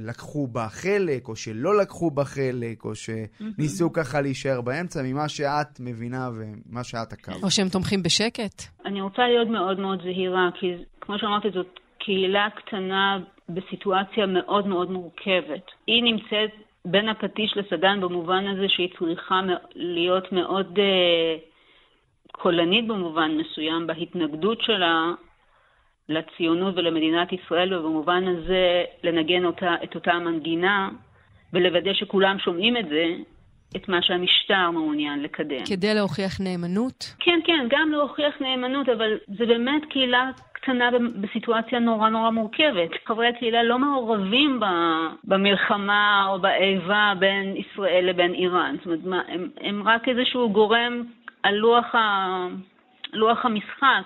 לקחו 0.01 0.47
בה 0.47 0.67
חלק, 0.69 1.27
או 1.27 1.35
שלא 1.35 1.77
לקחו 1.81 2.11
בה 2.11 2.23
חלק, 2.23 2.85
או 2.85 2.91
שניסו 2.95 3.93
ככה 3.93 4.21
להישאר 4.21 4.61
באמצע, 4.61 4.99
ממה 5.03 5.29
שאת 5.29 5.79
מבינה 5.79 6.29
ומה 6.35 6.83
שאת 6.83 7.13
עקבת. 7.13 7.43
או 7.43 7.51
שהם 7.51 7.69
תומכים 7.69 8.03
בשקט. 8.03 8.63
אני 8.85 9.01
רוצה 9.01 9.21
להיות 9.27 9.47
מאוד 9.47 9.79
מאוד 9.79 10.01
זהירה, 10.01 10.49
כי 10.59 10.67
כמו 11.01 11.19
שאמרתי, 11.19 11.47
זאת 11.53 11.79
קהילה 11.99 12.47
קטנה 12.55 13.19
בסיטואציה 13.49 14.25
מאוד 14.25 14.67
מאוד 14.67 14.91
מורכבת. 14.91 15.65
היא 15.87 16.03
נמצאת 16.03 16.51
בין 16.85 17.09
הפטיש 17.09 17.57
לסדן 17.57 18.01
במובן 18.01 18.47
הזה 18.47 18.65
שהיא 18.67 18.89
צריכה 18.99 19.41
להיות 19.75 20.31
מאוד 20.31 20.77
uh, 20.77 21.41
קולנית 22.31 22.87
במובן 22.87 23.31
מסוים 23.37 23.87
בהתנגדות 23.87 24.61
שלה 24.61 25.13
לציונות 26.09 26.77
ולמדינת 26.77 27.33
ישראל, 27.33 27.73
ובמובן 27.73 28.23
הזה 28.27 28.83
לנגן 29.03 29.45
אותה, 29.45 29.75
את 29.83 29.95
אותה 29.95 30.11
המנגינה 30.11 30.89
ולוודא 31.53 31.93
שכולם 31.93 32.39
שומעים 32.39 32.77
את 32.77 32.89
זה, 32.89 33.05
את 33.75 33.89
מה 33.89 34.01
שהמשטר 34.01 34.71
מעוניין 34.71 35.23
לקדם. 35.23 35.65
כדי 35.67 35.93
להוכיח 35.93 36.41
נאמנות? 36.41 37.15
כן, 37.19 37.39
כן, 37.45 37.67
גם 37.69 37.91
להוכיח 37.91 38.41
נאמנות, 38.41 38.89
אבל 38.89 39.17
זה 39.27 39.45
באמת 39.45 39.81
קהילה 39.89 40.31
קטנה 40.61 40.89
בסיטואציה 41.21 41.79
נורא 41.79 42.09
נורא 42.09 42.29
מורכבת. 42.29 42.89
חברי 43.05 43.27
הקהילה 43.27 43.63
לא 43.63 43.79
מעורבים 43.79 44.59
במלחמה 45.23 46.25
או 46.29 46.39
באיבה 46.39 47.13
בין 47.19 47.55
ישראל 47.55 48.05
לבין 48.09 48.33
איראן. 48.33 48.75
זאת 48.77 48.85
אומרת, 48.85 49.03
מה, 49.03 49.21
הם, 49.27 49.49
הם 49.61 49.87
רק 49.87 50.09
איזשהו 50.09 50.49
גורם 50.49 51.03
על 51.43 51.55
לוח, 51.55 51.95
ה, 51.95 52.47
לוח 53.13 53.45
המשחק, 53.45 54.03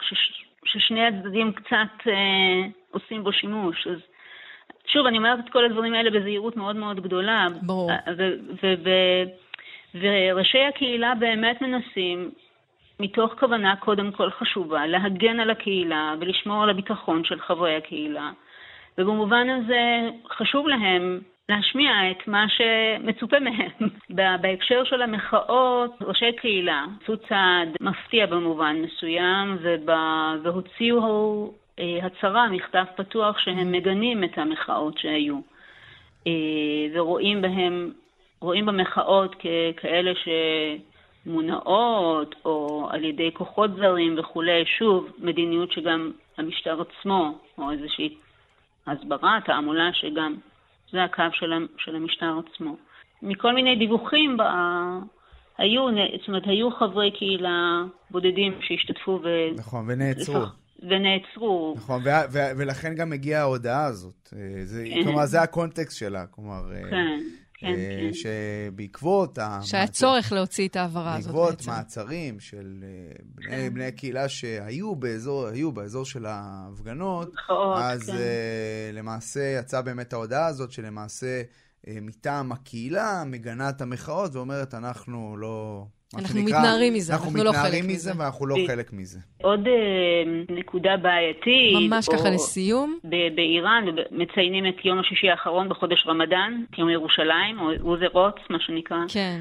ששני 0.66 1.08
הצדדים 1.08 1.52
קצת 1.52 2.08
אה, 2.08 2.68
עושים 2.92 3.24
בו 3.24 3.34
שימוש. 3.34 3.88
אז 3.88 4.00
שוב, 4.88 5.06
אני 5.06 5.18
אומרת 5.18 5.40
את 5.40 5.50
כל 5.52 5.66
הדברים 5.66 5.94
האלה 5.94 6.10
בזהירות 6.20 6.58
מאוד 6.58 6.76
מאוד 6.76 7.00
גדולה. 7.00 7.48
ברור. 7.62 7.92
וראשי 9.96 10.66
הקהילה 10.66 11.14
באמת 11.20 11.62
מנסים, 11.62 12.32
מתוך 13.00 13.34
כוונה 13.40 13.76
קודם 13.76 14.12
כל 14.12 14.30
חשובה, 14.30 14.86
להגן 14.86 15.40
על 15.40 15.50
הקהילה 15.50 16.16
ולשמור 16.20 16.64
על 16.64 16.70
הביטחון 16.70 17.24
של 17.24 17.40
חברי 17.40 17.76
הקהילה. 17.76 18.32
ובמובן 18.98 19.50
הזה 19.50 20.10
חשוב 20.30 20.68
להם 20.68 21.20
להשמיע 21.50 22.12
את 22.12 22.28
מה 22.28 22.46
שמצופה 22.50 23.40
מהם. 23.40 23.90
בהקשר 24.42 24.84
של 24.84 25.02
המחאות, 25.02 25.92
ראשי 26.02 26.32
קהילה 26.32 26.86
עשו 27.04 27.18
צעד 27.18 27.70
מפתיע 27.82 28.26
במובן 28.26 28.76
מסוים, 28.82 29.58
והוציאו 30.44 31.54
אה, 31.80 32.00
הצהרה, 32.06 32.50
מכתב 32.50 32.84
פתוח, 32.96 33.38
שהם 33.40 33.72
מגנים 33.72 34.24
את 34.24 34.38
המחאות 34.38 34.98
שהיו. 34.98 35.40
אה, 36.28 36.32
ורואים 36.94 37.42
בהם, 37.42 37.92
רואים 38.40 38.66
במחאות 38.66 39.36
ככאלה 39.36 40.12
שמונעות, 41.26 42.36
או 42.46 42.88
על 42.92 43.04
ידי 43.04 43.32
כוחות 43.34 43.76
זרים 43.76 44.20
וכולי, 44.20 44.66
שוב, 44.66 45.10
מדיניות 45.20 45.72
שגם 45.72 46.12
המשטר 46.38 46.82
עצמו, 46.82 47.38
או 47.58 47.72
איזושהי 47.72 48.16
הסברה, 48.88 49.40
תעמולה 49.46 49.94
שגם 49.94 50.36
זה 50.94 51.04
הקו 51.04 51.24
של, 51.34 51.52
של 51.78 51.96
המשטר 51.96 52.40
עצמו. 52.46 52.76
מכל 53.22 53.54
מיני 53.54 53.76
דיווחים, 53.76 54.38
היו, 55.58 55.88
זאת 56.20 56.28
אומרת, 56.28 56.44
היו 56.46 56.72
חברי 56.72 57.12
קהילה 57.12 57.84
בודדים 58.12 58.54
שהשתתפו 58.62 59.20
ו... 59.24 59.28
נכון, 59.56 59.86
ונעצרו. 59.88 60.46
ונעצרו. 60.90 61.74
נכון, 61.78 62.02
ו- 62.02 62.32
ו- 62.34 62.58
ולכן 62.58 62.96
גם 62.96 63.14
הגיעה 63.14 63.42
ההודעה 63.42 63.86
הזאת. 63.86 64.34
אה, 64.36 64.66
זה, 64.66 64.84
כן. 64.94 65.04
כלומר, 65.04 65.26
זה 65.26 65.42
הקונטקסט 65.42 65.98
שלה. 65.98 66.26
כלומר, 66.28 66.72
אה, 66.76 66.90
כן. 66.90 67.20
כן, 67.54 67.68
אה, 67.68 68.00
כן. 68.02 68.12
שבעקבות... 68.14 69.40
שהיה 69.62 69.88
צורך 69.88 70.32
להוציא 70.32 70.68
את 70.68 70.76
ההעברה 70.76 71.16
הזאת 71.16 71.34
בעצם. 71.34 71.46
בעקבות 71.46 71.68
מעצרים 71.68 72.40
של 72.40 72.84
אה, 72.84 73.16
בני, 73.26 73.48
כן. 73.50 73.74
בני 73.74 73.86
הקהילה 73.86 74.30
שהיו 74.30 74.96
באזור, 74.96 75.48
היו 75.48 75.72
באזור 75.72 76.06
של 76.06 76.26
ההפגנות, 76.26 77.34
נכון, 77.34 77.82
אז 77.82 78.06
כן. 78.06 78.12
uh, 78.12 78.96
למעשה 78.96 79.58
יצאה 79.60 79.82
באמת 79.82 80.14
ההודעה 80.14 80.46
הזאת 80.46 80.72
שלמעשה 80.72 81.42
אה, 81.88 81.98
מטעם 82.02 82.52
הקהילה, 82.52 83.24
מגנה 83.26 83.70
את 83.70 83.82
המחאות 83.82 84.36
ואומרת, 84.36 84.74
אנחנו 84.74 85.38
לא... 85.38 85.86
אנחנו 86.18 86.40
שנקרא, 86.40 86.60
מתנערים 86.60 86.94
מזה, 86.94 87.14
אנחנו 87.14 87.28
אנחנו 87.28 87.44
לא 87.44 87.50
מתנערים 87.52 87.72
חלק 87.84 87.92
מזה 87.92 88.10
מזה. 88.12 88.22
ואנחנו 88.24 88.46
לא 88.46 88.56
חלק 88.68 88.94
מזה. 88.94 89.20
עוד 89.42 89.68
אה, 89.68 89.74
נקודה 90.50 90.98
בעייתית. 90.98 91.76
ממש 91.90 92.08
או- 92.10 92.14
ככה 92.14 92.30
לסיום. 92.30 92.98
ב- 93.04 93.36
באיראן 93.36 93.86
מציינים 94.12 94.68
את 94.68 94.86
יום 94.86 95.00
השישי 95.00 95.30
האחרון 95.30 95.70
בחודש 95.70 96.08
רמדאן, 96.08 96.64
יום 96.78 96.90
ירושלים, 96.90 97.60
או 97.60 97.72
אוזרוץ, 97.82 98.36
מה 98.50 98.58
שנקרא. 98.60 98.98
כן. 99.14 99.40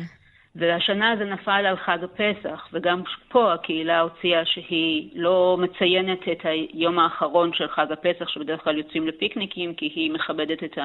והשנה 0.57 1.15
זה 1.19 1.25
נפל 1.25 1.51
על 1.67 1.77
חג 1.77 1.99
הפסח, 2.05 2.69
וגם 2.73 3.03
פה 3.29 3.53
הקהילה 3.53 4.01
הוציאה 4.01 4.41
שהיא 4.45 5.11
לא 5.15 5.59
מציינת 5.61 6.19
את 6.33 6.39
היום 6.75 6.99
האחרון 6.99 7.51
של 7.55 7.69
חג 7.69 7.87
הפסח, 7.93 8.29
שבדרך 8.29 8.65
כלל 8.65 8.79
יוצאים 8.79 9.07
לפיקניקים, 9.09 9.75
כי 9.75 9.85
היא 9.95 10.11
מכבדת 10.11 10.65
את 10.65 10.79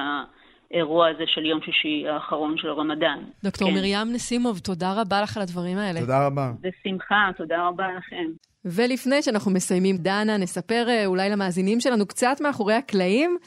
האירוע 0.72 1.08
הזה 1.08 1.24
של 1.26 1.46
יום 1.46 1.60
שישי 1.64 2.08
האחרון 2.08 2.54
של 2.58 2.68
רמדאן. 2.68 3.18
דוקטור 3.44 3.68
כן. 3.68 3.74
מרים 3.74 4.12
נסימוב, 4.12 4.58
תודה 4.58 5.00
רבה 5.00 5.22
לך 5.22 5.36
על 5.36 5.42
הדברים 5.42 5.78
האלה. 5.78 6.00
תודה 6.00 6.26
רבה. 6.26 6.52
בשמחה, 6.60 7.30
תודה 7.36 7.68
רבה 7.68 7.86
לכם. 7.98 8.24
ולפני 8.64 9.22
שאנחנו 9.22 9.50
מסיימים, 9.50 9.96
דנה, 9.96 10.36
נספר 10.36 10.88
אה, 10.88 11.06
אולי 11.06 11.30
למאזינים 11.30 11.80
שלנו 11.80 12.06
קצת 12.06 12.40
מאחורי 12.40 12.74
הקלעים. 12.74 13.38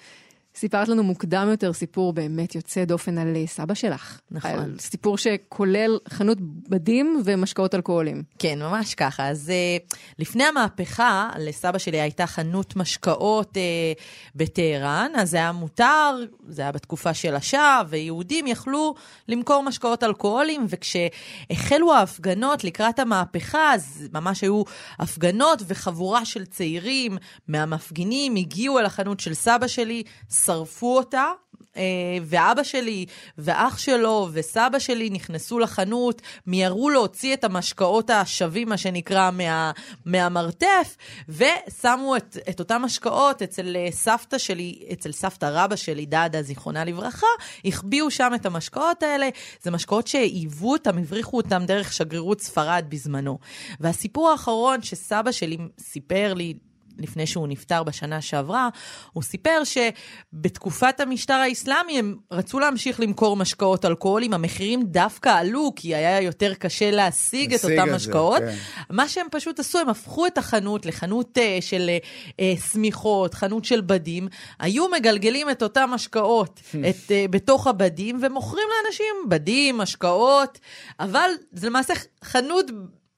סיפרת 0.55 0.87
לנו 0.87 1.03
מוקדם 1.03 1.47
יותר 1.51 1.73
סיפור 1.73 2.13
באמת 2.13 2.55
יוצא 2.55 2.85
דופן 2.85 3.17
על 3.17 3.35
אה, 3.35 3.47
סבא 3.47 3.73
שלך. 3.73 4.19
נכון. 4.31 4.51
על 4.51 4.75
סיפור 4.79 5.17
שכולל 5.17 5.97
חנות 6.09 6.37
בדים 6.41 7.21
ומשקאות 7.25 7.75
אלכוהולים. 7.75 8.23
כן, 8.39 8.59
ממש 8.59 8.95
ככה. 8.95 9.27
אז 9.27 9.51
uh, 9.51 9.95
לפני 10.19 10.43
המהפכה, 10.43 11.29
לסבא 11.39 11.77
שלי 11.77 12.01
הייתה 12.01 12.27
חנות 12.27 12.75
משקאות 12.75 13.57
uh, 13.57 14.01
בטהרן, 14.35 15.11
אז 15.15 15.29
זה 15.29 15.37
היה 15.37 15.51
מותר, 15.51 16.15
זה 16.47 16.61
היה 16.61 16.71
בתקופה 16.71 17.13
של 17.13 17.35
השאה, 17.35 17.81
ויהודים 17.89 18.47
יכלו 18.47 18.95
למכור 19.27 19.63
משקאות 19.63 20.03
אלכוהולים, 20.03 20.65
וכשהחלו 20.69 21.93
ההפגנות 21.93 22.63
לקראת 22.63 22.99
המהפכה, 22.99 23.73
אז 23.73 24.07
ממש 24.13 24.41
היו 24.41 24.63
הפגנות 24.99 25.61
וחבורה 25.67 26.25
של 26.25 26.45
צעירים 26.45 27.17
מהמפגינים 27.47 28.35
הגיעו 28.35 28.79
אל 28.79 28.85
החנות 28.85 29.19
של 29.19 29.33
סבא 29.33 29.67
שלי, 29.67 30.03
שרפו 30.45 30.97
אותה. 30.97 31.31
אה, 31.77 32.17
ואבא 32.23 32.63
שלי 32.63 33.05
ואח 33.37 33.77
שלו 33.77 34.29
וסבא 34.31 34.79
שלי 34.79 35.09
נכנסו 35.09 35.59
לחנות, 35.59 36.21
מיהרו 36.47 36.89
להוציא 36.89 37.33
את 37.33 37.43
המשקאות 37.43 38.09
השווים, 38.09 38.69
מה 38.69 38.77
שנקרא, 38.77 39.31
מה, 39.31 39.71
מהמרתף, 40.05 40.97
ושמו 41.29 42.17
את, 42.17 42.37
את 42.49 42.59
אותם 42.59 42.81
משקאות 42.81 43.41
אצל 43.41 43.75
אה, 43.75 43.87
סבתא 43.91 44.37
שלי, 44.37 44.83
אצל 44.93 45.11
סבתא 45.11 45.49
רבא 45.53 45.75
שלי, 45.75 46.05
דאדה, 46.05 46.41
זיכרונה 46.41 46.85
לברכה, 46.85 47.27
החביאו 47.65 48.11
שם 48.11 48.31
את 48.35 48.45
המשקאות 48.45 49.03
האלה. 49.03 49.29
זה 49.61 49.71
משקאות 49.71 50.07
שהיוו 50.07 50.71
אותם, 50.71 50.97
הבריחו 50.97 51.37
אותם 51.37 51.63
דרך 51.65 51.93
שגרירות 51.93 52.41
ספרד 52.41 52.85
בזמנו. 52.89 53.39
והסיפור 53.79 54.29
האחרון 54.29 54.81
שסבא 54.81 55.31
שלי 55.31 55.57
סיפר 55.79 56.33
לי, 56.33 56.53
לפני 56.97 57.27
שהוא 57.27 57.47
נפטר 57.47 57.83
בשנה 57.83 58.21
שעברה, 58.21 58.69
הוא 59.13 59.23
סיפר 59.23 59.61
שבתקופת 59.63 60.99
המשטר 60.99 61.33
האסלאמי 61.33 61.99
הם 61.99 62.15
רצו 62.31 62.59
להמשיך 62.59 62.99
למכור 62.99 63.35
משקאות 63.35 63.85
אלכוהולים, 63.85 64.33
המחירים 64.33 64.83
דווקא 64.83 65.29
עלו, 65.29 65.71
כי 65.75 65.95
היה 65.95 66.21
יותר 66.21 66.53
קשה 66.53 66.91
להשיג 66.91 67.53
את 67.53 67.65
אותם 67.65 67.95
משקאות. 67.95 68.39
כן. 68.39 68.55
מה 68.89 69.07
שהם 69.07 69.27
פשוט 69.31 69.59
עשו, 69.59 69.79
הם 69.79 69.89
הפכו 69.89 70.27
את 70.27 70.37
החנות 70.37 70.85
לחנות 70.85 71.37
uh, 71.37 71.41
של 71.61 71.89
uh, 72.27 72.41
שמיכות, 72.71 73.33
חנות 73.33 73.65
של 73.65 73.81
בדים, 73.81 74.27
היו 74.59 74.89
מגלגלים 74.89 75.49
את 75.49 75.63
אותם 75.63 75.89
משקאות 75.93 76.59
את, 76.89 76.95
uh, 77.07 77.31
בתוך 77.31 77.67
הבדים, 77.67 78.19
ומוכרים 78.21 78.67
לאנשים 78.75 79.15
בדים, 79.29 79.77
משקאות, 79.77 80.59
אבל 80.99 81.29
זה 81.51 81.67
למעשה 81.67 81.93
חנות... 82.23 82.65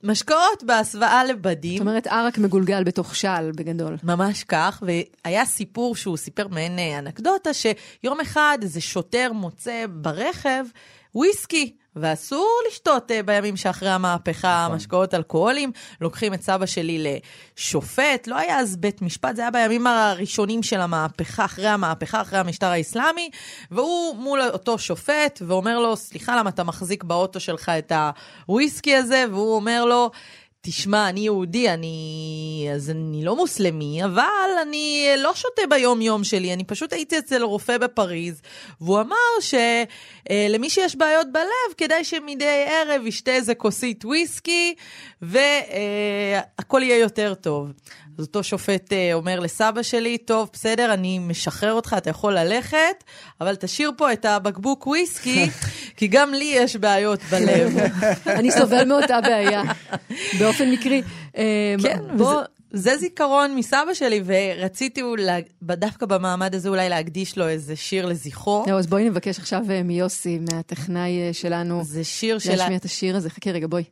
משקאות 0.03 0.63
בהסוואה 0.63 1.23
לבדים. 1.23 1.77
זאת 1.77 1.87
אומרת, 1.87 2.07
ערק 2.07 2.37
מגולגל 2.37 2.83
בתוך 2.83 3.15
של, 3.15 3.51
בגדול. 3.55 3.97
ממש 4.03 4.43
כך, 4.43 4.83
והיה 4.85 5.45
סיפור 5.45 5.95
שהוא 5.95 6.17
סיפר 6.17 6.47
מעין 6.47 6.79
אה, 6.79 6.99
אנקדוטה, 6.99 7.49
שיום 7.53 8.19
אחד 8.19 8.57
איזה 8.61 8.81
שוטר 8.81 9.31
מוצא 9.33 9.85
ברכב 9.89 10.65
וויסקי. 11.15 11.75
ואסור 11.95 12.59
לשתות 12.67 13.11
uh, 13.11 13.13
בימים 13.25 13.57
שאחרי 13.57 13.89
המהפכה 13.89 14.67
משקאות 14.71 15.13
אלכוהולים. 15.13 15.71
לוקחים 16.01 16.33
את 16.33 16.41
סבא 16.41 16.65
שלי 16.65 17.05
לשופט, 17.57 18.27
לא 18.27 18.35
היה 18.35 18.59
אז 18.59 18.77
בית 18.77 19.01
משפט, 19.01 19.35
זה 19.35 19.41
היה 19.41 19.51
בימים 19.51 19.87
הראשונים 19.87 20.63
של 20.63 20.81
המהפכה, 20.81 21.45
אחרי 21.45 21.67
המהפכה, 21.67 22.21
אחרי 22.21 22.39
המשטר 22.39 22.67
האסלאמי, 22.67 23.29
והוא 23.71 24.15
מול 24.15 24.41
אותו 24.41 24.79
שופט 24.79 25.41
ואומר 25.47 25.79
לו, 25.79 25.95
סליחה, 25.95 26.37
למה 26.37 26.49
אתה 26.49 26.63
מחזיק 26.63 27.03
באוטו 27.03 27.39
שלך 27.39 27.69
את 27.69 27.91
הוויסקי 28.45 28.95
הזה? 28.95 29.25
והוא 29.31 29.55
אומר 29.55 29.85
לו, 29.85 30.11
תשמע, 30.65 31.09
אני 31.09 31.19
יהודי, 31.19 31.69
אני... 31.69 32.69
אז 32.73 32.89
אני 32.89 33.25
לא 33.25 33.35
מוסלמי, 33.35 34.03
אבל 34.03 34.49
אני 34.61 35.07
לא 35.17 35.33
שותה 35.35 35.61
ביום-יום 35.69 36.23
שלי, 36.23 36.53
אני 36.53 36.63
פשוט 36.63 36.93
הייתי 36.93 37.17
אצל 37.17 37.43
רופא 37.43 37.77
בפריז, 37.77 38.41
והוא 38.81 39.01
אמר 39.01 39.15
שלמי 39.39 40.69
שיש 40.69 40.95
בעיות 40.95 41.27
בלב, 41.31 41.73
כדאי 41.77 42.03
שמדי 42.03 42.65
ערב 42.67 43.05
ישתה 43.05 43.31
איזה 43.31 43.55
כוסית 43.55 44.05
וויסקי, 44.05 44.75
והכל 45.21 46.81
יהיה 46.83 46.97
יותר 46.97 47.33
טוב. 47.33 47.71
אז 48.17 48.25
אותו 48.25 48.43
שופט 48.43 48.93
אה, 48.93 49.13
אומר 49.13 49.39
לסבא 49.39 49.81
שלי, 49.81 50.17
טוב, 50.17 50.49
בסדר, 50.53 50.93
אני 50.93 51.19
משחרר 51.19 51.73
אותך, 51.73 51.95
אתה 51.97 52.09
יכול 52.09 52.37
ללכת, 52.37 53.03
אבל 53.41 53.55
תשאיר 53.55 53.91
פה 53.97 54.13
את 54.13 54.25
הבקבוק 54.25 54.87
וויסקי, 54.87 55.45
כי 55.97 56.07
גם 56.07 56.33
לי 56.33 56.53
יש 56.55 56.75
בעיות 56.75 57.19
בלב. 57.31 57.77
אני 58.39 58.51
סובל 58.51 58.85
מאותה 58.85 59.21
בעיה, 59.21 59.63
באופן 60.39 60.71
מקרי. 60.71 61.01
אה, 61.37 61.75
כן, 61.81 61.99
בוא... 62.17 62.41
זה 62.75 62.97
זיכרון 62.97 63.55
מסבא 63.55 63.93
שלי, 63.93 64.21
ורציתי 64.25 65.01
אולי, 65.01 65.41
דווקא 65.61 66.05
במעמד 66.05 66.55
הזה 66.55 66.69
אולי 66.69 66.89
להקדיש 66.89 67.37
לו 67.37 67.47
איזה 67.47 67.75
שיר 67.75 68.05
לזכרו. 68.05 68.63
זהו, 68.67 68.77
אז 68.77 68.87
בואי 68.87 69.09
נבקש 69.09 69.39
עכשיו 69.39 69.61
אה, 69.69 69.83
מיוסי, 69.83 70.39
מהטכנאי 70.51 71.33
שלנו, 71.33 71.83
זה 71.83 72.03
שיר 72.03 72.39
של... 72.39 72.55
להשמיע 72.55 72.77
את 72.77 72.85
השיר 72.85 73.15
הזה. 73.15 73.29
חכי 73.29 73.51
רגע, 73.51 73.67
בואי. 73.67 73.83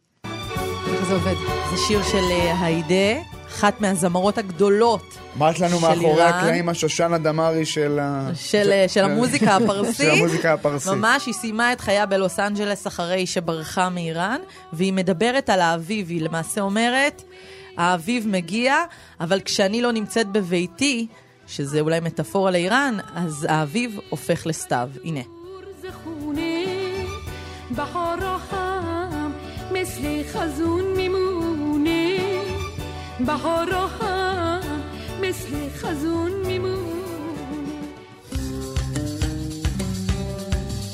איך 0.93 1.05
זה 1.07 1.13
עובד? 1.13 1.35
זה 1.71 1.77
שיר 1.87 2.03
של 2.03 2.23
היידה, 2.61 3.40
אחת 3.50 3.80
מהזמרות 3.80 4.38
הגדולות. 4.38 5.18
אמרת 5.36 5.60
לנו 5.60 5.78
של 5.78 5.86
מאחורי 5.86 6.06
איראן. 6.06 6.32
הקלעים 6.32 6.68
השושנה 6.68 7.18
דמארי 7.18 7.64
של 7.64 7.98
ה... 8.02 8.30
של, 8.34 8.72
אה, 8.72 8.88
של 8.88 9.04
המוזיקה 9.04 9.56
הפרסית. 9.56 9.96
של 9.96 10.10
המוזיקה 10.10 10.52
הפרסית. 10.52 10.92
ממש, 10.92 11.26
היא 11.26 11.34
סיימה 11.34 11.72
את 11.72 11.80
חייה 11.80 12.06
בלוס 12.06 12.38
אנג'לס 12.40 12.86
אחרי 12.86 13.26
שברחה 13.26 13.88
מאיראן, 13.88 14.40
והיא 14.72 14.92
מדברת 14.92 15.50
על 15.50 15.60
האביב, 15.60 16.08
היא 16.08 16.22
למעשה 16.22 16.60
אומרת, 16.60 17.22
האביב 17.76 18.28
מגיע, 18.28 18.74
אבל 19.20 19.40
כשאני 19.40 19.82
לא 19.82 19.92
נמצאת 19.92 20.26
בביתי, 20.32 21.06
שזה 21.46 21.80
אולי 21.80 22.00
מטאפורה 22.00 22.50
לאיראן, 22.50 22.96
אז 23.14 23.46
האביב 23.48 23.98
הופך 24.10 24.46
לסתיו. 24.46 24.88
הנה. 25.04 25.20
خونه 26.04 26.64
بهارا 27.70 28.36
هم 28.52 29.32
مثل 29.72 30.24
خزون 30.32 30.84
میمونه 30.84 30.89
بهارا 33.26 33.86
هم 33.86 34.60
مثل 35.20 35.54
خزون 35.78 36.32
میمونه 36.46 36.96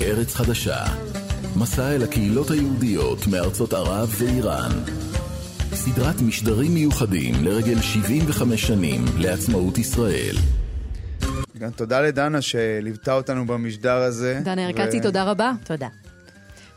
ארץ 0.03 0.35
חדשה, 0.35 0.77
מסע 1.57 1.91
אל 1.95 2.03
הקהילות 2.03 2.51
היהודיות 2.51 3.27
מארצות 3.27 3.73
ערב 3.73 4.15
ואיראן. 4.19 4.71
סדרת 5.75 6.21
משדרים 6.21 6.75
מיוחדים 6.75 7.35
לרגל 7.45 7.81
75 7.81 8.67
שנים 8.67 9.05
לעצמאות 9.19 9.79
ישראל. 9.79 10.37
גם 11.59 11.71
תודה 11.71 12.01
לדנה 12.01 12.43
שליוותה 12.43 13.15
אותנו 13.15 13.47
במשדר 13.47 13.97
הזה. 13.97 14.41
דנה 14.45 14.63
ו- 14.63 14.67
ארקצי, 14.67 15.01
תודה 15.01 15.25
רבה. 15.25 15.53
תודה. 15.65 15.89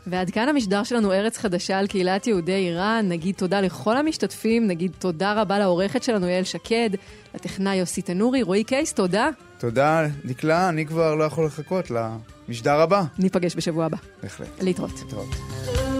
ועד 0.07 0.29
כאן 0.29 0.49
המשדר 0.49 0.83
שלנו, 0.83 1.11
ארץ 1.11 1.37
חדשה 1.37 1.79
על 1.79 1.87
קהילת 1.87 2.27
יהודי 2.27 2.55
איראן. 2.55 3.05
נגיד 3.09 3.35
תודה 3.35 3.61
לכל 3.61 3.97
המשתתפים, 3.97 4.67
נגיד 4.67 4.91
תודה 4.99 5.41
רבה 5.41 5.59
לעורכת 5.59 6.03
שלנו, 6.03 6.27
יעל 6.27 6.43
שקד, 6.43 6.89
לטכנאי 7.35 7.75
יוסי 7.75 8.01
תנורי, 8.01 8.43
רועי 8.43 8.63
קייס, 8.63 8.93
תודה. 8.93 9.29
תודה, 9.57 10.07
דקלה, 10.25 10.69
אני 10.69 10.85
כבר 10.85 11.15
לא 11.15 11.23
יכול 11.23 11.45
לחכות 11.45 11.91
למשדר 11.91 12.81
הבא. 12.81 13.03
ניפגש 13.19 13.55
בשבוע 13.55 13.85
הבא. 13.85 13.97
בהחלט. 14.23 14.47
להתראות. 14.61 14.91
להתראות. 15.03 15.90